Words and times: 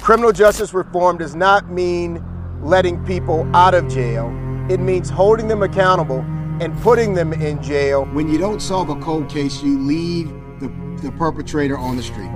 Criminal 0.00 0.32
justice 0.32 0.74
reform 0.74 1.18
does 1.18 1.34
not 1.34 1.70
mean 1.70 2.22
letting 2.62 3.04
people 3.04 3.48
out 3.54 3.74
of 3.74 3.88
jail. 3.88 4.28
It 4.70 4.80
means 4.80 5.10
holding 5.10 5.48
them 5.48 5.62
accountable 5.62 6.20
and 6.60 6.76
putting 6.82 7.14
them 7.14 7.32
in 7.32 7.62
jail. 7.62 8.04
When 8.06 8.28
you 8.28 8.38
don't 8.38 8.60
solve 8.60 8.88
a 8.90 8.96
cold 9.00 9.28
case, 9.28 9.62
you 9.62 9.78
leave 9.78 10.28
the, 10.60 10.68
the 11.02 11.12
perpetrator 11.12 11.76
on 11.76 11.96
the 11.96 12.02
street. 12.02 12.30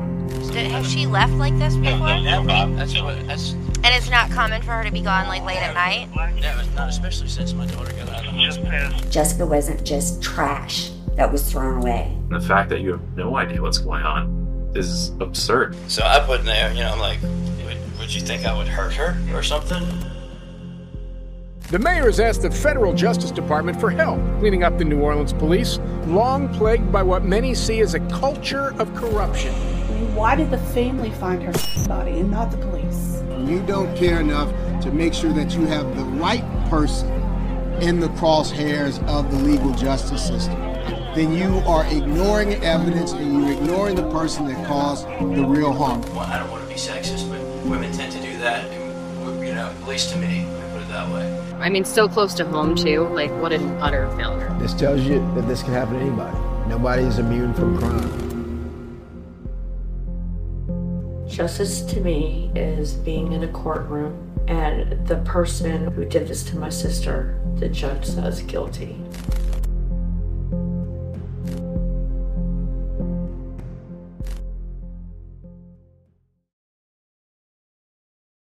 Did, 0.52 0.70
has 0.70 0.90
she 0.90 1.06
left 1.06 1.32
like 1.34 1.56
this 1.58 1.76
before? 1.76 2.08
That's 2.08 3.00
what. 3.00 3.26
That's 3.26 3.52
And 3.52 3.86
it's 3.86 4.10
not 4.10 4.30
common 4.30 4.60
for 4.62 4.72
her 4.72 4.84
to 4.84 4.90
be 4.90 5.00
gone 5.00 5.28
like 5.28 5.42
late 5.44 5.58
at 5.58 5.74
night? 5.74 6.08
yeah, 6.14 6.60
it's 6.60 6.74
not 6.74 6.88
especially 6.88 7.28
since 7.28 7.52
my 7.52 7.66
daughter 7.66 7.92
got 7.92 8.08
out 8.10 8.26
of 8.26 8.34
the 8.34 8.44
hospital. 8.44 9.10
Jessica 9.10 9.46
wasn't 9.46 9.84
just 9.84 10.22
trash 10.22 10.90
that 11.16 11.30
was 11.32 11.50
thrown 11.50 11.82
away. 11.82 12.16
The 12.30 12.40
fact 12.40 12.68
that 12.70 12.80
you 12.80 12.92
have 12.92 13.16
no 13.16 13.36
idea 13.36 13.60
what's 13.60 13.78
going 13.78 14.02
on 14.02 14.47
is 14.78 15.10
absurd. 15.20 15.76
So 15.88 16.02
I 16.04 16.20
put 16.20 16.40
in 16.40 16.46
there, 16.46 16.72
you 16.72 16.80
know, 16.80 16.92
I'm 16.92 17.00
like, 17.00 17.20
would, 17.64 17.98
would 17.98 18.14
you 18.14 18.22
think 18.22 18.46
I 18.46 18.56
would 18.56 18.68
hurt 18.68 18.94
her 18.94 19.16
or 19.34 19.42
something? 19.42 19.84
The 21.70 21.78
mayor 21.78 22.04
has 22.04 22.18
asked 22.18 22.42
the 22.42 22.50
federal 22.50 22.94
Justice 22.94 23.30
Department 23.30 23.78
for 23.78 23.90
help 23.90 24.18
cleaning 24.38 24.62
up 24.62 24.78
the 24.78 24.84
New 24.84 25.00
Orleans 25.00 25.34
police, 25.34 25.78
long 26.06 26.48
plagued 26.54 26.90
by 26.90 27.02
what 27.02 27.24
many 27.24 27.54
see 27.54 27.80
as 27.80 27.92
a 27.92 28.00
culture 28.08 28.72
of 28.80 28.94
corruption. 28.94 29.52
Why 30.14 30.34
did 30.34 30.50
the 30.50 30.58
family 30.58 31.10
find 31.10 31.42
her 31.42 31.52
body 31.86 32.12
and 32.20 32.30
not 32.30 32.50
the 32.50 32.56
police? 32.56 33.22
You 33.46 33.62
don't 33.66 33.94
care 33.96 34.20
enough 34.20 34.48
to 34.82 34.90
make 34.90 35.12
sure 35.12 35.32
that 35.34 35.54
you 35.54 35.66
have 35.66 35.94
the 35.94 36.04
right 36.04 36.44
person 36.70 37.10
in 37.82 38.00
the 38.00 38.08
crosshairs 38.08 39.06
of 39.06 39.30
the 39.30 39.38
legal 39.38 39.72
justice 39.74 40.26
system. 40.26 40.67
Then 41.18 41.34
you 41.34 41.58
are 41.66 41.84
ignoring 41.86 42.54
evidence 42.62 43.10
and 43.10 43.42
you're 43.42 43.50
ignoring 43.50 43.96
the 43.96 44.08
person 44.08 44.46
that 44.46 44.66
caused 44.68 45.04
the 45.04 45.44
real 45.44 45.72
harm. 45.72 46.00
Well, 46.14 46.20
I 46.20 46.38
don't 46.38 46.48
want 46.48 46.62
to 46.62 46.68
be 46.68 46.76
sexist, 46.76 47.28
but 47.28 47.40
women 47.68 47.90
tend 47.90 48.12
to 48.12 48.20
do 48.22 48.38
that, 48.38 48.64
and, 48.70 49.44
you 49.44 49.52
know, 49.52 49.66
at 49.66 49.88
least 49.88 50.10
to 50.12 50.16
me, 50.18 50.46
let 50.46 50.62
me 50.62 50.70
put 50.74 50.82
it 50.82 50.88
that 50.90 51.12
way. 51.12 51.56
I 51.58 51.70
mean, 51.70 51.84
so 51.84 52.06
close 52.08 52.34
to 52.34 52.44
home, 52.44 52.76
too. 52.76 53.08
Like, 53.08 53.32
what 53.42 53.52
an 53.52 53.68
utter 53.82 54.08
failure. 54.16 54.56
This 54.60 54.74
tells 54.74 55.00
you 55.00 55.18
that 55.34 55.48
this 55.48 55.60
can 55.64 55.72
happen 55.72 55.94
to 55.94 56.00
anybody. 56.02 56.38
Nobody 56.68 57.02
is 57.02 57.18
immune 57.18 57.52
from 57.52 57.76
crime. 57.78 58.28
Justice 61.28 61.82
to 61.82 62.00
me 62.00 62.52
is 62.54 62.92
being 62.92 63.32
in 63.32 63.42
a 63.42 63.48
courtroom 63.48 64.24
and 64.46 65.04
the 65.08 65.16
person 65.24 65.90
who 65.92 66.04
did 66.04 66.28
this 66.28 66.44
to 66.44 66.56
my 66.56 66.68
sister, 66.68 67.40
the 67.56 67.68
judge 67.68 68.04
says 68.06 68.40
guilty. 68.42 69.00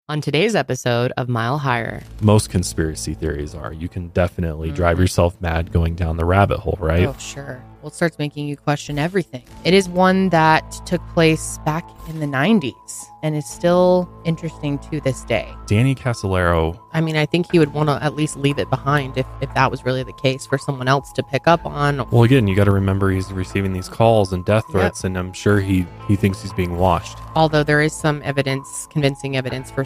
On 0.09 0.21
today's 0.21 0.55
episode 0.55 1.13
of 1.17 1.29
Mile 1.29 1.59
Higher, 1.59 2.01
Most 2.19 2.49
conspiracy 2.49 3.13
theories 3.13 3.53
are. 3.53 3.71
You 3.71 3.87
can 3.87 4.07
definitely 4.07 4.69
mm-hmm. 4.69 4.75
drive 4.77 4.99
yourself 4.99 5.39
mad 5.39 5.71
going 5.71 5.93
down 5.93 6.17
the 6.17 6.25
rabbit 6.25 6.57
hole, 6.57 6.79
right? 6.81 7.05
oh 7.05 7.15
sure, 7.19 7.63
well, 7.83 7.89
it 7.89 7.93
starts 7.93 8.17
making 8.17 8.47
you 8.47 8.57
question 8.57 8.97
everything. 8.97 9.43
It 9.65 9.75
is 9.75 9.87
one 9.87 10.29
that 10.29 10.81
took 10.87 11.07
place 11.09 11.59
back 11.63 11.87
in 12.09 12.19
the 12.19 12.25
90s 12.25 13.05
and 13.21 13.35
is 13.35 13.45
still 13.45 14.09
interesting 14.23 14.79
to 14.79 15.01
this 15.01 15.23
day. 15.23 15.53
Danny 15.65 15.95
Casolaro, 15.95 16.79
I 16.93 17.01
mean, 17.01 17.15
I 17.15 17.25
think 17.25 17.51
he 17.51 17.59
would 17.59 17.73
want 17.73 17.89
to 17.89 18.03
at 18.03 18.15
least 18.15 18.37
leave 18.37 18.59
it 18.59 18.69
behind 18.69 19.17
if, 19.17 19.25
if 19.41 19.53
that 19.53 19.69
was 19.69 19.85
really 19.85 20.03
the 20.03 20.13
case 20.13 20.45
for 20.45 20.57
someone 20.57 20.87
else 20.87 21.11
to 21.13 21.23
pick 21.23 21.47
up 21.47 21.65
on. 21.65 22.09
well, 22.09 22.23
again, 22.23 22.47
you 22.47 22.55
got 22.55 22.65
to 22.65 22.71
remember 22.71 23.09
he's 23.11 23.31
receiving 23.31 23.73
these 23.73 23.89
calls 23.89 24.33
and 24.33 24.45
death 24.45 24.65
threats, 24.71 25.03
and 25.03 25.17
I'm 25.17 25.33
sure 25.33 25.59
he 25.59 25.85
he 26.07 26.15
thinks 26.15 26.41
he's 26.41 26.53
being 26.53 26.77
watched. 26.77 27.17
Although 27.35 27.63
there 27.63 27.81
is 27.81 27.93
some 27.93 28.21
evidence, 28.23 28.87
convincing 28.89 29.37
evidence 29.37 29.71
for 29.71 29.85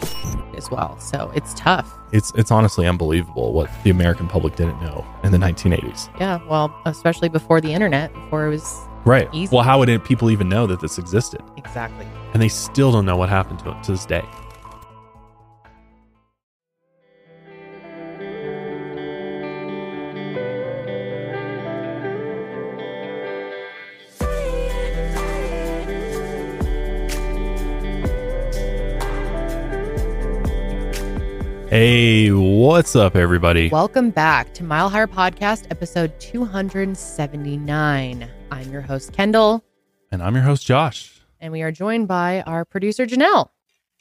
as 0.56 0.70
well. 0.70 0.98
So 0.98 1.30
it's 1.34 1.54
tough. 1.54 1.98
It's 2.12 2.32
it's 2.34 2.50
honestly 2.50 2.86
unbelievable 2.86 3.52
what 3.52 3.70
the 3.82 3.90
American 3.90 4.28
public 4.28 4.56
didn't 4.56 4.80
know 4.80 5.04
in 5.22 5.32
the 5.32 5.38
1980s. 5.38 6.08
Yeah, 6.20 6.40
well, 6.48 6.74
especially 6.84 7.28
before 7.28 7.60
the 7.60 7.72
internet, 7.72 8.12
before 8.14 8.46
it 8.46 8.50
was 8.50 8.86
Right. 9.04 9.28
Easy. 9.32 9.54
Well, 9.54 9.64
how 9.64 9.78
would 9.78 9.88
it, 9.88 10.04
people 10.04 10.30
even 10.30 10.48
know 10.48 10.66
that 10.66 10.80
this 10.80 10.98
existed? 10.98 11.42
exactly. 11.56 12.06
And 12.32 12.42
they 12.42 12.48
still 12.48 12.90
don't 12.90 13.06
know 13.06 13.16
what 13.16 13.28
happened 13.28 13.60
to 13.60 13.70
it 13.70 13.82
to 13.84 13.92
this 13.92 14.06
day. 14.06 14.24
Hey, 31.74 32.30
what's 32.30 32.94
up, 32.94 33.16
everybody? 33.16 33.68
Welcome 33.68 34.10
back 34.10 34.54
to 34.54 34.62
Mile 34.62 34.88
Higher 34.88 35.08
Podcast, 35.08 35.66
episode 35.72 36.16
279. 36.20 38.30
I'm 38.52 38.70
your 38.70 38.80
host, 38.80 39.12
Kendall, 39.12 39.64
And 40.12 40.22
I'm 40.22 40.36
your 40.36 40.44
host, 40.44 40.64
Josh. 40.64 41.20
and 41.40 41.52
we 41.52 41.62
are 41.62 41.72
joined 41.72 42.06
by 42.06 42.42
our 42.42 42.64
producer, 42.64 43.06
Janelle. 43.06 43.48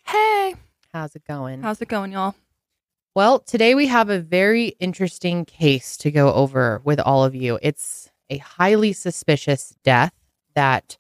Hey, 0.06 0.54
How's 0.94 1.16
it 1.16 1.24
going? 1.28 1.64
how's 1.64 1.82
it 1.82 1.88
going, 1.88 2.12
y'all? 2.12 2.36
Well, 3.16 3.40
today 3.40 3.74
we 3.74 3.88
have 3.88 4.12
a 4.12 4.20
very 4.20 4.76
interesting 4.80 5.44
case 5.44 5.98
to 5.98 6.12
go 6.12 6.32
over 6.32 6.80
with 6.84 7.00
all 7.00 7.26
of 7.26 7.34
you. 7.34 7.58
It's 7.64 8.12
a 8.30 8.38
highly 8.38 8.94
suspicious 8.94 9.76
death 9.84 10.14
that 10.54 11.00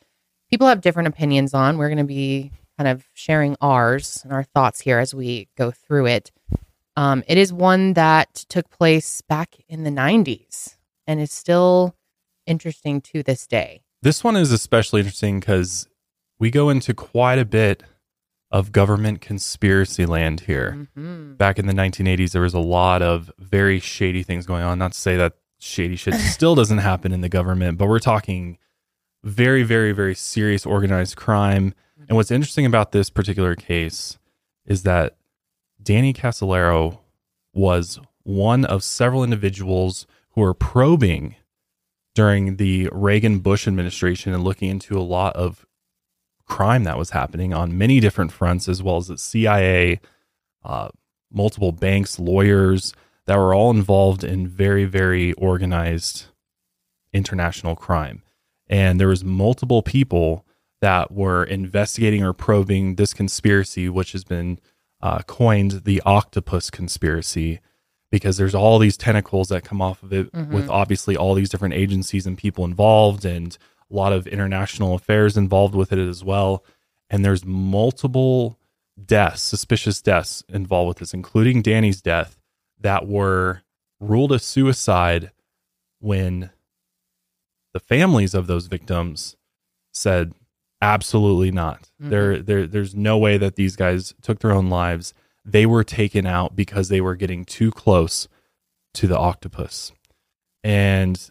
people 0.50 0.66
have 0.66 0.82
different 0.82 1.10
opinions 1.10 1.54
on. 1.54 1.78
We're 1.78 1.90
going 1.90 2.00
to 2.00 2.04
be 2.04 2.52
kind 2.80 2.88
of 2.88 3.06
sharing 3.14 3.56
ours 3.62 4.22
and 4.24 4.34
our 4.34 4.42
thoughts 4.42 4.82
here 4.82 4.98
as 4.98 5.14
we 5.14 5.50
go 5.56 5.70
through 5.70 6.08
it. 6.08 6.32
Um, 6.96 7.24
it 7.28 7.38
is 7.38 7.52
one 7.52 7.94
that 7.94 8.34
took 8.50 8.70
place 8.70 9.22
back 9.22 9.56
in 9.68 9.84
the 9.84 9.90
90s 9.90 10.78
and 11.08 11.20
is 11.20 11.32
still 11.32 11.96
interesting 12.46 13.02
to 13.02 13.24
this 13.24 13.48
day. 13.48 13.82
This 14.02 14.24
one 14.24 14.36
is 14.36 14.52
especially 14.52 15.02
interesting 15.02 15.40
because 15.40 15.88
we 16.40 16.52
go 16.52 16.70
into 16.70 16.94
quite 16.94 17.40
a 17.40 17.46
bit 17.46 17.84
of 18.52 18.72
government 18.72 19.22
conspiracy 19.22 20.06
land 20.06 20.42
here. 20.42 20.88
Mhm. 20.96 21.38
Back 21.38 21.58
in 21.58 21.66
the 21.66 21.74
1980s, 21.74 22.34
there 22.34 22.42
was 22.42 22.54
a 22.54 22.60
lot 22.60 23.02
of 23.02 23.32
very 23.40 23.80
shady 23.80 24.22
things 24.22 24.46
going 24.46 24.64
on. 24.64 24.78
Not 24.78 24.92
to 24.92 25.00
say 25.00 25.18
that 25.18 25.34
shady 25.60 25.96
shit 25.96 26.14
still 26.36 26.54
doesn't 26.54 26.78
happen 26.80 27.12
in 27.12 27.22
the 27.22 27.30
government, 27.30 27.78
but 27.80 27.88
we're 27.88 27.98
talking 28.00 28.60
very, 29.24 29.64
very, 29.64 29.92
very 29.94 30.14
serious 30.14 30.66
organized 30.66 31.16
crime. 31.16 31.74
And 32.08 32.16
what's 32.18 32.30
interesting 32.30 32.66
about 32.66 32.92
this 32.92 33.10
particular 33.10 33.56
case 33.56 34.20
is 34.66 34.84
that 34.84 35.16
Danny 35.84 36.14
Casolaro 36.14 37.00
was 37.54 38.00
one 38.24 38.66
of 38.66 38.84
several 38.84 39.24
individuals 39.24 40.08
who 40.32 40.42
were 40.42 40.54
probing 40.54 41.36
during 42.16 42.58
the 42.58 42.90
Reagan 42.92 43.40
Bush 43.40 43.68
administration 43.68 44.34
and 44.34 44.44
looking 44.44 44.70
into 44.70 44.98
a 44.98 45.02
lot 45.02 45.36
of 45.36 45.66
crime 46.46 46.84
that 46.84 46.98
was 46.98 47.12
happening 47.12 47.54
on 47.54 47.78
many 47.78 48.00
different 48.00 48.32
fronts, 48.32 48.70
as 48.70 48.84
well 48.84 48.98
as 48.98 49.08
the 49.08 49.18
CIA, 49.18 50.00
uh, 50.64 50.90
multiple 51.32 51.72
banks, 51.72 52.20
lawyers 52.20 52.94
that 53.26 53.38
were 53.38 53.54
all 53.54 53.72
involved 53.72 54.24
in 54.24 54.48
very, 54.48 54.86
very 54.86 55.34
organized 55.34 56.26
international 57.14 57.76
crime. 57.76 58.22
And 58.68 59.00
there 59.00 59.08
was 59.08 59.24
multiple 59.24 59.82
people 59.82 60.46
that 60.82 61.12
were 61.12 61.44
investigating 61.44 62.24
or 62.24 62.34
probing 62.34 62.96
this 62.96 63.14
conspiracy, 63.14 63.88
which 63.88 64.12
has 64.12 64.24
been 64.24 64.60
uh, 65.04 65.20
coined 65.28 65.84
the 65.84 66.02
octopus 66.06 66.70
conspiracy, 66.70 67.60
because 68.10 68.38
there's 68.38 68.56
all 68.56 68.80
these 68.80 68.96
tentacles 68.96 69.50
that 69.50 69.64
come 69.66 69.82
off 69.82 70.02
of 70.02 70.14
it, 70.14 70.32
with 70.34 70.68
Mhm. 70.68 70.70
obviously 70.70 71.18
all 71.18 71.34
these 71.36 71.50
different 71.50 71.74
agencies 71.74 72.26
and 72.26 72.38
people 72.38 72.64
involved, 72.64 73.26
and 73.26 73.58
a 73.92 73.94
lot 73.94 74.14
of 74.14 74.26
international 74.28 74.96
affairs 74.96 75.36
involved 75.36 75.76
with 75.76 75.92
it 75.92 76.00
as 76.00 76.24
well. 76.24 76.64
And 77.10 77.26
there's 77.26 77.44
multiple 77.44 78.58
deaths, 79.04 79.42
suspicious 79.42 80.02
deaths 80.02 80.42
involved 80.48 80.88
with 80.88 80.98
this, 81.00 81.14
including 81.14 81.62
Danny's 81.62 82.02
death, 82.02 82.40
that 82.80 83.06
were 83.08 83.64
ruled 84.00 84.32
a 84.32 84.40
suicide 84.40 85.32
when 86.00 86.50
the 87.74 87.80
families 87.80 88.34
of 88.34 88.48
those 88.48 88.68
victims 88.68 89.36
said 89.92 90.34
Absolutely 90.84 91.50
not. 91.50 91.90
Mhm. 92.02 92.10
There, 92.10 92.40
there, 92.40 92.68
there's 92.68 92.94
no 92.94 93.18
way 93.18 93.38
that 93.38 93.56
these 93.56 93.76
guys 93.78 94.14
took 94.22 94.40
their 94.40 94.52
own 94.52 94.70
lives. 94.70 95.14
They 95.46 95.66
were 95.66 95.84
taken 95.84 96.26
out 96.26 96.56
because 96.58 96.90
they 96.90 97.00
were 97.00 97.16
getting 97.16 97.46
too 97.46 97.72
close 97.72 98.28
to 98.96 99.08
the 99.08 99.18
octopus, 99.18 99.92
and 100.64 101.30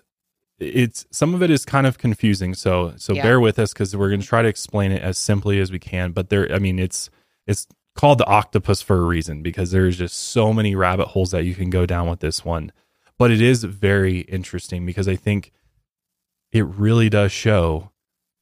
it's 0.58 1.06
some 1.10 1.34
of 1.34 1.42
it 1.42 1.50
is 1.50 1.64
kind 1.64 1.86
of 1.86 1.98
confusing. 1.98 2.54
So, 2.54 2.94
so 2.96 3.12
Yeah. 3.14 3.22
bear 3.22 3.40
with 3.40 3.58
us 3.58 3.72
because 3.72 3.94
we're 3.96 4.08
going 4.08 4.20
to 4.22 4.26
try 4.26 4.42
to 4.42 4.48
explain 4.48 4.90
it 4.92 5.02
as 5.02 5.18
simply 5.18 5.60
as 5.60 5.70
we 5.70 5.78
can. 5.78 6.12
But 6.12 6.28
there, 6.30 6.50
I 6.52 6.58
mean, 6.58 6.78
it's 6.78 7.10
it's 7.46 7.66
called 7.94 8.18
the 8.18 8.26
octopus 8.26 8.80
for 8.80 8.96
a 8.96 9.02
reason 9.02 9.42
because 9.42 9.70
there's 9.70 9.98
just 9.98 10.16
so 10.16 10.52
many 10.52 10.74
rabbit 10.74 11.08
holes 11.08 11.30
that 11.32 11.44
you 11.44 11.54
can 11.54 11.68
go 11.70 11.84
down 11.84 12.08
with 12.08 12.20
this 12.20 12.44
one. 12.44 12.72
But 13.18 13.30
it 13.30 13.40
is 13.42 13.64
very 13.64 14.20
interesting 14.22 14.86
because 14.86 15.08
I 15.08 15.16
think 15.16 15.52
it 16.52 16.64
really 16.66 17.08
does 17.10 17.32
show 17.32 17.90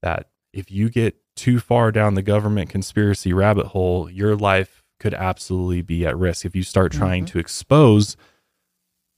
that 0.02 0.29
if 0.52 0.70
you 0.70 0.90
get 0.90 1.16
too 1.36 1.60
far 1.60 1.92
down 1.92 2.14
the 2.14 2.22
government 2.22 2.70
conspiracy 2.70 3.32
rabbit 3.32 3.66
hole, 3.66 4.10
your 4.10 4.36
life 4.36 4.82
could 4.98 5.14
absolutely 5.14 5.82
be 5.82 6.04
at 6.04 6.16
risk 6.16 6.44
if 6.44 6.54
you 6.54 6.62
start 6.62 6.92
trying 6.92 7.24
mm-hmm. 7.24 7.32
to 7.32 7.38
expose, 7.38 8.16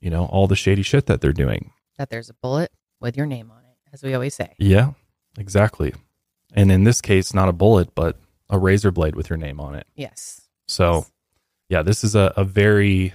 you 0.01 0.11
know, 0.11 0.27
all 0.27 0.47
the 0.47 0.57
shady 0.57 0.83
shit 0.83 1.07
that 1.07 1.21
they're 1.21 1.33
doing. 1.33 1.73
That 1.99 2.11
there's 2.11 2.31
a 2.31 2.35
bullet 2.35 2.71
with 3.01 3.17
your 3.17 3.27
name 3.27 3.51
on 3.51 3.59
it, 3.59 3.77
as 3.93 4.03
we 4.03 4.15
always 4.15 4.35
say. 4.35 4.55
Yeah, 4.59 4.93
exactly. 5.37 5.93
And 6.55 6.71
in 6.71 6.85
this 6.85 7.01
case, 7.01 7.35
not 7.35 7.49
a 7.49 7.53
bullet, 7.53 7.95
but 7.95 8.17
a 8.49 8.59
razor 8.59 8.91
blade 8.91 9.17
with 9.17 9.31
your 9.31 9.37
name 9.39 9.59
on 9.59 9.75
it. 9.75 9.87
Yes. 9.95 10.43
So, 10.69 11.07
yeah, 11.69 11.83
this 11.83 12.05
is 12.05 12.15
a, 12.15 12.33
a 12.37 12.45
very, 12.45 13.15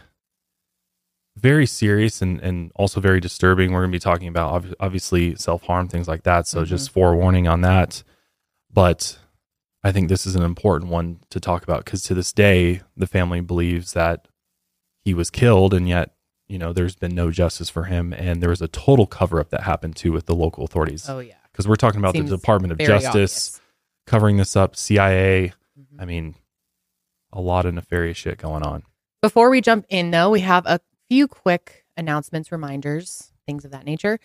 very 1.38 1.66
serious 1.66 2.22
and, 2.22 2.40
and 2.42 2.72
also 2.76 3.00
very 3.00 3.20
disturbing. 3.20 3.72
We're 3.72 3.82
going 3.82 3.92
to 3.92 3.96
be 3.96 4.00
talking 4.00 4.28
about 4.28 4.54
ob- 4.54 4.76
obviously 4.80 5.36
self 5.36 5.64
harm, 5.64 5.88
things 5.88 6.08
like 6.08 6.24
that. 6.24 6.48
So, 6.48 6.66
just 6.66 6.92
forewarning 6.92 7.48
on 7.48 7.62
that. 7.62 8.04
But 8.72 9.18
I 9.84 9.92
think 9.92 10.10
this 10.10 10.26
is 10.26 10.36
an 10.36 10.44
important 10.44 10.92
one 10.92 11.20
to 11.30 11.40
talk 11.40 11.64
about 11.64 11.86
because 11.86 12.04
to 12.04 12.14
this 12.14 12.34
day, 12.34 12.82
the 12.96 13.08
family 13.08 13.42
believes 13.42 13.94
that 13.94 14.28
he 15.04 15.14
was 15.14 15.30
killed, 15.30 15.74
and 15.74 15.88
yet, 15.88 16.12
you 16.48 16.58
know, 16.58 16.74
there's 16.74 16.96
been 16.96 17.16
no 17.16 17.32
justice 17.32 17.70
for 17.70 17.86
him. 17.86 18.14
And 18.14 18.42
there 18.42 18.50
was 18.50 18.62
a 18.62 18.68
total 18.68 19.06
cover 19.06 19.40
up 19.40 19.50
that 19.52 19.64
happened 19.64 19.96
too 19.96 20.12
with 20.12 20.26
the 20.26 20.36
local 20.36 20.64
authorities. 20.64 21.08
Oh, 21.10 21.20
yeah. 21.20 21.36
Because 21.52 21.68
we're 21.68 21.76
talking 21.76 22.00
about 22.00 22.14
Seems 22.14 22.30
the 22.30 22.38
Department 22.38 22.72
of 22.74 22.80
Justice 22.80 23.08
obvious. 23.08 23.50
Mm-hmm. 23.50 24.10
covering 24.10 24.38
this 24.38 24.56
up, 24.56 24.76
CIA. 24.76 25.54
I 26.00 26.06
mean, 26.06 26.36
a 27.34 27.42
lot 27.42 27.66
of 27.66 27.74
nefarious 27.74 28.18
shit 28.18 28.38
going 28.38 28.64
on. 28.64 28.84
Before 29.22 29.50
we 29.50 29.62
jump 29.62 29.86
in, 29.90 30.12
though, 30.12 30.30
we 30.30 30.42
have 30.42 30.66
a 30.66 30.80
few 31.10 31.28
quick 31.28 31.86
announcements, 31.96 32.52
reminders, 32.52 33.32
things 33.46 33.66
of 33.66 33.72
that 33.72 33.86
nature. 33.86 34.20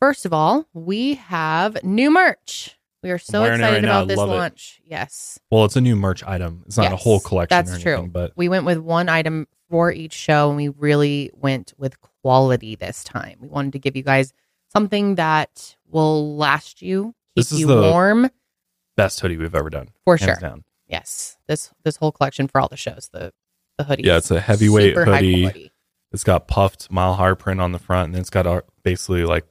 First 0.00 0.24
of 0.26 0.32
all, 0.32 0.66
we 0.72 1.14
have 1.14 1.82
new 1.84 2.10
merch. 2.10 2.76
We 3.02 3.10
are 3.10 3.18
so 3.18 3.44
excited 3.44 3.62
right 3.62 3.82
now. 3.82 3.98
about 4.00 4.08
this 4.08 4.18
Love 4.18 4.28
it. 4.30 4.32
launch. 4.32 4.80
Yes. 4.84 5.38
Well, 5.50 5.64
it's 5.64 5.76
a 5.76 5.80
new 5.80 5.96
merch 5.96 6.22
item. 6.24 6.62
It's 6.66 6.76
not 6.76 6.92
a 6.92 6.96
whole 6.96 7.20
collection 7.20 7.56
That's 7.56 7.70
or 7.70 7.74
anything, 7.88 8.04
true. 8.04 8.10
but 8.10 8.32
we 8.36 8.48
went 8.48 8.64
with 8.66 8.78
one 8.78 9.08
item 9.08 9.46
for 9.70 9.90
each 9.92 10.12
show, 10.12 10.48
and 10.48 10.56
we 10.56 10.68
really 10.68 11.30
went 11.34 11.72
with 11.78 11.98
quality 12.00 12.76
this 12.76 13.02
time. 13.04 13.38
We 13.40 13.48
wanted 13.48 13.72
to 13.72 13.78
give 13.78 13.96
you 13.96 14.02
guys 14.02 14.32
something 14.72 15.14
that 15.14 15.76
will 15.88 16.36
last 16.36 16.82
you, 16.82 17.04
keep 17.04 17.14
This 17.36 17.52
is 17.52 17.60
you 17.60 17.66
the- 17.68 17.80
warm. 17.82 18.30
best 18.96 19.20
hoodie 19.20 19.36
we've 19.38 19.54
ever 19.54 19.70
done. 19.70 19.88
For 20.04 20.16
hands 20.18 20.38
sure. 20.40 20.48
Down. 20.48 20.64
Yes, 20.86 21.38
this 21.46 21.70
this 21.84 21.96
whole 21.96 22.12
collection 22.12 22.48
for 22.48 22.60
all 22.60 22.68
the 22.68 22.76
shows. 22.76 23.08
The 23.12 23.32
the 23.78 23.84
hoodie. 23.84 24.02
Yeah, 24.02 24.18
it's 24.18 24.30
a 24.30 24.40
heavyweight 24.40 24.94
hoodie. 24.94 25.69
It's 26.12 26.24
got 26.24 26.48
puffed 26.48 26.90
mile 26.90 27.14
high 27.14 27.34
print 27.34 27.60
on 27.60 27.72
the 27.72 27.78
front, 27.78 28.06
and 28.06 28.14
then 28.14 28.20
it's 28.20 28.30
got 28.30 28.46
our 28.46 28.64
basically 28.82 29.24
like 29.24 29.46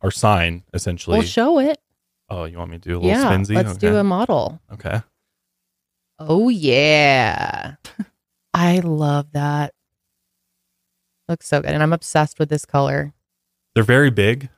our 0.00 0.10
sign 0.10 0.64
essentially. 0.74 1.18
We'll 1.18 1.26
show 1.26 1.58
it. 1.60 1.78
oh, 2.28 2.44
you 2.44 2.58
want 2.58 2.70
me 2.70 2.78
to 2.78 2.88
do 2.88 2.94
a 2.96 2.98
little 2.98 3.10
Yeah, 3.10 3.30
spinsy? 3.30 3.54
let's 3.54 3.76
do 3.76 3.96
a 3.96 4.04
model. 4.04 4.60
Okay. 4.72 5.00
Oh 6.18 6.48
yeah, 6.48 7.74
I 8.54 8.80
love 8.80 9.32
that. 9.32 9.74
Looks 11.28 11.46
so 11.48 11.60
good, 11.60 11.70
and 11.70 11.82
I'm 11.82 11.92
obsessed 11.92 12.38
with 12.38 12.48
this 12.48 12.64
color. 12.64 13.12
They're 13.74 13.84
very 13.84 14.10
big, 14.10 14.50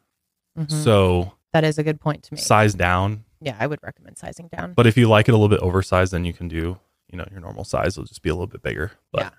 Mhm. 0.58 0.70
so 0.72 1.32
That 1.52 1.64
is 1.64 1.78
a 1.78 1.82
good 1.82 2.00
point 2.00 2.22
to 2.24 2.34
make. 2.34 2.42
size 2.42 2.74
down. 2.74 3.24
Yeah, 3.40 3.56
I 3.60 3.66
would 3.66 3.80
recommend 3.82 4.16
sizing 4.18 4.48
down. 4.48 4.72
But 4.72 4.86
if 4.86 4.96
you 4.96 5.08
like 5.08 5.28
it 5.28 5.32
a 5.32 5.36
little 5.36 5.48
bit 5.54 5.60
oversized, 5.60 6.12
then 6.12 6.24
you 6.24 6.32
can 6.32 6.48
do 6.48 6.78
you 7.10 7.18
know 7.18 7.26
your 7.30 7.40
normal 7.40 7.64
size. 7.64 7.96
It'll 7.98 8.04
just 8.06 8.22
be 8.22 8.30
a 8.30 8.34
little 8.34 8.46
bit 8.46 8.62
bigger. 8.62 8.92
But, 9.12 9.20
Yeah. 9.22 9.30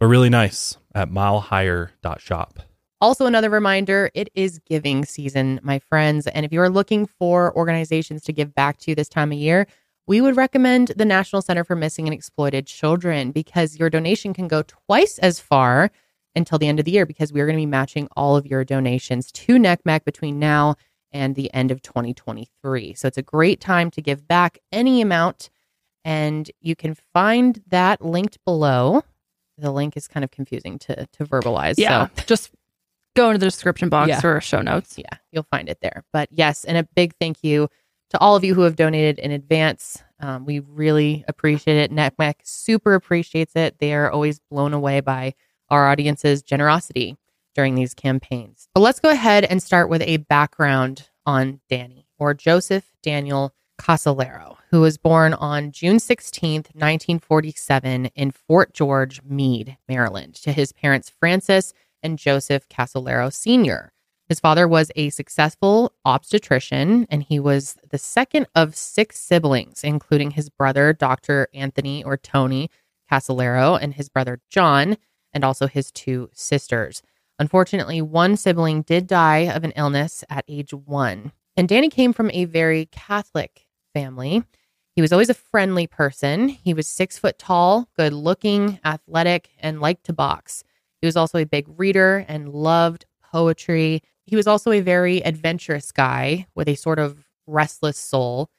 But 0.00 0.06
really 0.06 0.30
nice 0.30 0.76
at 0.94 1.10
milehigher.shop. 1.10 2.60
Also, 3.00 3.26
another 3.26 3.50
reminder 3.50 4.10
it 4.14 4.28
is 4.34 4.58
giving 4.60 5.04
season, 5.04 5.60
my 5.62 5.78
friends. 5.78 6.26
And 6.26 6.44
if 6.44 6.52
you 6.52 6.60
are 6.60 6.70
looking 6.70 7.06
for 7.06 7.56
organizations 7.56 8.22
to 8.24 8.32
give 8.32 8.54
back 8.54 8.78
to 8.78 8.94
this 8.94 9.08
time 9.08 9.30
of 9.30 9.38
year, 9.38 9.66
we 10.08 10.20
would 10.20 10.36
recommend 10.36 10.92
the 10.96 11.04
National 11.04 11.42
Center 11.42 11.64
for 11.64 11.76
Missing 11.76 12.06
and 12.06 12.14
Exploited 12.14 12.66
Children 12.66 13.30
because 13.30 13.78
your 13.78 13.90
donation 13.90 14.32
can 14.32 14.48
go 14.48 14.62
twice 14.62 15.18
as 15.18 15.38
far 15.38 15.90
until 16.34 16.58
the 16.58 16.66
end 16.66 16.78
of 16.78 16.84
the 16.84 16.90
year 16.90 17.06
because 17.06 17.32
we 17.32 17.40
are 17.40 17.46
going 17.46 17.56
to 17.56 17.62
be 17.62 17.66
matching 17.66 18.08
all 18.16 18.36
of 18.36 18.46
your 18.46 18.64
donations 18.64 19.30
to 19.32 19.58
NCMEC 19.58 20.04
between 20.04 20.38
now 20.38 20.76
and 21.12 21.34
the 21.34 21.52
end 21.52 21.70
of 21.70 21.82
2023. 21.82 22.94
So 22.94 23.06
it's 23.08 23.18
a 23.18 23.22
great 23.22 23.60
time 23.60 23.90
to 23.92 24.02
give 24.02 24.26
back 24.26 24.58
any 24.72 25.00
amount. 25.00 25.50
And 26.04 26.50
you 26.60 26.74
can 26.74 26.96
find 27.12 27.62
that 27.68 28.02
linked 28.02 28.38
below. 28.44 29.02
The 29.58 29.70
link 29.72 29.96
is 29.96 30.06
kind 30.08 30.24
of 30.24 30.30
confusing 30.30 30.78
to, 30.80 31.06
to 31.06 31.24
verbalize. 31.24 31.74
Yeah. 31.78 32.06
So 32.16 32.22
Just 32.26 32.50
go 33.16 33.30
into 33.30 33.38
the 33.38 33.46
description 33.46 33.88
box 33.88 34.08
Yeah. 34.08 34.20
or 34.24 34.40
show 34.40 34.62
notes. 34.62 34.96
yeah, 34.96 35.18
you'll 35.32 35.42
find 35.50 35.68
it 35.68 35.78
there. 35.82 36.04
But 36.12 36.28
yes, 36.30 36.64
and 36.64 36.76
a 36.78 36.84
big 36.84 37.14
thank 37.20 37.42
you 37.42 37.68
to 38.10 38.18
all 38.20 38.36
of 38.36 38.44
you 38.44 38.54
who 38.54 38.62
have 38.62 38.76
donated 38.76 39.18
in 39.18 39.32
advance. 39.32 40.02
Um, 40.20 40.44
we 40.46 40.60
really 40.60 41.24
appreciate 41.28 41.76
it. 41.76 41.92
NCMEC 41.92 42.34
super 42.44 42.94
appreciates 42.94 43.54
it. 43.56 43.78
They 43.78 43.92
are 43.94 44.10
always 44.10 44.38
blown 44.50 44.72
away 44.72 45.00
by 45.00 45.34
our 45.68 45.88
audience's 45.88 46.42
generosity 46.42 47.16
during 47.54 47.74
these 47.74 47.92
campaigns. 47.94 48.68
But 48.74 48.80
let's 48.80 49.00
go 49.00 49.10
ahead 49.10 49.44
and 49.44 49.62
start 49.62 49.88
with 49.90 50.02
a 50.02 50.18
background 50.18 51.08
on 51.26 51.60
Danny 51.68 52.06
or 52.18 52.32
Joseph 52.34 52.84
Daniel 53.02 53.52
Casolaro, 53.78 54.56
who 54.70 54.80
was 54.80 54.98
born 54.98 55.32
on 55.34 55.72
June 55.72 55.96
16th, 55.96 56.74
1947, 56.74 58.06
in 58.14 58.30
Fort 58.30 58.74
George, 58.74 59.22
Meade, 59.22 59.78
Maryland, 59.88 60.34
to 60.34 60.52
his 60.52 60.72
parents 60.72 61.10
Francis 61.18 61.72
and 62.02 62.18
Joseph 62.18 62.68
Casolaro 62.68 63.32
Sr. 63.32 63.92
His 64.28 64.40
father 64.40 64.68
was 64.68 64.92
a 64.94 65.08
successful 65.08 65.92
obstetrician, 66.04 67.06
and 67.08 67.22
he 67.22 67.40
was 67.40 67.76
the 67.88 67.96
second 67.96 68.46
of 68.54 68.76
six 68.76 69.18
siblings, 69.18 69.82
including 69.82 70.32
his 70.32 70.50
brother, 70.50 70.92
Dr. 70.92 71.48
Anthony 71.54 72.04
or 72.04 72.18
Tony 72.18 72.70
Casolaro, 73.10 73.78
and 73.80 73.94
his 73.94 74.10
brother, 74.10 74.40
John, 74.50 74.98
and 75.32 75.44
also 75.44 75.66
his 75.66 75.90
two 75.90 76.28
sisters. 76.34 77.02
Unfortunately, 77.38 78.02
one 78.02 78.36
sibling 78.36 78.82
did 78.82 79.06
die 79.06 79.50
of 79.50 79.64
an 79.64 79.72
illness 79.76 80.24
at 80.28 80.44
age 80.46 80.74
one. 80.74 81.32
And 81.56 81.68
Danny 81.68 81.88
came 81.88 82.12
from 82.12 82.30
a 82.32 82.44
very 82.44 82.86
Catholic 82.86 83.67
family. 83.98 84.44
He 84.94 85.02
was 85.02 85.12
always 85.12 85.30
a 85.30 85.34
friendly 85.34 85.86
person. 85.86 86.48
He 86.48 86.74
was 86.74 86.88
six 86.88 87.18
foot 87.18 87.38
tall, 87.38 87.88
good 87.96 88.12
looking, 88.12 88.78
athletic, 88.84 89.50
and 89.60 89.80
liked 89.80 90.04
to 90.04 90.12
box. 90.12 90.62
He 91.00 91.06
was 91.06 91.16
also 91.16 91.38
a 91.38 91.44
big 91.44 91.66
reader 91.76 92.24
and 92.28 92.48
loved 92.48 93.06
poetry. 93.32 94.02
He 94.26 94.36
was 94.36 94.46
also 94.46 94.70
a 94.72 94.80
very 94.80 95.24
adventurous 95.24 95.92
guy 95.92 96.46
with 96.54 96.68
a 96.68 96.74
sort 96.74 96.98
of 96.98 97.24
restless 97.46 97.96
soul. 97.96 98.50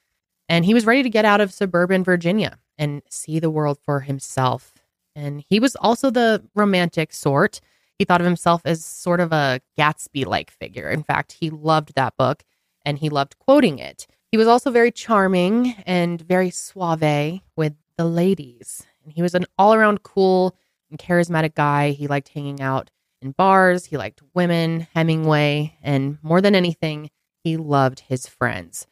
And 0.48 0.66
he 0.66 0.74
was 0.74 0.86
ready 0.86 1.04
to 1.04 1.10
get 1.10 1.26
out 1.26 1.42
of 1.42 1.54
suburban 1.54 2.04
Virginia 2.04 2.58
and 2.78 3.02
see 3.10 3.40
the 3.40 3.52
world 3.52 3.78
for 3.86 4.02
himself. 4.02 4.74
And 5.16 5.44
he 5.50 5.60
was 5.60 5.76
also 5.76 6.10
the 6.10 6.44
romantic 6.56 7.14
sort. 7.14 7.60
He 7.98 8.06
thought 8.06 8.22
of 8.22 8.26
himself 8.26 8.62
as 8.66 8.84
sort 8.84 9.20
of 9.20 9.32
a 9.32 9.60
Gatsby 9.78 10.26
like 10.26 10.52
figure. 10.52 10.90
In 10.90 11.04
fact, 11.04 11.34
he 11.34 11.50
loved 11.50 11.96
that 11.96 12.16
book 12.18 12.44
and 12.86 12.98
he 13.00 13.10
loved 13.10 13.38
quoting 13.40 13.80
it. 13.80 14.08
He 14.32 14.38
was 14.38 14.48
also 14.48 14.72
very 14.72 14.92
charming 14.92 15.76
and 15.86 16.22
very 16.22 16.52
suave 16.52 17.42
with 17.56 17.74
the 17.98 18.06
ladies. 18.06 18.86
And 19.04 19.14
he 19.14 19.22
was 19.22 19.34
an 19.34 19.46
all 19.58 19.74
around 19.74 20.04
cool 20.04 20.56
and 20.90 21.00
charismatic 21.00 21.56
guy. 21.56 21.92
He 21.92 22.08
liked 22.08 22.30
hanging 22.30 22.62
out 22.62 22.92
in 23.22 23.32
bars, 23.32 23.86
he 23.86 23.98
liked 23.98 24.22
women, 24.34 24.88
Hemingway, 24.94 25.78
and 25.82 26.18
more 26.22 26.42
than 26.42 26.56
anything, 26.56 27.10
he 27.44 27.58
loved 27.58 28.02
his 28.02 28.28
friends. 28.28 28.88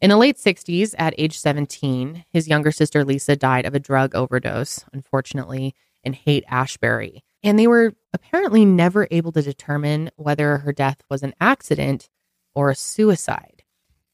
In 0.00 0.10
the 0.10 0.16
late 0.16 0.36
60s, 0.36 0.94
at 0.98 1.14
age 1.18 1.38
17, 1.38 2.24
his 2.30 2.48
younger 2.48 2.72
sister 2.72 3.04
Lisa 3.04 3.36
died 3.36 3.66
of 3.66 3.74
a 3.74 3.80
drug 3.80 4.14
overdose, 4.14 4.84
unfortunately, 4.92 5.74
in 6.04 6.12
Haight 6.12 6.44
Ashbury. 6.48 7.24
And 7.42 7.58
they 7.58 7.66
were 7.66 7.94
apparently 8.12 8.64
never 8.64 9.08
able 9.10 9.32
to 9.32 9.42
determine 9.42 10.10
whether 10.16 10.58
her 10.58 10.72
death 10.72 11.02
was 11.08 11.22
an 11.22 11.34
accident 11.40 12.08
or 12.54 12.70
a 12.70 12.74
suicide. 12.74 13.61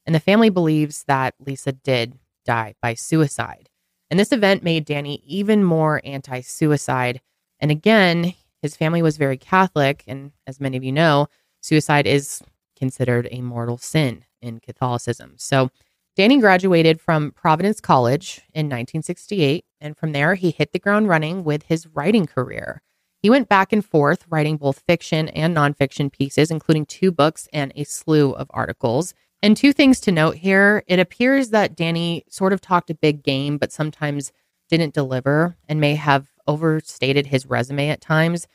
And 0.09 0.15
the 0.15 0.19
family 0.19 0.49
believes 0.49 1.03
that 1.03 1.35
Lisa 1.39 1.71
did 1.71 2.17
die 2.43 2.73
by 2.81 2.95
suicide. 2.95 3.69
And 4.09 4.19
this 4.19 4.31
event 4.31 4.63
made 4.63 4.85
Danny 4.85 5.21
even 5.23 5.63
more 5.63 6.01
anti 6.03 6.41
suicide. 6.41 7.21
And 7.59 7.69
again, 7.69 8.33
his 8.63 8.75
family 8.75 9.03
was 9.03 9.17
very 9.17 9.37
Catholic. 9.37 10.03
And 10.07 10.31
as 10.47 10.59
many 10.59 10.77
of 10.77 10.83
you 10.83 10.91
know, 10.91 11.27
suicide 11.61 12.07
is 12.07 12.41
considered 12.75 13.27
a 13.29 13.41
mortal 13.41 13.77
sin 13.77 14.25
in 14.41 14.59
Catholicism. 14.61 15.35
So 15.37 15.69
Danny 16.15 16.39
graduated 16.39 16.99
from 16.99 17.31
Providence 17.31 17.79
College 17.79 18.41
in 18.55 18.65
1968, 18.65 19.63
and 19.79 19.95
from 19.95 20.13
there, 20.13 20.33
he 20.33 20.49
hit 20.49 20.73
the 20.73 20.79
ground 20.79 21.07
running 21.07 21.43
with 21.43 21.61
his 21.67 21.85
writing 21.85 22.25
career. 22.25 22.81
He 23.21 23.29
went 23.29 23.47
back 23.47 23.71
and 23.71 23.85
forth 23.85 24.25
writing 24.27 24.57
both 24.57 24.79
fiction 24.87 25.29
and 25.29 25.55
nonfiction 25.55 26.11
pieces, 26.11 26.49
including 26.49 26.87
two 26.87 27.11
books 27.11 27.47
and 27.53 27.71
a 27.75 27.83
slew 27.83 28.31
of 28.31 28.49
articles. 28.49 29.13
And 29.41 29.55
two 29.55 29.71
things 29.71 29.99
to 30.01 30.11
note 30.11 30.35
here 30.35 30.83
it 30.87 30.99
appears 30.99 31.49
that 31.49 31.75
Danny 31.75 32.23
sort 32.29 32.53
of 32.53 32.61
talked 32.61 32.89
a 32.89 32.95
big 32.95 33.23
game, 33.23 33.57
but 33.57 33.71
sometimes 33.71 34.31
didn't 34.69 34.93
deliver 34.93 35.57
and 35.67 35.79
may 35.79 35.95
have 35.95 36.27
overstated 36.47 37.27
his 37.27 37.45
resume 37.45 37.89
at 37.89 38.01
times. 38.01 38.47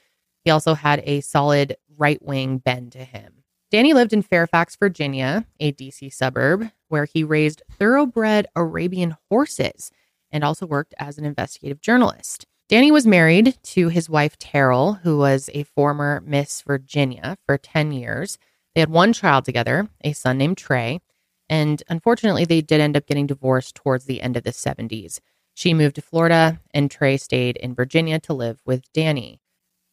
He 0.45 0.51
also 0.51 0.75
had 0.75 1.03
a 1.05 1.21
solid 1.21 1.77
right 1.97 2.23
wing 2.23 2.59
bend 2.59 2.93
to 2.93 3.05
him. 3.05 3.45
Danny 3.71 3.93
lived 3.93 4.13
in 4.13 4.23
Fairfax, 4.23 4.77
Virginia, 4.77 5.47
a 5.59 5.73
DC 5.73 6.13
suburb, 6.13 6.71
where 6.89 7.07
he 7.07 7.25
raised 7.25 7.63
thoroughbred 7.73 8.47
Arabian 8.55 9.17
horses 9.31 9.91
and 10.31 10.45
also 10.45 10.67
worked 10.67 10.95
as 10.99 11.19
an 11.19 11.25
investigative 11.25 11.81
journalist. 11.81 12.47
Danny 12.69 12.91
was 12.91 13.07
married 13.07 13.59
to 13.63 13.89
his 13.89 14.09
wife, 14.09 14.39
Terrell, 14.39 14.95
who 15.03 15.19
was 15.19 15.51
a 15.53 15.65
former 15.65 16.23
Miss 16.25 16.63
Virginia 16.63 17.37
for 17.47 17.59
10 17.59 17.93
years. 17.93 18.39
They 18.75 18.81
had 18.81 18.91
one 18.91 19.13
child 19.13 19.45
together, 19.45 19.89
a 20.03 20.13
son 20.13 20.39
named 20.39 20.59
Trey, 20.59 21.01
and 21.49 21.83
unfortunately, 21.89 22.45
they 22.45 22.61
did 22.61 22.81
end 22.81 22.97
up 22.97 23.07
getting 23.07 23.27
divorced 23.27 23.75
towards 23.75 24.07
the 24.07 24.21
end 24.21 24.37
of 24.37 24.45
the 24.45 24.51
70s. 24.51 25.21
She 25.55 25.75
moved 25.75 25.95
to 25.97 26.03
Florida, 26.03 26.61
and 26.73 26.91
Trey 26.91 27.17
stayed 27.17 27.57
in 27.57 27.75
Virginia 27.75 28.19
to 28.21 28.33
live 28.33 28.61
with 28.65 28.93
Danny. 28.93 29.41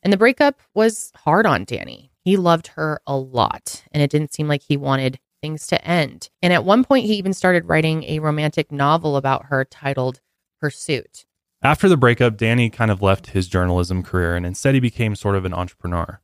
And 0.01 0.11
the 0.11 0.17
breakup 0.17 0.59
was 0.73 1.11
hard 1.15 1.45
on 1.45 1.65
Danny. 1.65 2.11
He 2.23 2.37
loved 2.37 2.67
her 2.69 3.01
a 3.05 3.15
lot, 3.15 3.83
and 3.91 4.01
it 4.01 4.09
didn't 4.09 4.33
seem 4.33 4.47
like 4.47 4.63
he 4.63 4.77
wanted 4.77 5.19
things 5.41 5.67
to 5.67 5.85
end. 5.85 6.29
And 6.41 6.53
at 6.53 6.65
one 6.65 6.83
point, 6.83 7.05
he 7.05 7.15
even 7.15 7.33
started 7.33 7.65
writing 7.65 8.03
a 8.03 8.19
romantic 8.19 8.71
novel 8.71 9.17
about 9.17 9.45
her 9.45 9.65
titled 9.65 10.21
Pursuit. 10.59 11.25
After 11.63 11.87
the 11.87 11.97
breakup, 11.97 12.37
Danny 12.37 12.71
kind 12.71 12.89
of 12.89 13.03
left 13.03 13.31
his 13.31 13.47
journalism 13.47 14.01
career 14.01 14.35
and 14.35 14.45
instead 14.47 14.73
he 14.73 14.79
became 14.79 15.15
sort 15.15 15.35
of 15.35 15.45
an 15.45 15.53
entrepreneur. 15.53 16.19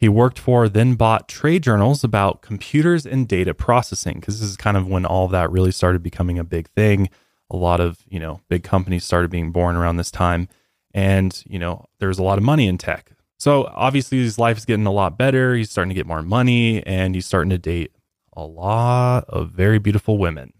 He 0.00 0.08
worked 0.08 0.38
for, 0.38 0.66
then 0.66 0.94
bought 0.94 1.28
trade 1.28 1.62
journals 1.62 2.02
about 2.02 2.40
computers 2.40 3.04
and 3.04 3.28
data 3.28 3.52
processing 3.52 4.18
because 4.18 4.40
this 4.40 4.48
is 4.48 4.56
kind 4.56 4.78
of 4.78 4.88
when 4.88 5.04
all 5.04 5.26
of 5.26 5.30
that 5.32 5.52
really 5.52 5.72
started 5.72 6.02
becoming 6.02 6.38
a 6.38 6.44
big 6.44 6.68
thing. 6.70 7.10
A 7.50 7.56
lot 7.56 7.80
of, 7.80 7.98
you 8.08 8.18
know, 8.18 8.40
big 8.48 8.62
companies 8.62 9.04
started 9.04 9.30
being 9.30 9.52
born 9.52 9.76
around 9.76 9.98
this 9.98 10.10
time. 10.10 10.48
And, 10.94 11.42
you 11.46 11.58
know, 11.58 11.84
there's 11.98 12.18
a 12.18 12.22
lot 12.22 12.38
of 12.38 12.44
money 12.44 12.66
in 12.66 12.78
tech. 12.78 13.12
So 13.38 13.70
obviously 13.74 14.18
his 14.18 14.38
life 14.38 14.56
is 14.56 14.64
getting 14.64 14.86
a 14.86 14.92
lot 14.92 15.18
better. 15.18 15.54
He's 15.54 15.70
starting 15.70 15.90
to 15.90 15.94
get 15.94 16.06
more 16.06 16.22
money 16.22 16.82
and 16.86 17.14
he's 17.14 17.26
starting 17.26 17.50
to 17.50 17.58
date 17.58 17.92
a 18.32 18.42
lot 18.42 19.24
of 19.28 19.50
very 19.50 19.78
beautiful 19.78 20.16
women. 20.16 20.54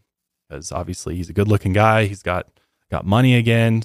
Because 0.48 0.70
obviously 0.70 1.16
he's 1.16 1.30
a 1.30 1.34
good 1.34 1.48
looking 1.48 1.72
guy. 1.72 2.04
He's 2.04 2.22
got 2.22 2.46
got 2.90 3.06
money 3.06 3.36
again. 3.36 3.84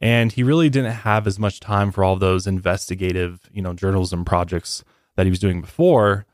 And 0.00 0.30
he 0.30 0.42
really 0.42 0.70
didn't 0.70 0.92
have 0.92 1.26
as 1.26 1.38
much 1.38 1.60
time 1.60 1.90
for 1.90 2.04
all 2.04 2.16
those 2.16 2.46
investigative, 2.46 3.40
you 3.52 3.62
know, 3.62 3.74
journalism 3.74 4.24
projects 4.24 4.84
that 5.16 5.26
he 5.26 5.30
was 5.30 5.40
doing 5.40 5.60
before 5.60 6.24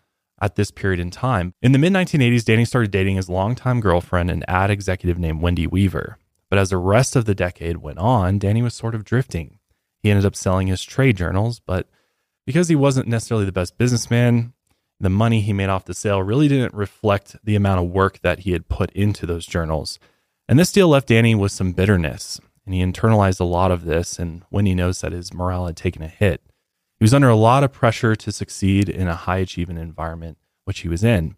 at 0.41 0.57
this 0.57 0.71
period 0.71 1.01
in 1.01 1.11
time. 1.11 1.55
In 1.63 1.73
the 1.73 1.79
mid 1.79 1.93
1980s, 1.93 2.45
Danny 2.45 2.65
started 2.65 2.91
dating 2.91 3.17
his 3.17 3.31
longtime 3.31 3.81
girlfriend, 3.81 4.31
an 4.31 4.45
ad 4.47 4.71
executive 4.71 5.19
named 5.19 5.41
Wendy 5.41 5.67
Weaver. 5.67 6.19
But 6.51 6.59
as 6.59 6.71
the 6.71 6.77
rest 6.77 7.17
of 7.17 7.25
the 7.25 7.35
decade 7.35 7.79
went 7.79 7.99
on, 7.99 8.39
Danny 8.39 8.61
was 8.61 8.75
sort 8.75 8.95
of 8.95 9.05
drifting. 9.05 9.59
He 10.03 10.11
ended 10.11 10.27
up 10.27 10.37
selling 10.37 10.67
his 10.67 10.85
trade 10.85 11.17
journals, 11.17 11.61
but 11.61 11.89
because 12.47 12.69
he 12.69 12.77
wasn't 12.77 13.09
necessarily 13.09 13.47
the 13.47 13.53
best 13.53 13.79
businessman, 13.79 14.53
the 15.01 15.11
money 15.11 15.41
he 15.41 15.53
made 15.53 15.71
off 15.71 15.87
the 15.87 15.95
sale 15.95 16.23
really 16.23 16.49
didn't 16.49 16.75
reflect 16.75 17.37
the 17.43 17.57
amount 17.57 17.81
of 17.81 17.91
work 17.91 18.21
that 18.21 18.41
he 18.41 18.53
had 18.53 18.69
put 18.69 18.91
into 18.93 19.25
those 19.27 19.47
journals. 19.47 19.99
And 20.47 20.59
this 20.59 20.73
deal 20.73 20.89
left 20.89 21.09
Danny 21.09 21.35
with 21.35 21.53
some 21.53 21.73
bitterness, 21.73 22.41
and 22.65 22.75
he 22.75 22.83
internalized 22.83 23.41
a 23.41 23.45
lot 23.45 23.71
of 23.71 23.85
this. 23.85 24.19
And 24.19 24.43
when 24.51 24.67
he 24.67 24.75
knows 24.75 25.01
that 25.01 25.13
his 25.13 25.35
morale 25.35 25.67
had 25.67 25.77
taken 25.77 26.03
a 26.03 26.09
hit, 26.09 26.43
he 26.99 27.05
was 27.05 27.15
under 27.15 27.29
a 27.29 27.37
lot 27.37 27.65
of 27.65 27.73
pressure 27.73 28.15
to 28.17 28.33
succeed 28.33 28.89
in 28.89 29.09
a 29.09 29.15
high 29.15 29.39
achievement 29.39 29.81
environment, 29.81 30.39
which 30.65 30.81
he 30.81 30.89
was 30.89 31.05
in. 31.05 31.37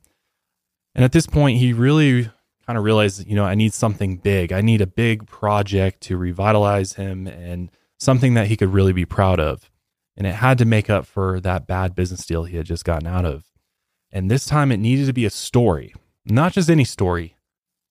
And 0.95 1.04
at 1.04 1.12
this 1.12 1.26
point, 1.26 1.59
he 1.59 1.73
really 1.73 2.30
kind 2.66 2.78
of 2.78 2.85
realized, 2.85 3.26
you 3.26 3.37
know, 3.37 3.45
I 3.45 3.54
need 3.54 3.73
something 3.73 4.16
big. 4.16 4.52
I 4.52 4.61
need 4.61 4.80
a 4.80 4.87
big 4.87 5.26
project 5.26 6.00
to 6.02 6.16
revitalize 6.16 6.95
him 6.95 7.26
and 7.26 7.71
something 7.99 8.35
that 8.35 8.49
he 8.49 8.56
could 8.56 8.73
really 8.73 8.92
be 8.92 9.04
proud 9.04 9.40
of. 9.40 9.71
And 10.16 10.26
it 10.26 10.37
had 10.37 10.59
to 10.59 10.64
make 10.64 10.88
up 10.88 11.06
for 11.06 11.40
that 11.40 11.66
bad 11.66 11.95
business 11.95 12.25
deal 12.25 12.45
he 12.45 12.56
had 12.56 12.66
just 12.66 12.85
gotten 12.85 13.06
out 13.06 13.25
of. 13.25 13.45
And 14.11 14.30
this 14.30 14.47
time 14.47 14.73
it 14.73 14.78
needed 14.78 15.06
to 15.06 15.12
be 15.12 15.26
a 15.26 15.30
story, 15.30 15.95
not 16.25 16.52
just 16.52 16.71
any 16.71 16.85
story, 16.85 17.37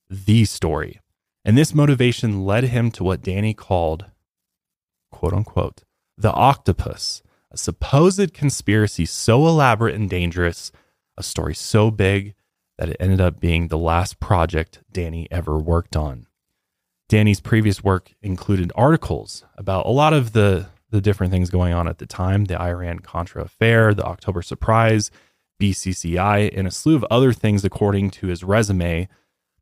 the 0.10 0.46
story. 0.46 1.00
And 1.46 1.56
this 1.56 1.76
motivation 1.76 2.44
led 2.44 2.66
him 2.66 2.90
to 2.92 3.04
what 3.04 3.22
Danny 3.22 3.54
called, 3.54 4.06
quote 5.12 5.32
unquote, 5.32 5.84
the 6.18 6.34
octopus, 6.34 7.22
a 7.52 7.58
supposed 7.58 8.34
conspiracy 8.34 9.06
so 9.06 9.46
elaborate 9.48 9.94
and 9.94 10.10
dangerous, 10.10 10.72
a 11.18 11.24
story 11.24 11.54
so 11.54 11.92
big 11.92 12.34
that 12.80 12.90
it 12.90 12.98
ended 13.00 13.22
up 13.22 13.40
being 13.40 13.68
the 13.68 13.78
last 13.78 14.20
project 14.20 14.82
Danny 14.92 15.28
ever 15.30 15.58
worked 15.58 15.96
on. 15.96 16.26
Danny's 17.08 17.40
previous 17.40 17.84
work 17.84 18.14
included 18.24 18.72
articles 18.76 19.46
about 19.56 19.86
a 19.86 19.92
lot 19.92 20.14
of 20.14 20.34
the, 20.34 20.68
the 20.90 21.00
different 21.00 21.32
things 21.32 21.52
going 21.52 21.74
on 21.74 21.88
at 21.88 22.00
the 22.00 22.08
time 22.08 22.46
the 22.46 22.60
Iran 22.60 23.00
Contra 23.00 23.44
affair, 23.44 23.94
the 23.94 24.04
October 24.04 24.42
surprise, 24.42 25.12
BCCI, 25.62 26.52
and 26.58 26.68
a 26.68 26.72
slew 26.72 26.96
of 26.96 27.06
other 27.12 27.32
things 27.32 27.64
according 27.64 28.10
to 28.12 28.28
his 28.28 28.44
resume. 28.44 29.08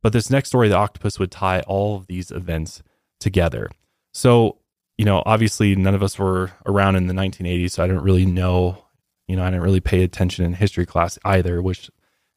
But 0.03 0.13
this 0.13 0.29
next 0.29 0.49
story, 0.49 0.67
the 0.67 0.77
octopus 0.77 1.17
would 1.17 1.31
tie 1.31 1.61
all 1.61 1.95
of 1.95 2.07
these 2.07 2.29
events 2.29 2.83
together. 3.19 3.71
So, 4.13 4.57
you 4.97 5.05
know, 5.05 5.23
obviously 5.25 5.75
none 5.75 5.95
of 5.95 6.03
us 6.03 6.19
were 6.19 6.51
around 6.67 6.97
in 6.97 7.07
the 7.07 7.13
1980s, 7.13 7.71
so 7.71 7.83
I 7.83 7.87
didn't 7.87 8.03
really 8.03 8.25
know, 8.25 8.85
you 9.27 9.35
know, 9.35 9.43
I 9.43 9.49
didn't 9.49 9.63
really 9.63 9.79
pay 9.79 10.03
attention 10.03 10.45
in 10.45 10.53
history 10.53 10.85
class 10.85 11.17
either, 11.25 11.61
which 11.61 11.89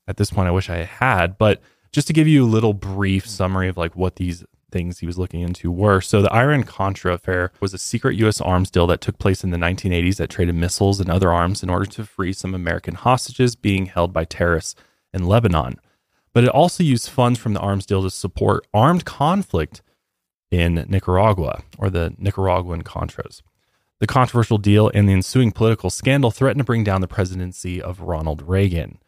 at 0.07 0.17
this 0.17 0.31
point 0.31 0.49
I 0.49 0.53
wish 0.53 0.71
I 0.71 0.85
had. 0.85 1.37
But 1.37 1.61
just 1.93 2.07
to 2.07 2.13
give 2.13 2.29
you 2.29 2.45
a 2.45 2.47
little 2.47 2.73
brief 2.73 3.27
summary 3.27 3.69
of 3.69 3.77
like 3.77 3.97
what 3.97 4.17
these 4.17 4.45
things 4.71 4.99
he 4.99 5.07
was 5.07 5.19
looking 5.19 5.41
into 5.41 5.71
were. 5.71 6.01
So 6.01 6.23
the 6.23 6.33
Iran 6.33 6.63
Contra 6.65 7.15
affair 7.15 7.53
was 7.61 7.75
a 7.75 7.79
secret 7.79 8.17
U.S. 8.19 8.41
arms 8.41 8.71
deal 8.71 8.87
that 8.89 9.01
took 9.01 9.19
place 9.19 9.43
in 9.43 9.51
the 9.51 9.57
1980s 9.57 10.17
that 10.17 10.31
traded 10.31 10.55
missiles 10.55 11.01
and 11.01 11.11
other 11.11 11.33
arms 11.33 11.63
in 11.63 11.71
order 11.71 11.87
to 11.87 12.05
free 12.05 12.33
some 12.33 12.55
American 12.55 12.95
hostages 12.95 13.57
being 13.57 13.87
held 13.87 14.13
by 14.13 14.25
terrorists 14.25 14.75
in 15.13 15.27
Lebanon. 15.27 15.81
But 16.37 16.45
it 16.45 16.51
also 16.51 16.85
used 16.85 17.09
funds 17.09 17.39
from 17.39 17.55
the 17.55 17.61
arms 17.61 17.87
deal 17.87 18.03
to 18.03 18.11
support 18.11 18.67
armed 18.75 19.07
conflict 19.07 19.81
in 20.51 20.85
Nicaragua 20.87 21.63
or 21.79 21.89
the 21.89 22.13
Nicaraguan 22.19 22.83
Contras. 22.83 23.41
The 24.01 24.07
controversial 24.07 24.59
deal 24.59 24.91
and 24.93 25.09
the 25.09 25.15
ensuing 25.15 25.51
political 25.51 25.89
scandal 25.89 26.31
threatened 26.31 26.59
to 26.59 26.65
bring 26.65 26.85
down 26.85 27.01
the 27.01 27.09
presidency 27.09 27.81
of 27.81 28.03
Ronald 28.03 28.43
Reagan. 28.43 28.99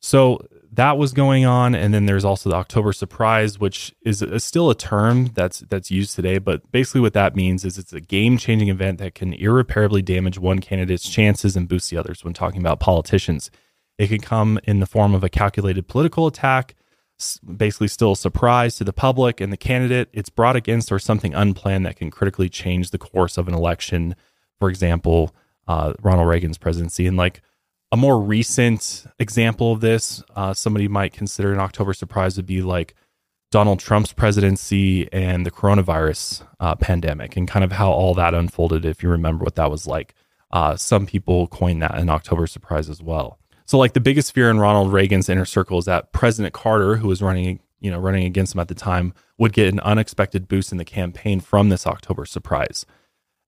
So 0.00 0.46
that 0.72 0.96
was 0.96 1.12
going 1.12 1.44
on, 1.44 1.74
and 1.74 1.92
then 1.92 2.06
there's 2.06 2.24
also 2.24 2.48
the 2.48 2.56
October 2.56 2.94
surprise, 2.94 3.60
which 3.60 3.94
is 4.00 4.22
a, 4.22 4.40
still 4.40 4.70
a 4.70 4.74
term 4.74 5.26
that's 5.34 5.58
that's 5.68 5.90
used 5.90 6.16
today. 6.16 6.38
But 6.38 6.72
basically, 6.72 7.02
what 7.02 7.12
that 7.12 7.36
means 7.36 7.66
is 7.66 7.76
it's 7.76 7.92
a 7.92 8.00
game-changing 8.00 8.70
event 8.70 8.98
that 8.98 9.14
can 9.14 9.34
irreparably 9.34 10.00
damage 10.00 10.38
one 10.38 10.60
candidate's 10.60 11.06
chances 11.06 11.54
and 11.54 11.68
boost 11.68 11.90
the 11.90 11.98
others. 11.98 12.24
When 12.24 12.32
talking 12.32 12.62
about 12.62 12.80
politicians, 12.80 13.50
it 14.02 14.08
can 14.08 14.18
come 14.18 14.58
in 14.64 14.80
the 14.80 14.86
form 14.86 15.14
of 15.14 15.22
a 15.22 15.28
calculated 15.28 15.86
political 15.86 16.26
attack, 16.26 16.74
basically 17.56 17.86
still 17.86 18.12
a 18.12 18.16
surprise 18.16 18.74
to 18.74 18.82
the 18.82 18.92
public 18.92 19.40
and 19.40 19.52
the 19.52 19.56
candidate 19.56 20.08
it's 20.12 20.28
brought 20.28 20.56
against, 20.56 20.90
or 20.90 20.98
something 20.98 21.34
unplanned 21.34 21.86
that 21.86 21.94
can 21.94 22.10
critically 22.10 22.48
change 22.48 22.90
the 22.90 22.98
course 22.98 23.38
of 23.38 23.46
an 23.46 23.54
election. 23.54 24.16
For 24.58 24.68
example, 24.68 25.32
uh, 25.68 25.92
Ronald 26.02 26.26
Reagan's 26.26 26.58
presidency, 26.58 27.06
and 27.06 27.16
like 27.16 27.42
a 27.92 27.96
more 27.96 28.20
recent 28.20 29.06
example 29.20 29.70
of 29.70 29.80
this, 29.80 30.20
uh, 30.34 30.52
somebody 30.52 30.88
might 30.88 31.12
consider 31.12 31.52
an 31.52 31.60
October 31.60 31.94
surprise 31.94 32.36
would 32.36 32.46
be 32.46 32.60
like 32.60 32.96
Donald 33.52 33.78
Trump's 33.78 34.12
presidency 34.12 35.12
and 35.12 35.46
the 35.46 35.52
coronavirus 35.52 36.44
uh, 36.58 36.74
pandemic, 36.74 37.36
and 37.36 37.46
kind 37.46 37.64
of 37.64 37.70
how 37.70 37.92
all 37.92 38.14
that 38.14 38.34
unfolded. 38.34 38.84
If 38.84 39.04
you 39.04 39.08
remember 39.10 39.44
what 39.44 39.54
that 39.54 39.70
was 39.70 39.86
like, 39.86 40.16
uh, 40.50 40.74
some 40.74 41.06
people 41.06 41.46
coined 41.46 41.82
that 41.82 41.96
an 41.96 42.10
October 42.10 42.48
surprise 42.48 42.90
as 42.90 43.00
well. 43.00 43.38
So, 43.72 43.78
like 43.78 43.94
the 43.94 44.00
biggest 44.00 44.34
fear 44.34 44.50
in 44.50 44.60
Ronald 44.60 44.92
Reagan's 44.92 45.30
inner 45.30 45.46
circle 45.46 45.78
is 45.78 45.86
that 45.86 46.12
President 46.12 46.52
Carter, 46.52 46.96
who 46.96 47.08
was 47.08 47.22
running, 47.22 47.58
you 47.80 47.90
know, 47.90 47.98
running 47.98 48.26
against 48.26 48.54
him 48.54 48.60
at 48.60 48.68
the 48.68 48.74
time, 48.74 49.14
would 49.38 49.54
get 49.54 49.72
an 49.72 49.80
unexpected 49.80 50.46
boost 50.46 50.72
in 50.72 50.76
the 50.76 50.84
campaign 50.84 51.40
from 51.40 51.70
this 51.70 51.86
October 51.86 52.26
surprise. 52.26 52.84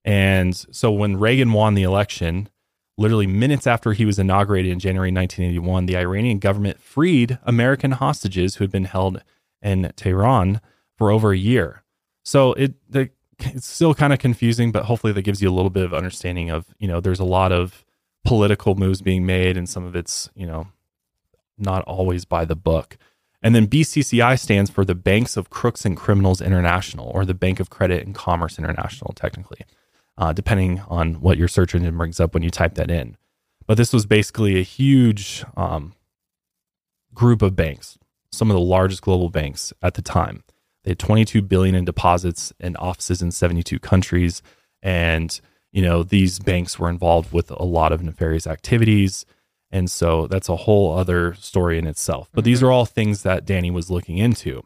And 0.03 0.55
so, 0.55 0.91
when 0.91 1.17
Reagan 1.17 1.53
won 1.53 1.75
the 1.75 1.83
election, 1.83 2.49
Literally 2.97 3.27
minutes 3.27 3.67
after 3.67 3.93
he 3.93 4.03
was 4.03 4.17
inaugurated 4.17 4.71
in 4.71 4.79
January 4.79 5.11
1981, 5.11 5.85
the 5.85 5.97
Iranian 5.97 6.39
government 6.39 6.81
freed 6.81 7.37
American 7.43 7.91
hostages 7.91 8.55
who 8.55 8.63
had 8.63 8.71
been 8.71 8.85
held 8.85 9.21
in 9.61 9.91
Tehran 9.95 10.59
for 10.97 11.11
over 11.11 11.33
a 11.33 11.37
year. 11.37 11.83
So 12.23 12.53
it 12.53 12.73
the, 12.89 13.11
it's 13.41 13.67
still 13.67 13.93
kind 13.93 14.11
of 14.11 14.17
confusing, 14.17 14.71
but 14.71 14.85
hopefully 14.85 15.13
that 15.13 15.21
gives 15.21 15.39
you 15.39 15.49
a 15.49 15.53
little 15.53 15.69
bit 15.69 15.83
of 15.83 15.93
understanding 15.93 16.49
of 16.49 16.73
you 16.79 16.87
know 16.87 16.99
there's 16.99 17.19
a 17.19 17.25
lot 17.25 17.51
of 17.51 17.84
political 18.25 18.75
moves 18.75 19.01
being 19.01 19.25
made, 19.25 19.55
and 19.55 19.69
some 19.69 19.85
of 19.85 19.95
it's 19.95 20.29
you 20.35 20.45
know 20.45 20.67
not 21.57 21.83
always 21.83 22.25
by 22.25 22.43
the 22.45 22.55
book. 22.55 22.97
And 23.41 23.53
then 23.53 23.67
BCCI 23.67 24.39
stands 24.39 24.71
for 24.71 24.83
the 24.83 24.95
Banks 24.95 25.37
of 25.37 25.49
Crooks 25.49 25.85
and 25.85 25.95
Criminals 25.95 26.41
International, 26.41 27.07
or 27.13 27.25
the 27.25 27.33
Bank 27.33 27.59
of 27.59 27.69
Credit 27.69 28.05
and 28.05 28.15
Commerce 28.15 28.57
International, 28.57 29.13
technically, 29.13 29.61
uh, 30.17 30.33
depending 30.33 30.81
on 30.87 31.21
what 31.21 31.37
your 31.37 31.47
search 31.47 31.75
engine 31.75 31.95
brings 31.95 32.19
up 32.19 32.33
when 32.33 32.43
you 32.43 32.49
type 32.49 32.75
that 32.75 32.89
in. 32.89 33.17
But 33.67 33.77
this 33.77 33.93
was 33.93 34.05
basically 34.05 34.59
a 34.59 34.63
huge 34.63 35.45
um, 35.55 35.93
group 37.13 37.41
of 37.41 37.55
banks, 37.55 37.97
some 38.31 38.49
of 38.49 38.55
the 38.55 38.61
largest 38.61 39.01
global 39.01 39.29
banks 39.29 39.73
at 39.81 39.93
the 39.93 40.01
time. 40.01 40.43
They 40.83 40.91
had 40.91 40.99
22 40.99 41.41
billion 41.41 41.75
in 41.75 41.85
deposits 41.85 42.53
and 42.59 42.77
offices 42.77 43.21
in 43.21 43.31
72 43.31 43.79
countries, 43.79 44.41
and 44.81 45.39
you 45.75 45.83
know 45.83 46.01
these 46.01 46.39
banks 46.39 46.79
were 46.79 46.89
involved 46.89 47.31
with 47.31 47.51
a 47.51 47.63
lot 47.63 47.91
of 47.91 48.01
nefarious 48.01 48.47
activities 48.47 49.25
and 49.71 49.91
so 49.91 50.27
that's 50.27 50.47
a 50.47 50.55
whole 50.55 50.97
other 50.97 51.33
story 51.33 51.77
in 51.77 51.85
itself. 51.85 52.29
But 52.31 52.41
mm-hmm. 52.41 52.45
these 52.45 52.63
are 52.63 52.71
all 52.71 52.85
things 52.85 53.23
that 53.23 53.45
Danny 53.45 53.71
was 53.71 53.91
looking 53.91 54.17
into. 54.17 54.63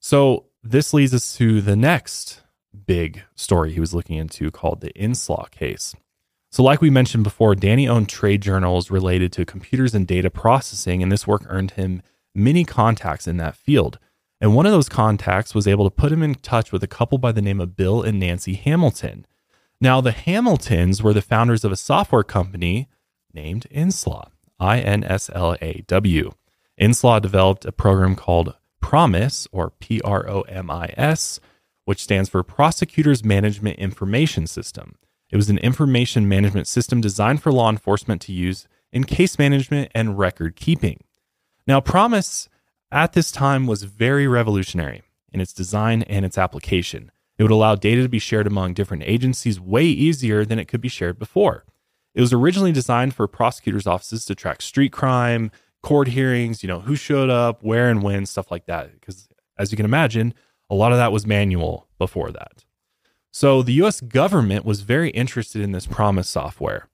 So 0.00 0.46
this 0.62 0.92
leads 0.92 1.14
us 1.14 1.34
to 1.36 1.62
the 1.62 1.76
next 1.76 2.42
big 2.86 3.22
story 3.34 3.72
he 3.72 3.80
was 3.80 3.94
looking 3.94 4.16
into 4.16 4.50
called 4.50 4.80
the 4.82 4.92
Inslaw 4.92 5.50
case. 5.50 5.94
So, 6.50 6.62
like 6.62 6.82
we 6.82 6.90
mentioned 6.90 7.24
before, 7.24 7.54
Danny 7.54 7.88
owned 7.88 8.10
trade 8.10 8.42
journals 8.42 8.90
related 8.90 9.32
to 9.32 9.46
computers 9.46 9.94
and 9.94 10.06
data 10.06 10.28
processing, 10.28 11.02
and 11.02 11.10
this 11.10 11.26
work 11.26 11.44
earned 11.48 11.72
him 11.72 12.02
many 12.34 12.64
contacts 12.64 13.26
in 13.26 13.38
that 13.38 13.56
field. 13.56 13.98
And 14.38 14.54
one 14.54 14.66
of 14.66 14.72
those 14.72 14.88
contacts 14.88 15.54
was 15.54 15.66
able 15.66 15.88
to 15.88 15.90
put 15.90 16.12
him 16.12 16.22
in 16.22 16.34
touch 16.34 16.70
with 16.70 16.82
a 16.82 16.88
couple 16.88 17.16
by 17.16 17.32
the 17.32 17.40
name 17.40 17.60
of 17.60 17.76
Bill 17.76 18.02
and 18.02 18.20
Nancy 18.20 18.54
Hamilton. 18.54 19.24
Now, 19.82 20.00
the 20.00 20.12
Hamiltons 20.12 21.02
were 21.02 21.12
the 21.12 21.20
founders 21.20 21.64
of 21.64 21.72
a 21.72 21.76
software 21.76 22.22
company 22.22 22.88
named 23.34 23.66
Inslaw, 23.68 24.30
I 24.60 24.78
N 24.78 25.02
S 25.02 25.28
L 25.34 25.56
A 25.60 25.82
W. 25.88 26.30
Inslaw 26.80 27.20
developed 27.20 27.64
a 27.64 27.72
program 27.72 28.14
called 28.14 28.54
PROMIS, 28.80 29.48
or 29.50 29.70
P 29.70 30.00
R 30.02 30.30
O 30.30 30.42
M 30.42 30.70
I 30.70 30.94
S, 30.96 31.40
which 31.84 32.00
stands 32.00 32.28
for 32.28 32.44
Prosecutors 32.44 33.24
Management 33.24 33.76
Information 33.80 34.46
System. 34.46 34.94
It 35.32 35.36
was 35.36 35.50
an 35.50 35.58
information 35.58 36.28
management 36.28 36.68
system 36.68 37.00
designed 37.00 37.42
for 37.42 37.50
law 37.50 37.68
enforcement 37.68 38.22
to 38.22 38.32
use 38.32 38.68
in 38.92 39.02
case 39.02 39.36
management 39.36 39.90
and 39.96 40.16
record 40.16 40.54
keeping. 40.54 41.02
Now, 41.66 41.80
PROMIS 41.80 42.48
at 42.92 43.14
this 43.14 43.32
time 43.32 43.66
was 43.66 43.82
very 43.82 44.28
revolutionary 44.28 45.02
in 45.32 45.40
its 45.40 45.52
design 45.52 46.02
and 46.02 46.24
its 46.24 46.38
application. 46.38 47.10
It 47.42 47.46
would 47.46 47.50
allow 47.50 47.74
data 47.74 48.02
to 48.02 48.08
be 48.08 48.20
shared 48.20 48.46
among 48.46 48.74
different 48.74 49.02
agencies 49.02 49.58
way 49.58 49.82
easier 49.82 50.44
than 50.44 50.60
it 50.60 50.68
could 50.68 50.80
be 50.80 50.88
shared 50.88 51.18
before. 51.18 51.64
It 52.14 52.20
was 52.20 52.32
originally 52.32 52.70
designed 52.70 53.16
for 53.16 53.26
prosecutors' 53.26 53.84
offices 53.84 54.24
to 54.26 54.36
track 54.36 54.62
street 54.62 54.92
crime, 54.92 55.50
court 55.82 56.06
hearings, 56.06 56.62
you 56.62 56.68
know, 56.68 56.78
who 56.78 56.94
showed 56.94 57.30
up, 57.30 57.64
where 57.64 57.90
and 57.90 58.00
when, 58.00 58.26
stuff 58.26 58.52
like 58.52 58.66
that. 58.66 58.92
Because 58.92 59.28
as 59.58 59.72
you 59.72 59.76
can 59.76 59.84
imagine, 59.84 60.34
a 60.70 60.76
lot 60.76 60.92
of 60.92 60.98
that 60.98 61.10
was 61.10 61.26
manual 61.26 61.88
before 61.98 62.30
that. 62.30 62.64
So 63.32 63.60
the 63.60 63.72
US 63.82 64.00
government 64.00 64.64
was 64.64 64.82
very 64.82 65.10
interested 65.10 65.62
in 65.62 65.72
this 65.72 65.88
PROMIS 65.88 66.28
software. 66.28 66.86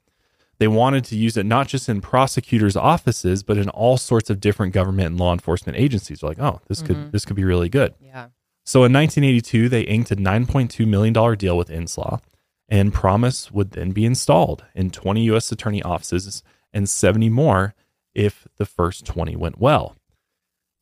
They 0.57 0.69
wanted 0.69 1.05
to 1.05 1.17
use 1.17 1.37
it 1.37 1.45
not 1.45 1.69
just 1.69 1.91
in 1.91 2.01
prosecutors' 2.01 2.75
offices, 2.75 3.43
but 3.43 3.59
in 3.59 3.69
all 3.69 3.99
sorts 3.99 4.31
of 4.31 4.41
different 4.41 4.73
government 4.73 5.09
and 5.09 5.21
law 5.21 5.35
enforcement 5.35 5.77
agencies. 5.77 6.21
They're 6.21 6.31
like, 6.31 6.41
oh, 6.41 6.63
this 6.69 6.83
mm-hmm. 6.83 7.03
could 7.03 7.13
this 7.13 7.27
could 7.27 7.37
be 7.37 7.45
really 7.45 7.69
good. 7.69 7.93
Yeah. 8.01 8.29
So 8.69 8.81
in 8.85 8.93
1982, 8.93 9.71
they 9.71 9.81
inked 9.81 10.11
a 10.11 10.17
9.2 10.17 10.87
million 10.87 11.15
dollar 11.15 11.37
deal 11.37 11.57
with 11.57 11.71
Inslaw 11.71 12.21
and 12.69 12.93
PROMIS 12.93 13.51
would 13.51 13.71
then 13.71 13.93
be 13.93 14.05
installed 14.05 14.65
in 14.75 14.91
20 14.91 15.23
U.S. 15.23 15.51
attorney 15.51 15.83
offices 15.83 16.43
and 16.73 16.87
70 16.87 17.31
more 17.31 17.75
if 18.15 18.47
the 18.59 18.67
first 18.67 19.07
20 19.07 19.37
went 19.37 19.59
well. 19.59 19.97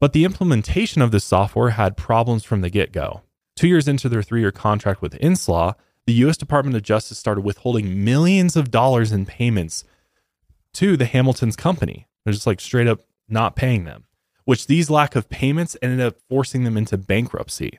But 0.00 0.12
the 0.12 0.24
implementation 0.24 1.00
of 1.00 1.12
this 1.12 1.24
software 1.24 1.70
had 1.70 1.96
problems 1.96 2.42
from 2.42 2.60
the 2.60 2.70
get 2.70 2.90
go. 2.90 3.22
Two 3.54 3.68
years 3.68 3.86
into 3.86 4.08
their 4.08 4.22
three 4.22 4.40
year 4.40 4.50
contract 4.50 5.00
with 5.00 5.14
Inslaw, 5.20 5.76
the 6.06 6.12
U.S. 6.14 6.36
Department 6.36 6.76
of 6.76 6.82
Justice 6.82 7.18
started 7.18 7.42
withholding 7.42 8.04
millions 8.04 8.56
of 8.56 8.72
dollars 8.72 9.12
in 9.12 9.26
payments 9.26 9.84
to 10.74 10.96
the 10.96 11.06
Hamilton's 11.06 11.56
company. 11.56 12.08
They're 12.24 12.34
just 12.34 12.48
like 12.48 12.60
straight 12.60 12.88
up 12.88 13.02
not 13.28 13.54
paying 13.54 13.84
them, 13.84 14.06
which 14.44 14.66
these 14.66 14.90
lack 14.90 15.16
of 15.16 15.28
payments 15.28 15.76
ended 15.80 16.00
up 16.00 16.16
forcing 16.28 16.64
them 16.64 16.76
into 16.76 16.98
bankruptcy. 16.98 17.78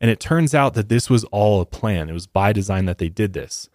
And 0.00 0.10
it 0.10 0.20
turns 0.20 0.54
out 0.54 0.74
that 0.74 0.88
this 0.88 1.08
was 1.08 1.24
all 1.24 1.60
a 1.60 1.66
plan. 1.66 2.08
It 2.08 2.14
was 2.14 2.26
by 2.26 2.52
design 2.52 2.84
that 2.86 2.98
they 2.98 3.08
did 3.08 3.32
this. 3.32 3.68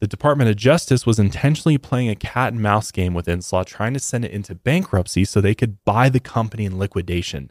The 0.00 0.06
Department 0.06 0.48
of 0.48 0.56
Justice 0.56 1.04
was 1.04 1.18
intentionally 1.18 1.76
playing 1.76 2.08
a 2.08 2.14
cat 2.14 2.52
and 2.52 2.62
mouse 2.62 2.92
game 2.92 3.14
with 3.14 3.26
Inslaw, 3.26 3.66
trying 3.66 3.94
to 3.94 4.00
send 4.00 4.24
it 4.24 4.30
into 4.30 4.54
bankruptcy 4.54 5.24
so 5.24 5.40
they 5.40 5.54
could 5.54 5.84
buy 5.84 6.08
the 6.08 6.20
company 6.20 6.64
in 6.64 6.78
liquidation. 6.78 7.50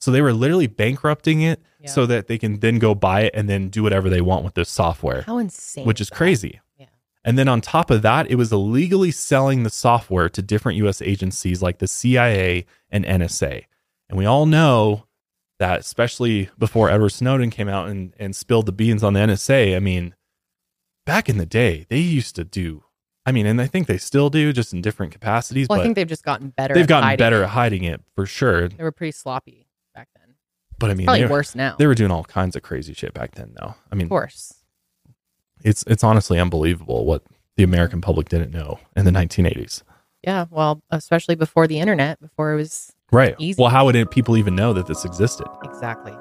So 0.00 0.12
they 0.12 0.22
were 0.22 0.32
literally 0.32 0.68
bankrupting 0.68 1.42
it 1.42 1.60
yeah. 1.80 1.90
so 1.90 2.06
that 2.06 2.28
they 2.28 2.38
can 2.38 2.60
then 2.60 2.78
go 2.78 2.94
buy 2.94 3.22
it 3.22 3.32
and 3.34 3.48
then 3.48 3.68
do 3.68 3.82
whatever 3.82 4.08
they 4.08 4.20
want 4.20 4.44
with 4.44 4.54
this 4.54 4.68
software. 4.68 5.22
How 5.22 5.38
insane. 5.38 5.86
Which 5.86 6.00
is, 6.00 6.06
is 6.06 6.10
crazy. 6.10 6.60
Yeah. 6.76 6.86
And 7.24 7.36
then 7.36 7.48
on 7.48 7.60
top 7.60 7.90
of 7.90 8.02
that, 8.02 8.30
it 8.30 8.36
was 8.36 8.52
illegally 8.52 9.10
selling 9.10 9.64
the 9.64 9.70
software 9.70 10.28
to 10.28 10.40
different 10.40 10.78
US 10.78 11.02
agencies 11.02 11.62
like 11.62 11.78
the 11.78 11.88
CIA 11.88 12.64
and 12.90 13.04
NSA. 13.04 13.64
And 14.08 14.16
we 14.16 14.24
all 14.24 14.46
know 14.46 15.07
that 15.58 15.80
especially 15.80 16.50
before 16.58 16.90
Edward 16.90 17.10
Snowden 17.10 17.50
came 17.50 17.68
out 17.68 17.88
and, 17.88 18.14
and 18.18 18.34
spilled 18.34 18.66
the 18.66 18.72
beans 18.72 19.02
on 19.02 19.12
the 19.12 19.20
NSA, 19.20 19.76
I 19.76 19.80
mean, 19.80 20.14
back 21.04 21.28
in 21.28 21.38
the 21.38 21.46
day, 21.46 21.86
they 21.88 21.98
used 21.98 22.36
to 22.36 22.44
do 22.44 22.84
I 23.28 23.30
mean, 23.30 23.44
and 23.44 23.60
I 23.60 23.66
think 23.66 23.88
they 23.88 23.98
still 23.98 24.30
do, 24.30 24.54
just 24.54 24.72
in 24.72 24.80
different 24.80 25.12
capacities. 25.12 25.68
Well, 25.68 25.76
but 25.76 25.82
I 25.82 25.84
think 25.84 25.96
they've 25.96 26.08
just 26.08 26.24
gotten 26.24 26.48
better. 26.48 26.72
They've 26.72 26.86
gotten 26.86 27.14
better 27.18 27.42
it. 27.42 27.44
at 27.44 27.50
hiding 27.50 27.84
it 27.84 28.00
for 28.14 28.24
sure. 28.24 28.70
They 28.70 28.82
were 28.82 28.90
pretty 28.90 29.12
sloppy 29.12 29.68
back 29.94 30.08
then. 30.16 30.34
But 30.78 30.90
I 30.90 30.94
mean, 30.94 31.04
probably 31.04 31.24
were, 31.24 31.32
worse 31.32 31.54
now. 31.54 31.76
They 31.78 31.86
were 31.86 31.94
doing 31.94 32.10
all 32.10 32.24
kinds 32.24 32.56
of 32.56 32.62
crazy 32.62 32.94
shit 32.94 33.12
back 33.12 33.34
then, 33.34 33.52
though. 33.60 33.74
I 33.92 33.96
mean, 33.96 34.06
of 34.06 34.08
course, 34.08 34.54
it's 35.62 35.84
it's 35.86 36.02
honestly 36.02 36.40
unbelievable 36.40 37.04
what 37.04 37.22
the 37.56 37.64
American 37.64 38.00
public 38.00 38.30
didn't 38.30 38.50
know 38.50 38.80
in 38.96 39.04
the 39.04 39.10
1980s. 39.10 39.82
Yeah, 40.22 40.46
well, 40.48 40.82
especially 40.90 41.34
before 41.34 41.66
the 41.66 41.80
internet, 41.80 42.18
before 42.22 42.54
it 42.54 42.56
was 42.56 42.94
Right. 43.10 43.34
Easy. 43.38 43.60
Well, 43.60 43.70
how 43.70 43.86
would 43.86 44.10
people 44.10 44.36
even 44.36 44.54
know 44.54 44.72
that 44.74 44.86
this 44.86 45.04
existed? 45.04 45.46
Exactly. 45.64 46.12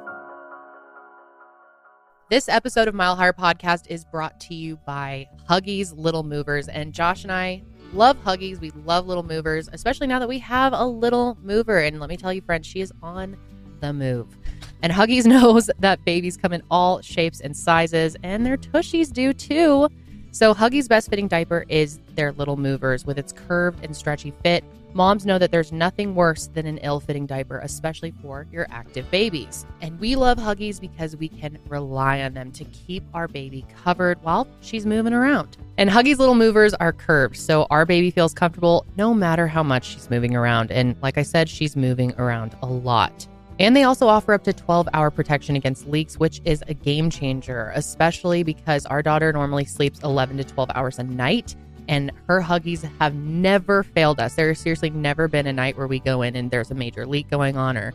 This 2.30 2.48
episode 2.48 2.88
of 2.88 2.96
Mile 2.96 3.16
Higher 3.16 3.34
Podcast 3.34 3.88
is 3.90 4.06
brought 4.06 4.40
to 4.42 4.56
you 4.56 4.78
by 4.86 5.28
Huggies 5.50 5.94
Little 5.96 6.24
Movers. 6.24 6.70
And 6.70 6.94
Josh 6.94 7.24
and 7.24 7.32
I 7.32 7.64
love 7.94 8.18
Huggies. 8.24 8.60
We 8.60 8.72
love 8.86 9.06
Little 9.06 9.24
Movers, 9.24 9.70
especially 9.72 10.08
now 10.08 10.20
that 10.20 10.30
we 10.30 10.40
have 10.40 10.72
a 10.74 10.86
little 10.86 11.38
mover. 11.42 11.80
And 11.80 12.00
let 12.00 12.10
me 12.10 12.16
tell 12.16 12.32
you, 12.32 12.42
friends, 12.42 12.68
she 12.68 12.80
is 12.80 12.92
on 13.04 13.38
the 13.82 13.92
move. 13.92 14.38
And 14.82 14.94
Huggies 14.94 15.26
knows 15.28 15.70
that 15.80 16.04
babies 16.06 16.38
come 16.38 16.54
in 16.54 16.64
all 16.72 17.02
shapes 17.02 17.42
and 17.42 17.56
sizes, 17.56 18.16
and 18.24 18.46
their 18.46 18.58
tushies 18.58 19.12
do 19.12 19.34
too. 19.34 19.90
So, 20.38 20.54
Huggies' 20.54 20.88
best 20.88 21.10
fitting 21.10 21.28
diaper 21.28 21.66
is 21.68 22.00
their 22.14 22.32
Little 22.32 22.58
Movers 22.58 23.08
with 23.08 23.18
its 23.18 23.34
curved 23.34 23.84
and 23.84 23.98
stretchy 23.98 24.32
fit 24.44 24.64
Moms 24.98 25.28
know 25.28 25.38
that 25.38 25.52
there's 25.52 25.72
nothing 25.72 26.16
worse 26.16 26.48
than 26.48 26.66
an 26.66 26.80
ill 26.80 27.00
fitting 27.00 27.28
diaper, 27.28 27.60
especially 27.60 28.12
for 28.20 28.48
your 28.52 28.66
active 28.72 29.10
babies. 29.12 29.66
And 29.82 30.00
we 30.00 30.16
love 30.16 30.40
Huggies 30.40 30.80
because 30.80 31.16
we 31.16 31.28
can 31.28 31.60
rely 31.68 32.22
on 32.22 32.34
them 32.34 32.52
to 32.54 32.64
keep 32.66 33.04
our 33.14 33.28
baby 33.28 33.66
covered 33.84 34.18
while 34.24 34.48
she's 34.62 34.88
moving 34.88 35.14
around. 35.14 35.58
And 35.78 35.90
Huggies 35.90 36.18
little 36.18 36.36
movers 36.36 36.74
are 36.74 36.94
curved, 36.94 37.38
so 37.38 37.68
our 37.70 37.86
baby 37.86 38.10
feels 38.10 38.34
comfortable 38.34 38.88
no 38.96 39.14
matter 39.14 39.46
how 39.46 39.62
much 39.62 39.86
she's 39.86 40.10
moving 40.10 40.36
around. 40.36 40.72
And 40.72 40.96
like 41.04 41.20
I 41.20 41.24
said, 41.24 41.48
she's 41.48 41.76
moving 41.76 42.14
around 42.18 42.56
a 42.64 42.68
lot. 42.68 43.28
And 43.60 43.76
they 43.76 43.84
also 43.84 44.08
offer 44.08 44.34
up 44.34 44.44
to 44.44 44.54
12 44.54 44.88
hour 44.94 45.10
protection 45.10 45.56
against 45.56 45.88
leaks, 45.88 46.18
which 46.18 46.42
is 46.46 46.64
a 46.68 46.74
game 46.74 47.10
changer, 47.10 47.72
especially 47.76 48.44
because 48.44 48.86
our 48.86 49.02
daughter 49.02 49.34
normally 49.34 49.66
sleeps 49.66 50.00
11 50.04 50.38
to 50.38 50.44
12 50.44 50.70
hours 50.76 51.00
a 51.00 51.04
night 51.04 51.56
and 51.88 52.12
her 52.28 52.42
huggies 52.42 52.90
have 53.00 53.16
never 53.16 53.84
failed 53.84 54.20
us. 54.20 54.36
There 54.36 54.50
has 54.50 54.60
seriously 54.60 54.90
never 54.90 55.28
been 55.28 55.48
a 55.48 55.54
night 55.54 55.78
where 55.78 55.88
we 55.88 56.00
go 56.00 56.22
in 56.22 56.36
and 56.36 56.52
there's 56.52 56.72
a 56.72 56.76
major 56.76 57.06
leak 57.06 57.30
going 57.30 57.58
on 57.58 57.78
or, 57.78 57.94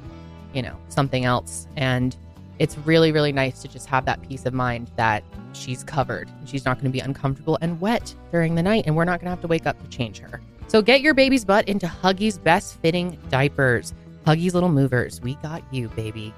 you 0.54 0.62
know, 0.62 0.76
something 0.88 1.24
else. 1.24 1.66
And 1.76 2.16
it's 2.58 2.78
really, 2.78 3.12
really 3.12 3.32
nice 3.32 3.60
to 3.62 3.68
just 3.68 3.86
have 3.88 4.04
that 4.06 4.22
peace 4.22 4.46
of 4.46 4.54
mind 4.54 4.90
that 4.96 5.24
she's 5.52 5.84
covered. 5.84 6.30
She's 6.46 6.64
not 6.64 6.76
going 6.76 6.86
to 6.86 6.90
be 6.90 7.00
uncomfortable 7.00 7.58
and 7.60 7.80
wet 7.80 8.14
during 8.30 8.54
the 8.54 8.62
night, 8.62 8.84
and 8.86 8.96
we're 8.96 9.04
not 9.04 9.20
going 9.20 9.26
to 9.26 9.30
have 9.30 9.40
to 9.42 9.48
wake 9.48 9.66
up 9.66 9.80
to 9.82 9.88
change 9.88 10.18
her. 10.18 10.40
So 10.68 10.80
get 10.80 11.00
your 11.00 11.12
baby's 11.12 11.44
butt 11.44 11.68
into 11.68 11.86
Huggies' 11.86 12.42
best 12.42 12.80
fitting 12.80 13.18
diapers. 13.28 13.92
Huggies 14.26 14.54
Little 14.54 14.68
Movers, 14.68 15.20
we 15.20 15.34
got 15.36 15.62
you, 15.72 15.88
baby. 15.88 16.32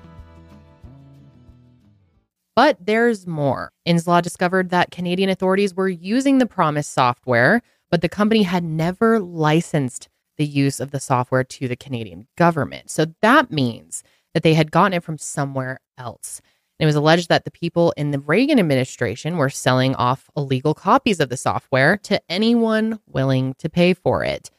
But 2.57 2.79
there's 2.81 3.27
more. 3.27 3.73
Inslaw 3.87 4.23
discovered 4.23 4.71
that 4.71 4.91
Canadian 4.91 5.29
authorities 5.29 5.75
were 5.75 5.89
using 5.89 6.39
the 6.39 6.47
PROMIS 6.47 6.87
software, 6.87 7.63
but 7.91 8.01
the 8.01 8.09
company 8.09 8.45
had 8.45 8.65
never 8.65 9.21
licensed 9.21 10.09
the 10.37 10.47
use 10.47 10.81
of 10.81 10.93
the 10.93 11.01
software 11.01 11.45
to 11.45 11.69
the 11.69 11.77
Canadian 11.77 12.27
government. 12.37 12.91
So 12.91 13.07
that 13.21 13.51
means 13.51 14.03
that 14.33 14.43
they 14.43 14.55
had 14.55 14.71
gotten 14.71 14.95
it 14.95 15.05
from 15.05 15.19
somewhere 15.19 15.81
else. 15.99 16.41
It 16.79 16.87
was 16.87 16.97
alleged 16.97 17.29
that 17.29 17.45
the 17.45 17.51
people 17.51 17.93
in 17.97 18.11
the 18.11 18.19
Reagan 18.19 18.59
administration 18.59 19.37
were 19.37 19.51
selling 19.51 19.95
off 19.95 20.31
illegal 20.37 20.75
copies 20.75 21.21
of 21.21 21.29
the 21.29 21.37
software 21.37 21.99
to 21.99 22.21
anyone 22.29 22.99
willing 23.07 23.55
to 23.59 23.69
pay 23.69 23.95
for 23.95 24.25
it. 24.25 24.51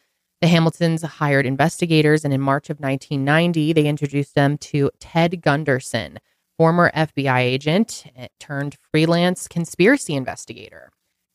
The 0.46 0.52
Hamiltons 0.52 1.02
hired 1.02 1.48
investigators, 1.48 2.24
and 2.24 2.32
in 2.32 2.40
March 2.40 2.70
of 2.70 2.80
1990, 2.80 3.74
they 3.74 3.88
introduced 3.88 4.36
them 4.36 4.60
to 4.60 4.92
Ted 5.00 5.42
Gunderson, 5.42 6.20
former 6.56 6.92
FBI 6.96 7.40
agent 7.40 8.04
eh, 8.16 8.28
turned 8.40 8.78
freelance 8.92 9.48
conspiracy 9.48 10.14
investigator. 10.14 10.92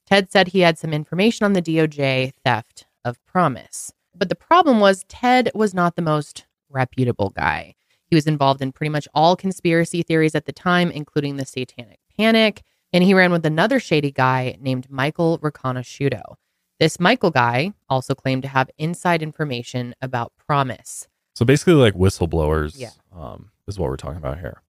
Ted 0.07 0.31
said 0.31 0.47
he 0.47 0.61
had 0.61 0.79
some 0.79 0.93
information 0.93 1.45
on 1.45 1.55
the 1.55 1.61
DOJ 1.61 2.35
theft 2.45 2.87
of 3.05 3.19
PROMIS. 3.27 3.91
But 4.15 4.29
the 4.29 4.37
problem 4.37 4.79
was, 4.79 5.05
Ted 5.09 5.51
was 5.57 5.75
not 5.75 5.97
the 5.97 6.03
most 6.03 6.47
reputable 6.69 7.31
guy. 7.31 7.75
He 8.07 8.15
was 8.15 8.29
involved 8.29 8.63
in 8.63 8.71
pretty 8.71 8.91
much 8.91 9.09
all 9.13 9.35
conspiracy 9.35 10.05
theories 10.05 10.37
at 10.37 10.45
the 10.45 10.53
time, 10.53 10.93
including 10.93 11.35
the 11.35 11.47
Satanic 11.47 11.99
Panic, 12.17 12.63
and 12.93 13.03
he 13.03 13.15
ran 13.15 13.33
with 13.33 13.45
another 13.45 13.81
shady 13.81 14.13
guy 14.13 14.57
named 14.61 14.89
Michael 14.89 15.41
Riconosciuto. 15.41 16.37
This 16.81 16.99
Michael 16.99 17.31
guy 17.31 17.75
also 17.91 18.15
claimed 18.15 18.43
to 18.43 18.49
have 18.49 18.71
inside 18.79 19.23
information 19.23 19.95
about 20.01 20.33
PROMIS. 20.39 21.09
So 21.35 21.45
basically, 21.45 21.75
like 21.75 21.93
whistleblowers, 21.95 22.73
Yeah. 22.79 22.91
um, 23.13 23.51
is 23.69 23.79
what 23.79 23.91
we're 23.91 23.99
talking 23.99 24.17
about 24.17 24.39
here. 24.41 24.63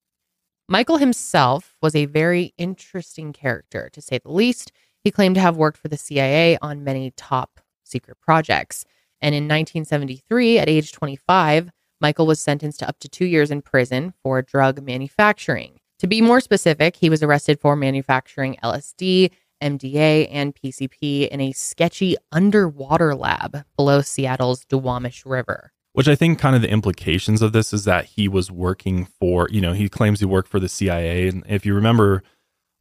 Michael 0.68 0.98
himself 0.98 1.74
was 1.82 1.96
a 1.96 2.06
very 2.06 2.54
interesting 2.58 3.32
character, 3.32 3.90
to 3.94 4.02
say 4.02 4.18
the 4.20 4.32
least. 4.32 4.74
He 5.06 5.10
claimed 5.10 5.36
to 5.36 5.42
have 5.42 5.56
worked 5.56 5.78
for 5.78 5.88
the 5.88 5.98
CIA 5.98 6.58
on 6.62 6.84
many 6.84 7.12
top 7.12 7.62
secret 7.86 8.18
projects. 8.22 8.84
And 9.22 9.34
in 9.34 9.46
1973, 9.46 10.60
at 10.60 10.68
age 10.68 10.92
25, 10.92 11.72
Michael 12.02 12.28
was 12.28 12.42
sentenced 12.42 12.80
to 12.80 12.90
up 12.90 13.00
to 13.00 13.08
two 13.08 13.26
years 13.26 13.52
in 13.52 13.62
prison 13.62 14.14
for 14.22 14.42
drug 14.42 14.82
manufacturing. 14.84 15.80
To 16.00 16.08
be 16.08 16.20
more 16.22 16.42
specific, 16.42 16.96
he 16.98 17.10
was 17.10 17.24
arrested 17.24 17.60
for 17.60 17.76
manufacturing 17.76 18.58
LSD, 18.64 19.32
MDA, 19.62 20.28
and 20.32 20.56
PCP 20.56 21.28
in 21.30 21.40
a 21.40 21.52
sketchy 21.52 22.16
underwater 22.32 23.16
lab 23.16 23.64
below 23.76 24.02
Seattle's 24.02 24.66
Duwamish 24.66 25.24
River. 25.26 25.72
Which 25.94 26.08
I 26.08 26.16
think 26.16 26.40
kind 26.40 26.56
of 26.56 26.62
the 26.62 26.70
implications 26.70 27.42
of 27.42 27.52
this 27.52 27.74
is 27.74 27.84
that 27.86 28.06
he 28.06 28.28
was 28.28 28.50
working 28.50 29.06
for, 29.20 29.48
you 29.52 29.60
know, 29.62 29.74
he 29.74 29.90
claims 29.90 30.20
he 30.20 30.26
worked 30.26 30.48
for 30.48 30.60
the 30.60 30.70
CIA. 30.70 31.28
And 31.28 31.44
if 31.48 31.66
you 31.66 31.74
remember 31.74 32.24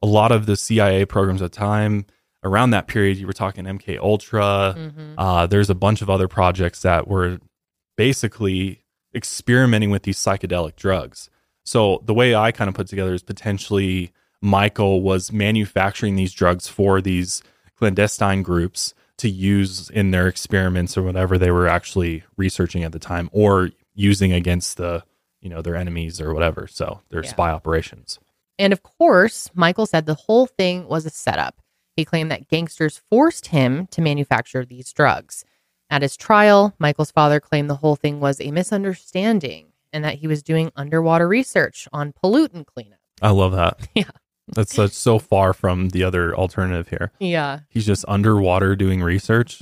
a 0.01 0.07
lot 0.07 0.31
of 0.33 0.47
the 0.47 0.57
CIA 0.57 1.05
programs 1.05 1.43
at 1.43 1.53
the 1.53 1.59
time, 1.59 2.07
around 2.45 2.71
that 2.71 2.87
period, 2.87 3.19
you 3.19 3.27
were 3.27 3.33
talking 3.33 3.66
MK 3.66 3.99
Ultra. 3.99 4.75
Mhm. 4.77 5.14
Uh, 5.19 5.47
there's 5.47 5.71
a 5.71 5.75
bunch 5.75 6.03
of 6.03 6.09
other 6.09 6.29
projects 6.29 6.83
that 6.83 7.09
were 7.09 7.38
basically 7.97 8.85
experimenting 9.14 9.90
with 9.90 10.05
these 10.05 10.16
psychedelic 10.19 10.77
drugs. 10.77 11.29
So 11.64 12.01
the 12.05 12.14
way 12.14 12.35
I 12.35 12.53
kind 12.53 12.69
of 12.69 12.75
put 12.75 12.87
together 12.87 13.12
is 13.12 13.23
potentially 13.23 14.12
Michael 14.42 15.03
was 15.03 15.33
manufacturing 15.33 16.16
these 16.16 16.33
drugs 16.33 16.68
for 16.68 17.00
these 17.00 17.42
clandestine 17.76 18.42
groups 18.42 18.94
to 19.18 19.29
use 19.29 19.90
in 19.90 20.11
their 20.12 20.26
experiments 20.29 20.96
or 20.96 21.03
whatever 21.03 21.37
they 21.37 21.50
were 21.50 21.68
actually 21.68 22.24
researching 22.37 22.83
at 22.85 22.92
the 22.92 22.98
time 22.98 23.29
or 23.33 23.70
using 23.94 24.33
against 24.33 24.76
the 24.79 25.03
you 25.42 25.48
know 25.50 25.61
their 25.62 25.76
enemies 25.76 26.20
or 26.20 26.33
whatever 26.35 26.66
so 26.66 27.00
their 27.11 27.22
Yeah. 27.22 27.31
spy 27.31 27.50
operations 27.50 28.18
And 28.59 28.72
of 28.72 28.83
course, 28.83 29.50
Michael 29.55 29.87
said 29.87 30.05
the 30.07 30.14
whole 30.26 30.46
thing 30.46 30.87
was 30.87 31.07
a 31.07 31.11
setup. 31.11 31.61
He 31.96 32.05
claimed 32.05 32.31
that 32.31 32.48
gangsters 32.48 33.00
forced 33.11 33.46
him 33.48 33.87
to 33.88 34.00
manufacture 34.03 34.64
these 34.66 34.92
drugs. 34.92 35.44
At 35.90 36.03
his 36.03 36.16
trial, 36.16 36.74
Michael's 36.79 37.11
father 37.11 37.40
claimed 37.40 37.68
the 37.70 37.76
whole 37.76 37.96
thing 37.96 38.20
was 38.20 38.40
a 38.40 38.50
misunderstanding 38.50 39.72
and 39.92 40.05
that 40.05 40.16
he 40.16 40.26
was 40.26 40.42
doing 40.42 40.70
underwater 40.76 41.26
research 41.29 41.88
on 41.92 42.12
pollutant 42.12 42.66
cleanup. 42.66 43.00
i 43.22 43.31
love 43.31 43.53
that 43.53 43.87
Yeah. 43.94 44.05
That's 44.55 44.75
such 44.75 44.93
so 44.93 45.19
far 45.19 45.53
from 45.53 45.91
the 45.91 46.03
other 46.05 46.35
alternative 46.35 46.89
here 46.89 47.13
Yeah. 47.21 47.61
he's 47.69 47.87
just 47.87 48.05
underwater 48.09 48.75
doing 48.77 49.03
research 49.03 49.61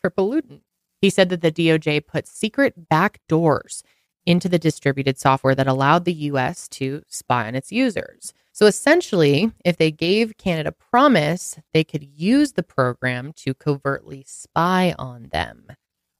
for 0.00 0.10
pollutant. 0.10 0.60
He 1.00 1.10
said 1.10 1.28
that 1.28 1.40
the 1.42 1.52
DOJ 1.52 2.00
put 2.06 2.26
secret 2.26 2.88
back 2.88 3.20
doors 3.28 3.82
into 4.24 4.48
the 4.48 4.58
distributed 4.58 5.18
software 5.18 5.54
that 5.54 5.66
allowed 5.68 6.04
the 6.04 6.12
US 6.14 6.68
to 6.70 7.02
spy 7.08 7.46
on 7.46 7.54
its 7.54 7.70
users. 7.70 8.32
So 8.52 8.66
essentially, 8.66 9.52
if 9.64 9.76
they 9.76 9.90
gave 9.90 10.38
Canada 10.38 10.72
PROMIS, 10.72 11.58
they 11.74 11.84
could 11.84 12.02
use 12.02 12.52
the 12.52 12.62
program 12.62 13.32
to 13.36 13.52
covertly 13.54 14.24
spy 14.26 14.94
on 14.98 15.28
them. 15.32 15.66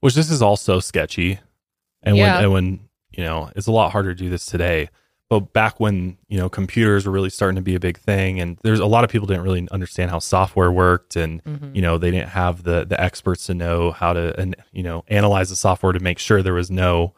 which 0.01 0.14
this 0.14 0.31
is 0.31 0.42
also 0.42 0.79
sketchy 0.79 1.40
and 2.03 2.16
Yeah. 2.16 2.35
when 2.37 2.42
and 2.45 2.53
when 2.53 2.81
you 3.11 3.25
know 3.25 3.51
it's 3.57 3.66
a 3.66 3.73
lot 3.73 3.90
harder 3.92 4.14
to 4.14 4.23
do 4.25 4.29
this 4.31 4.45
today 4.47 4.88
but 5.28 5.52
back 5.52 5.80
when 5.80 6.16
you 6.28 6.38
know 6.38 6.48
computers 6.48 7.04
were 7.06 7.12
really 7.12 7.30
starting 7.30 7.56
to 7.56 7.62
be 7.62 7.74
a 7.74 7.80
big 7.80 7.98
thing 7.98 8.40
and 8.40 8.58
there's 8.62 8.78
a 8.80 8.86
lot 8.86 9.02
of 9.04 9.10
people 9.10 9.26
didn't 9.26 9.42
really 9.42 9.66
understand 9.70 10.10
how 10.10 10.18
software 10.18 10.70
worked 10.70 11.16
and 11.16 11.42
Mhm. 11.44 11.74
you 11.74 11.82
know 11.82 11.98
they 11.98 12.10
didn't 12.10 12.28
have 12.30 12.62
the 12.62 12.84
the 12.84 13.00
experts 13.00 13.46
to 13.46 13.54
know 13.54 13.90
how 13.92 14.12
to 14.12 14.38
and 14.40 14.54
you 14.72 14.82
know 14.82 15.04
analyze 15.08 15.48
the 15.48 15.56
software 15.56 15.92
to 15.92 16.00
make 16.00 16.18
sure 16.18 16.42
there 16.42 16.54
was 16.54 16.70
no 16.70 17.14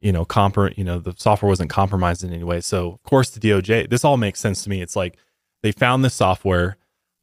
you 0.00 0.12
know 0.12 0.24
compr 0.24 0.76
you 0.76 0.84
know 0.84 0.98
the 0.98 1.14
software 1.16 1.48
wasn't 1.48 1.70
compromised 1.70 2.22
in 2.24 2.32
any 2.32 2.44
way 2.44 2.60
so 2.60 2.92
of 2.92 3.02
course 3.04 3.30
the 3.30 3.40
DOJ 3.40 3.88
this 3.90 4.04
all 4.04 4.16
makes 4.16 4.40
sense 4.40 4.62
to 4.64 4.70
me 4.70 4.82
it's 4.82 4.96
like 4.96 5.16
they 5.62 5.72
found 5.72 6.04
the 6.04 6.10
software 6.10 6.76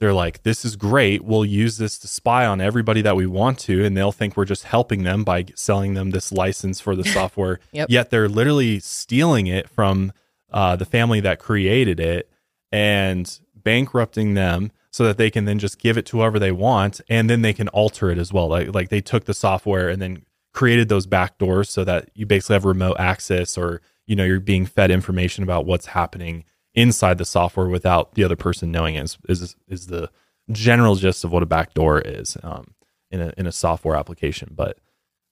they're 0.03 0.13
like 0.13 0.43
this 0.43 0.65
is 0.65 0.75
great. 0.75 1.23
We'll 1.23 1.45
use 1.45 1.77
this 1.77 1.97
to 1.99 2.09
spy 2.09 2.45
on 2.45 2.59
everybody 2.59 3.01
that 3.03 3.15
we 3.15 3.25
want 3.25 3.57
to 3.59 3.85
and 3.85 3.95
they'll 3.95 4.11
think 4.11 4.35
we're 4.35 4.43
just 4.43 4.65
helping 4.65 5.03
them 5.03 5.23
by 5.23 5.45
selling 5.55 5.93
them 5.93 6.11
this 6.11 6.29
license 6.33 6.81
for 6.81 6.93
the 6.93 7.03
software. 7.17 7.61
Yep. 7.71 7.89
yet 7.89 8.09
they're 8.09 8.27
literally 8.27 8.81
stealing 8.81 9.47
it 9.47 9.69
from 9.69 10.11
uh, 10.51 10.75
the 10.75 10.83
family 10.83 11.21
that 11.21 11.39
created 11.39 12.01
it 12.01 12.29
and 12.69 13.39
bankrupting 13.55 14.33
them 14.33 14.73
so 14.91 15.05
that 15.05 15.17
they 15.17 15.31
can 15.31 15.45
then 15.45 15.57
just 15.57 15.79
give 15.79 15.97
it 15.97 16.05
to 16.07 16.17
whoever 16.17 16.37
they 16.37 16.51
want 16.51 16.99
and 17.07 17.29
then 17.29 17.41
they 17.41 17.53
can 17.53 17.69
alter 17.69 18.11
it 18.11 18.17
as 18.17 18.33
well. 18.33 18.49
Like 18.49 18.75
like 18.75 18.89
they 18.89 18.99
took 18.99 19.23
the 19.23 19.33
software 19.33 19.87
and 19.87 20.01
then 20.01 20.25
created 20.51 20.89
those 20.89 21.05
back 21.05 21.37
doors 21.37 21.69
so 21.69 21.85
that 21.85 22.09
you 22.13 22.25
basically 22.25 22.55
have 22.55 22.65
remote 22.65 22.97
access 22.99 23.57
or 23.57 23.81
you 24.05 24.17
know 24.17 24.25
you're 24.25 24.41
being 24.41 24.65
fed 24.65 24.91
information 24.91 25.45
about 25.45 25.65
what's 25.65 25.85
happening 25.85 26.43
inside 26.75 27.17
the 27.17 27.25
software 27.25 27.67
without 27.67 28.15
the 28.15 28.23
other 28.23 28.35
person 28.35 28.71
knowing 28.71 28.95
it 28.95 29.03
is 29.03 29.17
is, 29.29 29.55
is 29.67 29.87
the 29.87 30.09
general 30.51 30.95
gist 30.95 31.23
of 31.23 31.31
what 31.31 31.43
a 31.43 31.45
backdoor 31.45 32.01
is 32.01 32.37
um, 32.43 32.73
in 33.11 33.21
a 33.21 33.33
in 33.37 33.47
a 33.47 33.51
software 33.51 33.95
application 33.95 34.51
but 34.55 34.77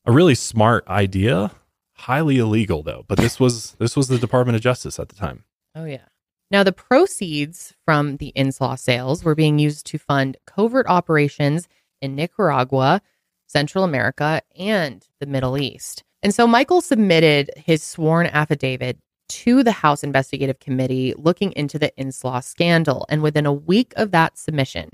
a 0.05 0.11
really 0.11 0.35
smart 0.35 0.87
idea 0.87 1.51
highly 1.93 2.37
illegal 2.37 2.81
though 2.83 3.03
but 3.07 3.17
this 3.17 3.39
was 3.39 3.73
this 3.73 3.95
was 3.95 4.07
the 4.07 4.17
department 4.17 4.55
of 4.55 4.61
justice 4.61 4.99
at 4.99 5.09
the 5.09 5.15
time 5.15 5.43
Oh, 5.75 5.85
yeah. 5.85 6.05
Now, 6.49 6.63
the 6.63 6.73
proceeds 6.73 7.73
from 7.85 8.17
the 8.17 8.33
Inslaw 8.35 8.77
sales 8.77 9.23
were 9.23 9.35
being 9.35 9.57
used 9.57 9.85
to 9.87 9.97
fund 9.97 10.37
covert 10.45 10.85
operations 10.87 11.67
in 12.01 12.15
Nicaragua, 12.15 13.01
Central 13.47 13.83
America, 13.83 14.41
and 14.57 15.05
the 15.19 15.25
Middle 15.25 15.57
East. 15.57 16.03
And 16.21 16.35
so 16.35 16.45
Michael 16.45 16.81
submitted 16.81 17.51
his 17.55 17.81
sworn 17.81 18.27
affidavit 18.27 18.99
to 19.31 19.63
the 19.63 19.71
House 19.71 20.03
Investigative 20.03 20.59
Committee 20.59 21.13
looking 21.17 21.51
into 21.53 21.79
the 21.79 21.91
Inslaw 21.97 22.43
scandal. 22.43 23.05
And 23.09 23.21
within 23.21 23.45
a 23.45 23.53
week 23.53 23.93
of 23.95 24.11
that 24.11 24.37
submission, 24.37 24.89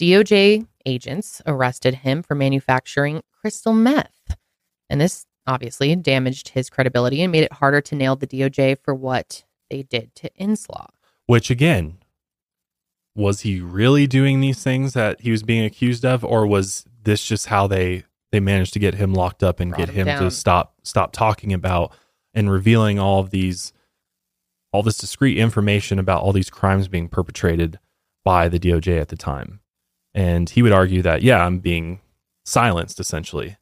DOJ 0.00 0.66
agents 0.84 1.40
arrested 1.46 1.96
him 1.96 2.22
for 2.22 2.34
manufacturing 2.34 3.22
crystal 3.40 3.72
meth. 3.72 4.36
And 4.90 5.00
this 5.00 5.26
obviously 5.46 5.94
damaged 5.96 6.48
his 6.48 6.68
credibility 6.68 7.22
and 7.22 7.30
made 7.30 7.44
it 7.44 7.52
harder 7.52 7.80
to 7.80 7.94
nail 7.94 8.16
the 8.16 8.26
DOJ 8.26 8.78
for 8.82 8.94
what 8.94 9.44
they 9.70 9.82
did 9.82 10.14
to 10.16 10.30
Inslaw. 10.40 10.88
which 11.26 11.50
again 11.50 11.98
was 13.14 13.40
he 13.40 13.60
really 13.60 14.06
doing 14.06 14.40
these 14.40 14.62
things 14.62 14.92
that 14.92 15.20
he 15.20 15.30
was 15.30 15.42
being 15.42 15.64
accused 15.64 16.04
of 16.04 16.24
or 16.24 16.46
was 16.46 16.84
this 17.04 17.24
just 17.24 17.46
how 17.46 17.66
they 17.66 18.04
they 18.32 18.40
managed 18.40 18.72
to 18.74 18.78
get 18.78 18.94
him 18.94 19.14
locked 19.14 19.42
up 19.42 19.60
and 19.60 19.74
get 19.74 19.88
him 19.88 20.06
him 20.06 20.18
to 20.18 20.30
stop 20.30 20.74
stop 20.82 21.12
talking 21.12 21.52
about 21.52 21.92
and 22.34 22.50
revealing 22.50 22.98
all 22.98 23.20
of 23.20 23.30
these 23.30 23.72
all 24.72 24.82
this 24.82 24.98
discrete 24.98 25.38
information 25.38 25.98
about 25.98 26.22
all 26.22 26.32
these 26.32 26.50
crimes 26.50 26.88
being 26.88 27.08
perpetrated 27.08 27.78
by 28.24 28.48
the 28.48 28.58
DOJ 28.58 29.00
at 29.00 29.08
the 29.08 29.16
time 29.16 29.60
and 30.14 30.50
he 30.50 30.62
would 30.62 30.72
argue 30.72 31.02
that 31.02 31.22
yeah 31.22 31.44
I'm 31.44 31.58
being 31.58 32.00
silenced 32.44 33.00
essentially 33.00 33.56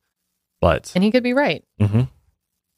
but 0.61 0.93
And 0.95 1.05
he 1.05 1.11
could 1.11 1.23
be 1.23 1.35
right. 1.35 1.63
Mhm. 1.81 2.09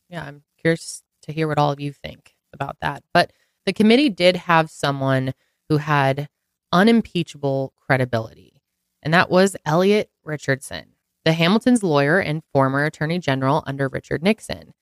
Yeah, 0.09 0.25
I'm 0.25 0.43
curious 0.61 1.03
to 1.23 1.33
hear 1.33 1.47
what 1.47 1.59
all 1.59 1.71
of 1.71 1.79
you 1.81 1.93
think 1.93 2.35
about 2.53 2.77
that. 2.81 3.05
But 3.15 3.33
the 3.65 3.73
committee 3.73 4.09
did 4.09 4.35
have 4.37 4.71
someone 4.71 5.35
who 5.69 5.77
had 5.77 6.29
unimpeachable 6.73 7.73
credibility, 7.77 8.61
and 9.03 9.15
that 9.15 9.31
was 9.31 9.57
Elliot 9.65 10.11
Richardson, 10.25 10.95
the 11.25 11.33
Hamilton's 11.33 11.83
lawyer 11.85 12.19
and 12.19 12.43
former 12.53 12.85
attorney 12.85 13.19
general 13.21 13.63
under 13.67 13.89
Richard 13.89 14.23
Nixon. 14.23 14.73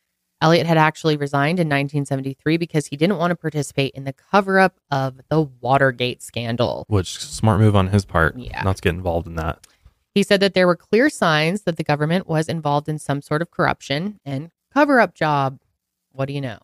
Elliot 0.44 0.66
had 0.66 0.76
actually 0.76 1.16
resigned 1.16 1.59
in 1.59 1.68
1973 1.68 2.59
because 2.59 2.87
he 2.87 2.96
didn't 2.98 3.16
want 3.16 3.30
to 3.30 3.35
participate 3.35 3.94
in 3.94 4.04
the 4.04 4.12
cover 4.12 4.59
up 4.59 4.78
of 4.90 5.18
the 5.30 5.40
Watergate 5.62 6.22
scandal. 6.22 6.85
which 6.88 7.18
smart 7.18 7.61
move 7.61 7.74
on 7.74 7.88
his 7.88 8.04
part 8.04 8.37
Yeah. 8.38 8.62
not 8.62 8.76
to 8.76 8.83
get 8.83 8.90
involved 8.94 9.26
in 9.26 9.37
that 9.37 9.66
He 10.14 10.22
said 10.22 10.40
that 10.40 10.52
there 10.52 10.66
were 10.66 10.76
clear 10.76 11.09
signs 11.09 11.62
that 11.62 11.76
the 11.78 11.83
government 11.83 12.28
was 12.28 12.46
involved 12.48 12.90
in 12.90 12.98
some 12.98 13.22
sort 13.22 13.40
of 13.40 13.50
corruption 13.50 14.20
and 14.24 14.50
cover 14.72 15.00
up 15.00 15.14
job. 15.14 15.59
What 16.12 16.26
do 16.26 16.35
you 16.35 16.40
know? 16.42 16.59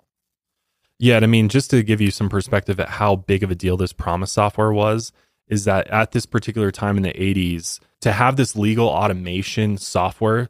Yeah, 0.98 1.16
and 1.16 1.24
I 1.24 1.28
mean, 1.28 1.48
just 1.48 1.70
to 1.70 1.82
give 1.82 2.02
you 2.02 2.10
some 2.10 2.28
perspective 2.28 2.78
at 2.78 2.90
how 2.90 3.16
big 3.16 3.42
of 3.42 3.50
a 3.50 3.54
deal 3.54 3.78
this 3.78 3.94
PROMIS 3.94 4.30
software 4.30 4.72
was, 4.72 5.10
is 5.48 5.64
that 5.64 5.88
at 5.88 6.12
this 6.12 6.26
particular 6.26 6.70
time 6.70 6.98
in 6.98 7.02
the 7.02 7.14
80s, 7.14 7.80
to 8.02 8.12
have 8.12 8.36
this 8.36 8.54
legal 8.54 8.86
automation 8.86 9.78
software 9.78 10.48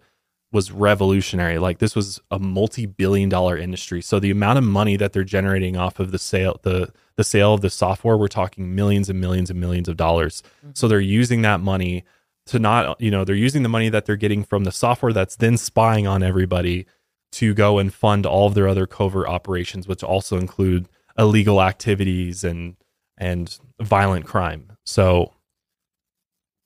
was 0.52 0.72
revolutionary. 0.72 1.58
Like 1.58 1.78
this 1.78 1.94
was 1.94 2.20
a 2.30 2.38
multi-billion 2.38 3.28
dollar 3.28 3.56
industry. 3.56 4.02
So 4.02 4.18
the 4.18 4.30
amount 4.30 4.58
of 4.58 4.64
money 4.64 4.96
that 4.96 5.12
they're 5.12 5.24
generating 5.24 5.76
off 5.76 6.00
of 6.00 6.10
the 6.10 6.18
sale 6.18 6.58
the 6.62 6.92
the 7.16 7.24
sale 7.24 7.54
of 7.54 7.60
the 7.60 7.70
software, 7.70 8.16
we're 8.16 8.28
talking 8.28 8.74
millions 8.74 9.08
and 9.10 9.20
millions 9.20 9.50
and 9.50 9.60
millions 9.60 9.88
of 9.88 9.96
dollars. 9.96 10.42
Mm-hmm. 10.58 10.70
So 10.74 10.88
they're 10.88 11.00
using 11.00 11.42
that 11.42 11.60
money 11.60 12.04
to 12.46 12.58
not, 12.58 13.00
you 13.00 13.10
know, 13.10 13.24
they're 13.24 13.36
using 13.36 13.62
the 13.62 13.68
money 13.68 13.90
that 13.90 14.06
they're 14.06 14.16
getting 14.16 14.42
from 14.42 14.64
the 14.64 14.72
software 14.72 15.12
that's 15.12 15.36
then 15.36 15.56
spying 15.56 16.06
on 16.06 16.22
everybody 16.22 16.86
to 17.32 17.54
go 17.54 17.78
and 17.78 17.92
fund 17.92 18.26
all 18.26 18.46
of 18.46 18.54
their 18.54 18.66
other 18.66 18.86
covert 18.86 19.28
operations, 19.28 19.86
which 19.86 20.02
also 20.02 20.36
include 20.38 20.88
illegal 21.18 21.62
activities 21.62 22.42
and 22.42 22.76
and 23.18 23.58
violent 23.80 24.24
crime. 24.24 24.72
So 24.84 25.34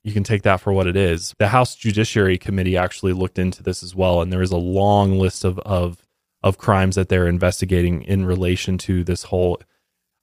you 0.05 0.13
can 0.13 0.23
take 0.23 0.43
that 0.43 0.61
for 0.61 0.71
what 0.71 0.85
it 0.85 0.95
is. 0.95 1.33
The 1.39 1.47
House 1.47 1.75
Judiciary 1.75 2.37
Committee 2.37 2.77
actually 2.77 3.11
looked 3.11 3.39
into 3.39 3.63
this 3.63 3.81
as 3.81 3.95
well, 3.95 4.21
and 4.21 4.31
there 4.31 4.43
is 4.43 4.51
a 4.51 4.57
long 4.57 5.17
list 5.17 5.43
of 5.43 5.57
of, 5.59 6.05
of 6.43 6.59
crimes 6.59 6.95
that 6.95 7.09
they're 7.09 7.27
investigating 7.27 8.03
in 8.03 8.23
relation 8.23 8.77
to 8.77 9.03
this 9.03 9.23
whole 9.23 9.59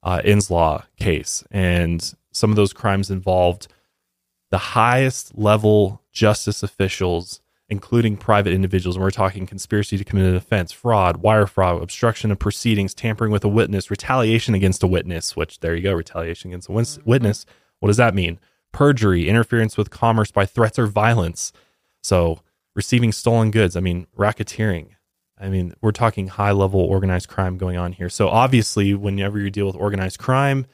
uh, 0.01 0.21
Inslaw 0.23 0.85
case, 0.95 1.43
and 1.51 2.15
some 2.31 2.49
of 2.49 2.55
those 2.55 2.71
crimes 2.71 3.11
involved 3.11 3.67
the 4.51 4.57
highest 4.57 5.37
level 5.37 6.01
justice 6.13 6.63
officials, 6.63 7.41
including 7.67 8.15
private 8.15 8.53
individuals. 8.53 8.95
And 8.95 9.03
we're 9.03 9.11
talking 9.11 9.45
conspiracy 9.45 9.97
to 9.97 10.05
commit 10.05 10.27
an 10.27 10.35
offense, 10.35 10.71
fraud, 10.71 11.17
wire 11.17 11.45
fraud, 11.45 11.83
obstruction 11.83 12.31
of 12.31 12.39
proceedings, 12.39 12.93
tampering 12.93 13.33
with 13.33 13.43
a 13.43 13.49
witness, 13.49 13.91
retaliation 13.91 14.55
against 14.55 14.81
a 14.81 14.87
witness. 14.87 15.35
Which 15.35 15.59
there 15.59 15.75
you 15.75 15.83
go, 15.83 15.91
retaliation 15.91 16.51
against 16.51 16.69
a 16.69 16.99
witness. 17.03 17.45
What 17.79 17.87
does 17.87 17.97
that 17.97 18.15
mean? 18.15 18.39
Perjury, 18.73 19.29
interference 19.29 19.77
with 19.77 19.89
commerce 19.89 20.31
by 20.31 20.45
threats 20.45 20.77
or 20.77 20.87
violence. 20.87 21.53
So, 22.01 22.41
receiving 22.75 23.11
stolen 23.13 23.49
goods, 23.51 23.77
I 23.77 23.79
mean, 23.79 24.07
racketeering. 24.17 24.89
I 25.39 25.47
mean, 25.49 25.73
we're 25.81 25.91
talking 25.91 26.27
high 26.27 26.51
level 26.51 26.81
organized 26.81 27.29
crime 27.29 27.57
going 27.57 27.77
on 27.77 27.93
here. 27.93 28.09
So, 28.09 28.27
obviously, 28.27 28.93
whenever 28.93 29.39
you 29.39 29.49
deal 29.49 29.67
with 29.67 29.75
organized 29.77 30.19
crime, 30.19 30.65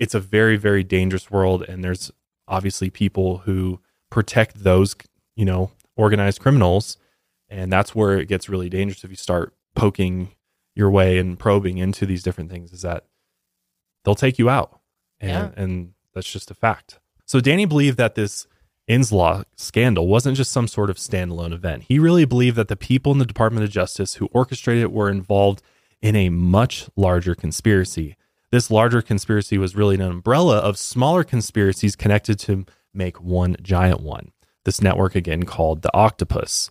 it's 0.00 0.14
a 0.14 0.20
very, 0.20 0.56
very 0.56 0.82
dangerous 0.82 1.30
world. 1.30 1.62
And 1.62 1.84
there's 1.84 2.10
obviously 2.48 2.90
people 2.90 3.38
who 3.38 3.80
protect 4.10 4.64
those, 4.64 4.96
you 5.36 5.44
know, 5.44 5.70
organized 5.96 6.40
criminals. 6.40 6.96
And 7.48 7.70
that's 7.72 7.94
where 7.94 8.18
it 8.18 8.26
gets 8.28 8.48
really 8.48 8.68
dangerous 8.68 9.04
if 9.04 9.10
you 9.10 9.16
start 9.16 9.54
poking 9.76 10.30
your 10.74 10.90
way 10.90 11.18
and 11.18 11.38
probing 11.38 11.78
into 11.78 12.06
these 12.06 12.22
different 12.22 12.50
things, 12.50 12.72
is 12.72 12.82
that 12.82 13.04
they'll 14.04 14.14
take 14.14 14.38
you 14.38 14.48
out. 14.48 14.80
And, 15.20 15.30
Yeah. 15.30 15.62
and 15.62 15.92
that's 16.14 16.32
just 16.32 16.50
a 16.50 16.54
fact. 16.54 16.98
So 17.26 17.40
Danny 17.40 17.64
believed 17.64 17.98
that 17.98 18.14
this 18.14 18.46
Inslaw 18.88 19.44
scandal 19.56 20.08
wasn't 20.08 20.36
just 20.36 20.50
some 20.50 20.66
sort 20.66 20.90
of 20.90 20.96
standalone 20.96 21.52
event. 21.52 21.84
He 21.84 21.98
really 21.98 22.24
believed 22.24 22.56
that 22.56 22.68
the 22.68 22.76
people 22.76 23.12
in 23.12 23.18
the 23.18 23.24
Department 23.26 23.64
of 23.64 23.70
Justice 23.70 24.14
who 24.14 24.26
orchestrated 24.32 24.82
it 24.82 24.92
were 24.92 25.08
involved 25.08 25.62
in 26.00 26.16
a 26.16 26.30
much 26.30 26.88
larger 26.96 27.34
conspiracy. 27.34 28.16
This 28.50 28.70
larger 28.70 29.00
conspiracy 29.00 29.56
was 29.56 29.76
really 29.76 29.94
an 29.94 30.02
umbrella 30.02 30.58
of 30.58 30.76
smaller 30.76 31.24
conspiracies 31.24 31.96
connected 31.96 32.38
to 32.40 32.66
make 32.92 33.22
one 33.22 33.56
giant 33.62 34.00
one. 34.00 34.32
This 34.64 34.82
network, 34.82 35.14
again 35.14 35.44
called 35.44 35.82
the 35.82 35.94
Octopus. 35.94 36.70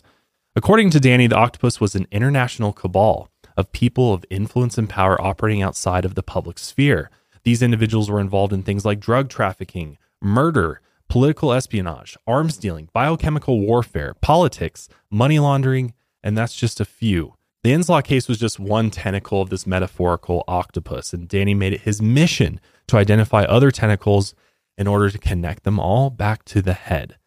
According 0.54 0.90
to 0.90 1.00
Danny, 1.00 1.26
the 1.26 1.36
Octopus 1.36 1.80
was 1.80 1.94
an 1.94 2.06
international 2.10 2.72
cabal 2.72 3.30
of 3.56 3.72
people 3.72 4.12
of 4.12 4.24
influence 4.30 4.78
and 4.78 4.88
power 4.88 5.20
operating 5.20 5.62
outside 5.62 6.04
of 6.04 6.14
the 6.14 6.22
public 6.22 6.58
sphere. 6.58 7.10
These 7.42 7.62
individuals 7.62 8.10
were 8.10 8.20
involved 8.20 8.52
in 8.52 8.62
things 8.62 8.84
like 8.84 9.00
drug 9.00 9.28
trafficking, 9.28 9.98
murder, 10.22 10.80
political 11.08 11.52
espionage, 11.52 12.16
arms 12.26 12.56
dealing, 12.56 12.88
biochemical 12.92 13.60
warfare, 13.60 14.14
politics, 14.14 14.88
money 15.10 15.38
laundering, 15.38 15.92
and 16.22 16.38
that's 16.38 16.54
just 16.54 16.80
a 16.80 16.84
few. 16.84 17.34
The 17.62 17.72
Inslaw 17.72 18.02
case 18.02 18.28
was 18.28 18.38
just 18.38 18.58
one 18.58 18.90
tentacle 18.90 19.40
of 19.40 19.50
this 19.50 19.66
metaphorical 19.66 20.42
octopus, 20.48 21.12
and 21.12 21.28
Danny 21.28 21.54
made 21.54 21.72
it 21.72 21.82
his 21.82 22.02
mission 22.02 22.60
to 22.88 22.96
identify 22.96 23.44
other 23.44 23.70
tentacles 23.70 24.34
in 24.76 24.86
order 24.86 25.10
to 25.10 25.18
connect 25.18 25.62
them 25.62 25.78
all 25.78 26.10
back 26.10 26.44
to 26.46 26.62
the 26.62 26.72
head. 26.72 27.18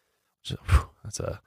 That's 1.02 1.20
a 1.20 1.40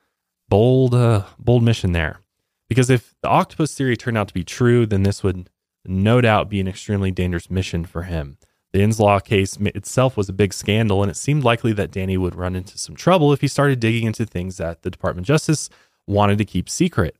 bold, 0.47 0.95
uh, 0.95 1.25
bold 1.37 1.63
mission 1.63 1.91
there. 1.91 2.21
Because 2.67 2.89
if 2.89 3.15
the 3.21 3.29
octopus 3.29 3.75
theory 3.75 3.97
turned 3.97 4.17
out 4.17 4.27
to 4.27 4.33
be 4.33 4.43
true, 4.43 4.85
then 4.85 5.03
this 5.03 5.23
would 5.23 5.49
no 5.85 6.21
doubt 6.21 6.49
be 6.49 6.59
an 6.59 6.67
extremely 6.67 7.11
dangerous 7.11 7.49
mission 7.49 7.85
for 7.85 8.03
him. 8.03 8.37
The 8.71 8.79
Inslaw 8.79 9.23
case 9.23 9.57
itself 9.59 10.15
was 10.15 10.29
a 10.29 10.33
big 10.33 10.53
scandal, 10.53 11.01
and 11.01 11.09
it 11.09 11.15
seemed 11.15 11.43
likely 11.43 11.73
that 11.73 11.91
Danny 11.91 12.17
would 12.17 12.35
run 12.35 12.55
into 12.55 12.77
some 12.77 12.95
trouble 12.95 13.33
if 13.33 13.41
he 13.41 13.47
started 13.47 13.79
digging 13.79 14.05
into 14.05 14.25
things 14.25 14.57
that 14.57 14.83
the 14.83 14.91
Department 14.91 15.23
of 15.25 15.27
Justice 15.27 15.69
wanted 16.05 16.37
to 16.37 16.45
keep 16.45 16.69
secret. 16.69 17.15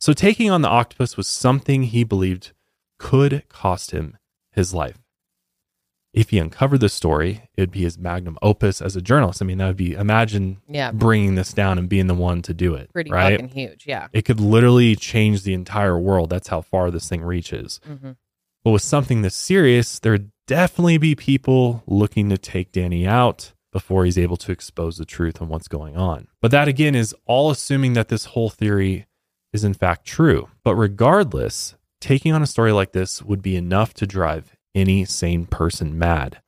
So, 0.00 0.12
taking 0.12 0.50
on 0.50 0.62
the 0.62 0.68
octopus 0.68 1.16
was 1.16 1.28
something 1.28 1.84
he 1.84 2.02
believed 2.02 2.52
could 2.98 3.44
cost 3.48 3.92
him 3.92 4.16
his 4.50 4.74
life. 4.74 4.98
If 6.12 6.30
he 6.30 6.38
uncovered 6.38 6.80
the 6.80 6.88
story, 6.88 7.48
it 7.56 7.62
would 7.62 7.70
be 7.72 7.80
his 7.82 7.98
magnum 7.98 8.38
opus 8.42 8.80
as 8.80 8.94
a 8.94 9.00
journalist. 9.02 9.42
I 9.42 9.44
mean, 9.46 9.58
that 9.58 9.66
would 9.68 9.76
be 9.76 9.94
imagine 9.94 10.58
Yeah. 10.68 10.92
bringing 10.92 11.34
this 11.34 11.52
down 11.52 11.76
and 11.78 11.88
being 11.88 12.06
the 12.06 12.14
one 12.14 12.40
to 12.42 12.54
do 12.54 12.74
it. 12.74 12.92
Pretty 12.92 13.10
right? 13.10 13.32
fucking 13.40 13.48
huge. 13.48 13.84
Yeah. 13.86 14.06
It 14.12 14.22
could 14.24 14.38
literally 14.38 14.94
change 14.94 15.42
the 15.42 15.54
entire 15.54 15.98
world. 15.98 16.30
That's 16.30 16.48
how 16.48 16.60
far 16.60 16.90
this 16.92 17.08
thing 17.08 17.22
reaches. 17.22 17.80
Mhm. 17.88 18.16
But 18.64 18.70
with 18.70 18.82
something 18.82 19.22
this 19.22 19.34
serious, 19.34 19.98
there 19.98 20.12
would 20.12 20.30
definitely 20.46 20.98
be 20.98 21.14
people 21.14 21.82
looking 21.86 22.30
to 22.30 22.38
take 22.38 22.72
Danny 22.72 23.06
out 23.06 23.52
before 23.72 24.04
he's 24.04 24.18
able 24.18 24.36
to 24.38 24.52
expose 24.52 24.96
the 24.96 25.04
truth 25.04 25.42
on 25.42 25.48
what's 25.48 25.68
going 25.68 25.96
on. 25.96 26.28
But 26.40 26.50
that 26.52 26.68
again 26.68 26.94
is 26.94 27.14
all 27.26 27.50
assuming 27.50 27.92
that 27.94 28.08
this 28.08 28.26
whole 28.26 28.48
theory 28.48 29.06
is 29.52 29.64
in 29.64 29.74
fact 29.74 30.06
true. 30.06 30.48
But 30.64 30.76
regardless, 30.76 31.74
taking 32.00 32.32
on 32.32 32.42
a 32.42 32.46
story 32.46 32.72
like 32.72 32.92
this 32.92 33.22
would 33.22 33.42
be 33.42 33.56
enough 33.56 33.92
to 33.94 34.06
drive 34.06 34.56
any 34.74 35.04
sane 35.04 35.46
person 35.46 35.98
mad, 35.98 36.40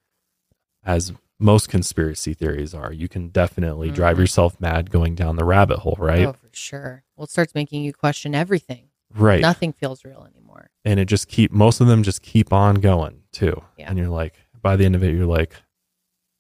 as 0.84 1.12
most 1.38 1.68
conspiracy 1.68 2.32
theories 2.32 2.72
are. 2.74 2.92
You 2.92 3.08
can 3.08 3.28
definitely 3.28 3.90
drive 3.90 4.16
Mhm. 4.16 4.20
yourself 4.20 4.58
mad 4.60 4.90
going 4.90 5.14
down 5.14 5.36
the 5.36 5.44
rabbit 5.44 5.80
hole, 5.80 5.96
right? 5.98 6.26
Oh, 6.26 6.32
for 6.32 6.48
sure. 6.52 7.04
Well, 7.14 7.24
it 7.24 7.30
starts 7.30 7.54
making 7.54 7.82
you 7.84 7.92
question 7.92 8.34
everything. 8.34 8.88
Right. 9.14 9.40
Nothing 9.42 9.72
feels 9.72 10.04
real 10.04 10.24
anymore. 10.24 10.45
And 10.84 11.00
it 11.00 11.06
just 11.06 11.28
keep 11.28 11.52
most 11.52 11.80
of 11.80 11.86
them 11.86 12.02
just 12.02 12.22
keep 12.22 12.52
on 12.52 12.76
going 12.76 13.22
too. 13.32 13.62
Yeah. 13.76 13.88
and 13.88 13.98
you're 13.98 14.08
like 14.08 14.34
by 14.60 14.76
the 14.76 14.84
end 14.84 14.94
of 14.94 15.02
it 15.02 15.14
you're 15.14 15.26
like 15.26 15.54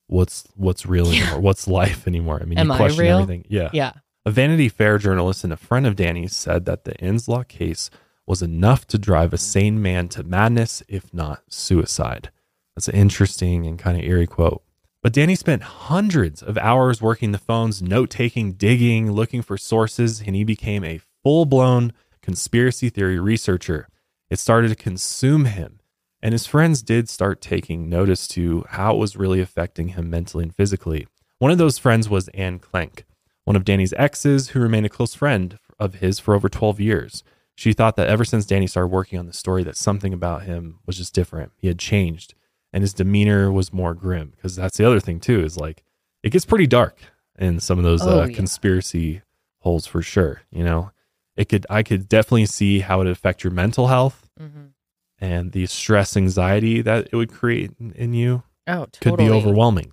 what's 0.08 0.44
what's 0.54 0.86
real 0.86 1.08
anymore? 1.08 1.40
What's 1.40 1.66
life 1.68 2.06
anymore? 2.06 2.38
I 2.40 2.44
mean 2.44 2.58
Am 2.58 2.70
you 2.70 2.76
question 2.76 3.06
everything. 3.06 3.44
Yeah. 3.48 3.70
Yeah. 3.72 3.92
a 4.24 4.30
vanity 4.30 4.68
fair 4.68 4.98
journalist 4.98 5.44
and 5.44 5.52
a 5.52 5.56
friend 5.56 5.86
of 5.86 5.96
danny's 5.96 6.34
said 6.34 6.64
that 6.66 6.84
the 6.84 6.92
inslaw 6.94 7.46
case 7.46 7.90
was 8.26 8.42
enough 8.42 8.86
to 8.88 8.98
drive 8.98 9.32
a 9.32 9.38
sane 9.38 9.80
man 9.80 10.08
to 10.08 10.22
madness 10.24 10.82
if 10.88 11.12
not 11.14 11.42
suicide. 11.48 12.30
That's 12.74 12.88
an 12.88 12.94
interesting 12.96 13.66
and 13.66 13.78
kind 13.78 13.96
of 13.98 14.04
eerie 14.04 14.26
quote. 14.26 14.62
But 15.02 15.12
danny 15.12 15.34
spent 15.36 15.62
hundreds 15.62 16.42
of 16.42 16.58
hours 16.58 17.00
working 17.02 17.32
the 17.32 17.38
phones 17.38 17.82
note 17.82 18.10
taking 18.10 18.52
digging 18.52 19.10
looking 19.12 19.42
for 19.42 19.56
sources 19.56 20.20
and 20.24 20.34
he 20.34 20.44
became 20.44 20.84
a 20.84 21.00
full-blown 21.22 21.92
conspiracy 22.22 22.88
theory 22.88 23.18
researcher 23.20 23.88
it 24.30 24.38
started 24.38 24.68
to 24.68 24.74
consume 24.74 25.44
him. 25.46 25.80
And 26.22 26.32
his 26.32 26.46
friends 26.46 26.82
did 26.82 27.08
start 27.08 27.40
taking 27.40 27.88
notice 27.88 28.26
to 28.28 28.64
how 28.70 28.94
it 28.94 28.98
was 28.98 29.16
really 29.16 29.40
affecting 29.40 29.88
him 29.88 30.10
mentally 30.10 30.44
and 30.44 30.54
physically. 30.54 31.06
One 31.38 31.50
of 31.50 31.58
those 31.58 31.78
friends 31.78 32.08
was 32.08 32.28
Anne 32.28 32.58
Klenk, 32.58 33.02
one 33.44 33.56
of 33.56 33.64
Danny's 33.64 33.92
exes 33.94 34.48
who 34.48 34.60
remained 34.60 34.86
a 34.86 34.90
close 34.90 35.14
friend 35.14 35.58
of 35.78 35.96
his 35.96 36.18
for 36.18 36.34
over 36.34 36.48
12 36.48 36.80
years. 36.80 37.22
She 37.54 37.72
thought 37.72 37.96
that 37.96 38.08
ever 38.08 38.24
since 38.24 38.46
Danny 38.46 38.66
started 38.66 38.88
working 38.88 39.18
on 39.18 39.26
the 39.26 39.32
story 39.32 39.62
that 39.64 39.76
something 39.76 40.12
about 40.12 40.42
him 40.42 40.78
was 40.86 40.96
just 40.96 41.14
different. 41.14 41.52
He 41.56 41.68
had 41.68 41.78
changed 41.78 42.34
and 42.72 42.82
his 42.82 42.92
demeanor 42.94 43.52
was 43.52 43.72
more 43.72 43.94
grim 43.94 44.32
because 44.34 44.56
that's 44.56 44.76
the 44.78 44.86
other 44.86 45.00
thing 45.00 45.20
too 45.20 45.42
is 45.44 45.56
like 45.56 45.82
it 46.22 46.30
gets 46.30 46.44
pretty 46.44 46.66
dark 46.66 46.98
in 47.38 47.60
some 47.60 47.78
of 47.78 47.84
those 47.84 48.02
Oh, 48.02 48.22
uh, 48.22 48.26
yeah. 48.26 48.34
conspiracy 48.34 49.22
holes 49.60 49.86
for 49.86 50.02
sure, 50.02 50.42
you 50.50 50.64
know. 50.64 50.90
It 51.36 51.48
could 51.48 51.66
I 51.68 51.82
could 51.82 52.08
definitely 52.08 52.46
see 52.46 52.80
how 52.80 53.00
it 53.02 53.06
affect 53.06 53.44
your 53.44 53.52
mental 53.52 53.88
health 53.88 54.28
Mhm. 54.40 54.72
and 55.18 55.52
the 55.52 55.66
stress 55.66 56.16
anxiety 56.16 56.80
that 56.82 57.08
it 57.12 57.16
would 57.16 57.32
create 57.32 57.72
in, 57.78 57.92
in 57.92 58.14
you 58.14 58.42
Oh, 58.66 58.86
totally. 58.86 59.00
could 59.00 59.16
be 59.18 59.30
overwhelming. 59.30 59.92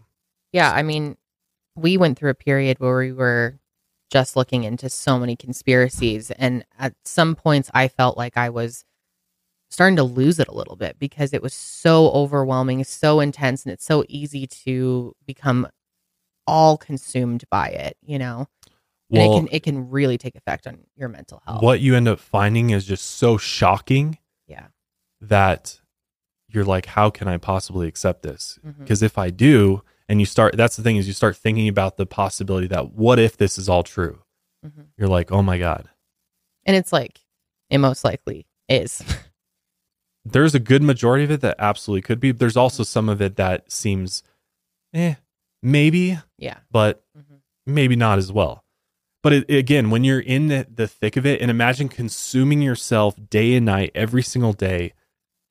Yeah, 0.52 0.72
I 0.72 0.82
mean, 0.84 1.18
we 1.76 1.98
went 1.98 2.18
through 2.18 2.30
a 2.32 2.36
period 2.36 2.80
where 2.80 2.98
we 2.98 3.12
were 3.12 3.60
just 4.10 4.36
looking 4.36 4.64
into 4.64 4.90
so 4.90 5.18
many 5.20 5.36
conspiracies, 5.36 6.30
and 6.32 6.66
at 6.78 6.94
some 7.04 7.36
points, 7.36 7.70
I 7.74 7.88
felt 7.88 8.18
like 8.18 8.38
I 8.38 8.50
was 8.50 8.86
starting 9.72 9.96
to 9.96 10.04
lose 10.04 10.40
it 10.40 10.48
a 10.48 10.54
little 10.54 10.76
bit 10.76 11.00
because 11.00 11.34
it 11.34 11.42
was 11.42 11.54
so 11.54 12.10
overwhelming, 12.12 12.84
so 12.84 13.20
intense, 13.20 13.64
and 13.66 13.74
it's 13.74 13.86
so 13.86 14.04
easy 14.08 14.46
to 14.46 15.16
become 15.26 15.68
all 16.46 16.78
consumed 16.78 17.44
by 17.50 17.70
it. 17.70 17.98
You 18.04 18.20
know, 18.20 18.48
and 19.14 19.22
it 19.22 19.36
can 19.38 19.48
it 19.52 19.64
can 19.64 19.90
really 19.90 20.18
take 20.18 20.36
effect 20.36 20.68
on 20.68 20.80
your 20.96 21.10
mental 21.10 21.42
health. 21.46 21.62
What 21.62 21.80
you 21.80 21.96
end 21.96 22.08
up 22.08 22.20
finding 22.20 22.72
is 22.72 22.86
just 22.86 23.06
so 23.18 23.38
shocking 23.38 24.18
Yeah. 24.48 24.68
that 25.22 25.80
you're 26.50 26.66
like, 26.66 26.86
how 26.86 27.10
can 27.10 27.28
I 27.28 27.38
possibly 27.38 27.88
accept 27.88 28.22
this? 28.24 28.60
Because 28.80 29.02
if 29.02 29.18
I 29.18 29.30
do, 29.30 29.82
and 30.08 30.20
you 30.20 30.26
start, 30.26 30.56
that's 30.56 30.76
the 30.76 30.84
thing 30.84 30.98
is 30.98 31.08
you 31.08 31.14
start 31.14 31.36
thinking 31.36 31.68
about 31.68 31.98
the 31.98 32.06
possibility 32.06 32.68
that 32.68 32.94
what 32.94 33.18
if 33.20 33.38
this 33.38 33.58
is 33.58 33.68
all 33.70 33.84
true? 33.84 34.22
Mhm. 34.66 34.88
You're 34.98 35.08
like, 35.10 35.32
oh 35.32 35.42
my 35.42 35.58
God, 35.58 35.90
And 36.66 36.76
it's 36.76 36.94
like, 36.94 37.22
it 37.70 37.80
most 37.80 38.04
likely 38.04 38.46
is. 38.70 39.02
There's 40.26 40.56
a 40.56 40.60
good 40.60 40.82
majority 40.84 41.24
of 41.26 41.32
it 41.32 41.42
that 41.42 41.56
absolutely 41.60 42.02
could 42.04 42.20
be. 42.20 42.32
There's 42.32 42.56
also 42.56 42.84
some 42.84 43.10
of 43.10 43.22
it 43.22 43.36
that 43.36 43.70
seems, 43.72 44.24
eh, 44.94 45.16
maybe, 45.62 46.18
yeah. 46.38 46.60
but 46.72 47.04
maybe 47.66 47.96
not 47.98 48.20
as 48.20 48.32
well. 48.32 48.63
But 49.24 49.34
it, 49.34 49.50
again, 49.50 49.90
when 49.90 50.04
you're 50.04 50.20
in 50.20 50.48
the, 50.50 50.68
the 50.72 50.88
thick 50.88 51.16
of 51.18 51.26
it, 51.26 51.42
and 51.42 51.50
imagine 51.50 51.88
consuming 51.90 52.62
yourself 52.62 53.16
day 53.30 53.56
and 53.56 53.66
night, 53.66 53.92
every 53.96 54.22
single 54.22 54.54
day, 54.54 54.94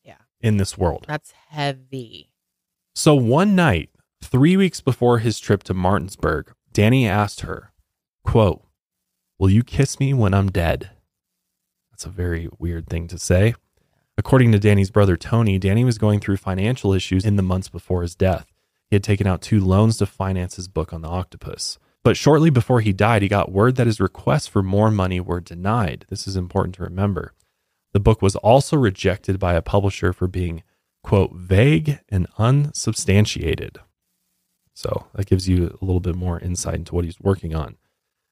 Yeah. 0.04 0.16
in 0.40 0.58
this 0.58 0.76
world. 0.78 1.06
That's 1.08 1.32
heavy. 1.48 2.30
So 2.94 3.14
one 3.14 3.56
night, 3.56 3.88
three 4.22 4.56
weeks 4.58 4.80
before 4.82 5.20
his 5.20 5.40
trip 5.40 5.62
to 5.64 5.74
Martinsburg, 5.74 6.52
Danny 6.72 7.08
asked 7.08 7.40
her, 7.40 7.72
quote, 8.24 8.62
Will 9.38 9.50
you 9.50 9.64
kiss 9.64 9.98
me 9.98 10.12
when 10.14 10.34
I'm 10.34 10.50
dead? 10.50 10.90
That's 11.90 12.04
a 12.04 12.10
very 12.10 12.48
weird 12.58 12.88
thing 12.88 13.08
to 13.08 13.18
say. 13.18 13.54
According 14.18 14.52
to 14.52 14.58
Danny's 14.58 14.90
brother 14.90 15.16
Tony, 15.16 15.58
Danny 15.58 15.84
was 15.84 15.96
going 15.96 16.20
through 16.20 16.36
financial 16.36 16.92
issues 16.92 17.24
in 17.24 17.36
the 17.36 17.42
months 17.42 17.70
before 17.70 18.02
his 18.02 18.14
death. 18.14 18.46
He 18.90 18.94
had 18.96 19.02
taken 19.02 19.26
out 19.26 19.40
two 19.40 19.58
loans 19.60 19.96
to 19.96 20.06
finance 20.06 20.56
his 20.56 20.68
book 20.68 20.92
on 20.92 21.00
the 21.00 21.08
octopus. 21.08 21.78
But 22.04 22.16
shortly 22.16 22.50
before 22.50 22.80
he 22.80 22.92
died, 22.92 23.22
he 23.22 23.28
got 23.28 23.52
word 23.52 23.76
that 23.76 23.86
his 23.86 24.00
requests 24.00 24.48
for 24.48 24.62
more 24.62 24.90
money 24.90 25.20
were 25.20 25.40
denied. 25.40 26.04
This 26.08 26.26
is 26.26 26.36
important 26.36 26.74
to 26.76 26.82
remember. 26.82 27.32
The 27.92 28.00
book 28.00 28.22
was 28.22 28.36
also 28.36 28.76
rejected 28.76 29.38
by 29.38 29.54
a 29.54 29.62
publisher 29.62 30.12
for 30.12 30.26
being, 30.26 30.62
quote, 31.02 31.32
vague 31.34 32.00
and 32.08 32.26
unsubstantiated. 32.38 33.78
So 34.74 35.06
that 35.14 35.26
gives 35.26 35.48
you 35.48 35.78
a 35.80 35.84
little 35.84 36.00
bit 36.00 36.16
more 36.16 36.40
insight 36.40 36.76
into 36.76 36.94
what 36.94 37.04
he's 37.04 37.20
working 37.20 37.54
on. 37.54 37.76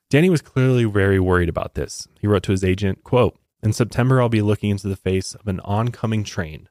Danny 0.08 0.30
was 0.30 0.42
clearly 0.42 0.84
very 0.84 1.20
worried 1.20 1.48
about 1.48 1.74
this. 1.74 2.08
He 2.18 2.26
wrote 2.26 2.42
to 2.44 2.52
his 2.52 2.64
agent, 2.64 3.04
quote, 3.04 3.38
In 3.62 3.72
September, 3.72 4.20
I'll 4.20 4.28
be 4.28 4.42
looking 4.42 4.70
into 4.70 4.88
the 4.88 4.96
face 4.96 5.34
of 5.34 5.46
an 5.46 5.60
oncoming 5.60 6.24
train. 6.24 6.68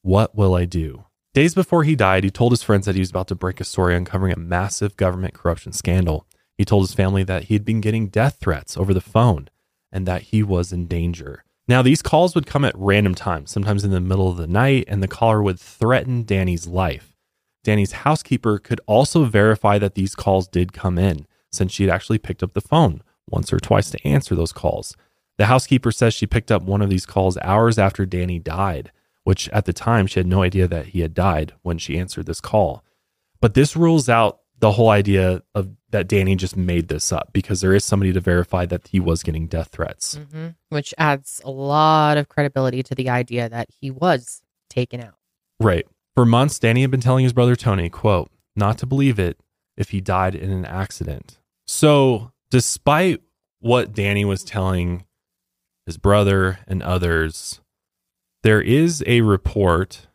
What 0.00 0.34
will 0.34 0.56
I 0.56 0.64
do? 0.64 1.04
Days 1.34 1.54
before 1.54 1.84
he 1.84 1.94
died, 1.94 2.24
he 2.24 2.30
told 2.30 2.50
his 2.52 2.62
friends 2.62 2.86
that 2.86 2.96
he 2.96 3.00
was 3.00 3.10
about 3.10 3.28
to 3.28 3.34
break 3.36 3.60
a 3.60 3.64
story 3.64 3.94
uncovering 3.94 4.32
a 4.32 4.38
massive 4.38 4.96
government 4.96 5.34
corruption 5.34 5.72
scandal. 5.72 6.26
He 6.56 6.64
told 6.64 6.84
his 6.84 6.94
family 6.94 7.24
that 7.24 7.44
he 7.44 7.54
had 7.54 7.64
been 7.64 7.80
getting 7.80 8.08
death 8.08 8.38
threats 8.40 8.76
over 8.76 8.92
the 8.92 9.00
phone 9.00 9.48
and 9.90 10.06
that 10.06 10.22
he 10.22 10.42
was 10.42 10.72
in 10.72 10.86
danger. 10.86 11.44
Now, 11.68 11.82
these 11.82 12.02
calls 12.02 12.34
would 12.34 12.46
come 12.46 12.64
at 12.64 12.74
random 12.76 13.14
times, 13.14 13.50
sometimes 13.50 13.84
in 13.84 13.90
the 13.90 14.00
middle 14.00 14.28
of 14.28 14.36
the 14.36 14.46
night, 14.46 14.84
and 14.88 15.02
the 15.02 15.08
caller 15.08 15.42
would 15.42 15.60
threaten 15.60 16.24
Danny's 16.24 16.66
life. 16.66 17.16
Danny's 17.62 17.92
housekeeper 17.92 18.58
could 18.58 18.80
also 18.86 19.24
verify 19.24 19.78
that 19.78 19.94
these 19.94 20.14
calls 20.14 20.48
did 20.48 20.72
come 20.72 20.98
in, 20.98 21.26
since 21.52 21.72
she 21.72 21.84
had 21.84 21.94
actually 21.94 22.18
picked 22.18 22.42
up 22.42 22.54
the 22.54 22.60
phone 22.60 23.02
once 23.28 23.52
or 23.52 23.60
twice 23.60 23.90
to 23.90 24.06
answer 24.06 24.34
those 24.34 24.52
calls. 24.52 24.96
The 25.38 25.46
housekeeper 25.46 25.92
says 25.92 26.14
she 26.14 26.26
picked 26.26 26.50
up 26.50 26.62
one 26.62 26.82
of 26.82 26.90
these 26.90 27.06
calls 27.06 27.38
hours 27.38 27.78
after 27.78 28.04
Danny 28.04 28.38
died, 28.38 28.90
which 29.24 29.48
at 29.50 29.64
the 29.64 29.72
time 29.72 30.06
she 30.06 30.18
had 30.18 30.26
no 30.26 30.42
idea 30.42 30.66
that 30.66 30.86
he 30.86 31.00
had 31.00 31.14
died 31.14 31.52
when 31.62 31.78
she 31.78 31.98
answered 31.98 32.26
this 32.26 32.40
call. 32.40 32.84
But 33.40 33.54
this 33.54 33.76
rules 33.76 34.08
out 34.08 34.40
the 34.58 34.72
whole 34.72 34.90
idea 34.90 35.42
of 35.54 35.70
that 35.92 36.08
Danny 36.08 36.34
just 36.34 36.56
made 36.56 36.88
this 36.88 37.12
up 37.12 37.30
because 37.32 37.60
there 37.60 37.74
is 37.74 37.84
somebody 37.84 38.12
to 38.12 38.20
verify 38.20 38.66
that 38.66 38.88
he 38.88 38.98
was 38.98 39.22
getting 39.22 39.46
death 39.46 39.68
threats. 39.68 40.18
hmm 40.32 40.48
Which 40.70 40.92
adds 40.98 41.40
a 41.44 41.50
lot 41.50 42.16
of 42.18 42.28
credibility 42.28 42.82
to 42.82 42.94
the 42.94 43.08
idea 43.08 43.48
that 43.48 43.68
he 43.80 43.90
was 43.90 44.42
taken 44.68 45.00
out. 45.00 45.14
Right. 45.60 45.86
For 46.14 46.26
months, 46.26 46.58
Danny 46.58 46.82
had 46.82 46.90
been 46.90 47.00
telling 47.00 47.24
his 47.24 47.32
brother 47.32 47.56
Tony, 47.56 47.88
quote, 47.88 48.30
not 48.56 48.78
to 48.78 48.86
believe 48.86 49.18
it 49.18 49.38
if 49.76 49.90
he 49.90 50.00
died 50.00 50.34
in 50.34 50.50
an 50.50 50.64
accident. 50.64 51.38
So, 51.66 52.32
despite 52.50 53.22
what 53.60 53.94
Danny 53.94 54.24
was 54.24 54.44
telling 54.44 55.04
his 55.86 55.96
brother 55.96 56.58
and 56.66 56.82
others, 56.82 57.60
there 58.42 58.60
is 58.60 59.02
a 59.06 59.20
report 59.20 60.08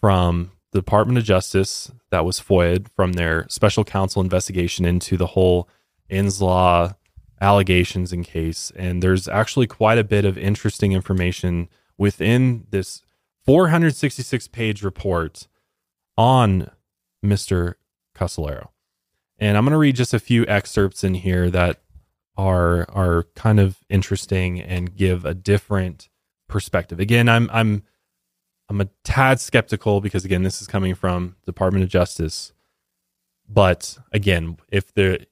from 0.00 0.52
the 0.72 0.78
Department 0.80 1.18
of 1.18 1.24
Justice 1.24 1.90
that 2.10 2.24
was 2.24 2.40
FOIA'd 2.40 2.88
from 2.94 3.14
their 3.14 3.46
special 3.48 3.84
counsel 3.84 4.22
investigation 4.22 4.84
into 4.84 5.16
the 5.16 5.28
whole 5.28 5.68
Inslaw 6.10 6.96
allegations 7.40 8.12
and 8.12 8.24
case. 8.24 8.72
And 8.76 9.02
there's 9.02 9.28
actually 9.28 9.66
quite 9.66 9.98
a 9.98 10.04
bit 10.04 10.24
of 10.24 10.36
interesting 10.36 10.92
information 10.92 11.68
within 11.96 12.66
this 12.70 13.02
466 13.46 14.48
page 14.48 14.82
report 14.82 15.46
on 16.16 16.70
Mr. 17.24 17.74
Casolaro. 18.14 18.68
And 19.38 19.56
I'm 19.56 19.64
going 19.64 19.72
to 19.72 19.78
read 19.78 19.96
just 19.96 20.12
a 20.12 20.18
few 20.18 20.44
excerpts 20.46 21.02
in 21.02 21.14
here 21.14 21.50
that 21.50 21.80
are 22.36 22.86
are 22.90 23.24
kind 23.34 23.58
of 23.60 23.78
interesting 23.88 24.60
and 24.60 24.94
give 24.94 25.24
a 25.24 25.34
different 25.34 26.08
perspective. 26.48 27.00
Again, 27.00 27.28
I'm 27.28 27.48
I'm 27.52 27.82
I'm 28.70 28.80
a 28.80 28.88
tad 29.02 29.40
skeptical 29.40 30.00
because 30.00 30.24
again, 30.24 30.44
this 30.44 30.62
is 30.62 30.68
coming 30.68 30.94
from 30.94 31.34
Department 31.44 31.82
of 31.82 31.90
Justice. 31.90 32.52
But 33.48 33.98
again, 34.12 34.58
if 34.70 34.94
the 34.94 35.26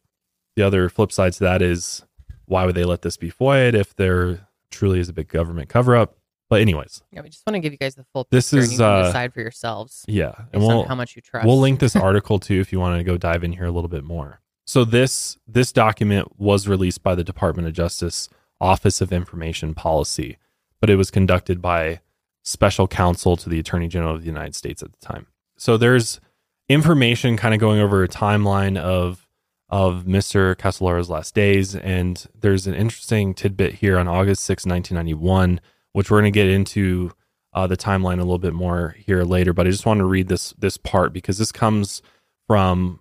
the 0.57 0.63
other 0.65 0.89
flip 0.89 1.13
side 1.13 1.35
to 1.35 1.45
that 1.45 1.63
is 1.63 2.05
why 2.47 2.67
would 2.67 2.75
they 2.75 2.85
let 2.85 3.03
this 3.03 3.17
be 3.17 3.31
FOIA'd 3.31 3.77
if 3.77 3.95
there 3.95 4.49
truly 4.73 4.99
is 4.99 5.09
a 5.09 5.13
big 5.13 5.29
government 5.29 5.69
cover 5.69 5.95
up? 5.95 6.17
But 6.51 6.63
anyways, 6.63 7.03
Yeah, 7.13 7.21
we 7.21 7.29
just 7.29 7.47
want 7.47 7.55
to 7.55 7.61
give 7.61 7.73
you 7.73 7.79
guys 7.79 7.95
the 7.95 8.07
full 8.13 8.27
This 8.31 8.51
picture 8.51 8.65
is, 8.65 8.81
uh, 8.81 9.05
decide 9.05 9.35
for 9.35 9.41
yourselves. 9.41 10.05
Yeah, 10.09 10.33
based 10.51 10.65
on 10.65 10.87
how 10.87 10.95
much 10.95 11.15
you 11.15 11.23
trust. 11.23 11.47
We'll 11.47 11.61
link 11.61 11.79
this 11.79 11.95
article 11.97 12.41
too 12.41 12.59
if 12.59 12.73
you 12.73 12.81
want 12.81 12.99
to 12.99 13.05
go 13.05 13.17
dive 13.17 13.45
in 13.45 13.53
here 13.53 13.67
a 13.67 13.71
little 13.71 13.89
bit 13.89 14.03
more. 14.03 14.41
So 14.67 14.85
this 14.85 15.39
this 15.47 15.71
document 15.71 16.41
was 16.41 16.67
released 16.67 17.05
by 17.05 17.15
the 17.15 17.23
Department 17.23 17.69
of 17.69 17.75
Justice 17.75 18.29
Office 18.61 19.01
of 19.01 19.13
Information 19.13 19.75
Policy, 19.75 20.39
but 20.81 20.91
it 20.91 20.97
was 20.97 21.13
conducted 21.13 21.63
by 21.63 22.01
special 22.49 22.89
counsel 22.89 23.37
to 23.37 23.49
the 23.49 23.59
Attorney 23.59 23.89
General 23.89 24.15
of 24.15 24.23
the 24.23 24.27
United 24.27 24.55
States 24.55 24.83
at 24.83 24.91
the 24.91 25.07
time. 25.07 25.27
So 25.59 25.77
there's 25.77 26.21
information 26.69 27.37
kind 27.37 27.55
of 27.55 27.61
going 27.61 27.81
over 27.81 28.03
a 28.03 28.09
timeline 28.09 28.79
of 28.79 29.27
of 29.71 30.05
Mr. 30.05 30.57
Casolaro's 30.57 31.11
last 31.11 31.35
days, 31.35 31.77
and 31.77 32.27
there's 32.35 32.67
an 32.67 32.75
interesting 32.75 33.35
tidbit 33.35 33.75
here 33.75 33.99
on 33.99 34.09
August 34.09 34.45
6, 34.45 34.65
1991, 34.65 35.61
which 35.93 36.11
we're 36.11 36.23
going 36.23 36.33
to 36.33 36.35
get 36.35 36.49
into 36.49 37.13
uh, 37.53 37.67
the 37.67 37.77
timeline 37.77 38.15
a 38.15 38.23
little 38.23 38.39
bit 38.39 38.55
more 38.55 38.97
here 38.99 39.25
later. 39.25 39.53
But 39.53 39.67
I 39.67 39.71
just 39.71 39.85
want 39.85 39.99
to 39.99 40.07
read 40.07 40.29
this 40.29 40.55
this 40.59 40.79
part 40.79 41.13
because 41.13 41.37
this 41.37 41.53
comes 41.53 42.01
from, 42.47 43.01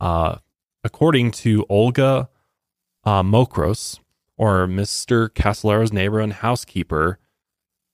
uh, 0.00 0.36
according 0.82 1.32
to 1.32 1.66
Olga 1.68 2.30
uh, 3.04 3.22
Mokros, 3.22 3.98
or 4.38 4.66
Mr. 4.66 5.28
Casolaro's 5.28 5.92
neighbor 5.92 6.20
and 6.20 6.32
housekeeper. 6.32 7.18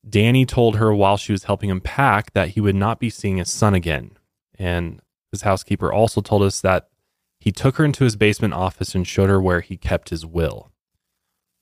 Danny 0.09 0.45
told 0.45 0.77
her 0.77 0.95
while 0.95 1.17
she 1.17 1.33
was 1.33 1.45
helping 1.45 1.71
him 1.71 1.81
pack 1.81 2.33
that 2.33 2.51
he 2.51 2.61
would 2.61 2.75
not 2.75 3.01
be 3.01 3.11
seeing 3.11 3.39
his 3.39 3.51
son 3.51 3.75
again. 3.75 4.13
And 4.59 5.01
his 5.33 5.43
housekeeper 5.43 5.93
also 5.93 6.21
told 6.21 6.43
us 6.43 6.61
that 6.61 6.89
he 7.41 7.53
took 7.53 7.77
her 7.77 7.85
into 7.85 8.05
his 8.05 8.17
basement 8.17 8.55
office 8.55 8.95
and 8.95 9.07
showed 9.07 9.29
her 9.29 9.41
where 9.41 9.61
he 9.61 9.77
kept 9.77 10.11
his 10.11 10.25
will. 10.25 10.71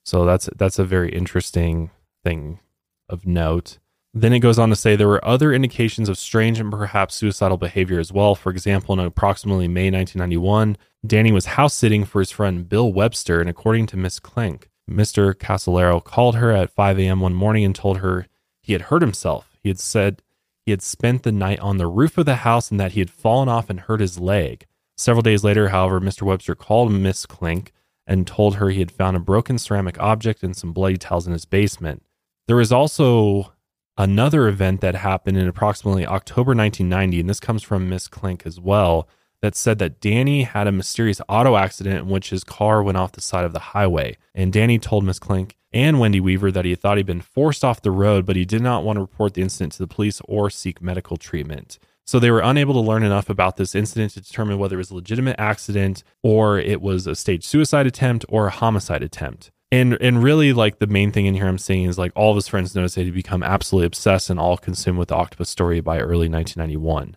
So 0.04 0.24
that's 0.24 0.48
that's 0.56 0.78
a 0.78 0.84
very 0.84 1.10
interesting 1.12 1.90
thing 2.24 2.60
of 3.08 3.26
note. 3.26 3.78
Then 4.14 4.32
it 4.32 4.40
goes 4.40 4.58
on 4.58 4.68
to 4.68 4.76
say 4.76 4.94
there 4.94 5.08
were 5.08 5.24
other 5.24 5.52
indications 5.52 6.08
of 6.08 6.18
strange 6.18 6.60
and 6.60 6.70
perhaps 6.70 7.14
suicidal 7.14 7.56
behavior 7.56 7.98
as 7.98 8.12
well. 8.12 8.34
For 8.34 8.50
example, 8.50 8.92
in 8.92 9.00
approximately 9.00 9.68
May 9.68 9.90
1991, 9.90 10.76
Danny 11.06 11.32
was 11.32 11.46
house 11.46 11.74
sitting 11.74 12.04
for 12.04 12.20
his 12.20 12.30
friend 12.30 12.68
Bill 12.68 12.92
Webster, 12.92 13.40
and 13.40 13.48
according 13.48 13.86
to 13.86 13.96
Miss 13.96 14.20
Klenk, 14.20 14.64
Mr. 14.90 15.32
Casolaro 15.34 16.04
called 16.04 16.36
her 16.36 16.50
at 16.50 16.70
5 16.70 16.98
a.m. 16.98 17.20
one 17.20 17.34
morning 17.34 17.64
and 17.64 17.74
told 17.74 17.98
her 17.98 18.26
he 18.62 18.72
had 18.72 18.82
hurt 18.82 19.02
himself. 19.02 19.58
He 19.62 19.68
had 19.68 19.78
said 19.78 20.22
he 20.64 20.70
had 20.70 20.82
spent 20.82 21.22
the 21.22 21.32
night 21.32 21.60
on 21.60 21.76
the 21.76 21.86
roof 21.86 22.16
of 22.16 22.26
the 22.26 22.36
house 22.36 22.70
and 22.70 22.78
that 22.78 22.92
he 22.92 23.00
had 23.00 23.10
fallen 23.10 23.48
off 23.48 23.68
and 23.68 23.80
hurt 23.80 24.00
his 24.00 24.18
leg. 24.18 24.66
Several 24.96 25.22
days 25.22 25.42
later, 25.42 25.68
however, 25.68 26.00
Mr. 26.00 26.22
Webster 26.22 26.54
called 26.54 26.92
Miss 26.92 27.26
Klenk 27.26 27.68
and 28.06 28.26
told 28.26 28.56
her 28.56 28.70
he 28.70 28.80
had 28.80 28.92
found 28.92 29.16
a 29.16 29.20
broken 29.20 29.58
ceramic 29.58 29.98
object 30.00 30.42
and 30.42 30.56
some 30.56 30.72
bloody 30.72 30.96
towels 30.96 31.26
in 31.26 31.32
his 31.32 31.44
basement. 31.44 32.02
There 32.46 32.56
was 32.56 32.72
also 32.72 33.52
another 33.96 34.48
event 34.48 34.80
that 34.80 34.94
happened 34.94 35.38
in 35.38 35.48
approximately 35.48 36.06
October 36.06 36.54
1990, 36.54 37.20
and 37.20 37.30
this 37.30 37.40
comes 37.40 37.62
from 37.62 37.88
Miss 37.88 38.08
Klenk 38.08 38.46
as 38.46 38.60
well, 38.60 39.08
that 39.40 39.56
said 39.56 39.78
that 39.78 40.00
Danny 40.00 40.44
had 40.44 40.66
a 40.66 40.72
mysterious 40.72 41.20
auto 41.28 41.56
accident 41.56 41.98
in 41.98 42.08
which 42.08 42.30
his 42.30 42.44
car 42.44 42.82
went 42.82 42.96
off 42.96 43.12
the 43.12 43.20
side 43.20 43.44
of 43.44 43.52
the 43.52 43.58
highway. 43.58 44.16
And 44.34 44.52
Danny 44.52 44.78
told 44.78 45.04
Miss 45.04 45.18
Klenk 45.18 45.52
and 45.72 45.98
Wendy 45.98 46.20
Weaver 46.20 46.50
that 46.52 46.64
he 46.64 46.74
thought 46.74 46.96
he'd 46.96 47.06
been 47.06 47.20
forced 47.20 47.64
off 47.64 47.82
the 47.82 47.90
road, 47.90 48.26
but 48.26 48.36
he 48.36 48.44
did 48.44 48.62
not 48.62 48.84
want 48.84 48.96
to 48.96 49.00
report 49.00 49.34
the 49.34 49.42
incident 49.42 49.72
to 49.72 49.78
the 49.78 49.86
police 49.86 50.20
or 50.26 50.50
seek 50.50 50.82
medical 50.82 51.16
treatment. 51.16 51.78
So 52.04 52.18
they 52.18 52.30
were 52.30 52.40
unable 52.40 52.74
to 52.74 52.80
learn 52.80 53.04
enough 53.04 53.30
about 53.30 53.56
this 53.56 53.74
incident 53.74 54.12
to 54.12 54.20
determine 54.20 54.58
whether 54.58 54.76
it 54.76 54.78
was 54.78 54.90
a 54.90 54.96
legitimate 54.96 55.36
accident 55.38 56.02
or 56.22 56.58
it 56.58 56.82
was 56.82 57.06
a 57.06 57.14
staged 57.14 57.44
suicide 57.44 57.86
attempt 57.86 58.24
or 58.28 58.46
a 58.48 58.50
homicide 58.50 59.02
attempt. 59.02 59.50
And 59.70 59.96
and 60.02 60.22
really 60.22 60.52
like 60.52 60.78
the 60.78 60.86
main 60.86 61.12
thing 61.12 61.24
in 61.24 61.34
here 61.34 61.46
I'm 61.46 61.56
saying 61.56 61.84
is 61.84 61.98
like 61.98 62.12
all 62.14 62.30
of 62.30 62.36
his 62.36 62.48
friends 62.48 62.74
noticed 62.74 62.96
that 62.96 63.04
he'd 63.04 63.14
become 63.14 63.42
absolutely 63.42 63.86
obsessed 63.86 64.28
and 64.28 64.38
all 64.38 64.58
consumed 64.58 64.98
with 64.98 65.08
the 65.08 65.14
octopus 65.14 65.48
story 65.48 65.80
by 65.80 65.98
early 65.98 66.28
1991. 66.28 67.16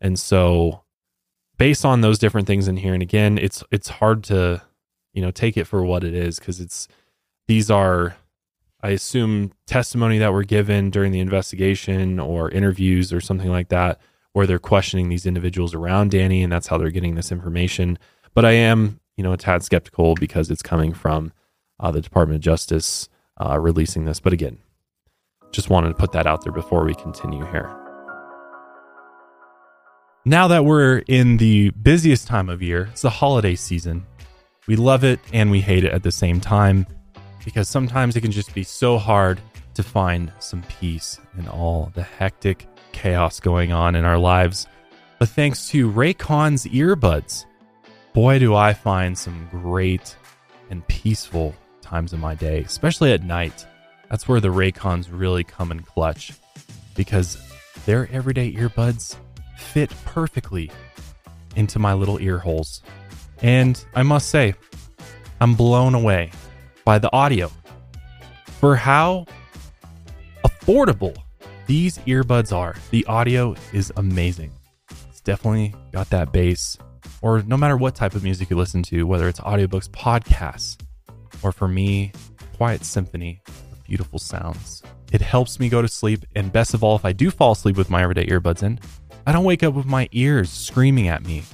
And 0.00 0.18
so 0.18 0.84
based 1.58 1.84
on 1.84 2.00
those 2.00 2.18
different 2.18 2.46
things 2.46 2.68
in 2.68 2.76
here 2.76 2.94
and 2.94 3.02
again 3.02 3.36
it's 3.36 3.64
it's 3.70 3.88
hard 3.88 4.24
to 4.24 4.62
you 5.12 5.20
know 5.20 5.30
take 5.30 5.56
it 5.56 5.66
for 5.66 5.84
what 5.84 6.04
it 6.04 6.14
is 6.14 6.38
because 6.38 6.60
it's 6.60 6.86
these 7.50 7.68
are, 7.68 8.14
I 8.80 8.90
assume, 8.90 9.50
testimony 9.66 10.18
that 10.18 10.32
were 10.32 10.44
given 10.44 10.88
during 10.88 11.10
the 11.10 11.18
investigation 11.18 12.20
or 12.20 12.48
interviews 12.48 13.12
or 13.12 13.20
something 13.20 13.50
like 13.50 13.70
that, 13.70 14.00
where 14.34 14.46
they're 14.46 14.60
questioning 14.60 15.08
these 15.08 15.26
individuals 15.26 15.74
around 15.74 16.12
Danny, 16.12 16.44
and 16.44 16.52
that's 16.52 16.68
how 16.68 16.78
they're 16.78 16.90
getting 16.90 17.16
this 17.16 17.32
information. 17.32 17.98
But 18.34 18.44
I 18.44 18.52
am, 18.52 19.00
you 19.16 19.24
know, 19.24 19.32
a 19.32 19.36
tad 19.36 19.64
skeptical 19.64 20.14
because 20.14 20.48
it's 20.48 20.62
coming 20.62 20.92
from 20.92 21.32
uh, 21.80 21.90
the 21.90 22.00
Department 22.00 22.36
of 22.36 22.42
Justice 22.42 23.08
uh, 23.44 23.58
releasing 23.58 24.04
this. 24.04 24.20
But 24.20 24.32
again, 24.32 24.58
just 25.50 25.70
wanted 25.70 25.88
to 25.88 25.94
put 25.94 26.12
that 26.12 26.28
out 26.28 26.44
there 26.44 26.52
before 26.52 26.84
we 26.84 26.94
continue 26.94 27.44
here. 27.46 27.68
Now 30.24 30.46
that 30.46 30.64
we're 30.64 30.98
in 31.08 31.38
the 31.38 31.70
busiest 31.70 32.28
time 32.28 32.48
of 32.48 32.62
year, 32.62 32.90
it's 32.92 33.02
the 33.02 33.10
holiday 33.10 33.56
season. 33.56 34.06
We 34.68 34.76
love 34.76 35.02
it 35.02 35.18
and 35.32 35.50
we 35.50 35.60
hate 35.62 35.82
it 35.82 35.92
at 35.92 36.04
the 36.04 36.12
same 36.12 36.40
time 36.40 36.86
because 37.50 37.68
sometimes 37.68 38.14
it 38.14 38.20
can 38.20 38.30
just 38.30 38.54
be 38.54 38.62
so 38.62 38.96
hard 38.96 39.40
to 39.74 39.82
find 39.82 40.32
some 40.38 40.62
peace 40.78 41.18
in 41.36 41.48
all 41.48 41.90
the 41.94 42.02
hectic 42.02 42.68
chaos 42.92 43.40
going 43.40 43.72
on 43.72 43.96
in 43.96 44.04
our 44.04 44.18
lives. 44.18 44.68
But 45.18 45.30
thanks 45.30 45.68
to 45.70 45.90
Raycon's 45.90 46.64
earbuds, 46.66 47.46
boy, 48.12 48.38
do 48.38 48.54
I 48.54 48.72
find 48.72 49.18
some 49.18 49.48
great 49.50 50.16
and 50.70 50.86
peaceful 50.86 51.52
times 51.82 52.12
in 52.12 52.20
my 52.20 52.36
day, 52.36 52.60
especially 52.60 53.12
at 53.12 53.24
night. 53.24 53.66
That's 54.08 54.28
where 54.28 54.40
the 54.40 54.48
Raycons 54.48 55.08
really 55.10 55.42
come 55.42 55.72
in 55.72 55.80
clutch 55.80 56.32
because 56.94 57.36
their 57.84 58.08
everyday 58.12 58.52
earbuds 58.52 59.16
fit 59.56 59.92
perfectly 60.04 60.70
into 61.56 61.80
my 61.80 61.94
little 61.94 62.20
ear 62.20 62.38
holes. 62.38 62.80
And 63.42 63.84
I 63.96 64.04
must 64.04 64.28
say, 64.28 64.54
I'm 65.40 65.56
blown 65.56 65.96
away 65.96 66.30
by 66.90 66.98
the 66.98 67.12
audio 67.12 67.48
for 68.58 68.74
how 68.74 69.24
affordable 70.44 71.16
these 71.68 71.98
earbuds 71.98 72.52
are. 72.52 72.74
The 72.90 73.06
audio 73.06 73.54
is 73.72 73.92
amazing. 73.96 74.50
It's 75.08 75.20
definitely 75.20 75.72
got 75.92 76.10
that 76.10 76.32
bass, 76.32 76.76
or 77.22 77.42
no 77.42 77.56
matter 77.56 77.76
what 77.76 77.94
type 77.94 78.16
of 78.16 78.24
music 78.24 78.50
you 78.50 78.56
listen 78.56 78.82
to, 78.82 79.06
whether 79.06 79.28
it's 79.28 79.38
audiobooks, 79.38 79.88
podcasts, 79.90 80.82
or 81.44 81.52
for 81.52 81.68
me, 81.68 82.10
quiet 82.56 82.84
symphony 82.84 83.40
beautiful 83.84 84.18
sounds. 84.18 84.82
It 85.12 85.20
helps 85.20 85.60
me 85.60 85.68
go 85.68 85.82
to 85.82 85.86
sleep, 85.86 86.26
and 86.34 86.52
best 86.52 86.74
of 86.74 86.82
all, 86.82 86.96
if 86.96 87.04
I 87.04 87.12
do 87.12 87.30
fall 87.30 87.52
asleep 87.52 87.76
with 87.76 87.88
my 87.88 88.02
everyday 88.02 88.26
earbuds 88.26 88.64
in, 88.64 88.80
I 89.28 89.30
don't 89.30 89.44
wake 89.44 89.62
up 89.62 89.74
with 89.74 89.86
my 89.86 90.08
ears 90.10 90.50
screaming 90.50 91.06
at 91.06 91.24
me 91.24 91.44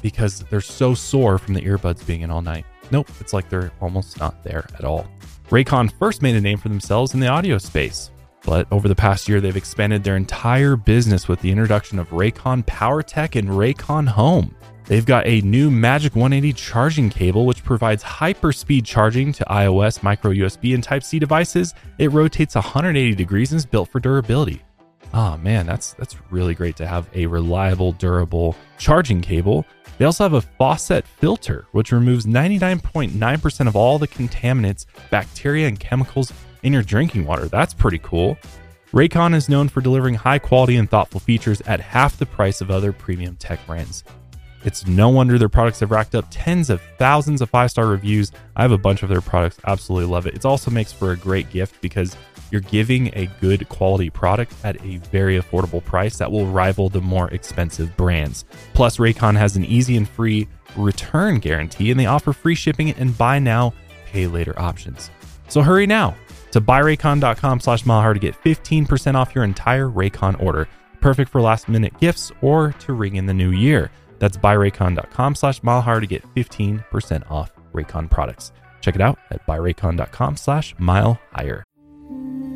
because 0.00 0.40
they're 0.48 0.62
so 0.62 0.94
sore 0.94 1.36
from 1.36 1.52
the 1.52 1.60
earbuds 1.60 2.06
being 2.06 2.22
in 2.22 2.30
all 2.30 2.40
night. 2.40 2.64
Nope, 2.90 3.08
it's 3.20 3.32
like 3.32 3.48
they're 3.48 3.72
almost 3.80 4.18
not 4.18 4.42
there 4.42 4.66
at 4.74 4.84
all. 4.84 5.06
Raycon 5.48 5.92
first 5.98 6.22
made 6.22 6.34
a 6.34 6.40
name 6.40 6.58
for 6.58 6.68
themselves 6.68 7.14
in 7.14 7.20
the 7.20 7.28
audio 7.28 7.58
space, 7.58 8.10
but 8.44 8.66
over 8.70 8.88
the 8.88 8.94
past 8.94 9.28
year, 9.28 9.40
they've 9.40 9.56
expanded 9.56 10.02
their 10.02 10.16
entire 10.16 10.76
business 10.76 11.28
with 11.28 11.40
the 11.40 11.50
introduction 11.50 11.98
of 11.98 12.08
Raycon 12.10 12.64
PowerTech 12.64 13.36
and 13.36 13.48
Raycon 13.48 14.08
Home. 14.08 14.54
They've 14.86 15.06
got 15.06 15.26
a 15.26 15.40
new 15.42 15.70
Magic 15.70 16.14
180 16.16 16.52
charging 16.54 17.08
cable, 17.08 17.46
which 17.46 17.62
provides 17.62 18.02
hyperspeed 18.02 18.84
charging 18.84 19.32
to 19.32 19.44
iOS, 19.44 20.02
micro 20.02 20.32
USB, 20.32 20.74
and 20.74 20.82
Type 20.82 21.04
C 21.04 21.18
devices. 21.18 21.74
It 21.98 22.10
rotates 22.10 22.56
180 22.56 23.14
degrees 23.14 23.52
and 23.52 23.58
is 23.58 23.66
built 23.66 23.90
for 23.90 24.00
durability. 24.00 24.62
Oh 25.14 25.36
man, 25.36 25.66
that's 25.66 25.92
that's 25.94 26.16
really 26.30 26.54
great 26.54 26.74
to 26.76 26.86
have 26.86 27.08
a 27.14 27.26
reliable, 27.26 27.92
durable 27.92 28.56
charging 28.78 29.20
cable. 29.20 29.66
They 30.02 30.06
also 30.06 30.24
have 30.24 30.32
a 30.32 30.40
faucet 30.40 31.06
filter, 31.06 31.68
which 31.70 31.92
removes 31.92 32.26
99.9% 32.26 33.68
of 33.68 33.76
all 33.76 34.00
the 34.00 34.08
contaminants, 34.08 34.84
bacteria, 35.10 35.68
and 35.68 35.78
chemicals 35.78 36.32
in 36.64 36.72
your 36.72 36.82
drinking 36.82 37.24
water. 37.24 37.46
That's 37.46 37.72
pretty 37.72 37.98
cool. 37.98 38.36
Raycon 38.92 39.32
is 39.32 39.48
known 39.48 39.68
for 39.68 39.80
delivering 39.80 40.14
high 40.14 40.40
quality 40.40 40.74
and 40.74 40.90
thoughtful 40.90 41.20
features 41.20 41.60
at 41.68 41.78
half 41.78 42.16
the 42.16 42.26
price 42.26 42.60
of 42.60 42.68
other 42.68 42.92
premium 42.92 43.36
tech 43.36 43.64
brands. 43.64 44.02
It's 44.64 44.88
no 44.88 45.08
wonder 45.08 45.38
their 45.38 45.48
products 45.48 45.78
have 45.78 45.92
racked 45.92 46.16
up 46.16 46.26
tens 46.32 46.68
of 46.68 46.82
thousands 46.98 47.40
of 47.40 47.50
five 47.50 47.70
star 47.70 47.86
reviews. 47.86 48.32
I 48.56 48.62
have 48.62 48.72
a 48.72 48.78
bunch 48.78 49.04
of 49.04 49.08
their 49.08 49.20
products, 49.20 49.60
absolutely 49.68 50.10
love 50.10 50.26
it. 50.26 50.34
It 50.34 50.44
also 50.44 50.72
makes 50.72 50.92
for 50.92 51.12
a 51.12 51.16
great 51.16 51.48
gift 51.50 51.80
because 51.80 52.16
you're 52.52 52.60
giving 52.60 53.08
a 53.14 53.26
good 53.40 53.66
quality 53.70 54.10
product 54.10 54.52
at 54.62 54.76
a 54.84 54.98
very 55.10 55.40
affordable 55.40 55.82
price 55.82 56.18
that 56.18 56.30
will 56.30 56.46
rival 56.46 56.90
the 56.90 57.00
more 57.00 57.28
expensive 57.30 57.96
brands. 57.96 58.44
Plus, 58.74 58.98
Raycon 58.98 59.36
has 59.36 59.56
an 59.56 59.64
easy 59.64 59.96
and 59.96 60.08
free 60.08 60.46
return 60.76 61.38
guarantee, 61.38 61.90
and 61.90 61.98
they 61.98 62.06
offer 62.06 62.32
free 62.34 62.54
shipping 62.54 62.90
and 62.90 63.16
buy 63.16 63.38
now, 63.38 63.72
pay 64.06 64.26
later 64.26 64.56
options. 64.60 65.10
So 65.48 65.62
hurry 65.62 65.86
now 65.86 66.14
to 66.52 66.60
buyraycon.com 66.60 67.60
slash 67.60 67.84
milehigher 67.84 68.14
to 68.14 68.20
get 68.20 68.40
15% 68.44 69.14
off 69.14 69.34
your 69.34 69.44
entire 69.44 69.88
Raycon 69.88 70.40
order. 70.40 70.68
Perfect 71.00 71.30
for 71.30 71.40
last 71.40 71.68
minute 71.68 71.98
gifts 71.98 72.30
or 72.42 72.72
to 72.80 72.92
ring 72.92 73.16
in 73.16 73.26
the 73.26 73.34
new 73.34 73.50
year. 73.50 73.90
That's 74.18 74.36
buyraycon.com 74.36 75.34
slash 75.34 75.60
milehigher 75.62 76.00
to 76.00 76.06
get 76.06 76.22
15% 76.34 77.30
off 77.30 77.50
Raycon 77.72 78.10
products. 78.10 78.52
Check 78.82 78.94
it 78.94 79.00
out 79.00 79.18
at 79.30 79.46
buyraycon.com 79.46 80.36
slash 80.36 80.74
mile 80.78 81.18
higher. 81.32 81.64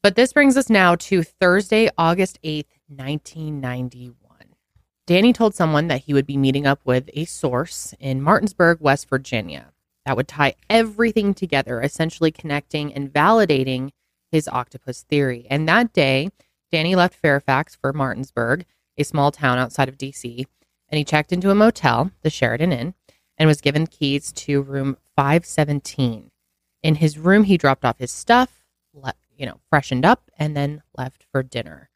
But 0.00 0.14
this 0.14 0.32
brings 0.32 0.56
us 0.56 0.70
now 0.70 0.94
to 0.94 1.24
Thursday, 1.24 1.90
August 1.98 2.38
8th, 2.44 2.70
1991. 2.86 4.14
Danny 5.08 5.32
told 5.32 5.56
someone 5.56 5.88
that 5.88 6.02
he 6.02 6.14
would 6.14 6.26
be 6.26 6.36
meeting 6.36 6.66
up 6.66 6.80
with 6.84 7.10
a 7.14 7.24
source 7.24 7.94
in 7.98 8.22
Martinsburg, 8.22 8.78
West 8.80 9.08
Virginia, 9.08 9.72
that 10.06 10.16
would 10.16 10.28
tie 10.28 10.54
everything 10.70 11.34
together, 11.34 11.82
essentially 11.82 12.30
connecting 12.30 12.94
and 12.94 13.12
validating 13.12 13.90
his 14.30 14.46
octopus 14.46 15.02
theory. 15.02 15.48
And 15.50 15.68
that 15.68 15.92
day, 15.92 16.28
Danny 16.70 16.94
left 16.94 17.16
Fairfax 17.16 17.74
for 17.74 17.92
Martinsburg, 17.92 18.66
a 18.96 19.02
small 19.02 19.32
town 19.32 19.58
outside 19.58 19.88
of 19.88 19.98
DC, 19.98 20.46
and 20.88 20.98
he 20.98 21.04
checked 21.04 21.32
into 21.32 21.50
a 21.50 21.56
motel, 21.56 22.12
the 22.22 22.30
Sheraton 22.30 22.72
Inn, 22.72 22.94
and 23.36 23.48
was 23.48 23.60
given 23.60 23.88
keys 23.88 24.30
to 24.32 24.62
room 24.62 24.96
517. 25.16 26.30
In 26.84 26.94
his 26.94 27.18
room, 27.18 27.44
he 27.44 27.58
dropped 27.58 27.84
off 27.84 27.98
his 27.98 28.12
stuff, 28.12 28.58
you 29.38 29.46
know, 29.46 29.60
freshened 29.70 30.04
up, 30.04 30.30
and 30.38 30.56
then 30.56 30.82
left 30.96 31.24
for 31.32 31.42
dinner. 31.42 31.88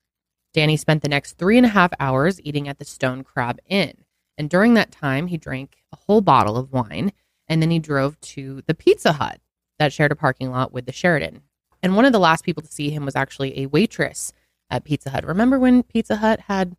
Danny 0.54 0.76
spent 0.76 1.02
the 1.02 1.08
next 1.08 1.34
three 1.34 1.56
and 1.56 1.66
a 1.66 1.70
half 1.70 1.92
hours 1.98 2.40
eating 2.42 2.68
at 2.68 2.78
the 2.78 2.84
Stone 2.84 3.24
Crab 3.24 3.58
Inn. 3.68 4.04
And 4.38 4.48
during 4.48 4.74
that 4.74 4.90
time, 4.92 5.26
he 5.26 5.36
drank 5.36 5.78
a 5.92 5.96
whole 5.96 6.20
bottle 6.20 6.56
of 6.56 6.72
wine 6.72 7.12
and 7.48 7.60
then 7.60 7.70
he 7.70 7.78
drove 7.78 8.20
to 8.20 8.62
the 8.66 8.74
Pizza 8.74 9.12
Hut 9.14 9.40
that 9.78 9.92
shared 9.92 10.12
a 10.12 10.16
parking 10.16 10.50
lot 10.50 10.72
with 10.72 10.86
the 10.86 10.92
Sheraton. 10.92 11.42
And 11.82 11.96
one 11.96 12.04
of 12.04 12.12
the 12.12 12.18
last 12.20 12.44
people 12.44 12.62
to 12.62 12.70
see 12.72 12.90
him 12.90 13.04
was 13.04 13.16
actually 13.16 13.60
a 13.60 13.66
waitress 13.66 14.32
at 14.70 14.84
Pizza 14.84 15.10
Hut. 15.10 15.26
Remember 15.26 15.58
when 15.58 15.82
Pizza 15.82 16.16
Hut 16.16 16.40
had 16.40 16.76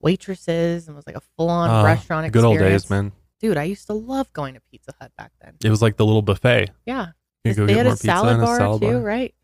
waitresses 0.00 0.86
and 0.86 0.96
was 0.96 1.06
like 1.06 1.16
a 1.16 1.22
full 1.36 1.48
on 1.48 1.70
Oh, 1.70 1.74
ah, 1.74 1.84
restaurant 1.84 2.26
the 2.26 2.30
good 2.30 2.44
old 2.44 2.58
days, 2.58 2.90
man. 2.90 3.12
Dude, 3.38 3.56
I 3.56 3.64
used 3.64 3.86
to 3.86 3.94
love 3.94 4.32
going 4.32 4.54
to 4.54 4.60
Pizza 4.70 4.92
Hut 5.00 5.12
back 5.16 5.32
then. 5.40 5.54
It 5.64 5.70
was 5.70 5.80
like 5.80 5.96
the 5.96 6.04
little 6.04 6.22
buffet. 6.22 6.70
Yeah. 6.84 7.08
You 7.44 7.54
go 7.54 7.64
they 7.66 7.74
get 7.74 7.78
had 7.78 7.86
more 7.86 7.94
a 7.94 7.96
pizza 7.96 8.06
salad 8.06 8.32
and 8.34 8.42
a 8.42 8.44
bar 8.44 8.58
salad 8.58 8.82
too, 8.82 8.92
bar. 8.92 9.00
right? 9.00 9.34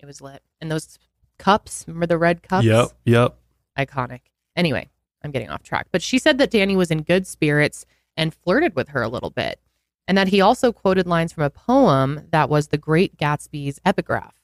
It 0.00 0.06
was 0.06 0.20
lit. 0.20 0.42
And 0.60 0.70
those 0.70 0.98
cups, 1.38 1.84
remember 1.86 2.06
the 2.06 2.18
red 2.18 2.42
cups? 2.42 2.64
Yep, 2.64 2.88
yep. 3.04 3.36
Iconic. 3.76 4.20
Anyway, 4.56 4.88
I'm 5.22 5.30
getting 5.30 5.50
off 5.50 5.62
track. 5.62 5.88
But 5.90 6.02
she 6.02 6.18
said 6.18 6.38
that 6.38 6.50
Danny 6.50 6.76
was 6.76 6.90
in 6.90 7.02
good 7.02 7.26
spirits 7.26 7.84
and 8.16 8.34
flirted 8.34 8.74
with 8.76 8.88
her 8.88 9.02
a 9.02 9.08
little 9.08 9.30
bit. 9.30 9.60
And 10.06 10.16
that 10.16 10.28
he 10.28 10.40
also 10.40 10.72
quoted 10.72 11.06
lines 11.06 11.32
from 11.32 11.44
a 11.44 11.50
poem 11.50 12.28
that 12.30 12.48
was 12.48 12.68
The 12.68 12.78
Great 12.78 13.16
Gatsby's 13.16 13.80
epigraph. 13.84 14.34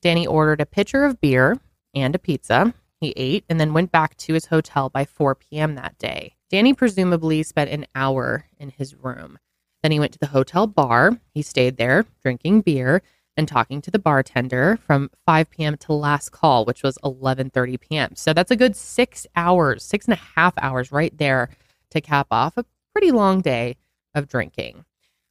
Danny 0.00 0.26
ordered 0.26 0.60
a 0.60 0.66
pitcher 0.66 1.04
of 1.04 1.20
beer 1.20 1.58
and 1.94 2.14
a 2.14 2.18
pizza. 2.18 2.74
He 3.00 3.12
ate 3.16 3.44
and 3.48 3.60
then 3.60 3.72
went 3.72 3.92
back 3.92 4.16
to 4.18 4.34
his 4.34 4.46
hotel 4.46 4.88
by 4.88 5.04
4 5.04 5.34
p.m. 5.34 5.74
that 5.74 5.98
day. 5.98 6.36
Danny 6.50 6.72
presumably 6.72 7.42
spent 7.42 7.70
an 7.70 7.86
hour 7.94 8.46
in 8.58 8.70
his 8.70 8.94
room. 8.94 9.38
Then 9.82 9.92
he 9.92 9.98
went 10.00 10.12
to 10.12 10.18
the 10.18 10.28
hotel 10.28 10.66
bar. 10.66 11.18
He 11.34 11.42
stayed 11.42 11.76
there 11.76 12.04
drinking 12.22 12.62
beer 12.62 13.02
and 13.36 13.48
talking 13.48 13.80
to 13.80 13.90
the 13.90 13.98
bartender 13.98 14.78
from 14.86 15.10
5 15.26 15.50
p.m. 15.50 15.76
to 15.78 15.92
last 15.92 16.30
call, 16.30 16.64
which 16.64 16.82
was 16.82 16.98
11:30 16.98 17.80
p.m. 17.80 18.16
So 18.16 18.32
that's 18.32 18.50
a 18.50 18.56
good 18.56 18.76
six 18.76 19.26
hours, 19.34 19.84
six 19.84 20.06
and 20.06 20.14
a 20.14 20.20
half 20.36 20.54
hours 20.58 20.92
right 20.92 21.16
there 21.16 21.48
to 21.90 22.00
cap 22.00 22.26
off 22.30 22.56
a 22.56 22.64
pretty 22.92 23.10
long 23.10 23.40
day 23.40 23.76
of 24.14 24.28
drinking. 24.28 24.84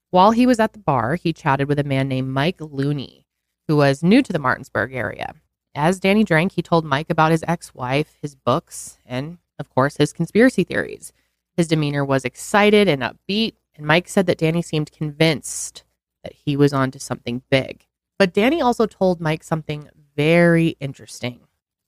While 0.10 0.32
he 0.32 0.46
was 0.46 0.60
at 0.60 0.74
the 0.74 0.80
bar, 0.80 1.16
he 1.16 1.32
chatted 1.32 1.68
with 1.68 1.80
a 1.80 1.84
man 1.84 2.08
named 2.08 2.30
Mike 2.30 2.60
Looney, 2.60 3.26
who 3.68 3.78
was 3.78 4.04
new 4.04 4.22
to 4.22 4.34
the 4.34 4.40
Martinsburg 4.40 4.94
area. 4.94 5.36
As 5.74 6.00
Danny 6.00 6.26
drank, 6.26 6.54
he 6.54 6.62
told 6.62 6.84
Mike 6.84 7.10
about 7.10 7.32
his 7.32 7.46
ex 7.48 7.74
wife, 7.74 8.18
his 8.22 8.36
books, 8.36 8.98
and, 9.06 9.38
of 9.58 9.70
course, 9.70 9.98
his 9.98 10.12
conspiracy 10.12 10.66
theories. 10.66 11.14
His 11.56 11.68
demeanor 11.68 12.04
was 12.04 12.26
excited 12.26 12.90
and 12.90 13.02
upbeat, 13.02 13.54
and 13.76 13.86
Mike 13.86 14.10
said 14.10 14.26
that 14.26 14.38
Danny 14.38 14.62
seemed 14.62 14.92
convinced 14.92 15.84
that 16.24 16.34
he 16.34 16.58
was 16.58 16.74
onto 16.74 17.00
something 17.00 17.42
big. 17.50 17.86
But 18.22 18.34
Danny 18.34 18.62
also 18.62 18.86
told 18.86 19.20
Mike 19.20 19.44
something 19.44 19.90
very 20.16 20.78
interesting. 20.80 21.40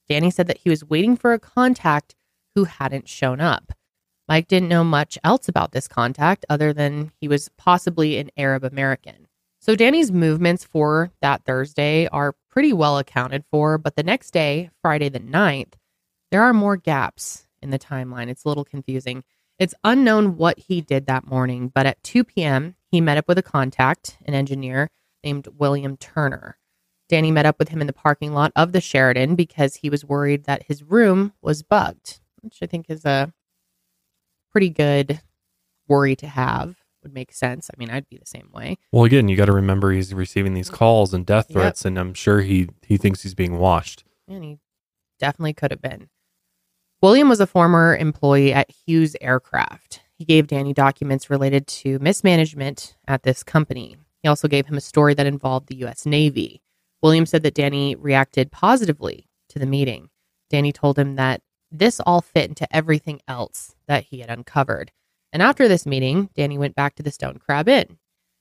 Danny 0.09 0.31
said 0.31 0.47
that 0.47 0.57
he 0.57 0.69
was 0.71 0.83
waiting 0.83 1.15
for 1.15 1.31
a 1.31 1.37
contact 1.37 2.15
who 2.55 2.63
hadn't 2.63 3.07
shown 3.07 3.39
up. 3.39 3.71
Mike 4.27 4.47
didn't 4.47 4.67
know 4.67 4.83
much 4.83 5.19
else 5.23 5.47
about 5.47 5.73
this 5.73 5.87
contact 5.87 6.43
other 6.49 6.73
than 6.73 7.11
he 7.21 7.27
was 7.27 7.51
possibly 7.55 8.17
an 8.17 8.31
Arab 8.35 8.63
American. 8.63 9.27
So 9.61 9.75
Danny's 9.75 10.11
movements 10.11 10.63
for 10.63 11.11
that 11.21 11.45
Thursday 11.45 12.07
are 12.07 12.33
pretty 12.49 12.73
well 12.73 12.97
accounted 12.97 13.43
for, 13.51 13.77
but 13.77 13.95
the 13.95 14.01
next 14.01 14.31
day, 14.31 14.71
Friday 14.81 15.09
the 15.09 15.19
9th, 15.19 15.73
there 16.31 16.41
are 16.41 16.51
more 16.51 16.77
gaps 16.77 17.45
in 17.61 17.69
the 17.69 17.77
timeline. 17.77 18.27
It's 18.29 18.43
a 18.43 18.47
little 18.47 18.65
confusing. 18.65 19.23
It's 19.59 19.75
unknown 19.83 20.37
what 20.37 20.57
he 20.57 20.81
did 20.81 21.05
that 21.05 21.27
morning, 21.27 21.67
but 21.67 21.85
at 21.85 22.01
2 22.01 22.23
p.m., 22.23 22.75
he 22.89 23.01
met 23.01 23.19
up 23.19 23.27
with 23.27 23.37
a 23.37 23.43
contact, 23.43 24.17
an 24.25 24.33
engineer 24.33 24.89
named 25.23 25.47
William 25.57 25.97
Turner. 25.97 26.57
Danny 27.09 27.31
met 27.31 27.45
up 27.45 27.59
with 27.59 27.69
him 27.69 27.81
in 27.81 27.87
the 27.87 27.93
parking 27.93 28.33
lot 28.33 28.51
of 28.55 28.71
the 28.71 28.81
Sheraton 28.81 29.35
because 29.35 29.75
he 29.75 29.89
was 29.89 30.05
worried 30.05 30.45
that 30.45 30.63
his 30.63 30.83
room 30.83 31.33
was 31.41 31.61
bugged, 31.63 32.19
which 32.41 32.59
I 32.61 32.65
think 32.65 32.87
is 32.89 33.05
a 33.05 33.33
pretty 34.51 34.69
good 34.69 35.21
worry 35.87 36.15
to 36.17 36.27
have. 36.27 36.77
Would 37.03 37.13
make 37.13 37.33
sense. 37.33 37.69
I 37.69 37.77
mean, 37.77 37.89
I'd 37.89 38.07
be 38.07 38.17
the 38.17 38.25
same 38.25 38.49
way. 38.53 38.77
Well, 38.93 39.03
again, 39.03 39.27
you 39.27 39.35
got 39.35 39.47
to 39.47 39.51
remember 39.51 39.91
he's 39.91 40.13
receiving 40.13 40.53
these 40.53 40.69
calls 40.69 41.13
and 41.13 41.25
death 41.25 41.51
threats, 41.51 41.83
and 41.83 41.99
I'm 41.99 42.13
sure 42.13 42.39
he 42.39 42.69
he 42.81 42.95
thinks 42.95 43.23
he's 43.23 43.33
being 43.33 43.57
watched. 43.57 44.05
And 44.25 44.41
he 44.41 44.59
definitely 45.19 45.53
could 45.53 45.71
have 45.71 45.81
been. 45.81 46.07
William 47.01 47.27
was 47.27 47.41
a 47.41 47.45
former 47.45 47.93
employee 47.97 48.53
at 48.53 48.71
Hughes 48.71 49.17
Aircraft. 49.19 49.99
He 50.17 50.23
gave 50.23 50.47
Danny 50.47 50.71
documents 50.71 51.29
related 51.29 51.67
to 51.67 51.99
mismanagement 51.99 52.95
at 53.05 53.23
this 53.23 53.43
company. 53.43 53.97
He 54.23 54.29
also 54.29 54.47
gave 54.47 54.65
him 54.65 54.77
a 54.77 54.81
story 54.81 55.13
that 55.13 55.27
involved 55.27 55.67
the 55.67 55.75
U.S. 55.77 56.05
Navy. 56.05 56.63
William 57.01 57.25
said 57.25 57.43
that 57.43 57.53
Danny 57.53 57.93
reacted 57.95 58.51
positively 58.51 59.27
to 59.49 59.59
the 59.59 59.65
meeting. 59.65 60.09
Danny 60.49 60.71
told 60.71 60.97
him 60.97 61.15
that 61.17 61.41
this 61.69 61.99
all 61.99 62.21
fit 62.21 62.47
into 62.49 62.73
everything 62.73 63.19
else 63.27 63.75
that 63.87 64.05
he 64.05 64.19
had 64.19 64.29
uncovered. 64.29 64.91
And 65.33 65.41
after 65.41 65.67
this 65.67 65.85
meeting, 65.85 66.29
Danny 66.35 66.57
went 66.57 66.75
back 66.75 66.95
to 66.95 67.03
the 67.03 67.11
Stone 67.11 67.39
Crab 67.39 67.67
Inn. 67.67 67.97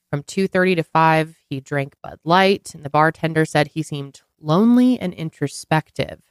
From 0.09 0.23
2:30 0.23 0.75
to 0.75 0.83
5, 0.83 1.37
he 1.49 1.59
drank 1.59 1.95
Bud 2.01 2.19
Light, 2.23 2.73
and 2.73 2.85
the 2.85 2.89
bartender 2.89 3.45
said 3.45 3.69
he 3.69 3.83
seemed 3.83 4.21
lonely 4.39 4.99
and 4.99 5.13
introspective. 5.13 6.21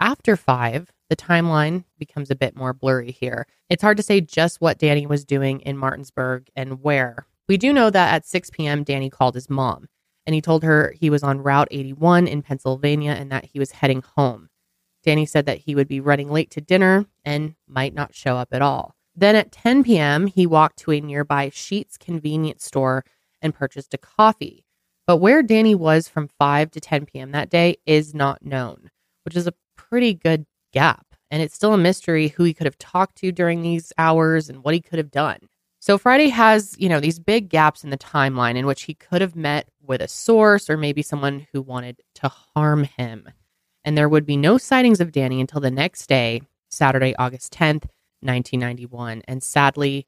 After 0.00 0.34
5, 0.34 0.90
the 1.10 1.16
timeline 1.16 1.84
becomes 1.98 2.30
a 2.30 2.36
bit 2.36 2.56
more 2.56 2.72
blurry 2.72 3.10
here. 3.12 3.46
It's 3.68 3.82
hard 3.82 3.98
to 3.98 4.02
say 4.02 4.20
just 4.22 4.60
what 4.60 4.78
Danny 4.78 5.06
was 5.06 5.24
doing 5.24 5.60
in 5.60 5.76
Martinsburg 5.76 6.48
and 6.56 6.82
where. 6.82 7.26
We 7.48 7.56
do 7.56 7.72
know 7.72 7.90
that 7.90 8.14
at 8.14 8.26
6 8.26 8.50
p.m., 8.50 8.84
Danny 8.84 9.08
called 9.10 9.34
his 9.34 9.48
mom 9.48 9.88
and 10.28 10.34
he 10.34 10.42
told 10.42 10.62
her 10.62 10.92
he 10.94 11.08
was 11.08 11.22
on 11.22 11.40
Route 11.40 11.68
81 11.70 12.26
in 12.26 12.42
Pennsylvania 12.42 13.12
and 13.12 13.32
that 13.32 13.46
he 13.46 13.58
was 13.58 13.70
heading 13.70 14.02
home. 14.14 14.50
Danny 15.02 15.24
said 15.24 15.46
that 15.46 15.60
he 15.60 15.74
would 15.74 15.88
be 15.88 16.00
running 16.00 16.30
late 16.30 16.50
to 16.50 16.60
dinner 16.60 17.06
and 17.24 17.54
might 17.66 17.94
not 17.94 18.14
show 18.14 18.36
up 18.36 18.48
at 18.52 18.60
all. 18.60 18.94
Then 19.16 19.34
at 19.34 19.50
10 19.50 19.84
p.m., 19.84 20.26
he 20.26 20.46
walked 20.46 20.80
to 20.80 20.90
a 20.92 21.00
nearby 21.00 21.48
Sheetz 21.48 21.98
convenience 21.98 22.62
store 22.62 23.06
and 23.40 23.54
purchased 23.54 23.94
a 23.94 23.98
coffee. 23.98 24.66
But 25.06 25.16
where 25.16 25.42
Danny 25.42 25.74
was 25.74 26.08
from 26.08 26.28
5 26.38 26.72
to 26.72 26.80
10 26.80 27.06
p.m. 27.06 27.32
that 27.32 27.48
day 27.48 27.78
is 27.86 28.14
not 28.14 28.44
known, 28.44 28.90
which 29.24 29.34
is 29.34 29.46
a 29.46 29.54
pretty 29.78 30.12
good 30.12 30.44
gap. 30.74 31.06
And 31.30 31.42
it's 31.42 31.54
still 31.54 31.72
a 31.72 31.78
mystery 31.78 32.28
who 32.28 32.44
he 32.44 32.52
could 32.52 32.66
have 32.66 32.76
talked 32.76 33.16
to 33.18 33.32
during 33.32 33.62
these 33.62 33.94
hours 33.96 34.50
and 34.50 34.62
what 34.62 34.74
he 34.74 34.82
could 34.82 34.98
have 34.98 35.10
done. 35.10 35.48
So 35.80 35.96
Friday 35.96 36.28
has, 36.28 36.74
you 36.78 36.88
know, 36.88 37.00
these 37.00 37.18
big 37.18 37.48
gaps 37.48 37.84
in 37.84 37.90
the 37.90 37.98
timeline 37.98 38.56
in 38.56 38.66
which 38.66 38.82
he 38.82 38.94
could 38.94 39.20
have 39.20 39.36
met 39.36 39.68
with 39.80 40.00
a 40.00 40.08
source 40.08 40.68
or 40.68 40.76
maybe 40.76 41.02
someone 41.02 41.46
who 41.52 41.62
wanted 41.62 42.02
to 42.16 42.28
harm 42.28 42.84
him. 42.84 43.28
And 43.84 43.96
there 43.96 44.08
would 44.08 44.26
be 44.26 44.36
no 44.36 44.58
sightings 44.58 45.00
of 45.00 45.12
Danny 45.12 45.40
until 45.40 45.60
the 45.60 45.70
next 45.70 46.08
day, 46.08 46.42
Saturday, 46.68 47.14
August 47.16 47.52
10th, 47.52 47.86
1991. 48.20 49.22
And 49.28 49.42
sadly, 49.42 50.06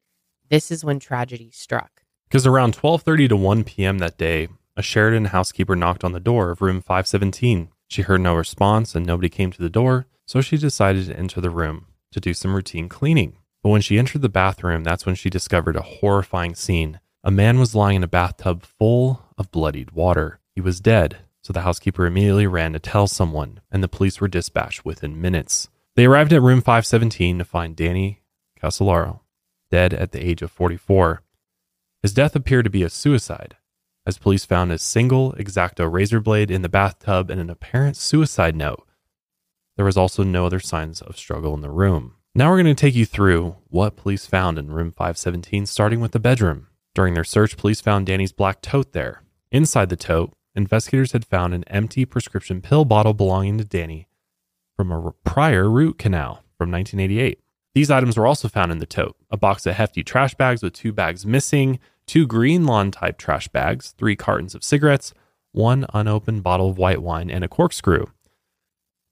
this 0.48 0.70
is 0.70 0.84
when 0.84 0.98
tragedy 0.98 1.50
struck. 1.52 2.02
Because 2.28 2.46
around 2.46 2.76
12:30 2.76 3.28
to 3.28 3.36
1 3.36 3.64
p.m. 3.64 3.98
that 3.98 4.18
day, 4.18 4.48
a 4.76 4.82
Sheraton 4.82 5.26
housekeeper 5.26 5.76
knocked 5.76 6.04
on 6.04 6.12
the 6.12 6.20
door 6.20 6.50
of 6.50 6.60
room 6.60 6.80
517. 6.80 7.68
She 7.88 8.02
heard 8.02 8.20
no 8.20 8.34
response 8.34 8.94
and 8.94 9.06
nobody 9.06 9.28
came 9.28 9.50
to 9.52 9.62
the 9.62 9.70
door, 9.70 10.06
so 10.26 10.40
she 10.40 10.56
decided 10.56 11.06
to 11.06 11.16
enter 11.16 11.40
the 11.40 11.50
room 11.50 11.86
to 12.12 12.20
do 12.20 12.34
some 12.34 12.54
routine 12.54 12.88
cleaning. 12.88 13.36
But 13.62 13.70
when 13.70 13.82
she 13.82 13.98
entered 13.98 14.22
the 14.22 14.28
bathroom, 14.28 14.84
that's 14.84 15.04
when 15.04 15.14
she 15.14 15.30
discovered 15.30 15.76
a 15.76 15.82
horrifying 15.82 16.54
scene. 16.54 17.00
A 17.22 17.30
man 17.30 17.58
was 17.58 17.74
lying 17.74 17.96
in 17.96 18.04
a 18.04 18.08
bathtub 18.08 18.62
full 18.62 19.22
of 19.36 19.50
bloodied 19.50 19.90
water. 19.90 20.40
He 20.54 20.60
was 20.60 20.80
dead, 20.80 21.18
so 21.42 21.52
the 21.52 21.62
housekeeper 21.62 22.06
immediately 22.06 22.46
ran 22.46 22.72
to 22.72 22.78
tell 22.78 23.06
someone, 23.06 23.60
and 23.70 23.82
the 23.82 23.88
police 23.88 24.20
were 24.20 24.28
dispatched 24.28 24.84
within 24.84 25.20
minutes. 25.20 25.68
They 25.96 26.06
arrived 26.06 26.32
at 26.32 26.42
room 26.42 26.60
517 26.60 27.38
to 27.38 27.44
find 27.44 27.76
Danny 27.76 28.22
Casolaro 28.60 29.20
dead 29.70 29.94
at 29.94 30.12
the 30.12 30.24
age 30.24 30.42
of 30.42 30.50
44. 30.50 31.22
His 32.02 32.12
death 32.12 32.34
appeared 32.34 32.64
to 32.64 32.70
be 32.70 32.82
a 32.82 32.90
suicide, 32.90 33.56
as 34.06 34.18
police 34.18 34.44
found 34.44 34.72
a 34.72 34.78
single 34.78 35.34
X-Acto 35.38 35.90
razor 35.90 36.20
blade 36.20 36.50
in 36.50 36.62
the 36.62 36.68
bathtub 36.68 37.30
and 37.30 37.40
an 37.40 37.50
apparent 37.50 37.96
suicide 37.96 38.56
note. 38.56 38.86
There 39.76 39.84
was 39.84 39.96
also 39.96 40.22
no 40.22 40.46
other 40.46 40.60
signs 40.60 41.00
of 41.00 41.16
struggle 41.16 41.54
in 41.54 41.60
the 41.60 41.70
room. 41.70 42.16
Now 42.40 42.48
we're 42.48 42.62
going 42.62 42.74
to 42.74 42.80
take 42.80 42.94
you 42.94 43.04
through 43.04 43.56
what 43.68 43.96
police 43.98 44.24
found 44.24 44.58
in 44.58 44.72
room 44.72 44.92
517, 44.92 45.66
starting 45.66 46.00
with 46.00 46.12
the 46.12 46.18
bedroom. 46.18 46.68
During 46.94 47.12
their 47.12 47.22
search, 47.22 47.58
police 47.58 47.82
found 47.82 48.06
Danny's 48.06 48.32
black 48.32 48.62
tote 48.62 48.92
there. 48.92 49.20
Inside 49.52 49.90
the 49.90 49.96
tote, 49.96 50.32
investigators 50.54 51.12
had 51.12 51.26
found 51.26 51.52
an 51.52 51.64
empty 51.64 52.06
prescription 52.06 52.62
pill 52.62 52.86
bottle 52.86 53.12
belonging 53.12 53.58
to 53.58 53.64
Danny 53.66 54.08
from 54.74 54.90
a 54.90 55.12
prior 55.22 55.68
root 55.68 55.98
canal 55.98 56.42
from 56.56 56.70
1988. 56.70 57.40
These 57.74 57.90
items 57.90 58.16
were 58.16 58.26
also 58.26 58.48
found 58.48 58.72
in 58.72 58.78
the 58.78 58.86
tote 58.86 59.16
a 59.30 59.36
box 59.36 59.66
of 59.66 59.74
hefty 59.74 60.02
trash 60.02 60.34
bags 60.34 60.62
with 60.62 60.72
two 60.72 60.94
bags 60.94 61.26
missing, 61.26 61.78
two 62.06 62.26
green 62.26 62.64
lawn 62.64 62.90
type 62.90 63.18
trash 63.18 63.48
bags, 63.48 63.90
three 63.98 64.16
cartons 64.16 64.54
of 64.54 64.64
cigarettes, 64.64 65.12
one 65.52 65.84
unopened 65.92 66.42
bottle 66.42 66.70
of 66.70 66.78
white 66.78 67.02
wine, 67.02 67.30
and 67.30 67.44
a 67.44 67.48
corkscrew. 67.48 68.06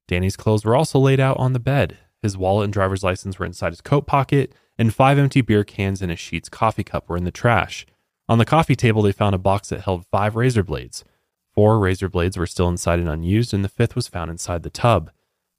Danny's 0.06 0.38
clothes 0.38 0.64
were 0.64 0.74
also 0.74 0.98
laid 0.98 1.20
out 1.20 1.36
on 1.36 1.52
the 1.52 1.60
bed. 1.60 1.98
His 2.22 2.36
wallet 2.36 2.64
and 2.64 2.72
driver's 2.72 3.04
license 3.04 3.38
were 3.38 3.46
inside 3.46 3.70
his 3.70 3.80
coat 3.80 4.06
pocket, 4.06 4.52
and 4.78 4.94
five 4.94 5.18
empty 5.18 5.40
beer 5.40 5.64
cans 5.64 6.02
and 6.02 6.10
a 6.10 6.16
Sheetz 6.16 6.50
coffee 6.50 6.84
cup 6.84 7.08
were 7.08 7.16
in 7.16 7.24
the 7.24 7.30
trash. 7.30 7.86
On 8.28 8.38
the 8.38 8.44
coffee 8.44 8.76
table, 8.76 9.02
they 9.02 9.12
found 9.12 9.34
a 9.34 9.38
box 9.38 9.68
that 9.68 9.82
held 9.82 10.06
five 10.06 10.36
razor 10.36 10.62
blades. 10.62 11.04
Four 11.54 11.78
razor 11.78 12.08
blades 12.08 12.36
were 12.36 12.46
still 12.46 12.68
inside 12.68 12.98
and 12.98 13.08
unused, 13.08 13.54
and 13.54 13.64
the 13.64 13.68
fifth 13.68 13.96
was 13.96 14.08
found 14.08 14.30
inside 14.30 14.62
the 14.62 14.70
tub. 14.70 15.10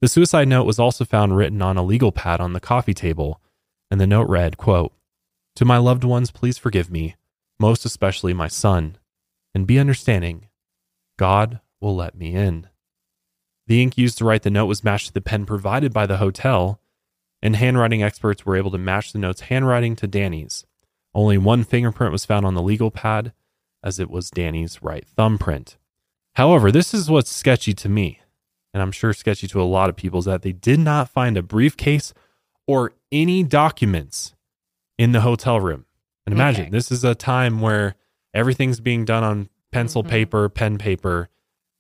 The 0.02 0.08
suicide 0.08 0.48
note 0.48 0.66
was 0.66 0.80
also 0.80 1.04
found 1.04 1.36
written 1.36 1.62
on 1.62 1.78
a 1.78 1.84
legal 1.84 2.12
pad 2.12 2.40
on 2.40 2.54
the 2.54 2.60
coffee 2.60 2.94
table, 2.94 3.42
and 3.92 4.00
the 4.00 4.08
note 4.08 4.30
read, 4.30 4.58
quote, 4.58 4.94
To 5.56 5.66
my 5.66 5.78
loved 5.78 6.04
ones, 6.04 6.32
please 6.32 6.58
forgive 6.58 6.90
me, 6.90 7.16
most 7.60 7.84
especially 7.84 8.34
my 8.34 8.48
son, 8.48 8.98
and 9.54 9.68
be 9.68 9.80
understanding. 9.80 10.48
God 11.18 11.60
will 11.82 11.96
let 11.96 12.16
me 12.16 12.34
in. 12.34 12.68
The 13.70 13.84
ink 13.84 13.98
used 14.00 14.18
to 14.18 14.26
write 14.26 14.42
the 14.42 14.50
note 14.50 14.66
was 14.66 14.84
matched 14.84 15.08
to 15.08 15.14
the 15.14 15.22
pen 15.22 15.46
provided 15.46 15.94
by 15.94 16.08
the 16.08 16.18
hotel, 16.18 16.82
and 17.42 17.56
handwriting 17.56 18.02
experts 18.02 18.44
were 18.44 18.56
able 18.58 18.72
to 18.72 18.80
match 18.80 19.14
the 19.14 19.20
note's 19.20 19.42
handwriting 19.42 19.96
to 19.98 20.08
Danny's. 20.08 20.66
Only 21.14 21.38
one 21.38 21.64
fingerprint 21.64 22.12
was 22.12 22.26
found 22.26 22.48
on 22.48 22.56
the 22.56 22.64
legal 22.64 22.90
pad, 22.90 23.32
as 23.84 24.00
it 24.00 24.10
was 24.10 24.32
Danny's 24.32 24.82
right 24.82 25.06
thumbprint. 25.08 25.78
However, 26.34 26.72
this 26.72 26.96
is 26.96 27.12
what's 27.12 27.30
sketchy 27.32 27.74
to 27.76 27.88
me, 27.88 28.20
and 28.74 28.82
I'm 28.82 28.92
sure 28.92 29.14
sketchy 29.14 29.48
to 29.48 29.62
a 29.62 29.64
lot 29.64 29.90
of 29.90 29.96
people, 29.96 30.18
is 30.20 30.26
that 30.26 30.42
they 30.42 30.52
did 30.52 30.80
not 30.80 31.08
find 31.10 31.38
a 31.38 31.44
briefcase 31.44 32.12
or 32.66 32.94
any 33.12 33.44
documents 33.44 34.34
in 34.98 35.12
the 35.12 35.22
hotel 35.22 35.60
room. 35.60 35.86
And 36.26 36.34
imagine 36.34 36.64
Okay. 36.64 36.72
this 36.72 36.92
is 36.92 37.04
a 37.04 37.14
time 37.14 37.62
where 37.62 37.96
everything's 38.34 38.80
being 38.80 39.06
done 39.06 39.24
on 39.24 39.50
pencil 39.72 40.04
Mhm. 40.04 40.10
paper, 40.10 40.50
pen 40.50 40.80
paper, 40.80 41.30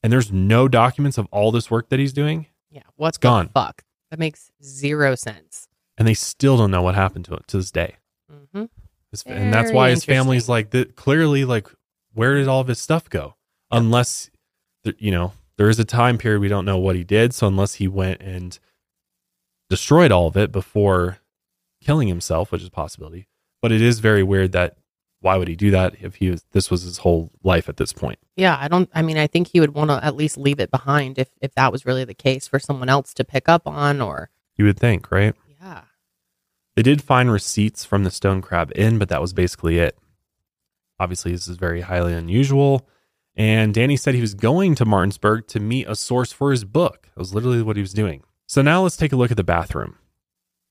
and 0.03 0.11
there's 0.13 0.31
no 0.31 0.67
documents 0.67 1.17
of 1.17 1.27
all 1.31 1.51
this 1.51 1.69
work 1.71 1.89
that 1.89 1.99
he's 1.99 2.13
doing. 2.13 2.47
Yeah, 2.71 2.83
what's 2.95 3.17
gone. 3.17 3.45
the 3.47 3.51
fuck? 3.53 3.83
That 4.11 4.19
makes 4.19 4.51
zero 4.63 5.15
sense. 5.15 5.67
and 5.97 6.07
they 6.07 6.13
still 6.13 6.57
don't 6.57 6.71
know 6.71 6.81
what 6.81 6.95
happened 6.95 7.25
to 7.25 7.33
it 7.35 7.47
to 7.47 7.57
this 7.57 7.71
day. 7.71 7.95
Mm-hmm. 8.31 8.65
His- 9.11 9.23
and 9.23 9.53
that's 9.53 9.71
why 9.71 9.89
his 9.89 10.05
family's 10.05 10.47
like 10.49 10.71
th- 10.71 10.95
clearly 10.95 11.43
like, 11.45 11.67
where 12.13 12.35
did 12.35 12.47
all 12.47 12.61
of 12.61 12.67
his 12.67 12.79
stuff 12.79 13.09
go? 13.09 13.35
Unless, 13.71 14.29
you 14.97 15.11
know, 15.11 15.33
there 15.57 15.69
is 15.69 15.77
a 15.79 15.85
time 15.85 16.17
period 16.17 16.39
we 16.41 16.47
don't 16.47 16.65
know 16.65 16.77
what 16.79 16.95
he 16.95 17.03
did. 17.03 17.33
So 17.33 17.47
unless 17.47 17.75
he 17.75 17.87
went 17.87 18.21
and 18.21 18.57
destroyed 19.69 20.11
all 20.11 20.27
of 20.27 20.35
it 20.37 20.51
before 20.51 21.19
killing 21.81 22.07
himself, 22.07 22.51
which 22.51 22.61
is 22.61 22.67
a 22.67 22.71
possibility, 22.71 23.27
but 23.61 23.71
it 23.71 23.81
is 23.81 23.99
very 23.99 24.23
weird 24.23 24.51
that 24.53 24.77
why 25.21 25.35
would 25.37 25.47
he 25.47 25.55
do 25.55 25.71
that 25.71 25.95
if 26.01 26.15
he 26.15 26.29
was 26.29 26.43
this 26.51 26.71
was 26.71 26.83
his 26.83 26.99
whole 26.99 27.31
life 27.43 27.67
at 27.69 27.77
this 27.77 27.93
point? 27.93 28.19
Yeah, 28.35 28.57
I 28.59 28.67
don't. 28.67 28.89
I 28.93 29.01
mean, 29.01 29.17
I 29.17 29.27
think 29.27 29.49
he 29.49 29.59
would 29.59 29.73
want 29.73 29.89
to 29.89 30.03
at 30.03 30.15
least 30.15 30.37
leave 30.37 30.59
it 30.59 30.71
behind 30.71 31.17
if 31.19 31.29
if 31.41 31.53
that 31.55 31.71
was 31.71 31.85
really 31.85 32.05
the 32.05 32.13
case 32.13 32.47
for 32.47 32.59
someone 32.59 32.89
else 32.89 33.13
to 33.15 33.23
pick 33.23 33.49
up 33.49 33.67
on, 33.67 34.01
or 34.01 34.29
You 34.57 34.65
would 34.65 34.79
think, 34.79 35.11
right? 35.11 35.35
yeah. 35.61 35.81
They 36.75 36.83
did 36.83 37.01
find 37.01 37.29
receipts 37.31 37.83
from 37.83 38.05
the 38.05 38.11
Stone 38.11 38.41
Crab 38.41 38.71
Inn, 38.75 38.97
but 38.99 39.09
that 39.09 39.19
was 39.21 39.33
basically 39.33 39.79
it. 39.79 39.97
Obviously, 40.99 41.31
this 41.33 41.47
is 41.47 41.57
very 41.57 41.81
highly 41.81 42.13
unusual. 42.13 42.87
And 43.35 43.73
Danny 43.73 43.95
said 43.97 44.15
he 44.15 44.21
was 44.21 44.33
going 44.33 44.75
to 44.75 44.85
Martinsburg 44.85 45.47
to 45.47 45.59
meet 45.59 45.87
a 45.87 45.95
source 45.95 46.31
for 46.31 46.51
his 46.51 46.65
book. 46.65 47.09
That 47.15 47.19
was 47.19 47.33
literally 47.33 47.61
what 47.61 47.75
he 47.77 47.81
was 47.81 47.93
doing. 47.93 48.23
So 48.47 48.61
now 48.61 48.83
let's 48.83 48.97
take 48.97 49.13
a 49.13 49.15
look 49.15 49.31
at 49.31 49.37
the 49.37 49.43
bathroom. 49.43 49.95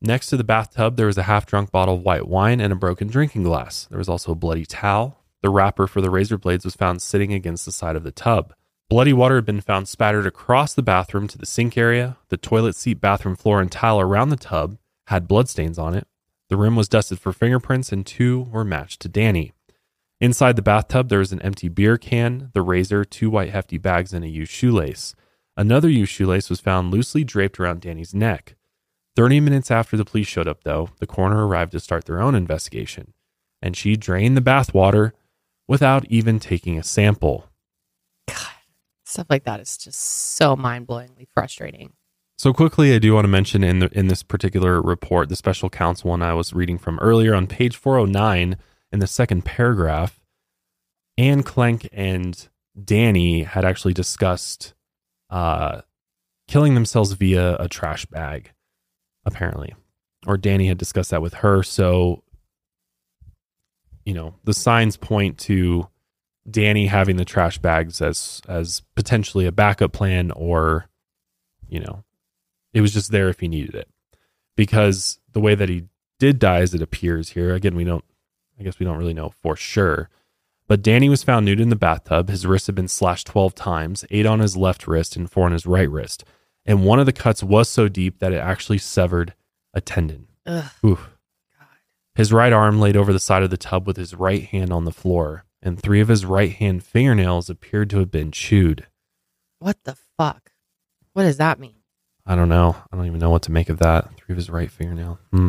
Next 0.00 0.28
to 0.28 0.36
the 0.36 0.44
bathtub, 0.44 0.96
there 0.96 1.06
was 1.06 1.18
a 1.18 1.24
half 1.24 1.44
drunk 1.44 1.72
bottle 1.72 1.96
of 1.96 2.02
white 2.02 2.28
wine 2.28 2.60
and 2.60 2.72
a 2.72 2.76
broken 2.76 3.08
drinking 3.08 3.42
glass. 3.42 3.86
There 3.86 3.98
was 3.98 4.08
also 4.08 4.32
a 4.32 4.36
bloody 4.36 4.64
towel. 4.64 5.24
The 5.42 5.50
wrapper 5.50 5.86
for 5.86 6.00
the 6.00 6.10
razor 6.10 6.38
blades 6.38 6.64
was 6.64 6.76
found 6.76 7.02
sitting 7.02 7.32
against 7.32 7.64
the 7.64 7.72
side 7.72 7.96
of 7.96 8.04
the 8.04 8.12
tub. 8.12 8.54
Bloody 8.88 9.12
water 9.12 9.34
had 9.34 9.44
been 9.44 9.60
found 9.60 9.88
spattered 9.88 10.26
across 10.26 10.72
the 10.72 10.82
bathroom 10.82 11.28
to 11.28 11.38
the 11.38 11.46
sink 11.46 11.76
area. 11.76 12.16
The 12.28 12.36
toilet 12.36 12.74
seat, 12.74 13.00
bathroom 13.00 13.36
floor, 13.36 13.60
and 13.60 13.70
tile 13.70 14.00
around 14.00 14.30
the 14.30 14.36
tub 14.36 14.78
had 15.08 15.28
bloodstains 15.28 15.78
on 15.78 15.94
it. 15.94 16.06
The 16.48 16.56
rim 16.56 16.76
was 16.76 16.88
dusted 16.88 17.18
for 17.18 17.32
fingerprints, 17.32 17.92
and 17.92 18.06
two 18.06 18.48
were 18.50 18.64
matched 18.64 19.00
to 19.00 19.08
Danny. 19.08 19.52
Inside 20.20 20.56
the 20.56 20.62
bathtub, 20.62 21.08
there 21.08 21.18
was 21.18 21.32
an 21.32 21.42
empty 21.42 21.68
beer 21.68 21.98
can, 21.98 22.50
the 22.54 22.62
razor, 22.62 23.04
two 23.04 23.30
white 23.30 23.50
hefty 23.50 23.78
bags, 23.78 24.12
and 24.12 24.24
a 24.24 24.28
used 24.28 24.52
shoelace. 24.52 25.14
Another 25.56 25.88
used 25.88 26.12
shoelace 26.12 26.48
was 26.48 26.60
found 26.60 26.90
loosely 26.90 27.24
draped 27.24 27.60
around 27.60 27.82
Danny's 27.82 28.14
neck. 28.14 28.56
30 29.18 29.40
minutes 29.40 29.68
after 29.72 29.96
the 29.96 30.04
police 30.04 30.28
showed 30.28 30.46
up, 30.46 30.62
though, 30.62 30.90
the 31.00 31.06
coroner 31.06 31.44
arrived 31.44 31.72
to 31.72 31.80
start 31.80 32.04
their 32.04 32.22
own 32.22 32.36
investigation, 32.36 33.14
and 33.60 33.76
she 33.76 33.96
drained 33.96 34.36
the 34.36 34.40
bath 34.40 34.72
water 34.72 35.12
without 35.66 36.04
even 36.04 36.38
taking 36.38 36.78
a 36.78 36.84
sample. 36.84 37.48
God, 38.28 38.46
stuff 39.04 39.26
like 39.28 39.42
that 39.42 39.58
is 39.58 39.76
just 39.76 39.98
so 39.98 40.54
mind 40.54 40.86
blowingly 40.86 41.26
frustrating. 41.34 41.94
So 42.38 42.52
quickly, 42.52 42.94
I 42.94 43.00
do 43.00 43.12
want 43.12 43.24
to 43.24 43.28
mention 43.28 43.64
in 43.64 43.80
the, 43.80 43.88
in 43.90 44.06
this 44.06 44.22
particular 44.22 44.80
report, 44.80 45.30
the 45.30 45.34
special 45.34 45.68
counsel 45.68 46.10
one 46.10 46.22
I 46.22 46.34
was 46.34 46.52
reading 46.52 46.78
from 46.78 47.00
earlier 47.00 47.34
on 47.34 47.48
page 47.48 47.74
409 47.76 48.56
in 48.92 48.98
the 49.00 49.08
second 49.08 49.44
paragraph, 49.44 50.20
Anne 51.16 51.42
Klenk 51.42 51.88
and 51.92 52.48
Danny 52.80 53.42
had 53.42 53.64
actually 53.64 53.94
discussed 53.94 54.74
uh, 55.28 55.80
killing 56.46 56.74
themselves 56.74 57.14
via 57.14 57.56
a 57.56 57.68
trash 57.68 58.06
bag, 58.06 58.52
apparently, 59.28 59.74
or 60.26 60.36
Danny 60.36 60.66
had 60.66 60.78
discussed 60.78 61.10
that 61.10 61.22
with 61.22 61.34
her. 61.34 61.62
So, 61.62 62.24
you 64.04 64.14
know, 64.14 64.34
the 64.44 64.54
signs 64.54 64.96
point 64.96 65.38
to 65.40 65.88
Danny 66.50 66.86
having 66.86 67.16
the 67.16 67.24
trash 67.24 67.58
bags 67.58 68.02
as 68.02 68.42
as 68.48 68.82
potentially 68.96 69.46
a 69.46 69.52
backup 69.52 69.92
plan, 69.92 70.30
or 70.32 70.88
you 71.68 71.80
know, 71.80 72.04
it 72.72 72.80
was 72.80 72.92
just 72.92 73.10
there 73.10 73.28
if 73.28 73.40
he 73.40 73.48
needed 73.48 73.74
it. 73.74 73.88
Because 74.56 75.20
the 75.32 75.40
way 75.40 75.54
that 75.54 75.68
he 75.68 75.84
did 76.18 76.38
die, 76.38 76.60
as 76.60 76.74
it 76.74 76.82
appears 76.82 77.30
here, 77.30 77.54
again, 77.54 77.76
we 77.76 77.84
don't, 77.84 78.04
I 78.58 78.64
guess 78.64 78.78
we 78.78 78.86
don't 78.86 78.98
really 78.98 79.14
know 79.14 79.30
for 79.30 79.54
sure. 79.54 80.08
But 80.66 80.82
Danny 80.82 81.08
was 81.08 81.22
found 81.22 81.46
nude 81.46 81.60
in 81.60 81.70
the 81.70 81.76
bathtub. 81.76 82.28
His 82.28 82.44
wrists 82.44 82.66
had 82.66 82.74
been 82.74 82.88
slashed 82.88 83.26
12 83.28 83.54
times, 83.54 84.04
eight 84.10 84.26
on 84.26 84.40
his 84.40 84.56
left 84.56 84.86
wrist 84.86 85.16
and 85.16 85.30
four 85.30 85.46
on 85.46 85.52
his 85.52 85.64
right 85.64 85.88
wrist. 85.88 86.24
And 86.68 86.84
one 86.84 87.00
of 87.00 87.06
the 87.06 87.12
cuts 87.12 87.42
was 87.42 87.68
so 87.68 87.88
deep 87.88 88.18
that 88.18 88.32
it 88.32 88.36
actually 88.36 88.76
severed 88.76 89.32
a 89.72 89.80
tendon. 89.80 90.28
His 92.14 92.32
right 92.32 92.52
arm 92.52 92.78
laid 92.78 92.96
over 92.96 93.12
the 93.12 93.18
side 93.18 93.42
of 93.42 93.48
the 93.50 93.56
tub 93.56 93.86
with 93.86 93.96
his 93.96 94.14
right 94.14 94.44
hand 94.44 94.70
on 94.70 94.84
the 94.84 94.92
floor, 94.92 95.44
and 95.62 95.80
three 95.80 96.00
of 96.00 96.08
his 96.08 96.26
right 96.26 96.52
hand 96.52 96.84
fingernails 96.84 97.48
appeared 97.48 97.88
to 97.90 97.98
have 98.00 98.10
been 98.10 98.30
chewed. 98.30 98.86
What 99.60 99.78
the 99.84 99.96
fuck? 100.16 100.52
What 101.14 101.22
does 101.22 101.38
that 101.38 101.58
mean? 101.58 101.76
I 102.26 102.36
don't 102.36 102.50
know. 102.50 102.76
I 102.92 102.96
don't 102.96 103.06
even 103.06 103.18
know 103.18 103.30
what 103.30 103.42
to 103.44 103.52
make 103.52 103.70
of 103.70 103.78
that. 103.78 104.10
Three 104.18 104.34
of 104.34 104.36
his 104.36 104.50
right 104.50 104.70
fingernail. 104.70 105.18
Hmm. 105.32 105.48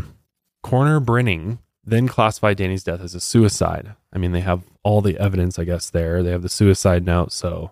Coroner 0.63 0.99
Brinning 0.99 1.59
then 1.83 2.07
classified 2.07 2.57
Danny's 2.57 2.83
death 2.83 3.01
as 3.01 3.15
a 3.15 3.19
suicide. 3.19 3.95
I 4.13 4.17
mean, 4.17 4.31
they 4.31 4.41
have 4.41 4.63
all 4.83 5.01
the 5.01 5.17
evidence, 5.17 5.59
I 5.59 5.65
guess. 5.65 5.89
There, 5.89 6.23
they 6.23 6.31
have 6.31 6.43
the 6.43 6.49
suicide 6.49 7.03
note, 7.03 7.31
so 7.31 7.71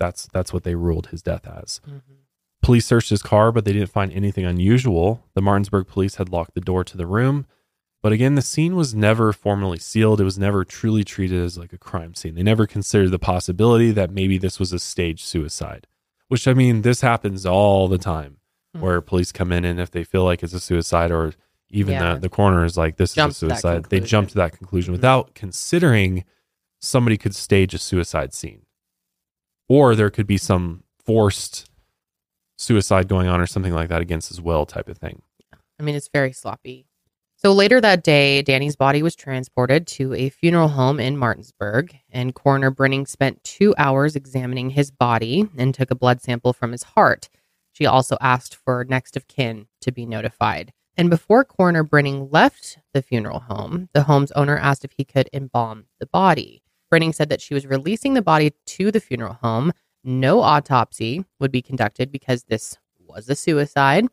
that's 0.00 0.28
that's 0.32 0.52
what 0.52 0.64
they 0.64 0.74
ruled 0.74 1.08
his 1.08 1.22
death 1.22 1.46
as. 1.46 1.80
Police 2.62 2.86
searched 2.86 3.10
his 3.10 3.22
car, 3.22 3.50
but 3.52 3.64
they 3.64 3.72
didn't 3.72 3.90
find 3.90 4.12
anything 4.12 4.44
unusual. 4.44 5.24
The 5.34 5.42
Martinsburg 5.42 5.88
police 5.88 6.14
had 6.14 6.28
locked 6.28 6.54
the 6.54 6.60
door 6.60 6.84
to 6.84 6.96
the 6.96 7.06
room, 7.06 7.46
but 8.02 8.12
again, 8.12 8.36
the 8.36 8.42
scene 8.42 8.76
was 8.76 8.94
never 8.94 9.32
formally 9.32 9.78
sealed. 9.78 10.20
It 10.20 10.24
was 10.24 10.38
never 10.38 10.64
truly 10.64 11.02
treated 11.04 11.42
as 11.42 11.58
like 11.58 11.72
a 11.72 11.78
crime 11.78 12.14
scene. 12.14 12.34
They 12.36 12.42
never 12.42 12.66
considered 12.66 13.10
the 13.10 13.18
possibility 13.18 13.90
that 13.90 14.10
maybe 14.12 14.38
this 14.38 14.58
was 14.60 14.72
a 14.72 14.78
staged 14.78 15.24
suicide. 15.24 15.86
Which 16.28 16.46
I 16.48 16.54
mean, 16.54 16.82
this 16.82 17.00
happens 17.00 17.44
all 17.44 17.88
the 17.88 17.98
time, 17.98 18.38
where 18.78 19.00
police 19.00 19.32
come 19.32 19.52
in 19.52 19.64
and 19.64 19.78
if 19.80 19.90
they 19.90 20.04
feel 20.04 20.24
like 20.24 20.42
it's 20.42 20.54
a 20.54 20.60
suicide, 20.60 21.10
or 21.10 21.34
even 21.68 21.92
Yeah. 21.94 22.14
the 22.14 22.20
the 22.20 22.28
coroner 22.28 22.64
is 22.64 22.76
like, 22.78 22.96
"This 22.96 23.14
Jumps 23.14 23.36
is 23.38 23.42
a 23.42 23.46
suicide," 23.50 23.86
they 23.90 24.00
jump 24.00 24.28
to 24.30 24.34
that 24.36 24.56
conclusion 24.56 24.92
without 24.92 25.34
considering 25.34 26.24
somebody 26.80 27.16
could 27.18 27.34
stage 27.34 27.74
a 27.74 27.78
suicide 27.78 28.32
scene, 28.32 28.62
or 29.68 29.94
there 29.94 30.10
could 30.10 30.26
be 30.26 30.38
some 30.38 30.84
forced 31.04 31.68
suicide 32.62 33.08
going 33.08 33.28
on 33.28 33.40
or 33.40 33.46
something 33.46 33.74
like 33.74 33.88
that 33.88 34.00
against 34.00 34.28
his 34.28 34.40
will 34.40 34.64
type 34.64 34.88
of 34.88 34.98
thing. 34.98 35.22
I 35.78 35.82
mean, 35.82 35.94
it's 35.94 36.08
very 36.08 36.32
sloppy. 36.32 36.86
So 37.36 37.52
later 37.52 37.80
that 37.80 38.04
day, 38.04 38.40
Danny's 38.42 38.76
body 38.76 39.02
was 39.02 39.16
transported 39.16 39.88
to 39.88 40.14
a 40.14 40.28
funeral 40.28 40.68
home 40.68 41.00
in 41.00 41.16
Martinsburg, 41.16 41.92
and 42.08 42.36
Coroner 42.36 42.70
Brenning 42.70 43.08
spent 43.08 43.42
two 43.42 43.74
hours 43.76 44.14
examining 44.14 44.70
his 44.70 44.92
body 44.92 45.48
and 45.58 45.74
took 45.74 45.90
a 45.90 45.96
blood 45.96 46.22
sample 46.22 46.52
from 46.52 46.70
his 46.70 46.84
heart. 46.84 47.28
She 47.72 47.84
also 47.84 48.16
asked 48.20 48.54
for 48.54 48.84
next 48.84 49.16
of 49.16 49.26
kin 49.26 49.66
to 49.80 49.90
be 49.90 50.06
notified. 50.06 50.72
And 50.96 51.10
before 51.10 51.44
Coroner 51.44 51.82
Brenning 51.82 52.28
left 52.30 52.78
the 52.94 53.02
funeral 53.02 53.40
home, 53.40 53.88
the 53.92 54.04
home's 54.04 54.30
owner 54.32 54.56
asked 54.56 54.84
if 54.84 54.92
he 54.92 55.04
could 55.04 55.28
embalm 55.32 55.86
the 55.98 56.06
body. 56.06 56.62
Brenning 56.92 57.14
said 57.14 57.28
that 57.30 57.40
she 57.40 57.54
was 57.54 57.66
releasing 57.66 58.14
the 58.14 58.22
body 58.22 58.52
to 58.66 58.92
the 58.92 59.00
funeral 59.00 59.38
home. 59.42 59.72
No 60.04 60.40
autopsy 60.40 61.24
would 61.38 61.52
be 61.52 61.62
conducted 61.62 62.10
because 62.10 62.44
this 62.44 62.78
was 62.98 63.28
a 63.28 63.34
suicide, 63.34 64.06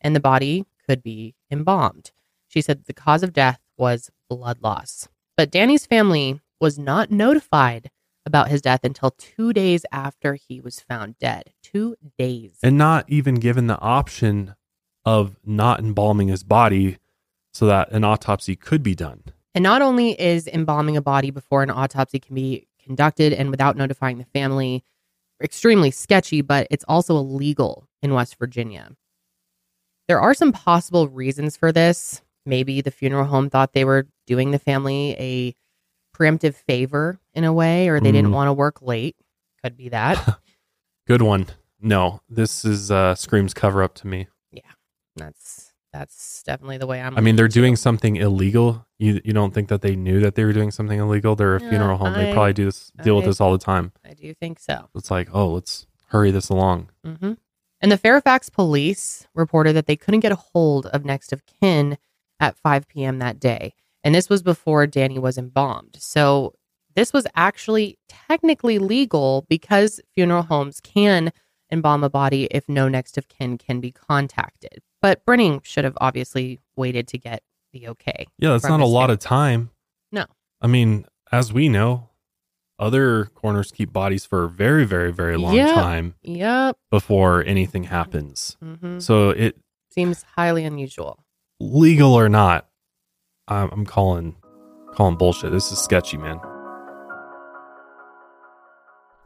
and 0.00 0.14
the 0.14 0.20
body 0.20 0.66
could 0.86 1.02
be 1.02 1.34
embalmed. 1.50 2.12
She 2.48 2.60
said 2.60 2.84
the 2.84 2.92
cause 2.92 3.22
of 3.22 3.32
death 3.32 3.60
was 3.78 4.10
blood 4.28 4.58
loss. 4.62 5.08
But 5.36 5.50
Danny's 5.50 5.86
family 5.86 6.40
was 6.60 6.78
not 6.78 7.10
notified 7.10 7.90
about 8.26 8.48
his 8.48 8.62
death 8.62 8.84
until 8.84 9.10
two 9.12 9.52
days 9.52 9.84
after 9.90 10.34
he 10.34 10.60
was 10.60 10.80
found 10.80 11.18
dead. 11.18 11.52
Two 11.62 11.96
days. 12.18 12.58
and 12.62 12.76
not 12.76 13.04
even 13.08 13.36
given 13.36 13.66
the 13.66 13.78
option 13.80 14.54
of 15.04 15.36
not 15.44 15.80
embalming 15.80 16.28
his 16.28 16.44
body 16.44 16.98
so 17.52 17.66
that 17.66 17.90
an 17.90 18.04
autopsy 18.04 18.54
could 18.54 18.82
be 18.82 18.94
done. 18.94 19.22
And 19.54 19.62
not 19.62 19.82
only 19.82 20.20
is 20.20 20.46
embalming 20.46 20.96
a 20.96 21.02
body 21.02 21.30
before 21.30 21.62
an 21.62 21.70
autopsy 21.70 22.18
can 22.18 22.34
be 22.34 22.68
conducted 22.82 23.32
and 23.32 23.50
without 23.50 23.76
notifying 23.76 24.18
the 24.18 24.24
family 24.26 24.84
extremely 25.42 25.90
sketchy, 25.90 26.40
but 26.42 26.66
it's 26.70 26.84
also 26.88 27.16
illegal 27.16 27.86
in 28.02 28.14
West 28.14 28.36
Virginia. 28.38 28.90
There 30.08 30.20
are 30.20 30.34
some 30.34 30.52
possible 30.52 31.08
reasons 31.08 31.56
for 31.56 31.72
this. 31.72 32.22
Maybe 32.44 32.80
the 32.80 32.90
funeral 32.90 33.24
home 33.24 33.50
thought 33.50 33.72
they 33.72 33.84
were 33.84 34.08
doing 34.26 34.50
the 34.50 34.58
family 34.58 35.14
a 35.18 35.54
preemptive 36.16 36.54
favor 36.54 37.18
in 37.34 37.44
a 37.44 37.52
way, 37.52 37.88
or 37.88 38.00
they 38.00 38.12
didn't 38.12 38.30
Mm. 38.30 38.34
want 38.34 38.48
to 38.48 38.52
work 38.52 38.82
late. 38.82 39.16
Could 39.62 39.76
be 39.76 39.88
that. 39.90 40.40
Good 41.06 41.22
one. 41.22 41.46
No, 41.80 42.20
this 42.28 42.64
is 42.64 42.90
uh 42.90 43.14
screams 43.14 43.54
cover 43.54 43.82
up 43.82 43.94
to 43.96 44.06
me. 44.06 44.28
Yeah, 44.50 44.62
that's 45.16 45.71
that's 45.92 46.42
definitely 46.42 46.78
the 46.78 46.86
way 46.86 47.00
I'm. 47.00 47.16
I 47.16 47.20
mean, 47.20 47.36
they're 47.36 47.48
doing 47.48 47.76
something 47.76 48.16
illegal. 48.16 48.86
You 48.98 49.20
you 49.24 49.32
don't 49.32 49.52
think 49.52 49.68
that 49.68 49.82
they 49.82 49.94
knew 49.94 50.20
that 50.20 50.34
they 50.34 50.44
were 50.44 50.52
doing 50.52 50.70
something 50.70 50.98
illegal? 50.98 51.36
They're 51.36 51.56
a 51.56 51.60
Yeah, 51.60 51.68
funeral 51.68 51.98
home. 51.98 52.14
They 52.14 52.32
probably 52.32 52.52
do 52.54 52.64
this 52.64 52.90
deal 53.02 53.16
with 53.16 53.26
this 53.26 53.40
all 53.40 53.52
the 53.52 53.58
time. 53.58 53.92
I 54.04 54.14
do 54.14 54.32
think 54.34 54.58
so. 54.58 54.88
It's 54.94 55.10
like, 55.10 55.28
oh, 55.32 55.48
let's 55.52 55.86
hurry 56.08 56.30
this 56.30 56.48
along. 56.48 56.90
hmm 57.04 57.32
And 57.80 57.92
the 57.92 57.98
Fairfax 57.98 58.48
police 58.50 59.26
reported 59.34 59.74
that 59.74 59.86
they 59.86 59.96
couldn't 59.96 60.20
get 60.20 60.32
a 60.32 60.36
hold 60.36 60.86
of 60.86 61.04
next 61.04 61.32
of 61.32 61.42
kin 61.46 61.98
at 62.40 62.56
5 62.56 62.88
p.m. 62.88 63.18
that 63.18 63.38
day. 63.38 63.74
And 64.04 64.14
this 64.14 64.28
was 64.28 64.42
before 64.42 64.86
Danny 64.86 65.18
was 65.18 65.38
embalmed. 65.38 65.96
So 66.00 66.54
this 66.94 67.12
was 67.12 67.26
actually 67.34 67.98
technically 68.08 68.78
legal 68.78 69.46
because 69.48 70.00
funeral 70.14 70.42
homes 70.42 70.80
can 70.80 71.32
embalm 71.70 72.04
a 72.04 72.10
body 72.10 72.44
if 72.50 72.68
no 72.68 72.88
next 72.88 73.16
of 73.16 73.28
kin 73.28 73.56
can 73.58 73.80
be 73.80 73.90
contacted. 73.92 74.82
But 75.02 75.26
Brenning 75.26 75.62
should 75.64 75.84
have 75.84 75.98
obviously 76.00 76.60
waited 76.76 77.08
to 77.08 77.18
get 77.18 77.42
the 77.72 77.88
okay. 77.88 78.26
Yeah, 78.38 78.50
that's 78.50 78.64
not 78.64 78.80
a 78.80 78.86
lot 78.86 79.10
of 79.10 79.18
time. 79.18 79.70
No. 80.12 80.24
I 80.60 80.68
mean, 80.68 81.04
as 81.32 81.52
we 81.52 81.68
know, 81.68 82.08
other 82.78 83.26
corners 83.34 83.70
keep 83.72 83.92
bodies 83.92 84.24
for 84.24 84.44
a 84.44 84.48
very, 84.48 84.84
very, 84.84 85.12
very 85.12 85.36
long 85.36 85.54
Yep. 85.54 85.74
time 85.74 86.14
Yep. 86.22 86.76
before 86.90 87.44
anything 87.44 87.84
happens. 87.84 88.56
Mhm. 88.62 89.02
So 89.02 89.30
it 89.30 89.56
Seems 89.90 90.22
highly 90.36 90.64
unusual. 90.64 91.24
legal 91.60 92.14
or 92.14 92.28
not, 92.28 92.68
I'm, 93.48 93.70
I'm 93.72 93.86
calling 93.86 94.36
calling 94.94 95.16
bullshit. 95.16 95.50
This 95.52 95.72
is 95.72 95.78
sketchy, 95.78 96.16
man. 96.18 96.38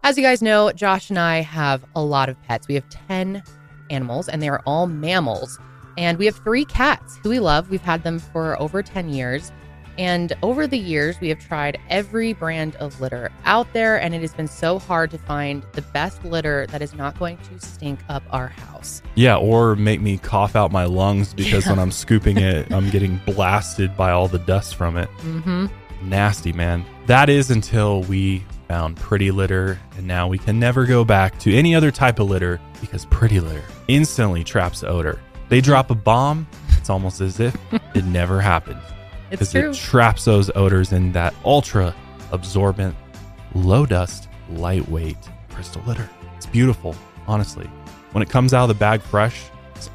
As 0.05 0.17
you 0.17 0.23
guys 0.23 0.41
know, 0.41 0.71
Josh 0.73 1.11
and 1.11 1.19
I 1.19 1.41
have 1.41 1.85
a 1.97 2.03
lot 2.03 2.29
of 2.29 2.41
pets. 2.45 2.69
We 2.69 2.75
have 2.77 2.89
10 2.89 3.43
animals, 3.91 4.29
and 4.29 4.43
they 4.43 4.49
are 4.49 4.63
all 4.67 4.87
mammals. 4.87 5.59
And 5.99 6.19
we 6.19 6.27
have 6.27 6.37
three 6.37 6.65
cats 6.65 7.19
who 7.23 7.31
we 7.31 7.41
love. 7.41 7.71
We've 7.71 7.81
had 7.81 8.03
them 8.03 8.19
for 8.19 8.61
over 8.61 8.83
10 8.83 9.09
years. 9.09 9.51
And 9.99 10.35
over 10.43 10.67
the 10.67 10.77
years, 10.79 11.19
we 11.23 11.31
have 11.31 11.41
tried 11.41 11.81
every 11.89 12.35
brand 12.35 12.77
of 12.77 13.01
litter 13.01 13.31
out 13.47 13.73
there, 13.73 13.99
and 13.99 14.15
it 14.15 14.21
has 14.21 14.35
been 14.35 14.47
so 14.47 14.79
hard 14.79 15.11
to 15.13 15.17
find 15.19 15.63
the 15.73 15.81
best 15.81 16.23
litter 16.23 16.67
that 16.67 16.83
is 16.83 16.93
not 16.93 17.19
going 17.19 17.39
to 17.39 17.59
stink 17.67 18.01
up 18.11 18.23
our 18.31 18.49
house. 18.49 19.01
Yeah, 19.15 19.37
or 19.39 19.75
make 19.75 20.03
me 20.03 20.19
cough 20.19 20.55
out 20.55 20.71
my 20.71 20.85
lungs 20.85 21.33
because 21.33 21.65
Yeah. 21.65 21.71
when 21.73 21.79
I'm 21.79 21.91
scooping 21.91 22.37
it, 22.37 22.71
I'm 22.71 22.91
getting 22.97 23.19
blasted 23.25 23.97
by 23.97 24.11
all 24.11 24.29
the 24.29 24.39
dust 24.41 24.75
from 24.75 24.99
it. 24.99 25.09
Mm-hmm. 25.21 25.67
Nasty, 26.11 26.53
man. 26.53 26.85
That 27.07 27.31
is 27.31 27.51
until 27.51 28.03
we 28.03 28.45
found 28.69 28.97
Pretty 28.97 29.31
Litter, 29.31 29.79
and 29.97 30.07
now 30.07 30.29
we 30.29 30.39
can 30.39 30.59
never 30.59 30.87
go 30.87 31.05
back 31.05 31.39
to 31.41 31.55
any 31.55 31.75
other 31.75 31.91
type 31.91 32.19
of 32.19 32.29
litter 32.29 32.61
because 32.81 33.07
Pretty 33.07 33.41
Litter 33.41 33.63
instantly 33.89 34.45
traps 34.45 34.83
odor. 34.83 35.21
They 35.49 35.61
drop 35.61 35.91
a 35.91 35.95
bomb, 35.95 36.47
it's 36.77 36.91
almost 36.91 37.21
as 37.21 37.41
if 37.41 37.57
it 37.95 38.05
never 38.07 38.41
happened. 38.41 38.81
It's 39.31 39.53
Because 39.53 39.81
it 39.81 39.83
traps 39.83 40.25
those 40.25 40.51
odors 40.55 40.93
in 40.93 41.13
that 41.13 41.35
ultra 41.45 41.95
absorbent, 42.33 42.95
low 43.55 43.87
dust, 43.87 44.29
lightweight 44.51 45.17
crystal 45.51 45.83
litter. 45.87 46.09
It's 46.37 46.47
beautiful, 46.47 46.95
honestly. 47.27 47.67
When 48.13 48.23
it 48.23 48.31
comes 48.31 48.55
out 48.55 48.63
of 48.65 48.69
the 48.69 48.75
bag 48.75 49.01
fresh, 49.01 49.45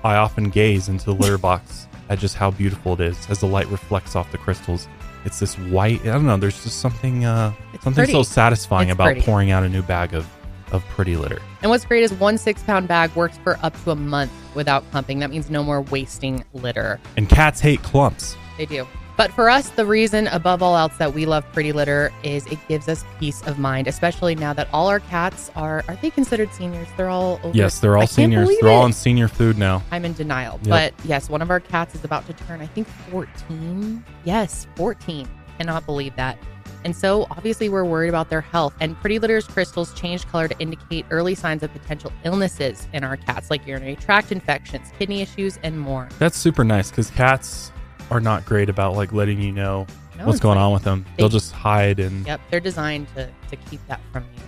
I 0.03 0.15
often 0.15 0.49
gaze 0.49 0.89
into 0.89 1.05
the 1.05 1.15
litter 1.15 1.37
box 1.39 1.87
at 2.09 2.19
just 2.19 2.35
how 2.35 2.51
beautiful 2.51 2.93
it 2.93 2.99
is 2.99 3.29
as 3.29 3.39
the 3.39 3.47
light 3.47 3.67
reflects 3.67 4.15
off 4.15 4.31
the 4.31 4.37
crystals. 4.37 4.87
It's 5.25 5.39
this 5.39 5.57
white. 5.57 6.01
I 6.01 6.05
don't 6.13 6.25
know. 6.25 6.37
There's 6.37 6.63
just 6.63 6.79
something, 6.79 7.25
uh, 7.25 7.53
something 7.81 8.05
so 8.07 8.23
satisfying 8.23 8.89
It's 8.89 8.95
about 8.95 9.05
pretty. 9.05 9.21
pouring 9.21 9.51
out 9.51 9.63
a 9.63 9.69
new 9.69 9.81
bag 9.81 10.13
of, 10.13 10.27
of 10.71 10.83
pretty 10.85 11.15
litter. 11.15 11.39
And 11.61 11.69
what's 11.69 11.85
great 11.85 12.03
is 12.03 12.13
one 12.13 12.37
six 12.37 12.63
pound 12.63 12.87
bag 12.87 13.13
works 13.15 13.37
for 13.43 13.59
up 13.61 13.81
to 13.83 13.91
a 13.91 13.95
month 13.95 14.31
without 14.55 14.89
clumping. 14.91 15.19
That 15.19 15.29
means 15.29 15.49
no 15.49 15.63
more 15.63 15.81
wasting 15.81 16.43
litter. 16.53 16.99
And 17.17 17.29
cats 17.29 17.59
hate 17.61 17.83
clumps. 17.83 18.35
They 18.57 18.65
do. 18.65 18.87
But 19.17 19.31
for 19.33 19.49
us, 19.49 19.69
the 19.69 19.85
reason 19.85 20.27
above 20.27 20.63
all 20.63 20.75
else 20.75 20.95
that 20.97 21.13
we 21.13 21.25
love 21.25 21.45
Pretty 21.53 21.71
Litter 21.71 22.11
is 22.23 22.45
it 22.47 22.59
gives 22.67 22.87
us 22.87 23.05
peace 23.19 23.41
of 23.43 23.59
mind, 23.59 23.87
especially 23.87 24.35
now 24.35 24.53
that 24.53 24.67
all 24.73 24.87
our 24.87 24.99
cats 24.99 25.51
are 25.55 25.83
are 25.87 25.95
they 26.01 26.09
considered 26.09 26.51
seniors? 26.53 26.87
They're 26.97 27.09
all 27.09 27.39
over. 27.43 27.55
Yes, 27.55 27.79
they're 27.79 27.97
all 27.97 28.03
I 28.03 28.05
seniors. 28.05 28.49
They're 28.59 28.69
all 28.69 28.83
on 28.83 28.93
senior 28.93 29.27
food 29.27 29.57
now. 29.57 29.83
I'm 29.91 30.05
in 30.05 30.13
denial. 30.13 30.59
Yep. 30.63 30.69
But 30.69 31.05
yes, 31.05 31.29
one 31.29 31.41
of 31.41 31.49
our 31.49 31.59
cats 31.59 31.95
is 31.95 32.03
about 32.03 32.25
to 32.27 32.33
turn, 32.33 32.61
I 32.61 32.67
think, 32.67 32.87
14. 33.09 34.03
Yes, 34.23 34.67
14. 34.75 35.27
Cannot 35.57 35.85
believe 35.85 36.15
that. 36.15 36.37
And 36.83 36.95
so 36.95 37.27
obviously 37.29 37.69
we're 37.69 37.85
worried 37.85 38.09
about 38.09 38.29
their 38.29 38.41
health. 38.41 38.73
And 38.79 38.99
Pretty 39.01 39.19
Litter's 39.19 39.45
crystals 39.45 39.93
change 39.93 40.27
color 40.27 40.47
to 40.47 40.59
indicate 40.59 41.05
early 41.11 41.35
signs 41.35 41.63
of 41.63 41.71
potential 41.71 42.11
illnesses 42.23 42.87
in 42.93 43.03
our 43.03 43.17
cats, 43.17 43.51
like 43.51 43.65
urinary 43.67 43.95
tract 43.95 44.31
infections, 44.31 44.91
kidney 44.97 45.21
issues, 45.21 45.59
and 45.63 45.79
more. 45.79 46.09
That's 46.17 46.37
super 46.37 46.63
nice 46.63 46.89
because 46.89 47.11
cats 47.11 47.71
are 48.11 48.19
not 48.19 48.45
great 48.45 48.69
about 48.69 48.95
like 48.95 49.13
letting 49.13 49.41
you 49.41 49.51
know 49.51 49.87
No, 50.17 50.25
what's 50.27 50.39
going 50.39 50.57
like 50.57 50.65
on 50.65 50.73
with 50.73 50.83
them. 50.83 51.05
they- 51.15 51.23
They'll 51.23 51.29
just 51.29 51.51
hide 51.53 51.99
and 51.99 52.27
Yep, 52.27 52.41
they're 52.51 52.59
designed 52.59 53.07
to, 53.15 53.29
to 53.49 53.55
keep 53.55 53.79
that 53.87 54.01
from 54.11 54.23
you. 54.35 54.41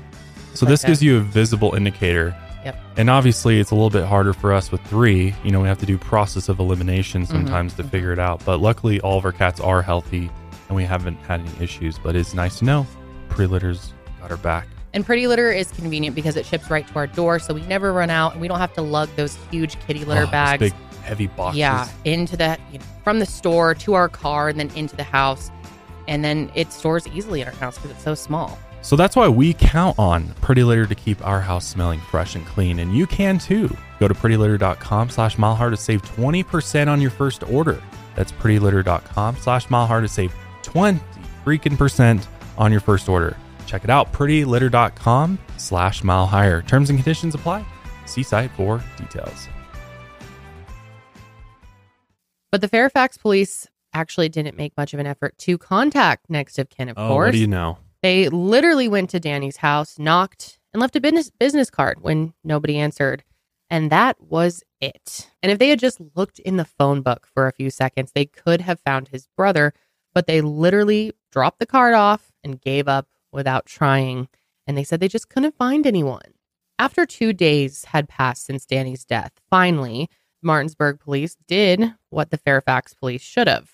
So 0.53 0.65
Like 0.65 0.71
this 0.73 0.81
that. 0.81 0.87
gives 0.89 1.01
you 1.01 1.17
a 1.17 1.21
visible 1.21 1.73
indicator. 1.73 2.35
Yep. 2.65 2.79
And 2.97 3.09
obviously 3.09 3.59
it's 3.59 3.71
a 3.71 3.75
little 3.75 3.89
bit 3.89 4.05
harder 4.05 4.33
for 4.33 4.53
us 4.53 4.71
with 4.71 4.81
three. 4.81 5.33
You 5.43 5.51
know, 5.51 5.61
we 5.61 5.67
have 5.67 5.79
to 5.79 5.85
do 5.85 5.97
process 5.97 6.47
of 6.49 6.59
elimination 6.59 7.23
Mhm, 7.23 7.27
sometimes 7.27 7.73
to 7.75 7.83
figure 7.83 8.11
it 8.13 8.19
out. 8.19 8.43
But 8.45 8.59
luckily 8.59 8.99
all 9.01 9.17
of 9.17 9.25
our 9.25 9.31
cats 9.31 9.59
are 9.59 9.81
healthy 9.81 10.29
and 10.67 10.75
we 10.75 10.83
haven't 10.83 11.17
had 11.27 11.39
any 11.39 11.49
issues. 11.63 11.97
But 11.97 12.15
it's 12.15 12.33
nice 12.33 12.59
to 12.59 12.65
know 12.65 12.85
pre-litters 13.29 13.93
got 14.21 14.31
our 14.31 14.37
back. 14.37 14.67
And 14.93 15.03
Pretty 15.03 15.25
Litter 15.25 15.51
is 15.51 15.71
convenient 15.71 16.15
because 16.15 16.35
it 16.37 16.45
ships 16.45 16.69
right 16.69 16.87
to 16.87 16.95
our 16.97 17.07
door, 17.07 17.39
so 17.39 17.53
we 17.55 17.61
never 17.61 17.91
run 17.91 18.11
out 18.11 18.33
and 18.33 18.41
we 18.41 18.47
don't 18.47 18.59
have 18.59 18.73
to 18.73 18.81
lug 18.83 19.09
those 19.15 19.35
huge 19.49 19.79
kitty 19.87 20.05
litter 20.05 20.25
Oh, 20.27 20.31
bags. 20.31 20.59
big 20.59 20.73
heavy 21.03 21.27
boxes. 21.27 21.59
Yeah, 21.59 21.87
into 22.05 22.37
the 22.37 22.57
you 22.71 22.79
know, 22.79 22.85
from 23.03 23.19
the 23.19 23.25
store 23.25 23.75
to 23.75 23.93
our 23.93 24.09
car 24.09 24.49
and 24.49 24.59
then 24.59 24.71
into 24.75 24.95
the 24.95 25.03
house, 25.03 25.51
and 26.07 26.23
then 26.23 26.51
it 26.55 26.71
stores 26.71 27.07
easily 27.09 27.41
in 27.41 27.47
our 27.47 27.53
house 27.53 27.77
because 27.77 27.91
it's 27.91 28.03
so 28.03 28.15
small. 28.15 28.57
So 28.81 28.95
that's 28.95 29.15
why 29.15 29.29
we 29.29 29.53
count 29.53 29.97
on 29.97 30.27
Pretty 30.41 30.63
Litter 30.63 30.85
to 30.85 30.95
keep 30.95 31.25
our 31.25 31.39
house 31.39 31.65
smelling 31.65 32.01
fresh 32.01 32.35
and 32.35 32.45
clean. 32.45 32.79
And 32.79 32.95
you 32.95 33.07
can 33.07 33.39
too. 33.39 33.75
Go 33.99 34.09
to 34.09 34.13
prettylitter.com 34.13 35.09
slash 35.09 35.37
milehigher 35.37 35.69
to 35.69 35.77
save 35.77 36.01
20% 36.01 36.87
on 36.89 36.99
your 36.99 37.11
first 37.11 37.43
order. 37.43 37.81
That's 38.15 38.33
prettylitter.com 38.33 39.37
slash 39.37 39.67
milehigher 39.67 40.01
to 40.01 40.09
save 40.09 40.33
20 40.63 40.99
freaking 41.45 41.77
percent 41.77 42.27
on 42.57 42.71
your 42.71 42.81
first 42.81 43.07
order. 43.07 43.37
Check 43.65 43.83
it 43.83 43.89
out, 43.89 44.11
prettylitter.com 44.13 45.39
slash 45.57 46.03
mile 46.03 46.25
higher. 46.25 46.61
Terms 46.61 46.89
and 46.89 46.99
conditions 46.99 47.35
apply. 47.35 47.65
See 48.05 48.23
site 48.23 48.51
for 48.51 48.83
details. 48.97 49.47
But 52.53 52.61
the 52.61 52.67
Fairfax 52.67 53.17
police 53.17 53.67
actually 53.95 54.29
didn't 54.29 54.55
make 54.55 54.77
much 54.77 54.93
of 54.93 54.99
an 54.99 55.07
effort 55.07 55.35
to 55.39 55.57
contact 55.57 56.29
next 56.29 56.59
of 56.59 56.69
kin. 56.69 56.87
Of 56.87 56.99
Oh, 56.99 57.07
course, 57.07 57.29
what 57.29 57.31
do 57.31 57.39
you 57.39 57.47
know? 57.47 57.79
They 58.03 58.29
literally 58.29 58.87
went 58.87 59.09
to 59.09 59.19
Danny's 59.19 59.57
house, 59.57 59.97
knocked, 59.97 60.59
and 60.71 60.79
left 60.79 60.95
a 60.95 61.01
business 61.01 61.31
business 61.31 61.71
card 61.71 62.01
when 62.01 62.35
nobody 62.43 62.77
answered. 62.77 63.23
And 63.71 63.91
that 63.91 64.21
was 64.21 64.63
it. 64.79 65.31
And 65.41 65.51
if 65.51 65.57
they 65.57 65.69
had 65.69 65.79
just 65.79 65.99
looked 66.13 66.37
in 66.37 66.57
the 66.57 66.65
phone 66.65 67.01
book 67.01 67.27
for 67.33 67.47
a 67.47 67.51
few 67.51 67.71
seconds, 67.71 68.11
they 68.13 68.25
could 68.25 68.61
have 68.61 68.79
found 68.81 69.07
his 69.07 69.27
brother, 69.35 69.73
but 70.13 70.27
they 70.27 70.41
literally 70.41 71.11
dropped 71.31 71.57
the 71.57 71.65
card 71.65 71.95
off 71.95 72.31
and 72.43 72.61
gave 72.61 72.87
up 72.87 73.07
without 73.31 73.65
trying. 73.65 74.27
And 74.67 74.77
they 74.77 74.83
said 74.83 74.99
they 74.99 75.07
just 75.07 75.27
couldn't 75.27 75.57
find 75.57 75.87
anyone. 75.87 76.35
After 76.77 77.07
two 77.07 77.33
days 77.33 77.85
had 77.85 78.07
passed 78.07 78.45
since 78.45 78.63
Danny's 78.63 79.05
death, 79.05 79.31
finally, 79.49 80.07
Martinsburg 80.43 80.99
police 80.99 81.37
did 81.47 81.93
what 82.09 82.31
the 82.31 82.37
Fairfax 82.37 82.93
police 82.93 83.21
should 83.21 83.47
have. 83.47 83.71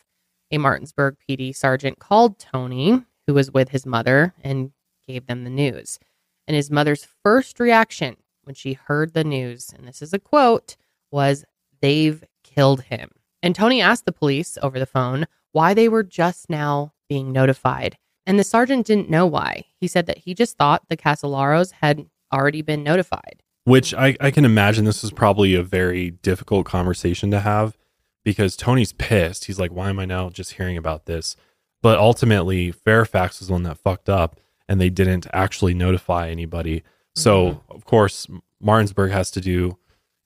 A 0.52 0.58
Martinsburg 0.58 1.18
PD 1.28 1.56
sergeant 1.56 2.00
called 2.00 2.40
Tony, 2.40 3.04
who 3.28 3.34
was 3.34 3.52
with 3.52 3.70
his 3.70 3.86
mother, 3.86 4.34
and 4.44 4.72
gave 5.08 5.28
them 5.28 5.44
the 5.44 5.50
news. 5.50 6.00
And 6.48 6.56
his 6.56 6.72
mother's 6.72 7.08
first 7.24 7.60
reaction 7.60 8.18
when 8.44 8.56
she 8.56 8.74
heard 8.74 9.14
the 9.14 9.24
news, 9.24 9.72
and 9.76 9.88
this 9.88 10.02
is 10.02 10.14
a 10.14 10.20
quote, 10.20 10.76
was, 11.12 11.46
They've 11.82 12.24
killed 12.44 12.82
him. 12.82 13.12
And 13.42 13.56
Tony 13.56 13.82
asked 13.82 14.06
the 14.06 14.12
police 14.12 14.58
over 14.62 14.80
the 14.80 14.86
phone 14.86 15.28
why 15.52 15.74
they 15.74 15.88
were 15.88 16.04
just 16.04 16.50
now 16.50 16.94
being 17.08 17.32
notified. 17.32 17.98
And 18.26 18.38
the 18.38 18.44
sergeant 18.44 18.86
didn't 18.86 19.10
know 19.10 19.26
why. 19.26 19.66
He 19.80 19.88
said 19.88 20.06
that 20.08 20.20
he 20.20 20.34
just 20.34 20.58
thought 20.58 20.88
the 20.90 20.98
Casolaros 20.98 21.72
had 21.72 22.06
already 22.34 22.62
been 22.62 22.84
notified. 22.84 23.42
Which 23.70 23.94
I, 23.94 24.18
I 24.20 24.32
can 24.32 24.46
imagine 24.46 24.86
this 24.86 25.04
was 25.04 25.12
probably 25.12 25.54
a 25.54 25.62
very 25.62 26.10
difficult 26.10 26.66
conversation 26.66 27.30
to 27.30 27.40
have 27.40 27.78
because 28.24 28.56
Tony's 28.56 28.94
pissed. 28.94 29.46
He's 29.46 29.60
like, 29.60 29.70
why 29.72 29.92
am 29.92 30.00
I 30.00 30.06
now 30.06 30.32
just 30.32 30.54
hearing 30.54 30.76
about 30.76 31.06
this? 31.06 31.36
But 31.84 32.00
ultimately, 32.00 32.72
Fairfax 32.72 33.38
was 33.40 33.50
the 33.50 33.54
one 33.54 33.62
that 33.64 33.78
fucked 33.78 34.10
up 34.10 34.40
and 34.68 34.82
they 34.82 34.90
didn't 34.90 35.28
actually 35.34 35.76
notify 35.76 36.30
anybody. 36.30 36.82
So, 37.14 37.46
mm-hmm. 37.46 37.76
of 37.76 37.86
course, 37.86 38.26
Martinsburg 38.60 39.12
has 39.12 39.30
to 39.30 39.40
do, 39.40 39.78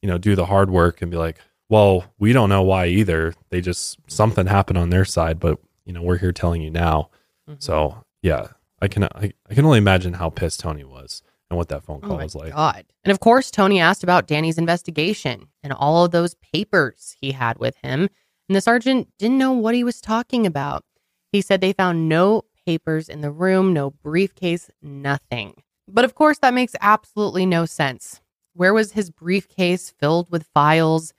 you 0.01 0.07
know, 0.07 0.17
do 0.17 0.35
the 0.35 0.45
hard 0.45 0.71
work 0.71 1.01
and 1.01 1.11
be 1.11 1.17
like, 1.17 1.37
well, 1.67 2.05
we 2.17 2.31
don't 2.31 2.47
know 2.47 2.61
why 2.61 2.85
either. 2.85 3.33
They 3.49 3.59
just, 3.59 3.97
something 4.07 4.47
happened 4.47 4.77
on 4.77 4.89
their 4.89 5.03
side, 5.03 5.41
but, 5.41 5.59
you 5.83 5.91
know, 5.91 6.01
we're 6.01 6.17
here 6.17 6.31
telling 6.31 6.61
you 6.61 6.71
now. 6.71 7.09
Mm-hmm. 7.49 7.59
So, 7.59 8.05
yeah, 8.21 8.47
I 8.81 8.87
can, 8.87 9.03
I, 9.03 9.33
I 9.49 9.53
can 9.53 9.65
only 9.65 9.79
imagine 9.79 10.13
how 10.13 10.29
pissed 10.29 10.61
Tony 10.61 10.85
was 10.85 11.23
and 11.53 11.57
what 11.59 11.69
that 11.69 11.83
phone 11.83 11.99
oh 12.01 12.07
call 12.07 12.15
Oh 12.15 12.17
my 12.17 12.23
was 12.23 12.35
like. 12.35 12.51
God. 12.51 12.83
And 13.03 13.11
of 13.11 13.19
course, 13.19 13.51
Tony 13.51 13.79
asked 13.79 14.03
about 14.03 14.25
Danny's 14.27 14.57
investigation 14.57 15.47
and 15.61 15.71
all 15.71 16.03
of 16.03 16.11
those 16.11 16.33
papers 16.35 17.15
he 17.21 17.31
had 17.31 17.59
with 17.59 17.75
him. 17.83 18.09
And 18.49 18.55
the 18.55 18.61
sergeant 18.61 19.07
didn't 19.19 19.37
know 19.37 19.53
what 19.53 19.75
he 19.75 19.83
was 19.83 20.01
talking 20.01 20.47
about. 20.47 20.83
He 21.31 21.41
said 21.41 21.61
they 21.61 21.73
found 21.73 22.09
no 22.09 22.43
papers 22.65 23.07
in 23.07 23.21
the 23.21 23.31
room, 23.31 23.71
no 23.71 23.91
briefcase, 23.91 24.71
nothing. 24.81 25.61
But 25.87 26.05
of 26.05 26.15
course, 26.15 26.39
that 26.39 26.53
makes 26.55 26.75
absolutely 26.81 27.45
no 27.45 27.65
sense. 27.65 28.19
Where 28.53 28.73
was 28.73 28.93
his 28.93 29.11
briefcase 29.11 29.93
filled 29.99 30.31
with 30.31 30.47
files? 30.53 31.13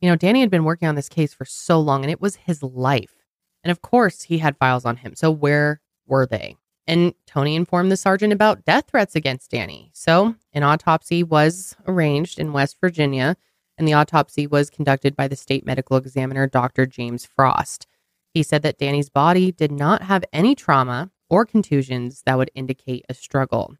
You 0.00 0.08
know, 0.08 0.16
Danny 0.16 0.40
had 0.40 0.50
been 0.50 0.64
working 0.64 0.88
on 0.88 0.94
this 0.94 1.08
case 1.08 1.34
for 1.34 1.44
so 1.44 1.80
long 1.80 2.02
and 2.02 2.10
it 2.10 2.20
was 2.20 2.36
his 2.36 2.62
life. 2.62 3.16
And 3.64 3.72
of 3.72 3.82
course, 3.82 4.22
he 4.22 4.38
had 4.38 4.56
files 4.56 4.84
on 4.84 4.98
him. 4.98 5.14
So 5.16 5.30
where 5.30 5.80
were 6.06 6.26
they? 6.26 6.56
And 6.86 7.14
Tony 7.26 7.54
informed 7.54 7.92
the 7.92 7.96
sergeant 7.96 8.32
about 8.32 8.64
death 8.64 8.86
threats 8.88 9.14
against 9.14 9.50
Danny. 9.50 9.90
So 9.94 10.34
an 10.52 10.62
autopsy 10.62 11.22
was 11.22 11.76
arranged 11.86 12.38
in 12.38 12.52
West 12.52 12.76
Virginia, 12.80 13.36
and 13.78 13.86
the 13.86 13.94
autopsy 13.94 14.46
was 14.46 14.70
conducted 14.70 15.16
by 15.16 15.28
the 15.28 15.36
state 15.36 15.64
medical 15.64 15.96
examiner, 15.96 16.46
Dr. 16.46 16.86
James 16.86 17.24
Frost. 17.24 17.86
He 18.34 18.42
said 18.42 18.62
that 18.62 18.78
Danny's 18.78 19.10
body 19.10 19.52
did 19.52 19.70
not 19.70 20.02
have 20.02 20.24
any 20.32 20.54
trauma 20.54 21.10
or 21.30 21.46
contusions 21.46 22.22
that 22.26 22.36
would 22.36 22.50
indicate 22.54 23.04
a 23.08 23.14
struggle. 23.14 23.76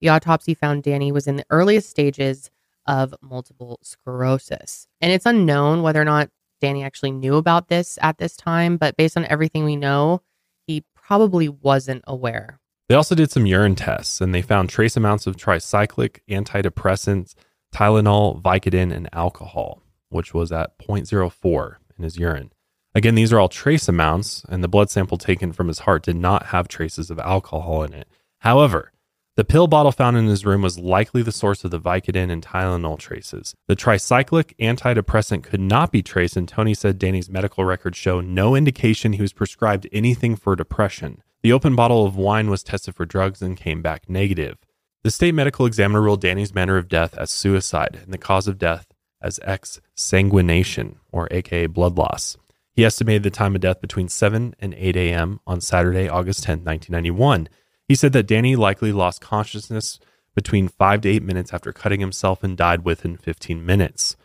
The 0.00 0.08
autopsy 0.08 0.54
found 0.54 0.82
Danny 0.82 1.12
was 1.12 1.26
in 1.26 1.36
the 1.36 1.46
earliest 1.50 1.88
stages 1.88 2.50
of 2.86 3.14
multiple 3.22 3.78
sclerosis. 3.82 4.88
And 5.00 5.12
it's 5.12 5.26
unknown 5.26 5.82
whether 5.82 6.00
or 6.00 6.04
not 6.04 6.30
Danny 6.60 6.82
actually 6.82 7.12
knew 7.12 7.36
about 7.36 7.68
this 7.68 7.98
at 8.02 8.18
this 8.18 8.36
time, 8.36 8.76
but 8.76 8.96
based 8.96 9.16
on 9.16 9.24
everything 9.26 9.64
we 9.64 9.76
know, 9.76 10.22
probably 11.02 11.48
wasn't 11.48 12.02
aware. 12.06 12.60
They 12.88 12.94
also 12.94 13.14
did 13.14 13.30
some 13.30 13.46
urine 13.46 13.74
tests 13.74 14.20
and 14.20 14.34
they 14.34 14.42
found 14.42 14.68
trace 14.68 14.96
amounts 14.96 15.26
of 15.26 15.36
tricyclic, 15.36 16.20
antidepressants, 16.28 17.34
Tylenol, 17.74 18.40
Vicodin, 18.42 18.92
and 18.92 19.08
alcohol, 19.12 19.82
which 20.10 20.34
was 20.34 20.52
at 20.52 20.78
0.04 20.78 21.76
in 21.96 22.04
his 22.04 22.18
urine. 22.18 22.52
Again, 22.94 23.14
these 23.14 23.32
are 23.32 23.40
all 23.40 23.48
trace 23.48 23.88
amounts, 23.88 24.44
and 24.50 24.62
the 24.62 24.68
blood 24.68 24.90
sample 24.90 25.16
taken 25.16 25.52
from 25.52 25.68
his 25.68 25.80
heart 25.80 26.02
did 26.02 26.16
not 26.16 26.46
have 26.46 26.68
traces 26.68 27.10
of 27.10 27.18
alcohol 27.18 27.82
in 27.82 27.94
it. 27.94 28.06
However, 28.40 28.92
the 29.34 29.44
pill 29.44 29.66
bottle 29.66 29.92
found 29.92 30.16
in 30.16 30.26
his 30.26 30.44
room 30.44 30.60
was 30.60 30.78
likely 30.78 31.22
the 31.22 31.32
source 31.32 31.64
of 31.64 31.70
the 31.70 31.80
Vicodin 31.80 32.30
and 32.30 32.42
Tylenol 32.42 32.98
traces. 32.98 33.54
The 33.66 33.76
tricyclic 33.76 34.54
antidepressant 34.58 35.42
could 35.42 35.60
not 35.60 35.90
be 35.90 36.02
traced, 36.02 36.36
and 36.36 36.46
Tony 36.46 36.74
said 36.74 36.98
Danny's 36.98 37.30
medical 37.30 37.64
records 37.64 37.96
show 37.96 38.20
no 38.20 38.54
indication 38.54 39.14
he 39.14 39.22
was 39.22 39.32
prescribed 39.32 39.88
anything 39.90 40.36
for 40.36 40.54
depression. 40.54 41.22
The 41.42 41.52
open 41.52 41.74
bottle 41.74 42.04
of 42.04 42.16
wine 42.16 42.50
was 42.50 42.62
tested 42.62 42.94
for 42.94 43.06
drugs 43.06 43.40
and 43.40 43.56
came 43.56 43.80
back 43.80 44.08
negative. 44.08 44.58
The 45.02 45.10
state 45.10 45.34
medical 45.34 45.66
examiner 45.66 46.02
ruled 46.02 46.20
Danny's 46.20 46.54
manner 46.54 46.76
of 46.76 46.88
death 46.88 47.16
as 47.16 47.30
suicide 47.30 48.00
and 48.02 48.12
the 48.12 48.18
cause 48.18 48.46
of 48.46 48.58
death 48.58 48.86
as 49.22 49.40
exsanguination, 49.40 50.96
or 51.10 51.26
aka 51.30 51.66
blood 51.66 51.96
loss. 51.96 52.36
He 52.72 52.84
estimated 52.84 53.22
the 53.22 53.30
time 53.30 53.54
of 53.54 53.60
death 53.60 53.80
between 53.80 54.08
7 54.08 54.54
and 54.58 54.74
8 54.74 54.96
a.m. 54.96 55.40
on 55.46 55.60
Saturday, 55.60 56.08
August 56.08 56.44
10, 56.44 56.64
1991. 56.64 57.48
He 57.92 57.96
said 57.96 58.14
that 58.14 58.26
Danny 58.26 58.56
likely 58.56 58.90
lost 58.90 59.20
consciousness 59.20 60.00
between 60.34 60.68
5 60.68 61.02
to 61.02 61.10
8 61.10 61.22
minutes 61.22 61.52
after 61.52 61.74
cutting 61.74 62.00
himself 62.00 62.42
and 62.42 62.56
died 62.56 62.86
within 62.86 63.18
15 63.18 63.66
minutes. 63.66 64.16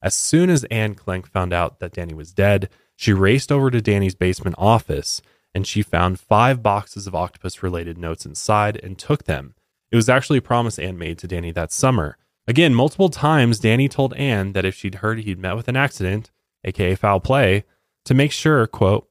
As 0.00 0.14
soon 0.14 0.48
as 0.48 0.62
Anne 0.70 0.94
Klenk 0.94 1.26
found 1.26 1.52
out 1.52 1.80
that 1.80 1.94
Danny 1.94 2.14
was 2.14 2.32
dead, 2.32 2.70
she 2.94 3.12
raced 3.12 3.50
over 3.50 3.68
to 3.68 3.82
Danny's 3.82 4.14
basement 4.14 4.54
office 4.56 5.22
and 5.52 5.66
she 5.66 5.82
found 5.82 6.20
five 6.20 6.62
boxes 6.62 7.08
of 7.08 7.16
octopus 7.16 7.64
related 7.64 7.98
notes 7.98 8.24
inside 8.24 8.78
and 8.80 8.96
took 8.96 9.24
them. 9.24 9.56
It 9.90 9.96
was 9.96 10.08
actually 10.08 10.38
a 10.38 10.42
promise 10.42 10.78
Anne 10.78 10.96
made 10.96 11.18
to 11.18 11.26
Danny 11.26 11.50
that 11.50 11.72
summer. 11.72 12.18
Again, 12.46 12.76
multiple 12.76 13.08
times, 13.08 13.58
Danny 13.58 13.88
told 13.88 14.14
Anne 14.14 14.52
that 14.52 14.64
if 14.64 14.76
she'd 14.76 15.02
heard 15.02 15.18
he'd 15.18 15.40
met 15.40 15.56
with 15.56 15.66
an 15.66 15.74
accident, 15.74 16.30
aka 16.62 16.94
foul 16.94 17.18
play, 17.18 17.64
to 18.04 18.14
make 18.14 18.30
sure, 18.30 18.68
quote, 18.68 19.08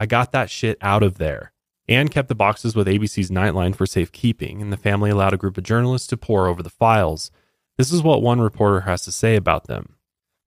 I 0.00 0.06
got 0.06 0.32
that 0.32 0.50
shit 0.50 0.78
out 0.80 1.04
of 1.04 1.18
there. 1.18 1.52
Anne 1.88 2.08
kept 2.08 2.28
the 2.28 2.34
boxes 2.34 2.76
with 2.76 2.86
ABC's 2.86 3.30
Nightline 3.30 3.74
for 3.74 3.86
safekeeping, 3.86 4.62
and 4.62 4.72
the 4.72 4.76
family 4.76 5.10
allowed 5.10 5.34
a 5.34 5.38
group 5.38 5.58
of 5.58 5.64
journalists 5.64 6.06
to 6.08 6.16
pore 6.16 6.46
over 6.46 6.62
the 6.62 6.70
files. 6.70 7.30
This 7.76 7.92
is 7.92 8.02
what 8.02 8.22
one 8.22 8.40
reporter 8.40 8.82
has 8.82 9.02
to 9.04 9.12
say 9.12 9.34
about 9.34 9.66
them. 9.66 9.96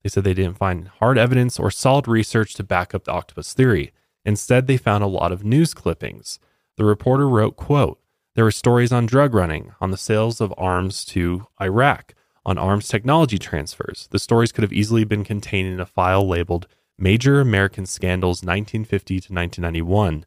They 0.04 0.10
said 0.10 0.24
they 0.24 0.34
didn't 0.34 0.58
find 0.58 0.88
hard 0.88 1.18
evidence 1.18 1.60
or 1.60 1.72
solid 1.72 2.08
research 2.08 2.54
to 2.56 2.64
back 2.64 2.94
up 2.94 3.04
the 3.06 3.12
octopus 3.12 3.54
theory. 3.54 3.92
Instead, 4.24 4.68
they 4.68 4.78
found 4.78 5.04
a 5.04 5.08
lot 5.08 5.32
of 5.32 5.44
news 5.44 5.74
clippings. 5.74 6.40
The 6.78 6.86
reporter 6.86 7.28
wrote, 7.28 7.56
quote, 7.56 8.00
there 8.36 8.44
were 8.44 8.52
stories 8.52 8.92
on 8.92 9.06
drug 9.06 9.34
running, 9.34 9.72
on 9.80 9.92
the 9.92 9.98
sales 9.98 10.42
of 10.42 10.54
arms 10.58 11.06
to 11.06 11.48
Iraq, 11.62 12.14
on 12.46 12.58
arms 12.58 12.88
technology 12.88 13.40
transfers. 13.40 14.08
The 14.12 14.20
stories 14.20 14.52
could 14.52 14.64
have 14.64 14.74
easily 14.74 15.06
been 15.06 15.24
contained 15.24 15.74
in 15.74 15.80
a 15.80 15.86
file 15.86 16.28
labeled 16.28 16.68
Major 16.98 17.40
American 17.40 17.86
Scandals 17.86 18.44
1950 18.44 19.14
to 19.22 19.34
1991. 19.34 20.26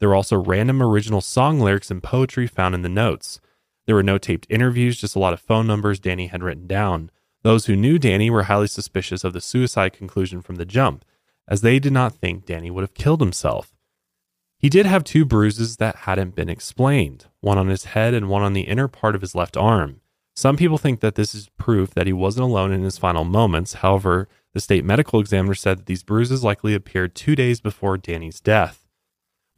There 0.00 0.08
were 0.08 0.16
also 0.16 0.42
random 0.42 0.82
original 0.82 1.20
song 1.20 1.60
lyrics 1.60 1.90
and 1.90 2.02
poetry 2.02 2.46
found 2.46 2.74
in 2.74 2.82
the 2.82 2.88
notes. 2.88 3.40
There 3.86 3.94
were 3.94 4.02
no 4.02 4.18
taped 4.18 4.46
interviews, 4.50 5.00
just 5.00 5.14
a 5.14 5.18
lot 5.18 5.32
of 5.32 5.40
phone 5.40 5.66
numbers 5.66 6.00
Danny 6.00 6.26
had 6.26 6.42
written 6.42 6.66
down. 6.66 7.10
Those 7.42 7.66
who 7.66 7.76
knew 7.76 7.98
Danny 7.98 8.30
were 8.30 8.44
highly 8.44 8.66
suspicious 8.66 9.24
of 9.24 9.32
the 9.32 9.40
suicide 9.40 9.92
conclusion 9.92 10.42
from 10.42 10.56
the 10.56 10.64
jump, 10.64 11.04
as 11.46 11.60
they 11.60 11.78
did 11.78 11.92
not 11.92 12.14
think 12.14 12.46
Danny 12.46 12.70
would 12.70 12.82
have 12.82 12.94
killed 12.94 13.20
himself. 13.20 13.72
He 14.58 14.68
did 14.68 14.86
have 14.86 15.04
two 15.04 15.24
bruises 15.24 15.76
that 15.76 15.96
hadn't 15.96 16.34
been 16.34 16.50
explained, 16.50 17.26
one 17.40 17.58
on 17.58 17.68
his 17.68 17.86
head 17.86 18.12
and 18.12 18.28
one 18.28 18.42
on 18.42 18.52
the 18.52 18.62
inner 18.62 18.88
part 18.88 19.14
of 19.14 19.22
his 19.22 19.34
left 19.34 19.56
arm. 19.56 20.00
Some 20.36 20.56
people 20.56 20.78
think 20.78 21.00
that 21.00 21.14
this 21.14 21.34
is 21.34 21.50
proof 21.58 21.90
that 21.94 22.06
he 22.06 22.12
wasn't 22.12 22.44
alone 22.44 22.72
in 22.72 22.82
his 22.82 22.98
final 22.98 23.24
moments. 23.24 23.74
However, 23.74 24.28
the 24.52 24.60
state 24.60 24.84
medical 24.84 25.20
examiner 25.20 25.54
said 25.54 25.78
that 25.78 25.86
these 25.86 26.02
bruises 26.02 26.44
likely 26.44 26.74
appeared 26.74 27.14
two 27.14 27.34
days 27.34 27.60
before 27.60 27.96
Danny's 27.96 28.40
death, 28.40 28.79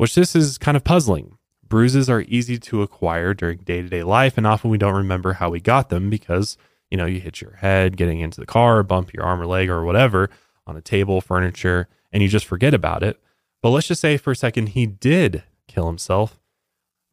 which 0.02 0.16
this 0.16 0.34
is 0.34 0.58
kind 0.58 0.76
of 0.76 0.82
puzzling. 0.82 1.38
Bruises 1.68 2.10
are 2.10 2.22
easy 2.22 2.58
to 2.58 2.82
acquire 2.82 3.32
during 3.34 3.58
day 3.58 3.80
to 3.80 3.88
day 3.88 4.02
life, 4.02 4.36
and 4.36 4.44
often 4.48 4.68
we 4.68 4.76
don't 4.76 4.96
remember 4.96 5.34
how 5.34 5.48
we 5.48 5.60
got 5.60 5.90
them 5.90 6.10
because, 6.10 6.56
you 6.90 6.96
know, 6.96 7.06
you 7.06 7.20
hit 7.20 7.40
your 7.40 7.52
head 7.52 7.96
getting 7.96 8.18
into 8.18 8.40
the 8.40 8.46
car, 8.46 8.82
bump 8.82 9.14
your 9.14 9.22
arm 9.22 9.40
or 9.40 9.46
leg 9.46 9.70
or 9.70 9.84
whatever 9.84 10.28
on 10.66 10.76
a 10.76 10.80
table, 10.80 11.20
furniture, 11.20 11.86
and 12.10 12.20
you 12.20 12.28
just 12.28 12.46
forget 12.46 12.74
about 12.74 13.04
it. 13.04 13.22
But 13.62 13.70
let's 13.70 13.86
just 13.86 14.00
say 14.00 14.16
for 14.16 14.32
a 14.32 14.36
second 14.36 14.70
he 14.70 14.86
did 14.86 15.44
kill 15.68 15.86
himself. 15.86 16.40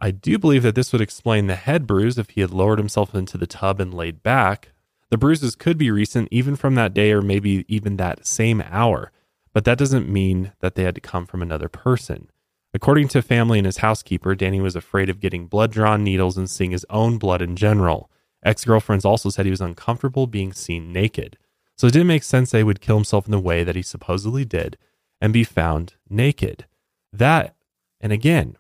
I 0.02 0.10
do 0.10 0.40
believe 0.40 0.64
that 0.64 0.74
this 0.74 0.92
would 0.92 1.00
explain 1.00 1.46
the 1.46 1.56
head 1.56 1.86
bruise 1.86 2.18
if 2.18 2.32
he 2.32 2.42
had 2.42 2.50
lowered 2.50 2.80
himself 2.80 3.14
into 3.14 3.38
the 3.38 3.46
tub 3.46 3.80
and 3.80 3.94
laid 3.94 4.24
back, 4.24 4.70
the 5.12 5.18
bruises 5.20 5.56
could 5.56 5.78
be 5.78 5.92
recent, 5.92 6.28
even 6.32 6.56
from 6.56 6.74
that 6.74 6.96
day 6.96 7.12
or 7.12 7.22
maybe 7.22 7.66
even 7.68 7.98
that 7.98 8.26
same 8.26 8.64
hour, 8.68 9.12
but 9.54 9.64
that 9.66 9.78
doesn't 9.78 10.10
mean 10.10 10.54
that 10.62 10.74
they 10.74 10.86
had 10.86 10.96
to 10.96 11.02
come 11.02 11.28
from 11.28 11.44
another 11.44 11.70
person. 11.70 12.32
According 12.74 13.07
to 13.09 13.22
family 13.22 13.57
and 13.57 13.65
his 13.65 13.78
housekeeper, 13.78 14.36
Danny 14.36 14.61
was 14.61 14.76
afraid 14.76 15.09
of 15.09 15.20
getting 15.20 15.47
blood 15.47 15.72
drawn 15.72 16.03
needles 16.03 16.38
and 16.38 16.49
seeing 16.49 16.72
his 16.72 16.86
own 16.89 17.17
blood 17.17 17.41
in 17.41 17.55
general. 17.55 18.11
Ex 18.43 18.63
girlfriends 18.63 19.05
also 19.05 19.30
said 19.30 19.45
he 19.45 19.51
was 19.51 19.61
uncomfortable 19.61 20.28
being 20.28 20.53
seen 20.53 20.93
naked. 20.93 21.38
So 21.78 21.88
it 21.88 21.93
didn't 21.93 22.07
make 22.07 22.24
sense 22.24 22.51
that 22.51 22.57
he 22.59 22.63
would 22.63 22.82
kill 22.82 22.97
himself 22.97 23.26
in 23.26 23.32
the 23.32 23.39
way 23.39 23.63
that 23.63 23.76
he 23.76 23.82
supposedly 23.82 24.45
did 24.45 24.78
and 25.20 25.34
be 25.34 25.43
found 25.43 25.95
naked. 26.09 26.65
That, 27.11 27.55
and 27.99 28.13
again, 28.13 28.57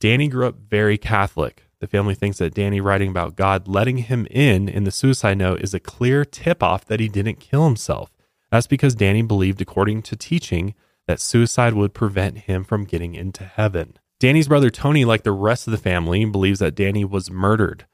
Danny 0.00 0.28
grew 0.28 0.46
up 0.46 0.56
very 0.56 0.98
Catholic. 0.98 1.64
The 1.80 1.86
family 1.86 2.14
thinks 2.14 2.38
that 2.38 2.54
Danny 2.54 2.80
writing 2.80 3.10
about 3.10 3.36
God 3.36 3.68
letting 3.68 3.98
him 3.98 4.26
in 4.30 4.68
in 4.68 4.84
the 4.84 4.90
suicide 4.90 5.38
note 5.38 5.60
is 5.60 5.74
a 5.74 5.80
clear 5.80 6.24
tip 6.24 6.62
off 6.62 6.84
that 6.86 7.00
he 7.00 7.08
didn't 7.08 7.38
kill 7.38 7.64
himself. 7.64 8.10
That's 8.50 8.66
because 8.66 8.94
Danny 8.94 9.22
believed, 9.22 9.60
according 9.60 10.02
to 10.02 10.16
teaching, 10.16 10.74
that 11.08 11.20
suicide 11.20 11.72
would 11.72 11.94
prevent 11.94 12.40
him 12.40 12.62
from 12.62 12.84
getting 12.84 13.14
into 13.14 13.42
heaven. 13.42 13.96
Danny's 14.20 14.46
brother 14.46 14.68
Tony, 14.68 15.06
like 15.06 15.22
the 15.22 15.32
rest 15.32 15.66
of 15.66 15.70
the 15.70 15.78
family, 15.78 16.22
believes 16.26 16.58
that 16.58 16.74
Danny 16.74 17.02
was 17.02 17.30
murdered. 17.30 17.86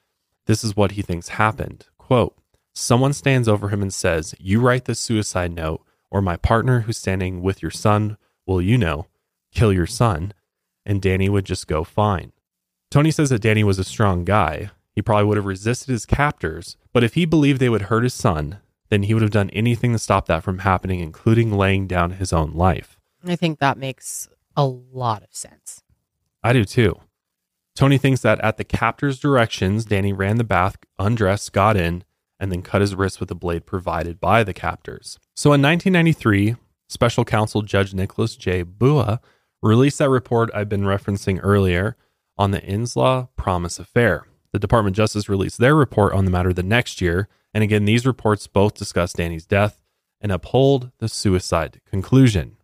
This 0.47 0.65
is 0.65 0.77
what 0.77 0.93
he 0.93 1.03
thinks 1.03 1.29
happened. 1.29 1.87
Quote, 1.97 2.37
Someone 2.75 3.13
stands 3.13 3.47
over 3.47 3.69
him 3.69 3.83
and 3.83 3.95
says, 3.95 4.35
You 4.41 4.61
write 4.61 4.87
the 4.87 4.97
suicide 4.97 5.53
note, 5.53 5.83
or 6.11 6.21
my 6.21 6.37
partner 6.37 6.81
who's 6.81 6.99
standing 6.99 7.41
with 7.41 7.63
your 7.63 7.71
son 7.71 8.19
will, 8.47 8.61
you 8.61 8.77
know, 8.77 9.07
kill 9.55 9.73
your 9.73 9.87
son. 9.87 10.35
And 10.85 11.01
Danny 11.01 11.29
would 11.29 11.45
just 11.45 11.69
go 11.69 11.85
fine. 11.85 12.33
Tony 12.91 13.13
says 13.13 13.31
that 13.31 13.43
Danny 13.43 13.63
was 13.63 13.79
a 13.79 13.85
strong 13.85 14.25
guy. 14.25 14.71
He 14.93 15.03
probably 15.03 15.27
would 15.27 15.37
have 15.37 15.47
resisted 15.47 15.89
his 15.89 16.05
captors, 16.05 16.77
but 16.93 17.05
if 17.05 17.15
he 17.15 17.27
believed 17.27 17.61
they 17.61 17.69
would 17.69 17.83
hurt 17.83 18.03
his 18.03 18.15
son, 18.15 18.59
then 18.91 19.05
he 19.05 19.15
would 19.15 19.23
have 19.23 19.31
done 19.31 19.51
anything 19.51 19.93
to 19.93 19.99
stop 20.01 20.27
that 20.27 20.43
from 20.43 20.59
happening, 20.59 20.99
including 20.99 21.53
laying 21.53 21.87
down 21.87 22.13
his 22.13 22.33
own 22.33 22.53
life. 22.53 22.99
I 23.31 23.37
think 23.37 23.59
that 23.59 23.79
makes 23.79 24.29
a 24.57 24.65
lot 24.67 25.23
of 25.23 25.29
sense. 25.33 25.83
I 26.43 26.53
do 26.53 26.65
too. 26.65 27.01
Tony 27.75 27.99
thinks 27.99 28.21
that 28.21 28.41
at 28.41 28.57
the 28.57 28.65
captor's 28.65 29.19
directions, 29.19 29.85
Danny 29.85 30.13
ran 30.13 30.37
the 30.37 30.45
bath, 30.45 30.77
undressed, 30.99 31.53
got 31.53 31.77
in, 31.77 32.05
and 32.39 32.53
then 32.53 32.63
cut 32.63 32.81
his 32.81 32.95
wrist 32.95 33.21
with 33.21 33.31
a 33.31 33.35
blade 33.35 33.67
provided 33.67 34.21
by 34.21 34.45
the 34.45 34.55
captors. 34.55 35.19
So 35.35 35.53
in 35.53 35.63
1993, 35.63 36.57
special 36.89 37.25
counsel 37.25 37.63
Judge 37.63 37.95
Nicholas 37.95 38.37
J. 38.37 38.63
Bua 38.63 39.21
released 39.63 39.99
that 39.99 40.11
report 40.11 40.51
I've 40.55 40.69
been 40.69 40.83
referencing 40.83 41.41
earlier 41.43 41.97
on 42.37 42.51
the 42.51 42.61
Inslaw 42.61 43.29
PROMIS 43.37 43.79
affair. 43.79 44.27
The 44.53 44.59
Department 44.59 44.95
of 44.95 44.99
Justice 44.99 45.29
released 45.29 45.59
their 45.59 45.75
report 45.75 46.13
on 46.13 46.25
the 46.25 46.31
matter 46.31 46.53
the 46.53 46.63
next 46.63 47.01
year. 47.01 47.29
And 47.53 47.65
again, 47.65 47.87
these 47.87 48.07
reports 48.07 48.47
both 48.47 48.75
discuss 48.75 49.13
Danny's 49.13 49.47
death 49.47 49.81
and 50.21 50.31
uphold 50.31 50.91
the 50.99 51.09
suicide 51.09 51.81
conclusion. 51.89 52.57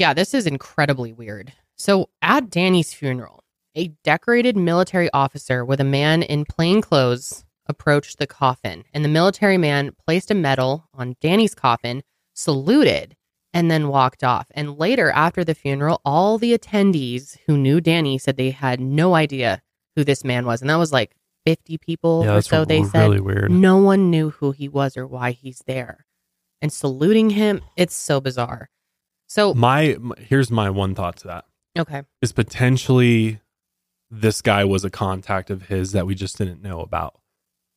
Yeah, 0.00 0.14
this 0.14 0.32
is 0.32 0.46
incredibly 0.46 1.12
weird. 1.12 1.52
So, 1.76 2.08
at 2.22 2.48
Danny's 2.48 2.94
funeral, 2.94 3.44
a 3.74 3.88
decorated 4.02 4.56
military 4.56 5.10
officer 5.12 5.62
with 5.62 5.78
a 5.78 5.84
man 5.84 6.22
in 6.22 6.46
plain 6.46 6.80
clothes 6.80 7.44
approached 7.66 8.18
the 8.18 8.26
coffin, 8.26 8.84
and 8.94 9.04
the 9.04 9.10
military 9.10 9.58
man 9.58 9.90
placed 10.06 10.30
a 10.30 10.34
medal 10.34 10.88
on 10.94 11.16
Danny's 11.20 11.54
coffin, 11.54 12.02
saluted, 12.32 13.14
and 13.52 13.70
then 13.70 13.88
walked 13.88 14.24
off. 14.24 14.46
And 14.52 14.78
later, 14.78 15.10
after 15.10 15.44
the 15.44 15.54
funeral, 15.54 16.00
all 16.02 16.38
the 16.38 16.56
attendees 16.56 17.36
who 17.46 17.58
knew 17.58 17.82
Danny 17.82 18.16
said 18.16 18.38
they 18.38 18.52
had 18.52 18.80
no 18.80 19.14
idea 19.14 19.60
who 19.96 20.02
this 20.02 20.24
man 20.24 20.46
was. 20.46 20.62
And 20.62 20.70
that 20.70 20.76
was 20.76 20.94
like 20.94 21.14
50 21.44 21.76
people 21.76 22.24
Yeah, 22.24 22.36
or 22.36 22.40
so. 22.40 22.64
They 22.64 22.78
really 22.78 22.88
said 22.88 23.20
weird. 23.20 23.50
no 23.50 23.76
one 23.76 24.10
knew 24.10 24.30
who 24.30 24.52
he 24.52 24.66
was 24.66 24.96
or 24.96 25.06
why 25.06 25.32
he's 25.32 25.62
there. 25.66 26.06
And 26.62 26.72
saluting 26.72 27.30
him, 27.30 27.60
it's 27.76 27.94
so 27.94 28.18
bizarre. 28.18 28.70
So, 29.30 29.54
My 29.54 29.90
m- 29.92 30.12
here's 30.18 30.50
my 30.50 30.70
one 30.70 30.96
thought 30.96 31.18
to 31.18 31.28
that 31.28 31.44
okay. 31.78 32.02
is 32.20 32.32
potentially 32.32 33.40
this 34.10 34.42
guy 34.42 34.64
was 34.64 34.84
a 34.84 34.90
contact 34.90 35.50
of 35.50 35.68
his 35.68 35.92
that 35.92 36.04
we 36.04 36.16
just 36.16 36.36
didn't 36.36 36.60
know 36.60 36.80
about. 36.80 37.20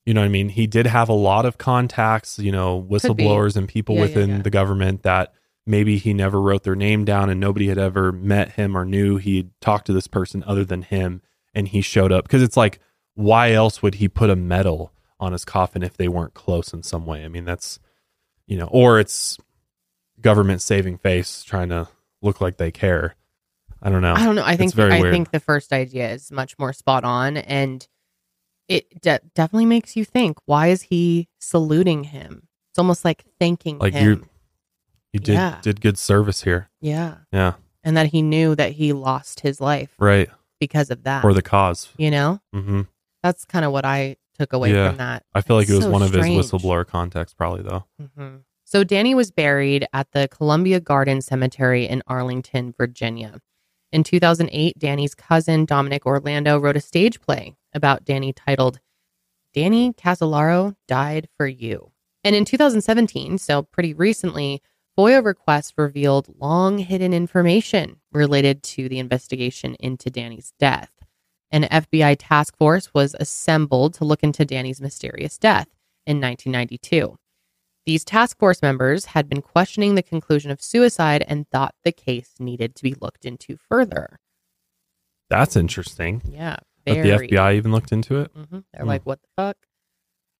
You 0.03 0.15
know 0.15 0.21
what 0.21 0.25
I 0.25 0.29
mean? 0.29 0.49
He 0.49 0.65
did 0.65 0.87
have 0.87 1.09
a 1.09 1.13
lot 1.13 1.45
of 1.45 1.59
contacts, 1.59 2.39
you 2.39 2.51
know, 2.51 2.81
whistleblowers 2.89 3.55
and 3.55 3.69
people 3.69 3.93
Yeah, 3.93 4.01
yeah, 4.01 4.07
within 4.07 4.29
yeah. 4.31 4.41
the 4.41 4.49
government 4.49 5.03
that 5.03 5.31
maybe 5.67 5.99
he 5.99 6.11
never 6.11 6.41
wrote 6.41 6.63
their 6.63 6.75
name 6.75 7.05
down 7.05 7.29
and 7.29 7.39
nobody 7.39 7.67
had 7.67 7.77
ever 7.77 8.11
met 8.11 8.53
him 8.53 8.75
or 8.75 8.83
knew 8.83 9.17
he'd 9.17 9.51
talked 9.61 9.85
to 9.85 9.93
this 9.93 10.07
person 10.07 10.43
other 10.47 10.65
than 10.65 10.81
him 10.81 11.21
and 11.53 11.67
he 11.67 11.81
showed 11.81 12.11
up 12.11 12.25
because 12.25 12.41
it's 12.41 12.57
like 12.57 12.79
why 13.13 13.51
else 13.51 13.83
would 13.83 13.95
he 13.95 14.07
put 14.09 14.31
a 14.31 14.35
medal 14.35 14.91
on 15.19 15.33
his 15.33 15.45
coffin 15.45 15.83
if 15.83 15.95
they 15.95 16.07
weren't 16.07 16.33
close 16.33 16.73
in 16.73 16.83
some 16.83 17.05
way 17.05 17.23
i 17.23 17.27
mean 17.29 17.45
that's 17.45 17.79
you 18.45 18.57
know 18.57 18.65
or 18.71 18.99
it's 18.99 19.37
government 20.23 20.61
saving 20.61 20.97
face 20.97 21.43
trying 21.43 21.69
to 21.69 21.87
look 22.23 22.41
like 22.41 22.57
they 22.57 22.71
care 22.71 23.15
i 23.83 23.89
don't 23.89 24.01
know 24.01 24.13
I 24.15 24.23
don't 24.25 24.35
know. 24.35 24.43
I 24.45 24.55
think 24.57 24.77
I 24.79 24.99
weird. 25.01 25.13
think 25.13 25.31
the 25.31 25.39
first 25.39 25.71
idea 25.73 26.09
is 26.11 26.31
much 26.31 26.57
more 26.57 26.73
spot 26.73 27.03
on, 27.03 27.37
and 27.37 27.85
it 28.69 29.01
de- 29.01 29.19
definitely 29.35 29.65
makes 29.65 29.95
you 29.97 30.05
think. 30.05 30.37
Why 30.45 30.67
is 30.67 30.83
he 30.83 31.27
saluting 31.39 32.05
him? 32.05 32.47
It's 32.71 32.79
almost 32.79 33.03
like 33.03 33.25
thanking 33.39 33.77
like 33.79 33.93
him. 33.93 34.05
you 34.07 34.25
you 35.11 35.19
did 35.19 35.33
Yeah. 35.35 35.59
did 35.61 35.81
good 35.81 35.97
service 35.97 36.41
here 36.43 36.69
yeah, 36.81 37.17
yeah 37.31 37.53
and 37.83 37.95
that 37.97 38.07
he 38.07 38.21
knew 38.21 38.55
that 38.55 38.71
he 38.71 38.93
lost 38.93 39.41
his 39.41 39.59
life 39.61 39.93
right 39.99 40.29
because 40.59 40.89
of 40.89 41.03
that. 41.03 41.21
for 41.21 41.33
the 41.33 41.41
cause 41.43 41.89
you 41.97 42.09
know, 42.09 42.39
hmm 42.53 42.81
that's 43.21 43.43
kind 43.45 43.63
of 43.65 43.71
what 43.73 43.85
I 43.85 44.15
took 44.39 44.53
away 44.53 44.71
yeah 44.73 44.87
from 44.89 44.97
that. 44.97 45.23
i 45.35 45.41
feel 45.41 45.55
like 45.57 45.69
it 45.69 45.73
was 45.75 45.83
so 45.83 45.91
one 45.91 46.01
of 46.01 46.11
his 46.13 46.25
whistleblower 46.25 46.87
contacts 46.87 47.33
probably 47.35 47.61
though 47.63 47.83
Mhm. 48.01 48.43
So 48.73 48.83
Danny 48.83 49.13
was 49.13 49.29
buried 49.29 49.85
at 49.93 50.13
the 50.13 50.27
Columbia 50.27 50.79
Garden 50.79 51.21
Cemetery 51.21 51.85
in 51.85 52.01
Arlington, 52.07 52.73
Virginia. 52.75 53.39
In 53.91 54.03
2008, 54.03 54.79
Danny's 54.79 55.13
cousin 55.13 55.65
Dominic 55.65 56.07
Orlando 56.07 56.57
wrote 56.57 56.75
a 56.75 56.81
stage 56.81 57.21
play 57.21 57.55
about 57.75 58.03
Danny 58.03 58.33
titled 58.33 58.79
Danny 59.53 59.93
Casolaro 59.93 60.75
Died 60.87 61.29
for 61.37 61.45
You. 61.45 61.91
And 62.23 62.35
in 62.35 62.45
2017, 62.45 63.37
so 63.37 63.61
pretty 63.61 63.93
recently, 63.93 64.59
FOIA 64.97 65.23
requests 65.23 65.73
revealed 65.77 66.33
long 66.39 66.79
hidden 66.79 67.13
information 67.13 67.97
related 68.11 68.63
to 68.63 68.89
the 68.89 68.97
investigation 68.97 69.75
into 69.75 70.09
Danny's 70.09 70.51
death. 70.57 70.89
An 71.51 71.65
FBI 71.65 72.15
task 72.17 72.57
force 72.57 72.91
was 72.91 73.15
assembled 73.19 73.93
to 73.93 74.03
look 74.03 74.23
into 74.23 74.45
Danny's 74.45 74.81
mysterious 74.81 75.37
death 75.37 75.67
in 76.07 76.19
1992. 76.19 77.19
These 77.85 78.05
task 78.05 78.37
force 78.39 78.61
members 78.61 79.05
had 79.05 79.27
been 79.27 79.41
questioning 79.41 79.95
the 79.95 80.03
conclusion 80.03 80.51
of 80.51 80.61
suicide 80.61 81.23
and 81.27 81.47
thought 81.49 81.75
the 81.83 81.91
case 81.91 82.33
needed 82.39 82.75
to 82.75 82.83
be 82.83 82.95
looked 83.01 83.25
into 83.25 83.57
further. 83.57 84.19
that's 85.29 85.55
interesting 85.55 86.21
Yeah, 86.25 86.57
that 86.85 87.01
the 87.01 87.09
fbi 87.09 87.55
even 87.55 87.71
looked 87.71 87.91
into 87.91 88.19
it 88.19 88.31
hmm 88.33 88.59
They're 88.71 88.83
Hmm. 88.83 88.87
like, 88.87 89.05
what 89.05 89.19
the 89.21 89.27
fuck? 89.35 89.57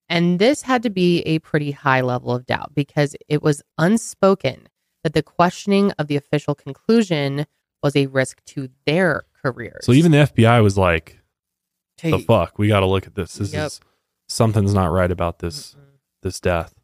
And 0.09 0.37
this 0.37 0.61
had 0.61 0.83
to 0.83 0.89
be 0.91 1.21
a 1.21 1.39
pretty 1.39 1.71
high 1.71 2.01
level 2.01 2.31
of 2.35 2.45
doubt 2.45 2.75
because 2.75 3.15
it 3.27 3.41
was 3.41 3.63
unspoken 3.77 4.67
that 5.03 5.13
the 5.13 5.23
questioning 5.23 5.91
of 5.97 6.07
the 6.07 6.15
official 6.15 6.53
conclusion 6.53 7.45
was 7.81 7.95
a 7.95 8.05
risk 8.07 8.43
to 8.45 8.69
their 8.85 9.23
careers. 9.41 9.85
So 9.85 9.93
even 9.93 10.11
the 10.11 10.19
FBI 10.19 10.61
was 10.61 10.77
like, 10.77 11.19
"The 12.01 12.19
fuck, 12.19 12.59
we 12.59 12.67
got 12.67 12.81
to 12.81 12.85
look 12.85 13.07
at 13.07 13.15
this. 13.15 13.33
This 13.35 13.53
Yep. 13.53 13.65
is 13.67 13.79
something's 14.27 14.73
not 14.73 14.91
right 14.91 15.11
about 15.11 15.39
this 15.39 15.75
this 16.21 16.39
death." 16.39 16.75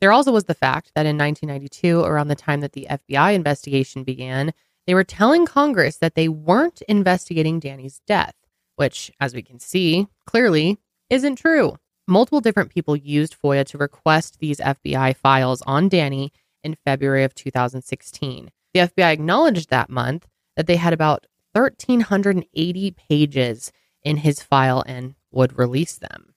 There 0.00 0.12
also 0.12 0.32
was 0.32 0.44
the 0.44 0.54
fact 0.54 0.92
that 0.94 1.06
in 1.06 1.18
1992, 1.18 2.00
around 2.00 2.28
the 2.28 2.34
time 2.34 2.60
that 2.60 2.72
the 2.72 2.86
FBI 2.90 3.34
investigation 3.34 4.02
began, 4.02 4.52
they 4.86 4.94
were 4.94 5.04
telling 5.04 5.44
Congress 5.44 5.98
that 5.98 6.14
they 6.14 6.28
weren't 6.28 6.82
investigating 6.82 7.60
Danny's 7.60 8.00
death, 8.06 8.34
which, 8.76 9.12
as 9.20 9.34
we 9.34 9.42
can 9.42 9.60
see, 9.60 10.08
clearly 10.26 10.78
isn't 11.10 11.36
true. 11.36 11.76
Multiple 12.08 12.40
different 12.40 12.70
people 12.70 12.96
used 12.96 13.36
FOIA 13.40 13.64
to 13.66 13.78
request 13.78 14.38
these 14.38 14.58
FBI 14.58 15.14
files 15.16 15.62
on 15.62 15.88
Danny 15.88 16.32
in 16.64 16.74
February 16.74 17.24
of 17.24 17.34
2016. 17.34 18.50
The 18.72 18.80
FBI 18.80 19.12
acknowledged 19.12 19.68
that 19.70 19.90
month 19.90 20.26
that 20.56 20.66
they 20.66 20.76
had 20.76 20.92
about 20.92 21.26
1,380 21.52 22.90
pages 22.92 23.72
in 24.02 24.18
his 24.18 24.42
file 24.42 24.82
and 24.86 25.14
would 25.30 25.58
release 25.58 25.96
them. 25.96 26.34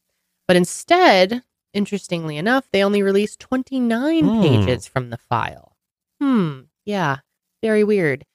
But 0.47 0.57
instead, 0.57 1.43
interestingly 1.73 2.37
enough, 2.37 2.67
they 2.71 2.83
only 2.83 3.01
released 3.03 3.39
29 3.39 4.25
Hmm. 4.25 4.41
pages 4.41 4.87
from 4.87 5.09
the 5.09 5.17
file. 5.17 5.75
Hmm, 6.21 6.61
yeah, 6.85 7.17
very 7.61 7.83
weird. 7.83 8.25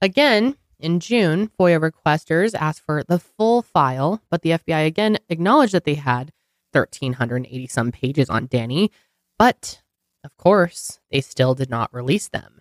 Again, 0.00 0.56
in 0.78 1.00
June, 1.00 1.48
FOIA 1.58 1.78
requesters 1.90 2.54
asked 2.54 2.82
for 2.84 3.02
the 3.02 3.18
full 3.18 3.62
file, 3.62 4.22
but 4.30 4.42
the 4.42 4.50
FBI 4.52 4.86
again 4.86 5.18
acknowledged 5.28 5.74
that 5.74 5.84
they 5.84 5.94
had 5.94 6.32
1,380 6.72 7.66
some 7.66 7.90
pages 7.92 8.30
on 8.30 8.46
Danny, 8.46 8.90
but 9.38 9.82
of 10.24 10.36
course, 10.36 11.00
they 11.10 11.20
still 11.20 11.54
did 11.54 11.70
not 11.70 11.92
release 11.92 12.28
them. 12.28 12.60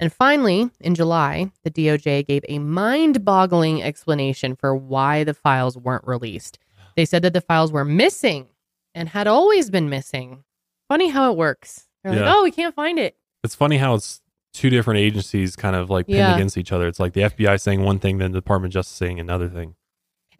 And 0.00 0.12
finally, 0.12 0.70
in 0.80 0.94
July, 0.94 1.52
the 1.62 1.70
DOJ 1.70 2.26
gave 2.26 2.44
a 2.48 2.58
mind 2.58 3.24
boggling 3.24 3.82
explanation 3.82 4.56
for 4.56 4.74
why 4.74 5.22
the 5.24 5.34
files 5.34 5.76
weren't 5.76 6.06
released. 6.06 6.58
They 6.96 7.04
said 7.04 7.22
that 7.22 7.32
the 7.32 7.40
files 7.40 7.70
were 7.72 7.84
missing 7.84 8.48
and 8.94 9.08
had 9.08 9.26
always 9.26 9.70
been 9.70 9.88
missing. 9.88 10.44
Funny 10.88 11.08
how 11.08 11.30
it 11.30 11.36
works. 11.36 11.86
They're 12.04 12.12
like, 12.12 12.22
Yeah. 12.22 12.34
oh, 12.34 12.42
we 12.42 12.50
can't 12.50 12.74
find 12.74 12.98
it. 12.98 13.16
It's 13.44 13.54
funny 13.54 13.78
how 13.78 13.94
it's 13.94 14.20
two 14.52 14.68
different 14.70 14.98
agencies 15.00 15.56
kind 15.56 15.74
of 15.74 15.88
like 15.90 16.06
pinned 16.06 16.18
Yeah. 16.18 16.34
against 16.34 16.58
each 16.58 16.72
other. 16.72 16.86
It's 16.86 17.00
like 17.00 17.14
the 17.14 17.22
FBI 17.22 17.60
saying 17.60 17.82
one 17.82 17.98
thing, 17.98 18.18
then 18.18 18.32
the 18.32 18.38
Department 18.38 18.70
of 18.70 18.74
Justice 18.74 18.96
saying 18.96 19.18
another 19.18 19.48
thing. 19.48 19.74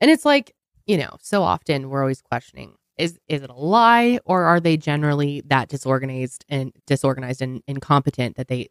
And 0.01 0.11
it's 0.11 0.25
like, 0.25 0.55
you 0.87 0.99
know, 0.99 1.17
so 1.21 1.43
often 1.43 1.89
we're 1.89 2.01
always 2.03 2.21
questioning 2.23 2.75
is 2.99 3.19
is 3.27 3.41
it 3.43 3.49
a 3.49 3.55
lie 3.55 4.19
or 4.27 4.45
are 4.45 4.61
they 4.61 4.77
generally 4.77 5.41
that 5.47 5.69
disorganized 5.69 6.45
and 6.51 6.73
disorganized 6.87 7.41
and 7.41 7.63
incompetent 7.67 8.37
that 8.37 8.49
they 8.49 8.69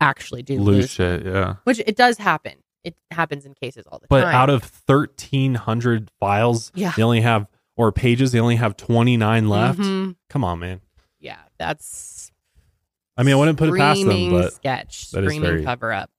actually 0.00 0.42
do 0.42 0.58
Lose 0.58 0.76
lose? 0.76 0.90
shit, 0.90 1.24
yeah. 1.24 1.54
Which 1.64 1.78
it 1.86 1.96
does 1.96 2.18
happen. 2.18 2.54
It 2.84 2.96
happens 3.10 3.46
in 3.46 3.54
cases 3.54 3.86
all 3.90 3.98
the 3.98 4.06
But 4.10 4.22
time. 4.22 4.32
But 4.32 4.34
out 4.34 4.50
of 4.50 4.62
thirteen 4.62 5.54
hundred 5.54 6.10
files, 6.20 6.70
Yeah. 6.74 6.92
they 6.96 7.02
only 7.02 7.22
have 7.22 7.46
or 7.76 7.90
pages, 7.92 8.32
they 8.32 8.40
only 8.40 8.56
have 8.56 8.76
twenty 8.76 9.16
nine 9.16 9.48
left. 9.48 9.78
Mhm. 9.80 10.16
Come 10.28 10.44
on, 10.44 10.58
man. 10.58 10.80
yeah, 11.20 11.38
that's 11.58 12.30
I 13.16 13.22
mean, 13.22 13.34
I 13.34 13.36
wouldn't 13.38 13.58
put 13.58 13.68
it 13.68 13.76
past 13.76 14.04
them, 14.04 14.30
but 14.30 14.52
sketch, 14.54 15.10
that 15.10 15.22
is 15.24 15.28
screaming 15.30 15.42
very- 15.50 15.64
cover 15.64 15.92
up. 15.92 16.10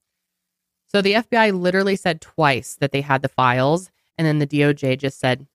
So 0.86 1.02
the 1.02 1.14
FBI 1.14 1.50
literally 1.50 1.96
said 1.96 2.20
twice 2.20 2.76
that 2.76 2.92
they 2.92 3.00
had 3.00 3.20
the 3.22 3.28
files, 3.28 3.90
and 4.16 4.26
then 4.26 4.38
the 4.38 4.46
DOJ 4.46 4.96
just 4.96 5.18
said, 5.18 5.46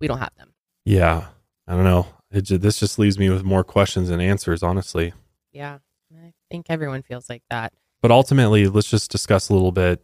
"We 0.00 0.06
don't 0.08 0.18
have 0.18 0.34
them." 0.36 0.54
yeah, 0.84 1.28
I 1.68 1.74
don't 1.74 1.84
know. 1.84 2.06
It 2.30 2.46
this 2.62 2.80
just 2.80 2.98
leaves 2.98 3.18
me 3.18 3.28
with 3.28 3.44
more 3.44 3.62
questions 3.64 4.08
than 4.08 4.18
answers, 4.20 4.62
honestly. 4.62 5.12
Yeah, 5.52 5.78
I 6.16 6.32
think 6.50 6.66
everyone 6.70 7.02
feels 7.02 7.28
like 7.28 7.42
that. 7.50 7.74
But 8.00 8.10
ultimately, 8.10 8.66
let's 8.66 8.88
just 8.90 9.10
discuss 9.10 9.50
a 9.50 9.52
little 9.52 9.70
bit, 9.72 10.02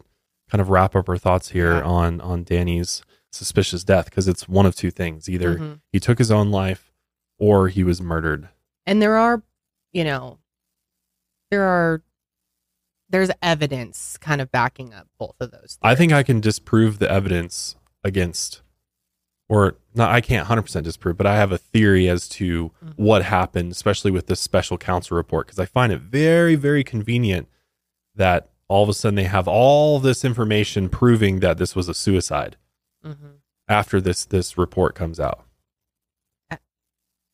kind 0.51 0.61
of 0.61 0.69
wrap 0.69 0.95
up 0.95 1.09
our 1.09 1.17
thoughts 1.17 1.49
here 1.49 1.73
Yeah. 1.77 1.83
on 1.83 2.21
on 2.21 2.43
Danny's 2.43 3.01
suspicious 3.31 3.83
death 3.83 4.05
because 4.05 4.27
it's 4.27 4.47
one 4.49 4.65
of 4.65 4.75
two 4.75 4.91
things: 4.91 5.29
either 5.29 5.57
Mhm. 5.57 5.79
he 5.91 5.99
took 5.99 6.17
his 6.17 6.31
own 6.31 6.49
life, 6.51 6.91
or 7.37 7.67
he 7.69 7.83
was 7.83 8.01
murdered. 8.01 8.49
And 8.85 9.01
there 9.01 9.15
are, 9.17 9.43
you 9.93 10.03
know, 10.03 10.39
there 11.51 11.63
are 11.63 12.03
there's 13.11 13.31
evidence 13.41 14.17
kind 14.17 14.39
of 14.39 14.51
backing 14.51 14.93
up 14.93 15.07
both 15.17 15.35
of 15.39 15.49
those. 15.51 15.79
I 15.81 15.95
think 15.95 16.11
I 16.11 16.21
can 16.21 16.39
disprove 16.39 16.99
the 16.99 17.09
evidence 17.11 17.75
against, 18.03 18.61
or 19.47 19.77
not. 19.95 20.11
I 20.11 20.21
can't 20.21 20.45
hundred 20.47 20.61
percent 20.63 20.83
disprove, 20.85 21.17
but 21.17 21.25
I 21.25 21.35
have 21.35 21.51
a 21.51 21.57
theory 21.57 22.07
as 22.07 22.27
to 22.29 22.71
Mm-hmm. 22.85 23.03
what 23.03 23.23
happened, 23.25 23.71
especially 23.71 24.11
with 24.11 24.27
this 24.27 24.39
special 24.39 24.77
counsel 24.77 25.17
report, 25.17 25.47
because 25.47 25.59
I 25.59 25.65
find 25.65 25.91
it 25.91 26.01
very, 26.01 26.55
very 26.55 26.83
convenient 26.83 27.47
that 28.15 28.49
all 28.67 28.83
of 28.83 28.89
a 28.89 28.93
sudden 28.93 29.15
they 29.15 29.23
have 29.23 29.47
all 29.47 29.99
this 29.99 30.23
information 30.23 30.87
proving 30.89 31.39
that 31.39 31.57
this 31.57 31.75
was 31.75 31.89
a 31.89 31.93
suicide 31.95 32.57
Mhm. 33.05 33.39
after 33.67 34.01
this 34.01 34.25
this 34.25 34.57
report 34.57 34.95
comes 34.95 35.19
out. 35.19 35.45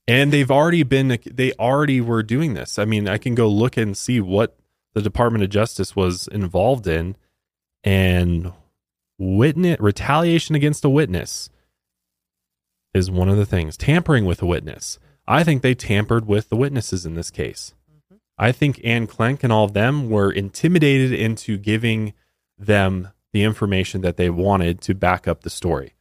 And 0.08 0.32
they've 0.32 0.52
already 0.52 0.84
been 0.84 1.18
they 1.26 1.52
already 1.54 2.00
were 2.00 2.22
doing 2.22 2.54
this. 2.54 2.78
I 2.78 2.86
mean, 2.86 3.08
I 3.08 3.18
can 3.18 3.34
go 3.34 3.48
look 3.50 3.76
and 3.76 3.98
see 3.98 4.22
what 4.22 4.56
the 4.94 5.02
Department 5.02 5.44
of 5.44 5.50
Justice 5.50 5.96
was 5.96 6.28
involved 6.28 6.86
in 6.88 7.16
and 7.84 8.54
witness 9.18 9.80
retaliation 9.80 10.56
against 10.56 10.86
a 10.86 10.90
witness 10.90 11.50
is 12.94 13.10
one 13.10 13.30
of 13.30 13.38
the 13.38 13.46
things. 13.46 13.78
Tampering 13.78 14.26
with 14.26 14.42
a 14.42 14.46
witness. 14.46 15.00
I 15.28 15.44
think 15.44 15.64
they 15.64 15.74
tampered 15.74 16.28
with 16.28 16.50
the 16.50 16.56
witnesses 16.56 17.06
in 17.06 17.16
this 17.16 17.32
case. 17.32 17.74
I 18.38 18.52
think 18.52 18.80
Ann 18.84 19.08
Klenk 19.08 19.44
and 19.44 19.52
all 19.52 19.66
of 19.66 19.74
them 19.74 20.10
were 20.10 20.32
intimidated 20.32 21.14
into 21.14 21.58
giving 21.58 22.14
them 22.60 23.10
the 23.36 23.44
information 23.44 24.00
that 24.00 24.16
they 24.16 24.30
wanted 24.30 24.80
to 24.80 24.94
back 24.94 25.28
up 25.28 25.42
the 25.42 25.50
story. 25.50 25.94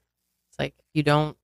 It's 0.50 0.58
like 0.60 0.72
you 0.92 1.02
don't 1.02 1.36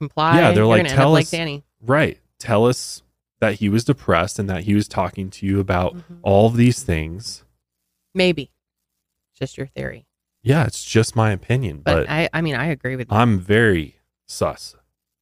comply, 0.00 0.34
yeah, 0.40 0.48
they're 0.50 0.64
you're 0.64 0.66
like, 0.66 0.88
tell 0.88 1.12
us, 1.14 1.20
like 1.20 1.28
Danny. 1.30 1.64
right? 1.80 2.18
Tell 2.40 2.66
us 2.66 3.02
that 3.38 3.54
he 3.54 3.68
was 3.68 3.84
depressed 3.84 4.40
and 4.40 4.50
that 4.50 4.64
he 4.64 4.74
was 4.74 4.88
talking 4.88 5.30
to 5.30 5.46
you 5.46 5.60
about 5.60 5.94
Mm-hmm. 5.94 6.14
all 6.22 6.48
of 6.48 6.56
these 6.56 6.82
things. 6.82 7.44
Maybe, 8.12 8.50
just 9.38 9.56
your 9.56 9.68
theory. 9.68 10.06
Yeah, 10.42 10.64
it's 10.66 10.84
just 10.84 11.14
my 11.14 11.30
opinion, 11.30 11.82
But 11.84 11.94
but, 12.06 12.10
I, 12.10 12.28
I 12.32 12.40
mean, 12.42 12.56
I 12.56 12.66
agree 12.66 12.96
with 12.96 13.08
you. 13.10 13.16
I'm 13.16 13.38
very 13.38 13.96
sus. 14.26 14.74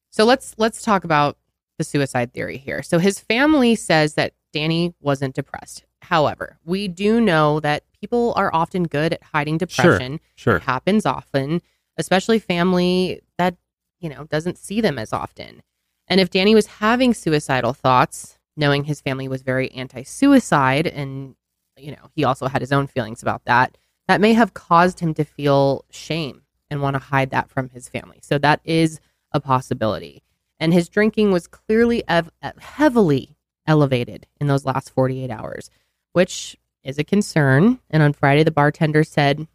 So 0.09 0.25
let's 0.25 0.55
let's 0.57 0.81
talk 0.81 1.03
about 1.03 1.37
the 1.77 1.83
suicide 1.83 2.33
theory 2.33 2.57
here. 2.57 2.81
So 2.81 2.97
his 2.97 3.19
family 3.19 3.75
says 3.75 4.15
that 4.15 4.33
Danny 4.53 4.95
wasn't 5.01 5.35
depressed. 5.35 5.85
However, 6.01 6.57
we 6.65 6.87
do 6.87 7.21
know 7.21 7.59
that 7.61 7.83
people 8.03 8.33
are 8.35 8.53
often 8.53 8.83
good 8.83 9.13
at 9.13 9.23
hiding 9.23 9.57
depression. 9.57 10.19
sure. 10.35 10.55
sure. 10.55 10.55
It 10.57 10.63
happens 10.63 11.05
often, 11.05 11.61
especially 11.95 12.37
family 12.37 13.21
that, 13.37 13.55
you 14.01 14.09
know, 14.09 14.25
doesn't 14.25 14.57
see 14.57 14.81
them 14.81 14.99
as 14.99 15.13
often. 15.13 15.63
And 16.09 16.19
if 16.19 16.29
Danny 16.29 16.53
was 16.53 16.65
having 16.65 17.13
suicidal 17.13 17.71
thoughts, 17.71 18.37
knowing 18.57 18.83
his 18.83 18.99
family 18.99 19.29
was 19.29 19.41
very 19.41 19.71
anti 19.71 20.03
suicide 20.03 20.85
and, 20.85 21.35
you 21.77 21.91
know, 21.91 22.09
he 22.13 22.25
also 22.25 22.47
had 22.47 22.61
his 22.61 22.73
own 22.73 22.87
feelings 22.87 23.21
about 23.21 23.45
that, 23.45 23.77
that 24.09 24.19
may 24.19 24.33
have 24.33 24.53
caused 24.53 24.99
him 24.99 25.13
to 25.13 25.23
feel 25.23 25.85
shame 25.89 26.41
and 26.69 26.81
want 26.81 26.95
to 26.95 26.99
hide 26.99 27.29
that 27.29 27.49
from 27.49 27.69
his 27.69 27.87
family. 27.87 28.19
So 28.21 28.37
that 28.39 28.59
is 28.65 28.99
a 29.31 29.39
possibility. 29.39 30.23
And 30.59 30.73
his 30.73 30.89
drinking 30.89 31.31
was 31.31 31.47
clearly 31.47 32.03
ev- 32.09 32.31
heavily 32.59 33.37
elevated 33.65 34.27
in 34.41 34.47
those 34.47 34.65
last 34.65 34.89
48 34.89 35.31
hours, 35.31 35.69
which 36.11 36.57
is 36.83 36.97
a 36.97 37.03
concern. 37.03 37.79
And 37.89 38.03
on 38.03 38.13
Friday, 38.13 38.43
the 38.43 38.51
bartender 38.51 39.03
said 39.03 39.47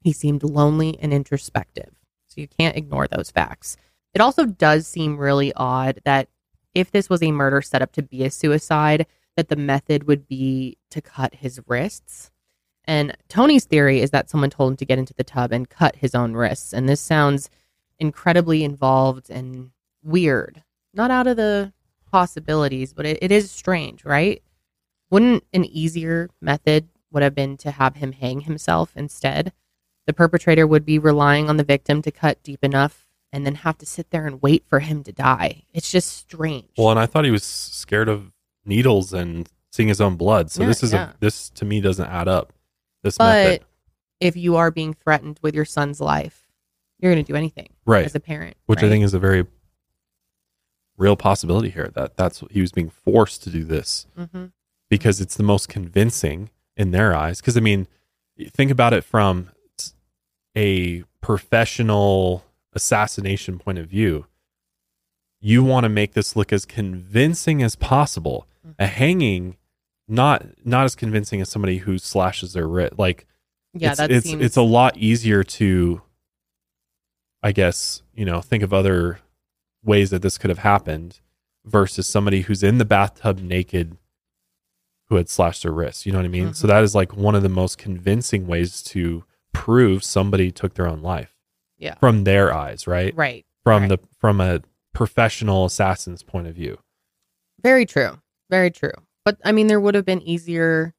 he 0.00 0.12
seemed 0.12 0.42
lonely 0.42 0.98
and 1.00 1.12
introspective. 1.12 1.90
So 2.26 2.40
you 2.40 2.48
can't 2.48 2.76
ignore 2.76 3.06
those 3.08 3.30
facts. 3.30 3.76
It 4.12 4.20
also 4.20 4.44
does 4.44 4.86
seem 4.86 5.16
really 5.16 5.52
odd 5.54 6.00
that 6.04 6.28
if 6.74 6.90
this 6.90 7.08
was 7.08 7.22
a 7.22 7.32
murder 7.32 7.62
set 7.62 7.82
up 7.82 7.92
to 7.92 8.02
be 8.02 8.24
a 8.24 8.30
suicide, 8.30 9.06
that 9.36 9.48
the 9.48 9.56
method 9.56 10.04
would 10.04 10.26
be 10.26 10.78
to 10.90 11.00
cut 11.00 11.34
his 11.34 11.60
wrists. 11.66 12.30
And 12.84 13.16
Tony's 13.28 13.64
theory 13.64 14.00
is 14.00 14.10
that 14.10 14.28
someone 14.28 14.50
told 14.50 14.72
him 14.72 14.76
to 14.76 14.84
get 14.84 14.98
into 14.98 15.14
the 15.14 15.24
tub 15.24 15.52
and 15.52 15.68
cut 15.68 15.96
his 15.96 16.14
own 16.14 16.34
wrists. 16.34 16.72
And 16.72 16.88
this 16.88 17.00
sounds 17.00 17.48
incredibly 17.98 18.62
involved 18.62 19.30
and 19.30 19.70
weird. 20.02 20.62
Not 20.92 21.10
out 21.10 21.26
of 21.26 21.36
the 21.36 21.72
possibilities, 22.10 22.92
but 22.92 23.06
it, 23.06 23.18
it 23.22 23.32
is 23.32 23.50
strange, 23.50 24.04
right? 24.04 24.42
Wouldn't 25.14 25.44
an 25.52 25.64
easier 25.64 26.28
method 26.40 26.88
would 27.12 27.22
have 27.22 27.36
been 27.36 27.56
to 27.58 27.70
have 27.70 27.94
him 27.94 28.10
hang 28.10 28.40
himself 28.40 28.96
instead? 28.96 29.52
The 30.08 30.12
perpetrator 30.12 30.66
would 30.66 30.84
be 30.84 30.98
relying 30.98 31.48
on 31.48 31.56
the 31.56 31.62
victim 31.62 32.02
to 32.02 32.10
cut 32.10 32.42
deep 32.42 32.64
enough 32.64 33.06
and 33.32 33.46
then 33.46 33.54
have 33.54 33.78
to 33.78 33.86
sit 33.86 34.10
there 34.10 34.26
and 34.26 34.42
wait 34.42 34.64
for 34.68 34.80
him 34.80 35.04
to 35.04 35.12
die. 35.12 35.62
It's 35.72 35.88
just 35.88 36.08
strange. 36.16 36.66
Well, 36.76 36.90
and 36.90 36.98
I 36.98 37.06
thought 37.06 37.24
he 37.24 37.30
was 37.30 37.44
scared 37.44 38.08
of 38.08 38.32
needles 38.64 39.12
and 39.12 39.48
seeing 39.70 39.86
his 39.86 40.00
own 40.00 40.16
blood. 40.16 40.50
So 40.50 40.62
Yeah, 40.62 40.66
this 40.66 40.82
is 40.82 40.92
yeah. 40.92 41.10
a 41.10 41.14
this 41.20 41.48
to 41.50 41.64
me 41.64 41.80
doesn't 41.80 42.08
add 42.08 42.26
up. 42.26 42.52
This 43.04 43.16
But 43.16 43.44
method. 43.44 43.64
if 44.18 44.36
you 44.36 44.56
are 44.56 44.72
being 44.72 44.94
threatened 44.94 45.38
with 45.42 45.54
your 45.54 45.64
son's 45.64 46.00
life, 46.00 46.50
you're 46.98 47.12
going 47.12 47.24
to 47.24 47.32
do 47.32 47.36
anything 47.36 47.68
right 47.86 48.04
as 48.04 48.16
a 48.16 48.20
parent. 48.20 48.56
which 48.66 48.82
i 48.82 48.88
think 48.88 49.04
is 49.04 49.14
a 49.14 49.20
very 49.20 49.46
real 50.96 51.14
possibility 51.16 51.70
here 51.70 51.90
that 51.94 52.16
that's 52.16 52.42
he 52.50 52.60
was 52.60 52.72
being 52.72 52.88
forced 52.90 53.44
to 53.44 53.50
do 53.50 53.62
this 53.62 54.06
Mhm. 54.18 54.50
Because 54.98 55.20
it's 55.20 55.34
the 55.36 55.42
most 55.42 55.68
convincing 55.68 56.50
in 56.76 56.92
their 56.92 57.16
eyes. 57.16 57.40
Because 57.40 57.56
i 57.56 57.60
mean 57.60 57.88
think 58.52 58.70
about 58.70 58.92
it 58.92 59.02
from 59.02 59.50
a 60.56 61.02
professional 61.20 62.44
assassination 62.74 63.58
point 63.58 63.78
of 63.78 63.88
view. 63.88 64.26
You 65.40 65.64
want 65.64 65.82
to 65.82 65.88
make 65.88 66.12
this 66.12 66.36
look 66.36 66.52
as 66.52 66.64
convincing 66.64 67.60
as 67.62 67.74
possible. 67.76 68.46
Mm-hmm. 68.64 68.82
a 68.82 68.86
hanging 68.86 69.56
not 70.06 70.46
not 70.64 70.84
as 70.84 70.94
convincing 70.94 71.40
as 71.40 71.48
somebody 71.50 71.78
who 71.78 71.98
slashes 71.98 72.52
their 72.52 72.68
wrist 72.68 72.98
like 72.98 73.26
Yeah, 73.74 73.90
it's, 73.90 73.98
that 73.98 74.10
it's 74.12 74.26
seems- 74.26 74.42
it's 74.44 74.56
a 74.56 74.62
lot 74.62 74.96
easier 74.96 75.42
to 75.58 76.00
I 77.42 77.52
guess, 77.52 78.02
you 78.14 78.24
know, 78.24 78.40
think 78.40 78.62
of 78.62 78.72
other 78.72 79.18
ways 79.82 80.08
that 80.10 80.22
this 80.22 80.38
could 80.38 80.48
have 80.50 80.60
happened 80.60 81.20
versus 81.66 82.06
somebody 82.06 82.42
who's 82.42 82.62
in 82.62 82.78
the 82.78 82.84
bathtub 82.86 83.38
naked 83.40 83.98
who 85.08 85.16
had 85.16 85.28
slashed 85.28 85.62
their 85.62 85.72
wrists. 85.72 86.06
You 86.06 86.12
know 86.12 86.18
what 86.18 86.24
I 86.24 86.28
mean? 86.28 86.44
Mm-hmm. 86.44 86.52
So 86.52 86.66
that 86.66 86.82
is 86.82 86.94
like 86.94 87.16
one 87.16 87.34
of 87.34 87.42
the 87.42 87.48
most 87.48 87.78
convincing 87.78 88.46
ways 88.46 88.82
to 88.84 89.24
prove 89.52 90.02
somebody 90.02 90.50
took 90.50 90.74
their 90.74 90.88
own 90.88 91.02
life. 91.02 91.34
Yeah. 91.78 91.96
From 91.96 92.24
their 92.24 92.54
eyes, 92.54 92.86
right? 92.86 93.14
Right, 93.14 93.44
From 93.62 93.82
right. 93.82 93.88
the 93.88 93.98
from 94.18 94.40
a 94.40 94.60
professional 94.94 95.64
assassin's 95.64 96.22
point 96.22 96.46
of 96.46 96.54
view. 96.54 96.78
Very 97.62 97.84
true. 97.84 98.18
Very 98.48 98.70
true. 98.70 98.92
But 99.24 99.38
I 99.44 99.52
mean, 99.52 99.66
there 99.66 99.80
would 99.80 99.94
have 99.94 100.04
been 100.04 100.22
easier 100.22 100.94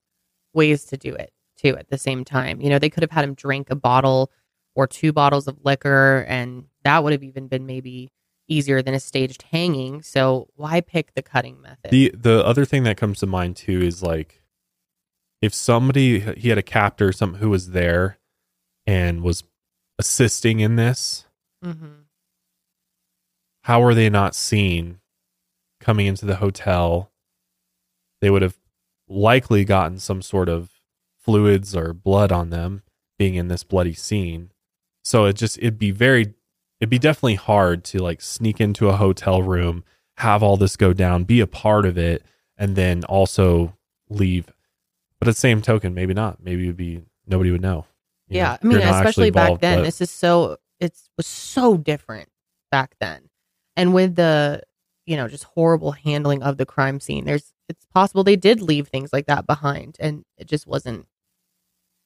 ways 0.53 0.86
to 0.86 0.97
do 0.97 1.14
it 1.14 1.32
too 1.58 1.78
at 1.78 1.89
the 1.89 1.97
same 1.97 2.26
time. 2.26 2.62
You 2.62 2.70
know, 2.70 2.80
they 2.80 2.89
could 2.89 3.03
have 3.03 3.12
had 3.12 3.24
him 3.24 3.34
drink 3.34 3.70
a 3.70 3.76
bottle 3.76 4.32
or 4.76 4.88
two 4.88 5.14
bottles 5.14 5.47
of 5.47 5.58
liquor, 5.64 6.26
and 6.28 6.66
that 6.84 7.03
would 7.03 7.14
have 7.14 7.24
even 7.24 7.47
been 7.47 7.66
maybe 7.66 8.10
easier 8.48 8.82
than 8.82 8.93
a 8.93 9.00
staged 9.00 9.43
hanging. 9.52 10.02
So 10.02 10.48
why 10.56 10.82
pick 10.82 11.14
the 11.14 11.22
cutting 11.22 11.62
method? 11.62 11.91
The 11.91 12.12
the 12.16 12.46
other 12.46 12.66
thing 12.66 12.84
that 12.84 12.98
comes 12.98 13.20
to 13.20 13.26
mind 13.28 13.56
too 13.58 13.82
is 13.82 14.02
like 14.04 14.41
if 15.41 15.54
somebody 15.54 16.20
he 16.38 16.50
had 16.50 16.58
a 16.58 16.64
captor, 16.64 17.12
some 17.12 17.36
who 17.36 17.50
was 17.50 17.72
there 17.72 18.18
and 18.88 19.22
was 19.22 19.43
assisting 20.00 20.60
in 20.60 20.76
this, 20.76 21.26
Mhm. 21.64 22.06
how 23.64 23.82
are 23.84 23.93
they 23.93 24.10
not 24.10 24.36
seen 24.36 25.00
coming 25.80 26.06
into 26.06 26.26
the 26.26 26.38
hotel? 26.38 27.12
They 28.22 28.30
would 28.30 28.41
have 28.41 28.58
likely 29.08 29.66
gotten 29.66 30.00
some 30.00 30.22
sort 30.22 30.50
of 30.50 30.72
fluids 31.18 31.76
or 31.76 31.93
blood 31.93 32.32
on 32.32 32.50
them 32.50 32.84
being 33.18 33.36
in 33.36 33.48
this 33.48 33.64
bloody 33.64 33.93
scene. 33.93 34.52
So 35.04 35.26
it 35.26 35.34
just 35.34 35.58
it'd 35.58 35.80
be 35.80 35.91
very 35.91 36.35
it'd 36.80 36.89
be 36.89 36.99
definitely 36.99 37.36
hard 37.36 37.84
to 37.86 37.99
like 37.99 38.21
sneak 38.21 38.59
into 38.59 38.89
a 38.89 38.97
hotel 38.97 39.41
room, 39.41 39.84
have 40.17 40.43
all 40.43 40.57
this 40.57 40.78
go 40.78 40.93
down, 40.93 41.23
be 41.23 41.39
a 41.39 41.47
part 41.47 41.86
of 41.86 41.97
it, 41.97 42.23
and 42.57 42.76
then 42.76 43.03
also 43.05 43.76
leave. 44.09 44.47
But 45.19 45.28
at 45.28 45.36
the 45.36 45.39
same 45.39 45.61
token, 45.61 45.93
maybe 45.93 46.13
not. 46.13 46.43
Maybe 46.43 46.63
it'd 46.63 46.78
be 46.78 47.03
nobody 47.26 47.51
would 47.51 47.61
know. 47.61 47.86
You 48.28 48.38
yeah, 48.38 48.43
know, 48.43 48.57
I 48.61 48.65
mean, 48.65 48.71
you're 48.71 48.80
not 48.82 48.88
actually 48.88 49.30
especially 49.30 49.32
back 49.32 49.59
then, 49.61 49.80
but- 49.80 49.86
this 49.86 50.01
is 50.01 50.11
so 50.11 50.57
it 50.80 50.93
was 51.17 51.28
so 51.28 51.78
different 51.78 52.30
back 52.71 52.95
then, 52.99 53.30
and 53.76 53.93
with 53.93 54.15
the 54.15 54.61
you 55.05 55.15
know 55.15 55.28
just 55.28 55.43
horrible 55.43 55.91
handling 55.91 56.43
of 56.43 56.57
the 56.57 56.65
crime 56.65 56.99
scene, 56.99 57.26
there's 57.26 57.53
it's 57.69 57.86
possible 57.93 58.23
they 58.23 58.36
did 58.36 58.61
leave 58.61 58.88
things 58.88 59.13
like 59.13 59.28
that 59.28 59.47
behind, 59.47 59.97
and 59.99 60.26
it 60.38 60.47
just 60.47 60.67
wasn't 60.67 61.07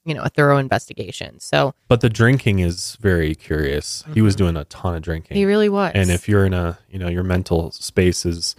you 0.09 0.15
know 0.15 0.23
a 0.23 0.29
thorough 0.29 0.57
investigation. 0.57 1.39
So 1.39 1.73
But 1.87 2.01
the 2.01 2.09
drinking 2.09 2.59
is 2.59 2.97
very 2.99 3.35
curious. 3.35 4.03
He 4.13 4.21
was 4.21 4.35
doing 4.35 4.57
a 4.57 4.65
ton 4.65 4.95
of 4.95 5.01
drinking. 5.01 5.35
Mm-hmm. 5.35 5.39
He 5.39 5.45
really 5.45 5.69
was. 5.69 5.91
And 5.95 6.09
if 6.11 6.27
you're 6.27 6.45
in 6.45 6.53
a, 6.53 6.79
you 6.89 6.99
know, 6.99 7.07
your 7.07 7.23
mental 7.23 7.71
space 7.71 8.25
is 8.25 8.55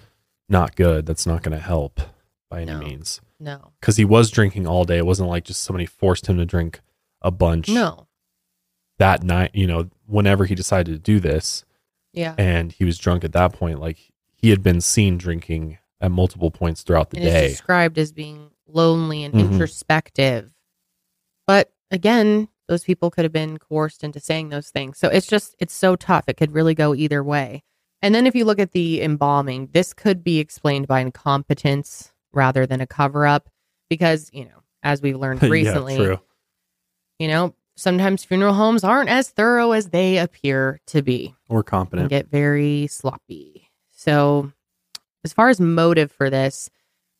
not 0.49 0.77
good, 0.77 1.07
that's 1.07 1.27
not 1.27 1.43
going 1.43 1.57
to 1.57 1.63
help 1.63 2.01
by 2.49 2.63
any 2.63 2.75
means. 2.75 3.21
No. 3.39 3.73
Because 3.81 3.97
he 3.97 4.05
was 4.05 4.31
drinking 4.31 4.67
all 4.67 4.85
day. 4.85 4.99
It 4.99 5.07
wasn't 5.07 5.29
like 5.29 5.45
just 5.45 5.63
somebody 5.63 5.87
forced 5.87 6.27
him 6.27 6.37
to 6.39 6.45
drink 6.47 6.81
a 7.23 7.31
bunch 7.31 7.69
no, 7.69 8.07
that 8.99 9.23
night, 9.23 9.51
you 9.55 9.67
know, 9.67 9.89
whenever 10.07 10.45
he 10.47 10.55
decided 10.55 10.93
to 10.93 10.99
do 10.99 11.21
this. 11.21 11.65
Yeah. 12.13 12.35
And 12.37 12.73
he 12.73 12.85
was 12.85 12.99
drunk 12.99 13.25
at 13.25 13.33
that 13.33 13.53
point. 13.53 13.81
Like 13.81 13.99
he 14.35 14.51
had 14.51 14.63
been 14.63 14.81
seen 14.81 15.17
drinking 15.19 15.79
at 16.01 16.11
multiple 16.11 16.51
points 16.51 16.83
throughout 16.83 17.11
the 17.11 17.19
and 17.19 17.27
day. 17.27 17.49
described 17.49 17.99
as 17.99 18.11
being 18.13 18.51
lonely 18.67 19.23
and 19.25 19.35
Mhm. 19.35 19.53
introspective. 19.53 20.51
But 21.51 21.73
again, 21.91 22.47
those 22.69 22.85
people 22.85 23.11
could 23.11 23.25
have 23.25 23.33
been 23.33 23.59
coerced 23.59 24.05
into 24.05 24.21
saying 24.21 24.51
those 24.51 24.69
things. 24.71 24.99
So 24.99 25.09
it's 25.09 25.27
just, 25.27 25.57
it's 25.59 25.75
so 25.75 25.97
tough. 25.97 26.27
It 26.29 26.37
could 26.37 26.53
really 26.53 26.77
go 26.77 26.95
either 26.95 27.25
way. 27.25 27.65
And 28.03 28.15
then 28.15 28.25
if 28.25 28.37
you 28.37 28.45
look 28.45 28.61
at 28.61 28.71
the 28.71 29.03
embalming, 29.03 29.71
this 29.73 29.93
could 29.93 30.23
be 30.23 30.39
explained 30.39 30.87
by 30.87 31.01
incompetence 31.01 32.13
rather 32.33 32.67
than 32.67 32.81
a 32.81 32.87
cover 32.87 33.27
up 33.27 33.49
because, 33.89 34.31
you 34.33 34.45
know, 34.45 34.63
as 34.85 35.03
we've 35.03 35.17
learned 35.19 35.43
Yeah, 35.43 35.49
recently, 35.49 35.97
true. 35.97 36.21
you 37.19 37.27
know, 37.27 37.57
sometimes 37.77 38.23
funeral 38.23 38.55
homes 38.55 38.85
aren't 38.85 39.11
as 39.11 39.31
thorough 39.31 39.73
as 39.73 39.89
they 39.89 40.19
appear 40.19 40.81
to 40.87 41.03
be 41.03 41.35
Or 41.49 41.65
competent. 41.65 42.11
get 42.11 42.31
very 42.31 42.87
sloppy. 42.87 43.71
So, 43.91 44.53
as 45.25 45.33
far 45.33 45.49
as 45.49 45.61
motive 45.61 46.13
for 46.13 46.31
this, 46.31 46.71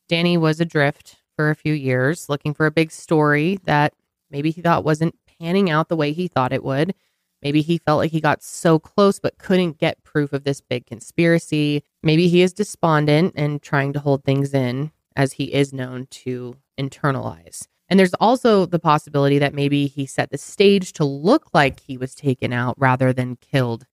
Danny 0.07 0.37
was 0.37 0.61
adrift 0.61 1.17
for 1.35 1.49
a 1.49 1.55
few 1.55 1.73
years, 1.73 2.29
looking 2.29 2.53
for 2.53 2.65
a 2.65 2.71
big 2.71 2.91
story 2.91 3.59
that 3.65 3.93
maybe 4.31 4.51
he 4.51 4.61
thought 4.61 4.83
wasn't 4.83 5.15
panning 5.39 5.69
out 5.69 5.89
the 5.89 5.95
way 5.95 6.13
he 6.13 6.27
thought 6.27 6.53
it 6.53 6.63
would. 6.63 6.93
Maybe 7.41 7.61
he 7.61 7.79
felt 7.79 7.97
like 7.97 8.11
he 8.11 8.21
got 8.21 8.43
so 8.43 8.77
close 8.77 9.19
but 9.19 9.37
couldn't 9.39 9.79
get 9.79 10.03
proof 10.03 10.31
of 10.31 10.43
this 10.43 10.61
big 10.61 10.85
conspiracy. 10.85 11.83
Maybe 12.03 12.27
he 12.27 12.41
is 12.43 12.53
despondent 12.53 13.33
and 13.35 13.61
trying 13.61 13.93
to 13.93 13.99
hold 13.99 14.23
things 14.23 14.53
in, 14.53 14.91
as 15.15 15.33
he 15.33 15.45
is 15.53 15.73
known 15.73 16.07
to 16.11 16.55
internalize. 16.79 17.67
And 17.89 17.99
there's 17.99 18.13
also 18.15 18.65
the 18.65 18.79
possibility 18.79 19.39
that 19.39 19.53
maybe 19.53 19.87
he 19.87 20.05
set 20.05 20.29
the 20.31 20.37
stage 20.37 20.93
to 20.93 21.03
look 21.03 21.49
like 21.53 21.79
he 21.81 21.97
was 21.97 22.15
taken 22.15 22.53
out 22.53 22.75
rather 22.77 23.11
than 23.11 23.35
killed 23.37 23.85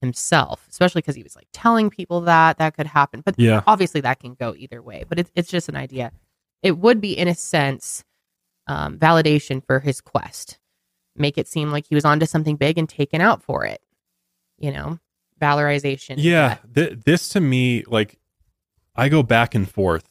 himself, 0.00 0.66
especially 0.70 1.00
because 1.02 1.14
he 1.14 1.22
was 1.22 1.36
like 1.36 1.46
telling 1.52 1.88
people 1.90 2.22
that 2.22 2.58
that 2.58 2.74
could 2.76 2.86
happen. 2.86 3.20
But 3.24 3.38
Yeah. 3.38 3.62
obviously 3.66 4.00
that 4.00 4.18
can 4.20 4.34
go 4.34 4.54
either 4.56 4.82
way. 4.82 5.04
But 5.08 5.18
it's 5.18 5.30
it's 5.34 5.50
just 5.50 5.68
an 5.68 5.76
idea. 5.76 6.10
It 6.62 6.78
would 6.78 7.00
be, 7.00 7.16
in 7.16 7.28
a 7.28 7.34
sense, 7.34 8.02
um, 8.66 8.98
validation 8.98 9.64
for 9.64 9.80
his 9.80 10.00
quest. 10.00 10.58
Make 11.16 11.38
it 11.38 11.48
seem 11.48 11.70
like 11.70 11.86
he 11.86 11.94
was 11.94 12.04
onto 12.04 12.26
something 12.26 12.56
big 12.56 12.78
and 12.78 12.88
taken 12.88 13.20
out 13.20 13.42
for 13.42 13.64
it. 13.64 13.80
You 14.58 14.72
know, 14.72 14.98
valorization. 15.40 16.14
Yeah, 16.18 16.58
th- 16.74 17.00
this 17.04 17.28
to 17.30 17.40
me, 17.40 17.84
like, 17.86 18.18
I 18.96 19.08
go 19.08 19.22
back 19.22 19.54
and 19.54 19.68
forth 19.68 20.08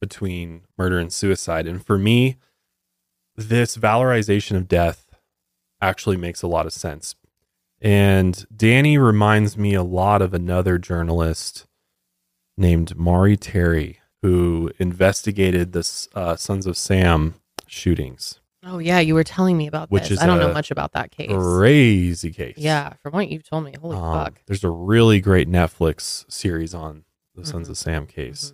between 0.00 0.62
murder 0.76 0.98
and 0.98 1.12
suicide. 1.12 1.66
And 1.66 1.84
for 1.84 1.98
me, 1.98 2.36
this 3.34 3.76
valorization 3.76 4.56
of 4.56 4.68
death 4.68 5.06
actually 5.80 6.16
makes 6.16 6.42
a 6.42 6.46
lot 6.46 6.66
of 6.66 6.72
sense. 6.72 7.14
And 7.80 8.46
Danny 8.54 8.96
reminds 8.98 9.58
me 9.58 9.74
a 9.74 9.82
lot 9.82 10.22
of 10.22 10.32
another 10.32 10.78
journalist 10.78 11.66
named 12.56 12.96
Maury 12.96 13.36
Terry, 13.36 14.00
who 14.22 14.70
investigated 14.78 15.72
the 15.72 16.08
uh, 16.14 16.36
Sons 16.36 16.66
of 16.66 16.76
Sam 16.76 17.34
shootings. 17.66 18.40
Oh 18.64 18.78
yeah, 18.78 18.98
you 19.00 19.14
were 19.14 19.22
telling 19.24 19.56
me 19.56 19.66
about 19.68 19.90
Which 19.90 20.04
this. 20.04 20.12
is 20.12 20.18
I 20.18 20.26
don't 20.26 20.38
know 20.40 20.52
much 20.52 20.70
about 20.70 20.92
that 20.92 21.10
case. 21.12 21.30
Crazy 21.30 22.32
case. 22.32 22.54
Yeah, 22.56 22.94
from 23.02 23.12
what 23.12 23.28
you've 23.28 23.48
told 23.48 23.64
me, 23.64 23.74
holy 23.80 23.96
Um, 23.96 24.12
fuck. 24.24 24.40
There's 24.46 24.64
a 24.64 24.70
really 24.70 25.20
great 25.20 25.48
Netflix 25.48 26.24
series 26.30 26.74
on 26.74 27.04
the 27.34 27.44
Sons 27.44 27.64
Mm-hmm. 27.66 27.72
of 27.72 27.78
Sam 27.78 28.06
case. 28.06 28.52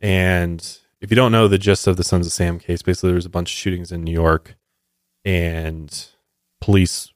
And 0.00 0.78
if 1.00 1.10
you 1.10 1.16
don't 1.16 1.32
know 1.32 1.48
the 1.48 1.58
gist 1.58 1.86
of 1.86 1.96
the 1.96 2.04
Sons 2.04 2.26
of 2.26 2.32
Sam 2.32 2.58
case, 2.58 2.82
basically 2.82 3.08
there 3.10 3.16
was 3.16 3.26
a 3.26 3.30
bunch 3.30 3.50
of 3.52 3.56
shootings 3.56 3.90
in 3.90 4.04
New 4.04 4.12
York 4.12 4.56
and 5.24 6.06
police 6.60 7.12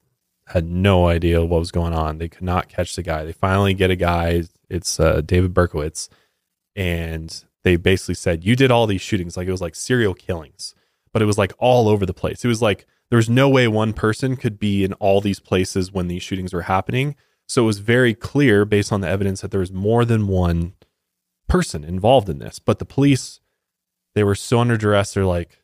had 0.47 0.67
no 0.67 1.07
idea 1.09 1.45
what 1.45 1.59
was 1.61 1.71
going 1.71 1.93
on. 1.93 2.19
They 2.19 2.29
could 2.29 2.43
not 2.43 2.69
catch 2.69 2.97
the 2.97 3.03
guy. 3.03 3.25
They 3.25 3.33
finally 3.33 3.75
get 3.75 3.91
a 3.91 3.97
guy. 3.97 4.45
It's 4.71 4.99
uh, 4.99 5.21
David 5.21 5.53
Berkowitz. 5.53 6.09
And 6.75 7.45
they 7.65 7.77
basically 7.77 8.15
said, 8.15 8.45
You 8.45 8.57
did 8.57 8.71
all 8.71 8.87
these 8.87 9.03
shootings. 9.03 9.37
Like 9.37 9.47
it 9.49 9.51
was 9.53 9.61
like 9.61 9.75
serial 9.75 10.15
killings, 10.15 10.75
but 11.13 11.23
it 11.23 11.27
was 11.27 11.39
like 11.39 11.53
all 11.59 11.89
over 11.89 12.07
the 12.07 12.15
place. 12.15 12.45
It 12.45 12.49
was 12.49 12.63
like 12.63 12.87
there 13.11 13.17
was 13.17 13.29
no 13.29 13.49
way 13.49 13.69
one 13.69 13.93
person 13.93 14.37
could 14.37 14.59
be 14.59 14.85
in 14.85 14.93
all 14.95 15.21
these 15.21 15.41
places 15.41 15.93
when 15.93 16.09
these 16.09 16.23
shootings 16.23 16.53
were 16.53 16.63
happening. 16.63 17.17
So 17.47 17.63
it 17.63 17.67
was 17.67 17.79
very 17.79 18.15
clear 18.15 18.65
based 18.65 18.93
on 18.93 19.01
the 19.01 19.09
evidence 19.09 19.41
that 19.41 19.51
there 19.51 19.61
was 19.61 19.73
more 19.73 20.05
than 20.05 20.27
one 20.27 20.75
person 21.49 21.85
involved 21.85 22.29
in 22.29 22.39
this. 22.39 22.59
But 22.59 22.79
the 22.79 22.85
police, 22.85 23.41
they 24.15 24.23
were 24.23 24.35
so 24.35 24.61
under 24.61 24.77
duress. 24.77 25.15
They're 25.15 25.25
like, 25.25 25.59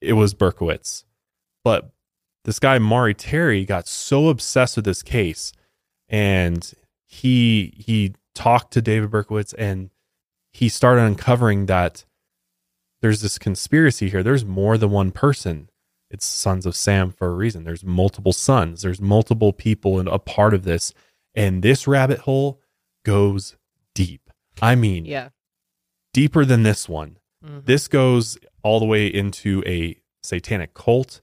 it 0.00 0.12
was 0.12 0.34
Berkowitz. 0.34 1.04
But 1.62 1.90
this 2.44 2.58
guy, 2.58 2.78
Maury 2.78 3.14
Terry, 3.14 3.64
got 3.64 3.88
so 3.88 4.28
obsessed 4.28 4.76
with 4.76 4.84
this 4.84 5.02
case 5.02 5.52
and 6.08 6.72
he 7.06 7.72
he 7.76 8.14
talked 8.34 8.72
to 8.72 8.82
David 8.82 9.10
Berkowitz 9.10 9.54
and 9.56 9.90
he 10.52 10.68
started 10.68 11.02
uncovering 11.02 11.66
that 11.66 12.04
there's 13.04 13.20
this 13.20 13.36
conspiracy 13.38 14.08
here. 14.08 14.22
There's 14.22 14.46
more 14.46 14.78
than 14.78 14.90
one 14.90 15.12
person. 15.12 15.68
It's 16.10 16.24
Sons 16.24 16.64
of 16.64 16.74
Sam 16.74 17.10
for 17.10 17.26
a 17.28 17.34
reason. 17.34 17.64
There's 17.64 17.84
multiple 17.84 18.32
sons. 18.32 18.80
There's 18.80 18.98
multiple 18.98 19.52
people 19.52 20.00
in 20.00 20.08
a 20.08 20.18
part 20.18 20.54
of 20.54 20.64
this. 20.64 20.94
And 21.34 21.62
this 21.62 21.86
rabbit 21.86 22.20
hole 22.20 22.62
goes 23.04 23.56
deep. 23.94 24.30
I 24.62 24.74
mean, 24.74 25.04
Yeah. 25.04 25.28
deeper 26.14 26.46
than 26.46 26.62
this 26.62 26.88
one. 26.88 27.18
Mhm. 27.44 27.66
This 27.66 27.88
goes 27.88 28.38
all 28.62 28.80
the 28.80 28.86
way 28.86 29.06
into 29.06 29.62
a 29.66 29.98
satanic 30.22 30.72
cult. 30.72 31.20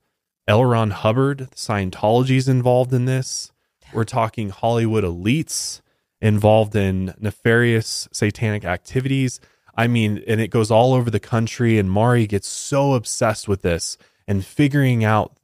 L. 0.48 0.64
Ron 0.64 0.91
Hubbard, 0.91 1.49
Scientology's 1.56 2.48
involved 2.48 2.94
in 2.94 3.06
this. 3.06 3.52
We're 3.91 4.03
talking 4.03 4.49
Hollywood 4.49 5.03
elites 5.03 5.82
involved 6.22 6.76
in 6.76 7.16
nefarious 7.20 8.08
satanic 8.12 8.66
activities. 8.66 9.40
I 9.76 9.88
mean, 9.88 10.23
and 10.27 10.41
it 10.41 10.49
goes 10.49 10.72
all 10.72 10.93
over 10.93 11.10
the 11.10 11.19
country. 11.19 11.77
And 11.77 11.89
Maury 11.89 12.27
gets 12.27 12.48
so 12.48 12.93
obsessed 12.93 13.48
with 13.48 13.61
this 13.61 13.98
and 14.27 14.45
figuring 14.45 15.03
out 15.03 15.38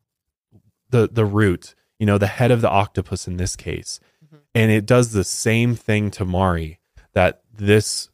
the 0.90 1.10
the 1.12 1.26
root, 1.26 1.76
you 2.00 2.06
know, 2.06 2.18
the 2.18 2.28
head 2.28 2.52
of 2.52 2.62
the 2.62 2.70
octopus 2.70 3.28
in 3.28 3.38
this 3.38 3.56
case. 3.56 4.00
Mm-hmm. 4.26 4.38
And 4.56 4.72
it 4.72 4.86
does 4.86 5.12
the 5.12 5.24
same 5.24 5.76
thing 5.76 6.12
to 6.12 6.26
Maury 6.26 6.80
that 7.14 7.42
this 7.54 8.10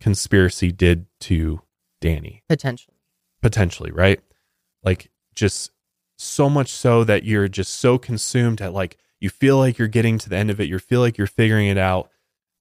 conspiracy 0.00 0.72
did 0.72 1.06
to 1.20 1.62
Danny 2.00 2.42
Potentially. 2.48 2.96
potentially, 3.40 3.90
right? 3.92 4.20
Like 4.82 5.10
just 5.34 5.70
so 6.16 6.50
much 6.50 6.70
so 6.70 7.04
that 7.04 7.24
you're 7.24 7.48
just 7.48 7.74
so 7.74 7.98
consumed 7.98 8.60
at 8.60 8.72
like 8.72 8.98
you 9.20 9.30
feel 9.30 9.56
like 9.58 9.78
you're 9.78 9.88
getting 9.88 10.18
to 10.18 10.28
the 10.28 10.36
end 10.36 10.50
of 10.50 10.60
it, 10.60 10.68
you 10.68 10.78
feel 10.78 11.00
like 11.00 11.16
you're 11.16 11.26
figuring 11.26 11.68
it 11.68 11.78
out, 11.78 12.10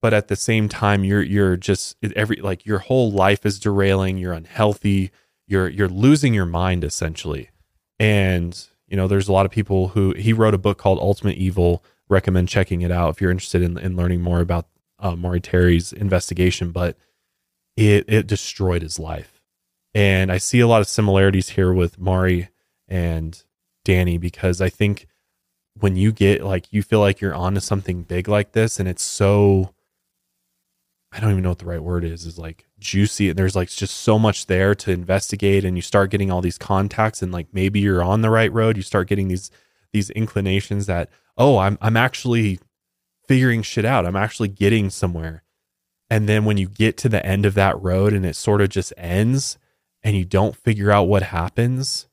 but 0.02 0.14
at 0.14 0.28
the 0.28 0.36
same 0.36 0.68
time 0.68 1.04
you're 1.04 1.22
you're 1.22 1.56
just 1.56 1.96
every 2.16 2.38
like 2.38 2.66
your 2.66 2.80
whole 2.80 3.12
life 3.12 3.46
is 3.46 3.60
derailing, 3.60 4.18
you're 4.18 4.34
unhealthy, 4.34 5.12
you're 5.48 5.70
you're 5.70 5.88
losing 5.88 6.34
your 6.34 6.46
mind 6.46 6.84
essentially. 6.84 7.50
And 8.00 8.60
you 8.88 8.98
know, 8.98 9.08
there's 9.08 9.28
a 9.28 9.32
lot 9.32 9.46
of 9.46 9.52
people 9.52 9.90
who 9.90 10.14
he 10.14 10.34
wrote 10.34 10.54
a 10.54 10.58
book 10.58 10.78
called 10.78 11.00
Ultimate 11.00 11.38
Evil. 11.38 11.84
Recommend 12.10 12.50
checking 12.50 12.82
it 12.82 12.92
out 12.92 13.12
if 13.12 13.22
you're 13.22 13.32
interested 13.32 13.62
in, 13.62 13.78
in 13.78 13.96
learning 13.96 14.22
more 14.22 14.42
about 14.42 14.68
uh, 15.00 15.16
Maury 15.16 15.40
Terry's 15.40 15.94
investigation. 15.94 16.72
But 16.72 16.98
it 17.78 18.04
it 18.10 18.28
destroyed 18.28 18.82
his 18.82 19.00
life, 19.00 19.42
and 19.94 20.30
I 20.30 20.38
see 20.38 20.60
a 20.60 20.68
lot 20.68 20.82
of 20.82 20.90
similarities 20.90 21.50
here 21.50 21.72
with 21.72 22.00
Maury 22.00 22.50
and 22.90 23.42
Danny 23.86 24.18
because 24.18 24.60
I 24.60 24.68
think 24.68 25.08
when 25.80 25.96
you 25.96 26.12
get 26.12 26.44
like 26.44 26.74
you 26.74 26.84
feel 26.84 27.00
like 27.00 27.22
you're 27.22 27.34
onto 27.34 27.62
something 27.62 28.04
big 28.04 28.28
like 28.28 28.52
this, 28.52 28.78
and 28.78 28.90
it's 28.90 29.04
so 29.04 29.74
I 31.12 31.20
don't 31.20 31.32
even 31.32 31.44
know 31.44 31.50
what 31.50 31.60
the 31.60 31.66
right 31.66 31.84
word 31.84 32.06
is, 32.06 32.26
is 32.26 32.40
like 32.40 32.66
juicy. 32.80 33.30
And 33.30 33.38
there's 33.38 33.56
like 33.56 33.70
just 33.70 33.98
so 33.98 34.18
much 34.18 34.46
there 34.46 34.74
to 34.76 34.92
investigate. 34.92 35.66
And 35.66 35.78
you 35.78 35.82
start 35.82 36.10
getting 36.10 36.32
all 36.32 36.42
these 36.42 36.58
contacts 36.58 37.22
and 37.22 37.32
like 37.32 37.48
maybe 37.52 37.80
you're 37.80 38.04
on 38.04 38.22
the 38.22 38.30
right 38.30 38.52
road. 38.52 38.78
You 38.78 38.84
start 38.84 39.08
getting 39.08 39.28
these 39.28 39.52
these 39.92 40.10
inclinations 40.12 40.86
that, 40.86 41.10
oh, 41.38 41.58
I'm 41.58 41.78
I'm 41.82 41.98
actually 41.98 42.60
figuring 43.28 43.62
shit 43.62 43.86
out. 43.86 44.06
I'm 44.06 44.16
actually 44.16 44.48
getting 44.48 44.90
somewhere. 44.90 45.44
And 46.10 46.28
then 46.28 46.46
when 46.46 46.58
you 46.58 46.68
get 46.68 46.98
to 46.98 47.10
the 47.10 47.26
end 47.26 47.46
of 47.46 47.54
that 47.56 47.82
road 47.82 48.14
and 48.14 48.26
it 48.26 48.36
sort 48.36 48.62
of 48.62 48.70
just 48.70 48.94
ends 48.98 49.58
and 50.04 50.16
you 50.16 50.26
don't 50.26 50.56
figure 50.56 50.92
out 50.92 51.08
what 51.08 51.24
happens, 51.24 52.08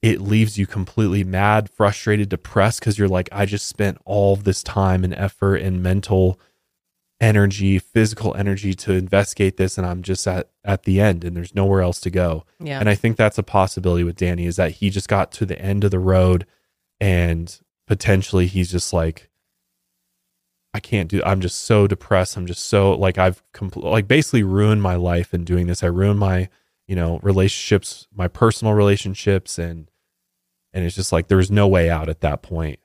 it 0.00 0.20
leaves 0.20 0.58
you 0.58 0.66
completely 0.66 1.24
mad, 1.24 1.70
frustrated, 1.70 2.28
depressed 2.28 2.80
because 2.80 2.98
you're 2.98 3.08
like, 3.08 3.28
I 3.32 3.46
just 3.46 3.66
spent 3.66 3.98
all 4.04 4.34
this 4.36 4.62
time 4.62 5.04
and 5.04 5.14
effort 5.14 5.56
and 5.56 5.82
mental 5.82 6.38
energy, 7.22 7.78
physical 7.78 8.34
energy 8.34 8.74
to 8.74 8.92
investigate 8.92 9.56
this, 9.56 9.78
and 9.78 9.86
I'm 9.86 10.02
just 10.02 10.26
at 10.26 10.50
at 10.64 10.82
the 10.82 11.00
end, 11.00 11.24
and 11.24 11.34
there's 11.36 11.54
nowhere 11.54 11.80
else 11.80 12.00
to 12.00 12.10
go. 12.10 12.44
Yeah. 12.60 12.80
And 12.80 12.88
I 12.90 12.94
think 12.96 13.16
that's 13.16 13.38
a 13.38 13.42
possibility 13.42 14.04
with 14.04 14.16
Danny 14.16 14.44
is 14.46 14.56
that 14.56 14.72
he 14.72 14.90
just 14.90 15.08
got 15.08 15.32
to 15.32 15.46
the 15.46 15.58
end 15.60 15.84
of 15.84 15.90
the 15.92 15.98
road, 16.00 16.44
and 17.00 17.58
potentially 17.86 18.46
he's 18.46 18.70
just 18.70 18.92
like, 18.92 19.30
I 20.74 20.80
can't 20.80 21.08
do. 21.08 21.22
I'm 21.24 21.40
just 21.40 21.62
so 21.62 21.86
depressed. 21.86 22.36
I'm 22.36 22.46
just 22.46 22.66
so 22.66 22.92
like 22.92 23.18
I've 23.18 23.42
compl- 23.54 23.84
like 23.84 24.08
basically 24.08 24.42
ruined 24.42 24.82
my 24.82 24.96
life 24.96 25.32
in 25.32 25.44
doing 25.44 25.66
this. 25.68 25.82
I 25.82 25.86
ruined 25.88 26.18
my 26.18 26.48
you 26.88 26.96
know 26.96 27.20
relationships, 27.22 28.08
my 28.14 28.26
personal 28.28 28.74
relationships, 28.74 29.58
and 29.58 29.90
and 30.72 30.84
it's 30.84 30.96
just 30.96 31.12
like 31.12 31.28
there's 31.28 31.50
no 31.50 31.68
way 31.68 31.88
out 31.88 32.08
at 32.08 32.20
that 32.22 32.42
point, 32.42 32.80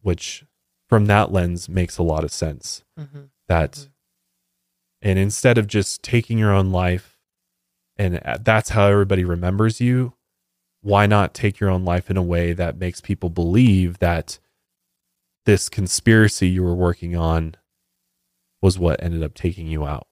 which 0.00 0.44
from 0.88 1.06
that 1.06 1.32
lens 1.32 1.68
makes 1.68 1.98
a 1.98 2.02
lot 2.02 2.22
of 2.22 2.30
sense 2.30 2.84
Mhm. 2.98 3.28
That 3.48 3.88
and 5.02 5.18
instead 5.18 5.58
of 5.58 5.66
just 5.66 6.02
taking 6.02 6.38
your 6.38 6.52
own 6.52 6.70
life 6.72 7.18
and 7.96 8.20
uh, 8.24 8.38
that's 8.40 8.70
how 8.70 8.86
everybody 8.86 9.24
remembers 9.24 9.80
you 9.80 10.14
why 10.82 11.06
not 11.06 11.34
take 11.34 11.58
your 11.58 11.70
own 11.70 11.84
life 11.84 12.10
in 12.10 12.16
a 12.16 12.22
way 12.22 12.52
that 12.52 12.78
makes 12.78 13.00
people 13.00 13.28
believe 13.30 13.98
that 13.98 14.38
this 15.44 15.68
conspiracy 15.68 16.48
you 16.48 16.62
were 16.62 16.74
working 16.74 17.16
on 17.16 17.54
was 18.62 18.78
what 18.78 19.02
ended 19.02 19.22
up 19.22 19.34
taking 19.34 19.66
you 19.66 19.86
out 19.86 20.06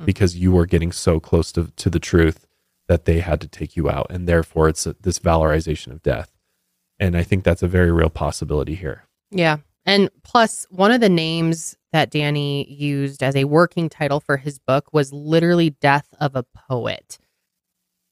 Mhm. 0.00 0.06
because 0.06 0.36
you 0.36 0.50
were 0.52 0.66
getting 0.66 0.90
so 0.90 1.20
close 1.20 1.52
to, 1.52 1.70
to 1.76 1.88
the 1.88 2.00
truth 2.00 2.46
that 2.88 3.04
they 3.04 3.20
had 3.20 3.40
to 3.40 3.48
take 3.48 3.76
you 3.76 3.88
out 3.88 4.08
and 4.10 4.28
therefore 4.28 4.68
it's 4.68 4.86
a, 4.86 4.94
this 5.00 5.18
valorization 5.20 5.92
of 5.92 6.02
death 6.02 6.32
and 6.98 7.16
i 7.16 7.22
think 7.22 7.44
that's 7.44 7.62
a 7.62 7.68
very 7.68 7.90
real 7.92 8.10
possibility 8.10 8.74
here 8.74 9.04
Yeah. 9.30 9.58
And 9.86 10.08
plus, 10.22 10.66
one 10.70 10.90
of 10.90 11.00
the 11.00 11.08
names 11.08 11.76
that 11.92 12.10
Danny 12.10 12.70
used 12.72 13.22
as 13.22 13.36
a 13.36 13.44
working 13.44 13.88
title 13.88 14.20
for 14.20 14.36
his 14.38 14.58
book 14.58 14.88
was 14.92 15.12
literally 15.12 15.70
Death 15.70 16.08
of 16.20 16.34
a 16.34 16.42
Poet. 16.42 17.18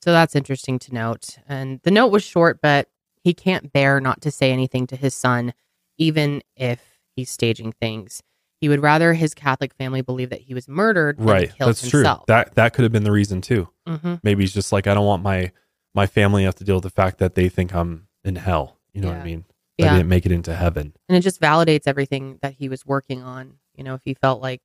So 0.04 0.12
that's 0.12 0.36
interesting 0.36 0.78
to 0.80 0.94
note. 0.94 1.38
And 1.48 1.80
the 1.84 1.90
note 1.90 2.08
was 2.08 2.22
short, 2.24 2.60
but 2.60 2.88
he 3.22 3.32
can't 3.34 3.72
bear 3.72 4.00
not 4.00 4.20
to 4.22 4.30
say 4.30 4.52
anything 4.52 4.86
to 4.88 4.96
his 4.96 5.14
son, 5.14 5.54
even 5.96 6.42
if 6.56 6.98
he's 7.16 7.30
staging 7.30 7.72
things. 7.72 8.22
He 8.60 8.68
would 8.68 8.80
rather 8.82 9.14
his 9.14 9.34
Catholic 9.34 9.74
family 9.74 10.02
believe 10.02 10.30
that 10.30 10.40
he 10.42 10.54
was 10.54 10.68
murdered 10.68 11.18
than 11.18 11.26
right 11.26 11.54
killed 11.56 11.68
that's 11.70 11.80
himself. 11.80 12.18
true 12.20 12.24
that 12.34 12.54
that 12.54 12.72
could 12.74 12.82
have 12.84 12.92
been 12.92 13.02
the 13.04 13.10
reason 13.10 13.40
too 13.40 13.68
Mhm. 13.88 14.20
maybe 14.22 14.44
he's 14.44 14.54
just 14.54 14.70
like 14.70 14.86
i 14.86 14.94
don't 14.94 15.04
want 15.04 15.20
my 15.24 15.50
my 15.96 16.06
family 16.06 16.42
to 16.42 16.46
have 16.46 16.54
to 16.56 16.64
deal 16.64 16.76
with 16.76 16.84
the 16.84 16.90
fact 16.90 17.18
that 17.18 17.34
they 17.34 17.48
think 17.48 17.74
i'm 17.74 18.06
in 18.24 18.36
hell 18.36 18.78
you 18.92 19.00
know 19.00 19.08
what 19.08 19.16
i 19.16 19.24
mean 19.24 19.44
Yeah. 19.82 19.92
i 19.92 19.96
didn't 19.96 20.08
make 20.08 20.26
it 20.26 20.32
into 20.32 20.54
heaven 20.54 20.94
And 21.08 21.16
it 21.16 21.20
just 21.20 21.40
validates 21.40 21.82
everything 21.86 22.38
that 22.42 22.54
he 22.54 22.68
was 22.68 22.84
working 22.86 23.22
on. 23.22 23.58
You 23.76 23.84
know, 23.84 23.94
if 23.94 24.02
he 24.04 24.14
felt 24.14 24.40
like, 24.42 24.62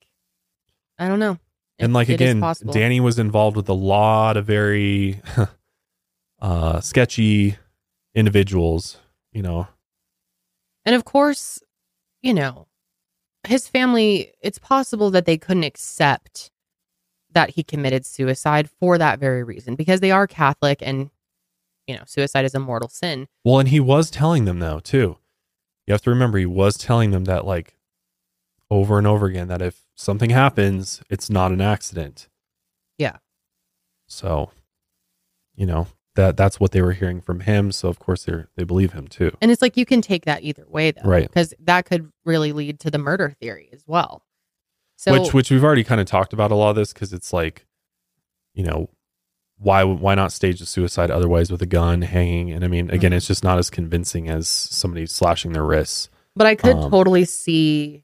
I 0.99 1.07
don't 1.07 1.19
know. 1.19 1.37
and 1.79 1.93
like 1.93 2.09
again 2.09 2.41
danny 2.71 2.99
was 2.99 3.19
involved 3.19 3.55
with 3.55 3.69
a 3.69 3.73
lot 3.73 4.35
of 4.37 4.45
very 4.45 5.21
uh 6.41 6.79
sketchy 6.81 7.57
individuals 8.15 8.97
you 9.31 9.41
know 9.43 9.67
And 10.85 10.95
of 10.95 11.03
course, 11.05 11.61
you 12.21 12.33
know, 12.33 12.67
his 13.45 13.67
family, 13.67 14.33
it's 14.41 14.57
possible 14.59 15.11
that 15.11 15.25
they 15.25 15.37
couldn't 15.37 15.63
accept 15.65 16.49
that 17.33 17.51
he 17.51 17.63
committed 17.63 18.05
suicide 18.05 18.69
for 18.79 18.97
that 18.97 19.19
very 19.19 19.43
reason 19.43 19.75
because 19.75 19.99
they 19.99 20.11
are 20.11 20.27
Catholic 20.27 20.79
and 20.81 21.09
you 21.87 21.95
know, 21.95 22.03
suicide 22.05 22.45
is 22.45 22.53
a 22.53 22.59
mortal 22.59 22.89
sin. 22.89 23.27
Well, 23.43 23.59
and 23.59 23.69
he 23.69 23.79
was 23.79 24.11
telling 24.11 24.45
them 24.45 24.59
though 24.59 24.79
too. 24.79 25.17
You 25.87 25.93
have 25.93 26.01
to 26.03 26.09
remember 26.09 26.37
he 26.37 26.45
was 26.45 26.77
telling 26.77 27.11
them 27.11 27.23
that 27.25 27.45
like 27.45 27.75
over 28.69 28.97
and 28.97 29.07
over 29.07 29.25
again 29.25 29.47
that 29.47 29.61
if 29.61 29.81
something 29.95 30.29
happens, 30.29 31.01
it's 31.09 31.29
not 31.29 31.51
an 31.51 31.61
accident. 31.61 32.27
Yeah. 32.97 33.17
So, 34.07 34.51
you 35.55 35.65
know, 35.65 35.87
that 36.15 36.35
that's 36.35 36.59
what 36.59 36.71
they 36.71 36.81
were 36.81 36.93
hearing 36.93 37.21
from 37.21 37.41
him, 37.41 37.71
so 37.71 37.87
of 37.87 37.99
course 37.99 38.25
they 38.25 38.33
they 38.55 38.63
believe 38.63 38.93
him 38.93 39.07
too. 39.07 39.31
And 39.41 39.51
it's 39.51 39.61
like 39.61 39.77
you 39.77 39.85
can 39.85 40.01
take 40.01 40.25
that 40.25 40.43
either 40.43 40.65
way 40.67 40.91
though. 40.91 41.07
Right. 41.07 41.27
Because 41.27 41.53
that 41.59 41.85
could 41.85 42.11
really 42.25 42.51
lead 42.51 42.79
to 42.81 42.91
the 42.91 42.97
murder 42.97 43.33
theory 43.39 43.69
as 43.71 43.83
well. 43.87 44.23
So 44.97 45.13
which 45.13 45.33
which 45.33 45.51
we've 45.51 45.63
already 45.63 45.83
kind 45.83 46.01
of 46.01 46.07
talked 46.07 46.33
about 46.33 46.51
a 46.51 46.55
lot 46.55 46.71
of 46.71 46.75
this 46.75 46.91
cuz 46.91 47.13
it's 47.13 47.31
like 47.31 47.65
you 48.53 48.63
know, 48.63 48.89
why 49.59 49.83
why 49.83 50.13
not 50.15 50.31
stage 50.31 50.61
a 50.61 50.65
suicide 50.65 51.09
otherwise 51.11 51.51
with 51.51 51.61
a 51.61 51.65
gun 51.65 52.01
hanging 52.03 52.51
and 52.51 52.63
I 52.63 52.67
mean 52.67 52.89
again 52.91 53.11
Mhm. 53.11 53.15
it's 53.17 53.27
just 53.27 53.43
not 53.43 53.57
as 53.57 53.69
convincing 53.69 54.29
as 54.29 54.47
somebody 54.47 55.05
slashing 55.07 55.53
their 55.53 55.63
wrists. 55.63 56.09
But 56.35 56.45
I 56.47 56.55
could 56.55 56.75
Um, 56.75 56.91
totally 56.91 57.25
see 57.25 58.03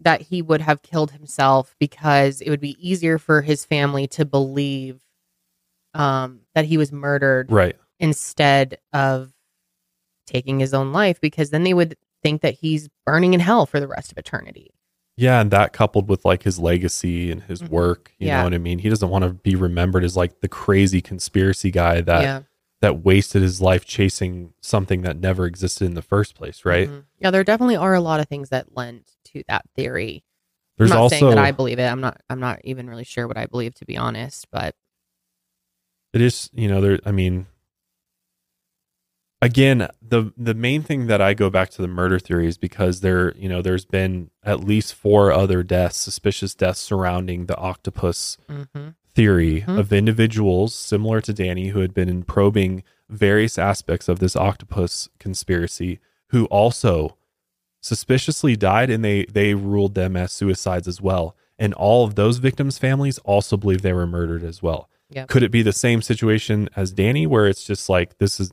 that 0.00 0.22
he 0.22 0.42
would 0.42 0.60
have 0.62 0.82
killed 0.82 1.12
himself 1.12 1.76
because 1.78 2.40
it 2.40 2.50
would 2.50 2.60
be 2.60 2.76
easier 2.80 3.18
for 3.18 3.42
his 3.42 3.64
family 3.64 4.06
to 4.08 4.24
believe 4.24 5.00
um, 5.94 6.40
that 6.54 6.64
he 6.64 6.76
was 6.78 6.90
murdered 6.92 7.50
Right. 7.52 7.76
instead 7.98 8.78
of 8.92 9.32
taking 10.26 10.58
his 10.60 10.72
own 10.72 10.92
life 10.92 11.20
because 11.20 11.50
then 11.50 11.64
they 11.64 11.74
would 11.74 11.96
think 12.22 12.42
that 12.42 12.54
he's 12.54 12.88
burning 13.04 13.34
in 13.34 13.40
hell 13.40 13.66
for 13.66 13.80
the 13.80 13.88
rest 13.88 14.10
of 14.12 14.18
eternity. 14.18 14.70
Yeah, 15.20 15.40
and 15.40 15.50
that 15.50 15.72
coupled 15.74 16.08
with 16.08 16.24
like 16.24 16.42
his 16.44 16.58
legacy 16.58 17.30
and 17.30 17.42
his 17.42 17.62
work, 17.62 18.12
you 18.18 18.24
Mm-hmm. 18.24 18.28
Yeah. 18.28 18.38
know 18.38 18.44
what 18.44 18.54
I 18.54 18.58
mean? 18.58 18.78
He 18.78 18.88
doesn't 18.88 19.08
want 19.10 19.24
to 19.24 19.30
be 19.34 19.54
remembered 19.54 20.02
as 20.02 20.16
like 20.16 20.40
the 20.40 20.48
crazy 20.48 21.00
conspiracy 21.02 21.70
guy 21.70 22.00
that 22.00 22.22
Yeah. 22.22 22.40
that 22.80 23.04
wasted 23.04 23.42
his 23.42 23.60
life 23.60 23.84
chasing 23.84 24.54
something 24.62 25.02
that 25.02 25.18
never 25.18 25.44
existed 25.44 25.84
in 25.84 25.92
the 25.94 26.00
first 26.02 26.34
place, 26.34 26.64
right? 26.64 26.88
Mhm. 26.88 27.04
Yeah, 27.18 27.30
there 27.30 27.44
definitely 27.44 27.76
are 27.76 27.92
a 27.94 28.00
lot 28.00 28.20
of 28.20 28.28
things 28.28 28.48
that 28.48 28.74
lend 28.74 29.04
to 29.26 29.42
that 29.48 29.66
theory. 29.76 30.24
There's 30.78 30.90
I'm 30.90 30.96
not 31.00 31.10
saying 31.10 31.28
that 31.28 31.36
I 31.38 31.50
believe 31.52 31.78
it. 31.78 31.84
I'm 31.84 32.00
not. 32.00 32.22
I'm 32.30 32.40
not 32.40 32.60
even 32.64 32.88
really 32.88 33.04
sure 33.04 33.28
what 33.28 33.36
I 33.36 33.44
believe 33.44 33.74
to 33.74 33.84
be 33.84 33.98
honest. 33.98 34.46
But 34.50 34.74
It 36.14 36.22
is, 36.22 36.48
you 36.54 36.68
know, 36.68 36.80
there 36.80 36.98
I 37.04 37.12
mean 37.12 37.46
again, 39.42 39.88
the 40.02 40.32
the 40.36 40.54
main 40.54 40.82
thing 40.82 41.06
that 41.06 41.20
I 41.20 41.34
go 41.34 41.50
back 41.50 41.70
to 41.70 41.82
the 41.82 41.88
murder 41.88 42.18
theory 42.18 42.46
is 42.46 42.58
because 42.58 43.00
there, 43.00 43.34
you 43.36 43.48
know, 43.48 43.62
there's 43.62 43.84
been 43.84 44.30
at 44.44 44.60
least 44.64 44.94
four 44.94 45.32
other 45.32 45.62
deaths, 45.62 45.96
suspicious 45.98 46.54
deaths 46.54 46.80
surrounding 46.80 47.46
the 47.46 47.56
octopus 47.56 48.36
Mhm. 48.48 48.94
theory 49.14 49.62
Mhm. 49.66 49.78
of 49.78 49.92
individuals 49.92 50.74
similar 50.74 51.20
to 51.20 51.32
Danny 51.32 51.68
who 51.68 51.80
had 51.80 51.92
been 51.94 52.22
probing 52.22 52.82
various 53.08 53.58
aspects 53.58 54.08
of 54.08 54.18
this 54.20 54.36
octopus 54.36 55.08
conspiracy 55.18 55.98
who 56.28 56.44
also 56.46 57.16
suspiciously 57.80 58.56
died 58.56 58.90
and 58.90 59.04
they 59.04 59.24
they 59.24 59.54
ruled 59.54 59.94
them 59.94 60.16
as 60.16 60.32
suicides 60.32 60.86
as 60.86 61.00
well. 61.00 61.34
And 61.58 61.74
all 61.74 62.04
of 62.04 62.14
those 62.14 62.38
victims' 62.38 62.78
families 62.78 63.18
also 63.18 63.56
believe 63.56 63.82
they 63.82 63.92
were 63.92 64.06
murdered 64.06 64.42
as 64.44 64.62
well. 64.62 64.88
Yep. 65.10 65.28
Could 65.28 65.42
it 65.42 65.50
be 65.50 65.62
the 65.62 65.72
same 65.72 66.00
situation 66.02 66.68
as 66.76 66.92
Danny 66.92 67.26
where 67.26 67.46
it's 67.48 67.64
just 67.64 67.88
like 67.88 68.16
this 68.18 68.38
is 68.38 68.52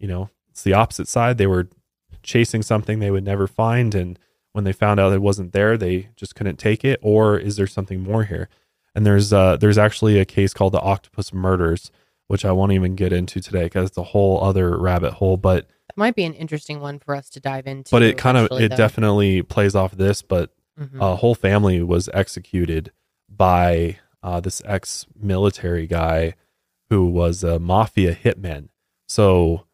you 0.00 0.08
know, 0.08 0.30
it's 0.50 0.62
the 0.64 0.72
opposite 0.72 1.06
side. 1.06 1.38
They 1.38 1.46
were 1.46 1.68
chasing 2.24 2.62
something 2.62 2.98
they 2.98 3.12
would 3.12 3.24
never 3.24 3.46
find 3.46 3.94
and 3.94 4.18
when 4.52 4.64
they 4.64 4.72
found 4.72 4.98
out 4.98 5.12
it 5.12 5.22
wasn't 5.22 5.52
there, 5.52 5.76
they 5.78 6.08
just 6.16 6.34
couldn't 6.34 6.56
take 6.58 6.84
it 6.84 6.98
or 7.02 7.38
is 7.38 7.54
there 7.54 7.68
something 7.68 8.02
more 8.02 8.24
here? 8.24 8.48
And 8.96 9.06
there's 9.06 9.32
uh 9.32 9.56
there's 9.56 9.78
actually 9.78 10.18
a 10.18 10.24
case 10.24 10.52
called 10.52 10.72
the 10.74 10.80
Octopus 10.80 11.32
Murders, 11.32 11.92
which 12.26 12.44
I 12.44 12.50
won't 12.50 12.72
even 12.72 12.96
get 12.96 13.12
into 13.12 13.40
today 13.40 13.64
because 13.64 13.88
it's 13.90 13.96
a 13.98 14.02
whole 14.02 14.42
other 14.42 14.76
rabbit 14.76 15.12
hole, 15.14 15.36
but 15.36 15.68
that 15.86 15.96
might 15.96 16.16
be 16.16 16.24
an 16.24 16.34
interesting 16.34 16.80
one 16.80 16.98
for 16.98 17.14
us 17.14 17.28
to 17.30 17.40
dive 17.40 17.66
into. 17.68 17.90
but 17.92 18.02
it 18.02 18.18
kind 18.18 18.36
of 18.36 18.46
it 18.60 18.70
though. 18.70 18.76
definitely 18.76 19.42
plays 19.42 19.74
off 19.76 19.92
this 19.92 20.20
but 20.22 20.50
Mhm. 20.80 21.00
a 21.00 21.16
whole 21.16 21.34
family 21.34 21.82
was 21.82 22.08
executed 22.14 22.90
by 23.28 23.98
uh, 24.22 24.40
this 24.40 24.60
ex-military 24.64 25.86
guy 25.86 26.34
who 26.90 27.06
was 27.06 27.44
a 27.44 27.58
mafia 27.58 28.14
hitman 28.14 28.68
so 29.08 29.64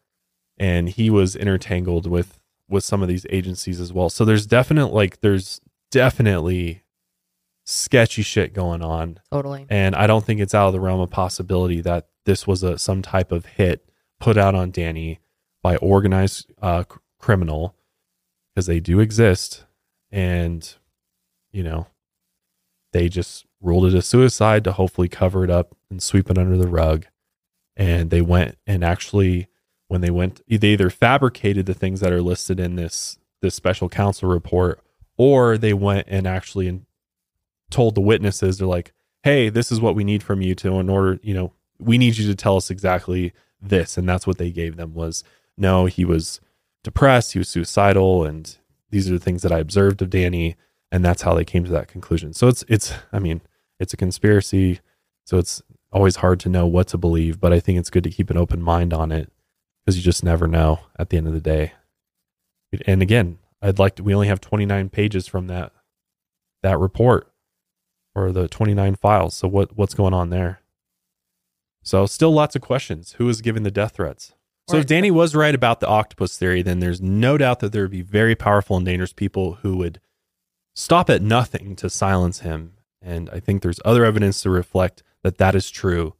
and 0.57 0.89
he 0.89 1.09
was 1.09 1.35
intertangled 1.35 2.07
with 2.07 2.39
with 2.69 2.83
some 2.83 3.01
of 3.01 3.07
these 3.07 3.25
agencies 3.29 3.79
as 3.79 3.93
well. 3.93 4.09
So 4.09 4.25
there's 4.25 4.45
definite 4.45 4.87
like 4.87 5.21
there's 5.21 5.61
definitely 5.91 6.83
sketchy 7.65 8.21
shit 8.21 8.53
going 8.53 8.81
on. 8.81 9.19
Totally. 9.31 9.65
and 9.69 9.93
i 9.95 10.07
don't 10.07 10.23
think 10.25 10.39
it's 10.39 10.55
out 10.55 10.67
of 10.67 10.73
the 10.73 10.79
realm 10.79 11.01
of 11.01 11.09
possibility 11.09 11.81
that 11.81 12.07
this 12.25 12.47
was 12.47 12.63
a 12.63 12.77
some 12.77 13.01
type 13.01 13.31
of 13.31 13.45
hit 13.45 13.89
put 14.19 14.37
out 14.37 14.55
on 14.55 14.71
danny 14.71 15.19
by 15.61 15.75
organized 15.77 16.51
uh, 16.61 16.83
c- 16.89 16.97
criminal 17.19 17.75
because 18.53 18.67
they 18.67 18.79
do 18.79 18.99
exist. 18.99 19.65
And 20.11 20.73
you 21.51 21.63
know 21.63 21.87
they 22.93 23.09
just 23.09 23.45
ruled 23.59 23.85
it 23.85 23.93
a 23.93 24.01
suicide 24.01 24.63
to 24.63 24.71
hopefully 24.71 25.09
cover 25.09 25.43
it 25.43 25.49
up 25.49 25.75
and 25.89 26.01
sweep 26.01 26.29
it 26.29 26.37
under 26.37 26.57
the 26.57 26.67
rug. 26.69 27.05
And 27.75 28.09
they 28.09 28.21
went 28.21 28.57
and 28.65 28.83
actually 28.83 29.47
when 29.87 30.01
they 30.01 30.11
went 30.11 30.41
they 30.47 30.69
either 30.69 30.89
fabricated 30.89 31.65
the 31.65 31.73
things 31.73 31.99
that 31.99 32.11
are 32.11 32.21
listed 32.21 32.59
in 32.59 32.75
this 32.75 33.17
this 33.41 33.55
special 33.55 33.89
counsel 33.89 34.29
report 34.29 34.81
or 35.17 35.57
they 35.57 35.73
went 35.73 36.07
and 36.09 36.27
actually 36.27 36.67
and 36.67 36.85
told 37.69 37.95
the 37.95 38.01
witnesses 38.01 38.57
they're 38.57 38.67
like 38.67 38.93
hey 39.23 39.49
this 39.49 39.71
is 39.71 39.81
what 39.81 39.95
we 39.95 40.03
need 40.03 40.23
from 40.23 40.41
you 40.41 40.55
to 40.55 40.79
in 40.79 40.89
order 40.89 41.19
you 41.21 41.33
know 41.33 41.51
we 41.79 41.97
need 41.97 42.17
you 42.17 42.27
to 42.27 42.35
tell 42.35 42.57
us 42.57 42.69
exactly 42.69 43.33
this. 43.61 43.97
And 43.97 44.07
that's 44.07 44.27
what 44.27 44.37
they 44.37 44.51
gave 44.51 44.77
them 44.77 44.93
was 44.93 45.23
no 45.57 45.85
he 45.85 46.05
was 46.05 46.39
depressed 46.83 47.33
he 47.33 47.39
was 47.39 47.49
suicidal 47.49 48.23
and 48.23 48.57
these 48.91 49.09
are 49.09 49.13
the 49.13 49.19
things 49.19 49.41
that 49.41 49.51
i 49.51 49.59
observed 49.59 50.01
of 50.01 50.09
danny. 50.09 50.55
And 50.91 51.03
that's 51.03 51.23
how 51.23 51.33
they 51.33 51.43
came 51.43 51.65
to 51.65 51.71
that 51.71 51.87
conclusion. 51.87 52.33
So 52.33 52.47
it's 52.47 52.63
it's 52.67 52.93
i 53.11 53.19
mean 53.19 53.41
it's 53.79 53.93
a 53.93 53.97
conspiracy. 53.97 54.79
So 55.25 55.37
it's 55.37 55.61
always 55.91 56.17
hard 56.17 56.39
to 56.41 56.49
know 56.49 56.67
what 56.67 56.87
to 56.87 56.97
believe 56.97 57.39
but 57.39 57.53
i 57.53 57.59
think 57.61 57.79
it's 57.79 57.89
good 57.89 58.03
to 58.03 58.09
keep 58.09 58.29
an 58.29 58.37
open 58.37 58.61
mind 58.61 58.93
on 58.93 59.09
it 59.11 59.31
because 59.87 59.95
you 59.95 60.03
just 60.03 60.23
never 60.23 60.47
know 60.47 60.81
at 60.99 61.09
the 61.09 61.15
end 61.15 61.27
of 61.27 61.33
the 61.33 61.39
day. 61.39 61.71
And 62.85 63.01
again 63.01 63.39
i'd 63.59 63.79
like 63.79 63.95
to 63.95 64.03
we 64.03 64.13
only 64.13 64.27
have 64.27 64.39
29 64.39 64.89
pages 64.89 65.25
from 65.25 65.47
that 65.47 65.71
that 66.61 66.77
report 66.77 67.31
or 68.13 68.31
the 68.31 68.47
29 68.47 68.95
files. 68.95 69.35
So 69.35 69.47
what 69.47 69.77
what's 69.77 69.93
going 69.93 70.13
on 70.13 70.29
there? 70.29 70.61
So 71.83 72.05
still 72.05 72.31
lots 72.31 72.55
of 72.55 72.61
questions. 72.61 73.13
Who 73.13 73.29
is 73.29 73.41
giving 73.41 73.63
the 73.63 73.71
death 73.71 73.93
threats? 73.93 74.33
So 74.69 74.75
if 74.75 74.85
danny 74.85 75.09
was 75.09 75.33
right 75.33 75.55
about 75.55 75.79
the 75.79 75.87
octopus 75.87 76.37
theory 76.37 76.61
then 76.61 76.81
there's 76.81 77.01
no 77.01 77.37
doubt 77.37 77.61
that 77.61 77.71
there 77.71 77.83
would 77.83 77.91
be 77.91 78.01
very 78.01 78.35
powerful 78.35 78.75
and 78.75 78.85
dangerous 78.85 79.13
people 79.13 79.53
who 79.61 79.77
would 79.77 80.01
stop 80.75 81.09
at 81.09 81.21
nothing 81.21 81.77
to 81.77 81.89
silence 81.89 82.41
him. 82.41 82.73
And 83.01 83.29
i 83.29 83.39
think 83.39 83.61
there's 83.61 83.79
other 83.85 84.03
evidence 84.03 84.41
to 84.41 84.49
reflect 84.49 85.01
that 85.23 85.37
that 85.37 85.55
is 85.55 85.69
true 85.69 86.15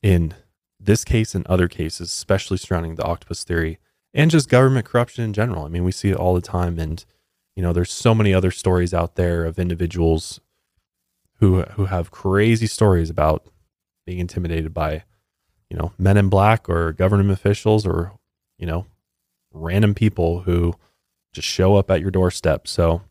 in 0.00 0.34
this 0.80 1.04
case 1.04 1.34
and 1.34 1.46
other 1.46 1.68
cases 1.68 2.08
especially 2.08 2.56
surrounding 2.56 2.94
the 2.94 3.04
octopus 3.04 3.44
theory 3.44 3.78
and 4.14 4.30
just 4.30 4.48
government 4.48 4.86
corruption 4.86 5.22
in 5.24 5.32
general. 5.32 5.64
I 5.64 5.68
mean 5.68 5.84
we 5.84 5.92
see 5.92 6.10
it 6.10 6.16
all 6.16 6.34
the 6.34 6.40
time 6.40 6.78
and 6.78 7.04
you 7.54 7.62
know 7.62 7.72
there's 7.72 7.92
so 7.92 8.14
many 8.14 8.32
other 8.32 8.50
stories 8.50 8.94
out 8.94 9.16
there 9.16 9.44
of 9.44 9.58
individuals 9.58 10.40
who 11.36 11.62
who 11.62 11.86
have 11.86 12.10
crazy 12.10 12.66
stories 12.66 13.10
about 13.10 13.46
being 14.06 14.18
intimidated 14.18 14.72
by 14.72 15.04
you 15.68 15.76
know 15.76 15.92
men 15.98 16.16
in 16.16 16.28
black 16.28 16.68
or 16.68 16.92
government 16.92 17.30
officials 17.30 17.86
or 17.86 18.12
you 18.58 18.66
know 18.66 18.86
random 19.52 19.94
people 19.94 20.42
who 20.42 20.74
just 21.32 21.46
show 21.46 21.76
up 21.76 21.90
at 21.90 22.00
your 22.00 22.10
doorstep. 22.10 22.66
So 22.66 23.02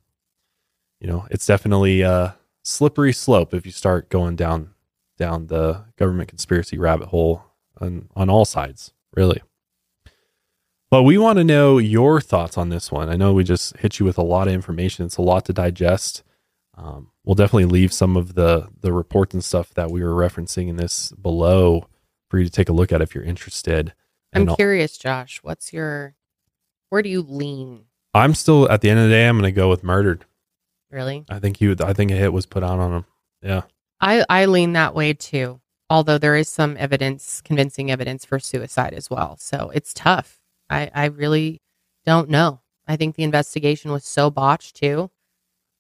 you 0.99 1.07
know 1.07 1.27
it's 1.29 1.45
definitely 1.45 2.01
a 2.01 2.35
slippery 2.63 3.13
slope 3.13 3.53
if 3.53 3.65
you 3.65 3.71
start 3.71 4.09
going 4.09 4.35
down 4.35 4.73
down 5.17 5.47
the 5.47 5.85
government 5.97 6.29
conspiracy 6.29 6.77
rabbit 6.77 7.09
hole 7.09 7.43
on 7.81 8.09
on 8.15 8.29
all 8.29 8.45
sides 8.45 8.93
really 9.15 9.41
but 10.91 11.03
we 11.03 11.17
want 11.17 11.37
to 11.37 11.43
know 11.43 11.77
your 11.77 12.19
thoughts 12.21 12.57
on 12.57 12.69
this 12.69 12.91
one 12.91 13.09
i 13.09 13.15
know 13.15 13.33
we 13.33 13.43
just 13.43 13.75
hit 13.77 13.99
you 13.99 14.05
with 14.05 14.17
a 14.17 14.23
lot 14.23 14.47
of 14.47 14.53
information 14.53 15.05
it's 15.05 15.17
a 15.17 15.21
lot 15.21 15.45
to 15.45 15.53
digest 15.53 16.23
um, 16.77 17.11
we'll 17.25 17.35
definitely 17.35 17.65
leave 17.65 17.91
some 17.91 18.15
of 18.15 18.35
the 18.35 18.69
the 18.81 18.93
reports 18.93 19.33
and 19.33 19.43
stuff 19.43 19.73
that 19.73 19.91
we 19.91 20.01
were 20.01 20.13
referencing 20.13 20.69
in 20.69 20.77
this 20.77 21.11
below 21.11 21.85
for 22.29 22.37
you 22.39 22.45
to 22.45 22.51
take 22.51 22.69
a 22.69 22.73
look 22.73 22.91
at 22.93 23.01
if 23.01 23.13
you're 23.13 23.23
interested 23.23 23.93
I'm 24.31 24.47
And 24.47 24.55
curious, 24.55 24.95
Josh. 24.99 25.39
What's 25.41 25.73
your? 25.73 26.13
Where 26.89 27.01
do 27.01 27.09
you 27.09 27.21
lean? 27.21 27.85
i'm 28.13 28.33
still 28.33 28.69
at 28.71 28.81
the 28.81 28.89
end 28.89 28.99
of 28.99 29.05
the 29.05 29.11
day 29.11 29.27
i'm 29.27 29.37
going 29.37 29.43
to 29.51 29.55
go 29.55 29.69
with 29.69 29.83
murdered 29.83 30.25
Really? 30.89 31.25
i 31.29 31.37
think 31.39 31.61
you 31.61 31.75
i 31.81 31.93
think 31.93 32.09
a 32.11 32.15
hit 32.15 32.33
was 32.33 32.45
put 32.47 32.63
out 32.63 32.79
on 32.79 32.91
him 32.93 33.05
yeah 33.43 33.61
I 34.01 34.23
I 34.29 34.45
lean 34.45 34.73
that 34.73 34.95
way 34.95 35.13
too. 35.13 35.59
Although 35.89 36.17
there 36.19 36.35
is 36.35 36.47
some 36.47 36.77
evidence, 36.77 37.41
convincing 37.41 37.89
evidence 37.91 38.23
for 38.25 38.39
suicide 38.39 38.93
as 38.93 39.09
well. 39.09 39.37
So 39.37 39.71
it's 39.73 39.93
tough. 39.93 40.39
I 40.69 40.91
I 40.93 41.05
really 41.05 41.61
don't 42.05 42.29
know. 42.29 42.61
I 42.87 42.95
think 42.95 43.15
the 43.15 43.23
investigation 43.23 43.91
was 43.91 44.05
so 44.05 44.29
botched 44.29 44.75
too. 44.75 45.09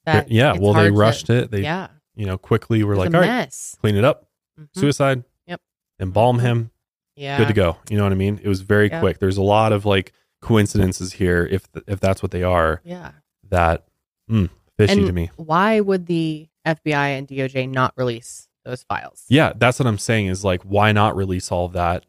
That 0.05 0.31
yeah 0.31 0.53
well 0.59 0.73
they 0.73 0.79
hard 0.81 0.93
to- 0.93 0.99
rushed 0.99 1.29
it 1.29 1.51
they 1.51 1.61
yeah. 1.61 1.87
you 2.15 2.25
know, 2.25 2.37
quickly 2.37 2.83
were 2.83 2.95
like, 2.95 3.13
all 3.13 3.21
right, 3.21 3.27
mess. 3.27 3.77
clean 3.81 3.95
it 3.95 4.03
up, 4.03 4.27
Mhm. 4.59 4.67
suicide, 4.75 5.23
Yep. 5.47 5.61
embalm 5.99 6.39
him, 6.39 6.71
Yeah. 7.15 7.37
good 7.37 7.47
to 7.47 7.53
go. 7.53 7.77
You 7.89 7.97
know 7.97 8.03
what 8.03 8.11
I 8.11 8.15
mean? 8.15 8.39
It 8.43 8.47
was 8.47 8.61
very 8.61 8.89
Yeah. 8.89 8.99
quick. 8.99 9.19
There's 9.19 9.37
a 9.37 9.41
lot 9.43 9.71
of 9.71 9.85
like 9.85 10.11
coincidences 10.41 11.13
here, 11.13 11.47
if 11.49 11.67
if 11.87 11.99
that's 11.99 12.21
what 12.23 12.31
they 12.31 12.43
are. 12.43 12.81
Yeah. 12.83 13.11
That 13.49 13.85
mm, 14.29 14.49
fishy 14.77 14.93
and 14.99 15.05
to 15.07 15.13
me. 15.13 15.29
Why 15.35 15.79
would 15.79 16.07
the 16.07 16.49
FBI 16.65 17.09
and 17.17 17.27
DOJ 17.27 17.67
not 17.67 17.93
release 17.95 18.47
those 18.69 18.83
files? 18.83 19.25
Yeah, 19.29 19.53
that's 19.55 19.79
what 19.79 19.87
I'm 19.87 19.97
saying. 19.97 20.27
Is 20.27 20.43
like, 20.43 20.61
why 20.63 20.91
not 20.91 21.15
release 21.15 21.51
all 21.51 21.65
of 21.65 21.73
that? 21.73 22.05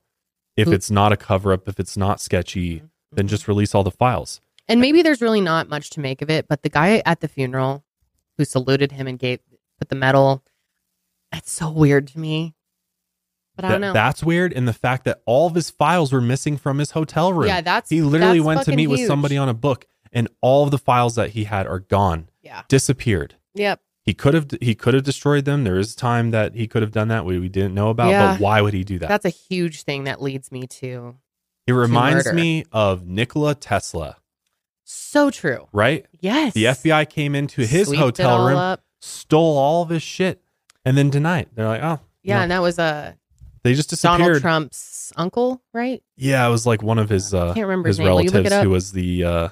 If 0.56 0.68
Who- 0.68 0.72
it's 0.74 0.90
not 0.90 1.12
a 1.12 1.16
cover 1.16 1.52
up, 1.52 1.68
if 1.68 1.78
it's 1.80 1.96
not 1.96 2.20
sketchy, 2.20 2.76
Mm-hmm. 2.76 2.86
then 3.16 3.28
just 3.28 3.48
release 3.48 3.74
all 3.74 3.82
the 3.82 3.90
files. 3.90 4.40
And 4.68 4.80
maybe 4.80 5.02
there's 5.02 5.20
really 5.20 5.40
not 5.40 5.68
much 5.68 5.90
to 5.90 6.00
make 6.00 6.22
of 6.22 6.30
it, 6.30 6.46
but 6.48 6.62
the 6.62 6.68
guy 6.68 7.02
at 7.04 7.20
the 7.20 7.26
funeral 7.28 7.82
who 8.38 8.44
saluted 8.44 8.92
him 8.92 9.06
and 9.08 9.18
gave 9.18 9.40
put 9.78 9.88
the 9.88 9.96
medal, 9.96 10.44
that's 11.32 11.50
so 11.50 11.70
weird 11.70 12.06
to 12.08 12.18
me. 12.20 12.54
But 13.56 13.64
I 13.64 13.68
don't 13.72 13.80
know. 13.80 13.92
That's 13.92 14.22
weird. 14.22 14.52
And 14.52 14.68
the 14.68 14.72
fact 14.72 15.04
that 15.04 15.20
all 15.26 15.48
of 15.48 15.54
his 15.56 15.70
files 15.70 16.12
were 16.12 16.20
missing 16.20 16.56
from 16.56 16.78
his 16.78 16.92
hotel 16.92 17.32
room. 17.32 17.48
Yeah, 17.48 17.60
that's- 17.62 17.90
he 17.90 18.00
literally 18.00 18.38
that's 18.38 18.46
went 18.46 18.62
to 18.66 18.76
meet 18.76 18.86
with 18.86 19.06
somebody 19.06 19.36
on 19.36 19.48
a 19.48 19.54
book, 19.54 19.86
and 20.12 20.28
all 20.40 20.64
of 20.64 20.70
the 20.70 20.78
files 20.78 21.16
that 21.16 21.30
he 21.30 21.44
had 21.44 21.66
are 21.66 21.80
gone. 21.80 22.28
Yeah. 22.42 22.62
disappeared. 22.68 23.34
Yep. 23.54 23.80
He 24.02 24.14
could 24.14 24.34
have 24.34 24.48
he 24.60 24.74
could 24.74 24.94
have 24.94 25.02
destroyed 25.04 25.44
them. 25.44 25.64
There 25.64 25.78
is 25.78 25.94
time 25.94 26.30
that 26.30 26.54
he 26.54 26.66
could 26.66 26.82
have 26.82 26.90
done 26.92 27.08
that 27.08 27.24
we, 27.24 27.38
we 27.38 27.48
didn't 27.48 27.74
know 27.74 27.90
about. 27.90 28.10
Yeah. 28.10 28.32
But 28.32 28.40
why 28.40 28.60
would 28.60 28.72
he 28.74 28.82
do 28.84 28.98
that? 28.98 29.08
That's 29.08 29.24
a 29.26 29.28
huge 29.30 29.82
thing 29.82 30.04
that 30.04 30.22
leads 30.22 30.50
me 30.50 30.66
to 30.66 31.16
it 31.66 31.72
reminds 31.72 32.24
murder. 32.24 32.34
me 32.34 32.64
of 32.72 33.06
Nikola 33.06 33.54
Tesla, 33.54 34.16
so 34.84 35.30
true. 35.30 35.68
right? 35.72 36.06
Yes. 36.20 36.54
The 36.54 36.64
FBI 36.64 37.08
came 37.10 37.34
into 37.34 37.60
his 37.66 37.88
Sweeped 37.88 38.00
hotel 38.02 38.46
room, 38.46 38.56
up. 38.56 38.82
stole 39.00 39.56
all 39.58 39.82
of 39.82 39.90
his 39.90 40.02
shit, 40.02 40.40
and 40.84 40.96
then 40.96 41.10
denied. 41.10 41.48
They're 41.54 41.68
like, 41.68 41.82
oh, 41.82 42.00
Yeah, 42.22 42.36
no. 42.38 42.42
and 42.42 42.50
that 42.52 42.62
was 42.62 42.78
uh, 42.78 43.12
they 43.62 43.74
just 43.74 43.90
disappeared. 43.90 44.18
Donald 44.20 44.40
Trump's 44.40 45.12
uncle, 45.16 45.62
right? 45.74 46.02
Yeah, 46.16 46.46
it 46.46 46.50
was 46.50 46.66
like 46.66 46.82
one 46.82 46.98
of 46.98 47.10
his 47.10 47.34
uh, 47.34 47.50
I 47.50 47.54
can't 47.54 47.66
remember 47.66 47.88
his 47.88 47.98
his 47.98 48.04
name. 48.06 48.14
Will 48.14 48.22
you 48.22 48.30
look 48.30 48.34
relatives 48.34 48.52
it 48.54 48.56
up? 48.56 48.64
who 48.64 48.70
was 48.70 48.92
the 48.92 49.24
uh, 49.24 49.48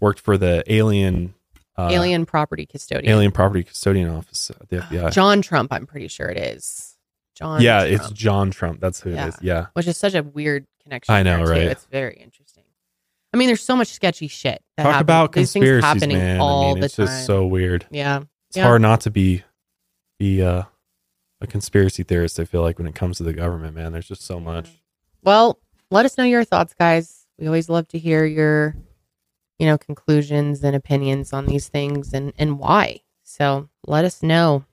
worked 0.00 0.20
for 0.20 0.36
the 0.36 0.64
alien 0.66 1.34
uh, 1.78 1.88
Alien 1.90 2.26
property 2.26 2.66
custodian. 2.66 3.10
alien 3.10 3.30
property 3.32 3.62
custodian 3.62 4.08
office 4.10 4.50
at 4.50 4.68
the 4.68 4.78
FBI. 4.78 5.12
John 5.12 5.40
Trump, 5.42 5.72
I'm 5.72 5.86
pretty 5.86 6.08
sure 6.08 6.28
it 6.28 6.36
is. 6.36 6.96
John 7.36 7.62
yeah, 7.62 7.86
Trump. 7.86 7.92
it's 8.02 8.10
John 8.10 8.50
Trump. 8.50 8.80
That's 8.80 9.00
who 9.00 9.10
Yeah. 9.10 9.26
it 9.26 9.28
is. 9.28 9.36
Yeah, 9.42 9.66
Which 9.74 9.86
is 9.86 9.96
such 9.96 10.14
a 10.14 10.22
weird 10.24 10.66
connection. 10.82 11.14
I 11.14 11.22
know, 11.22 11.44
too. 11.44 11.50
right? 11.50 11.62
It's 11.62 11.84
very 11.86 12.16
interesting. 12.16 12.64
I 13.32 13.36
mean, 13.36 13.46
there's 13.48 13.62
so 13.62 13.76
much 13.76 13.88
sketchy 13.88 14.26
shit. 14.26 14.60
That 14.76 14.82
talk 14.82 14.92
happen- 14.92 15.04
about 15.04 15.32
these 15.32 15.52
things 15.52 15.62
conspiracies, 15.62 15.84
happening 15.84 16.18
man. 16.18 16.40
all 16.40 16.64
I 16.64 16.68
mean, 16.72 16.80
the 16.80 16.86
it's 16.86 16.96
time. 16.96 17.06
just 17.06 17.26
so 17.26 17.46
weird. 17.46 17.86
Yeah. 17.90 18.22
it's 18.48 18.56
Yeah. 18.56 18.64
hard 18.64 18.82
not 18.82 19.02
to 19.02 19.10
be 19.10 19.44
be 20.18 20.42
uh, 20.42 20.64
a 21.40 21.46
conspiracy 21.46 22.02
theorist. 22.02 22.40
I 22.40 22.44
feel 22.44 22.62
like 22.62 22.78
when 22.78 22.88
it 22.88 22.94
comes 22.96 23.18
to 23.18 23.22
the 23.22 23.32
government, 23.32 23.76
man, 23.76 23.92
there's 23.92 24.08
just 24.08 24.22
so 24.24 24.40
much. 24.40 24.70
Well, 25.22 25.60
let 25.92 26.04
us 26.06 26.18
know 26.18 26.24
your 26.24 26.42
thoughts, 26.42 26.74
guys. 26.74 27.26
We 27.38 27.46
always 27.46 27.68
love 27.68 27.86
to 27.88 27.98
hear 28.00 28.24
your, 28.24 28.74
you 29.58 29.66
know, 29.66 29.78
conclusions 29.78 30.62
and 30.62 30.74
opinions 30.76 31.32
on 31.32 31.46
these 31.46 31.68
things 31.68 32.12
and 32.12 32.32
and 32.38 32.58
why. 32.58 33.00
So 33.24 33.68
let 33.86 34.04
us 34.04 34.22
know. 34.22 34.64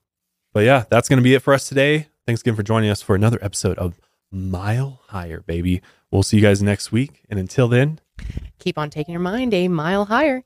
But 0.53 0.63
yeah, 0.63 0.85
that's 0.89 1.09
going 1.09 1.17
to 1.17 1.23
be 1.23 1.33
it 1.33 1.41
for 1.41 1.53
us 1.53 1.67
today. 1.67 2.07
Thanks 2.25 2.41
again 2.41 2.55
for 2.55 2.63
joining 2.63 2.89
us 2.89 3.01
for 3.01 3.15
another 3.15 3.37
episode 3.41 3.77
of 3.77 3.99
Mile 4.31 5.01
Higher, 5.07 5.41
baby. 5.41 5.81
We'll 6.11 6.23
see 6.23 6.37
you 6.37 6.43
guys 6.43 6.63
next 6.63 6.91
week. 6.91 7.23
And 7.29 7.39
until 7.39 7.67
then, 7.67 7.99
Keep 8.59 8.77
on 8.77 8.89
taking 8.89 9.11
your 9.13 9.21
mind 9.21 9.53
a 9.53 9.67
mile 9.67 10.05
higher. 10.05 10.43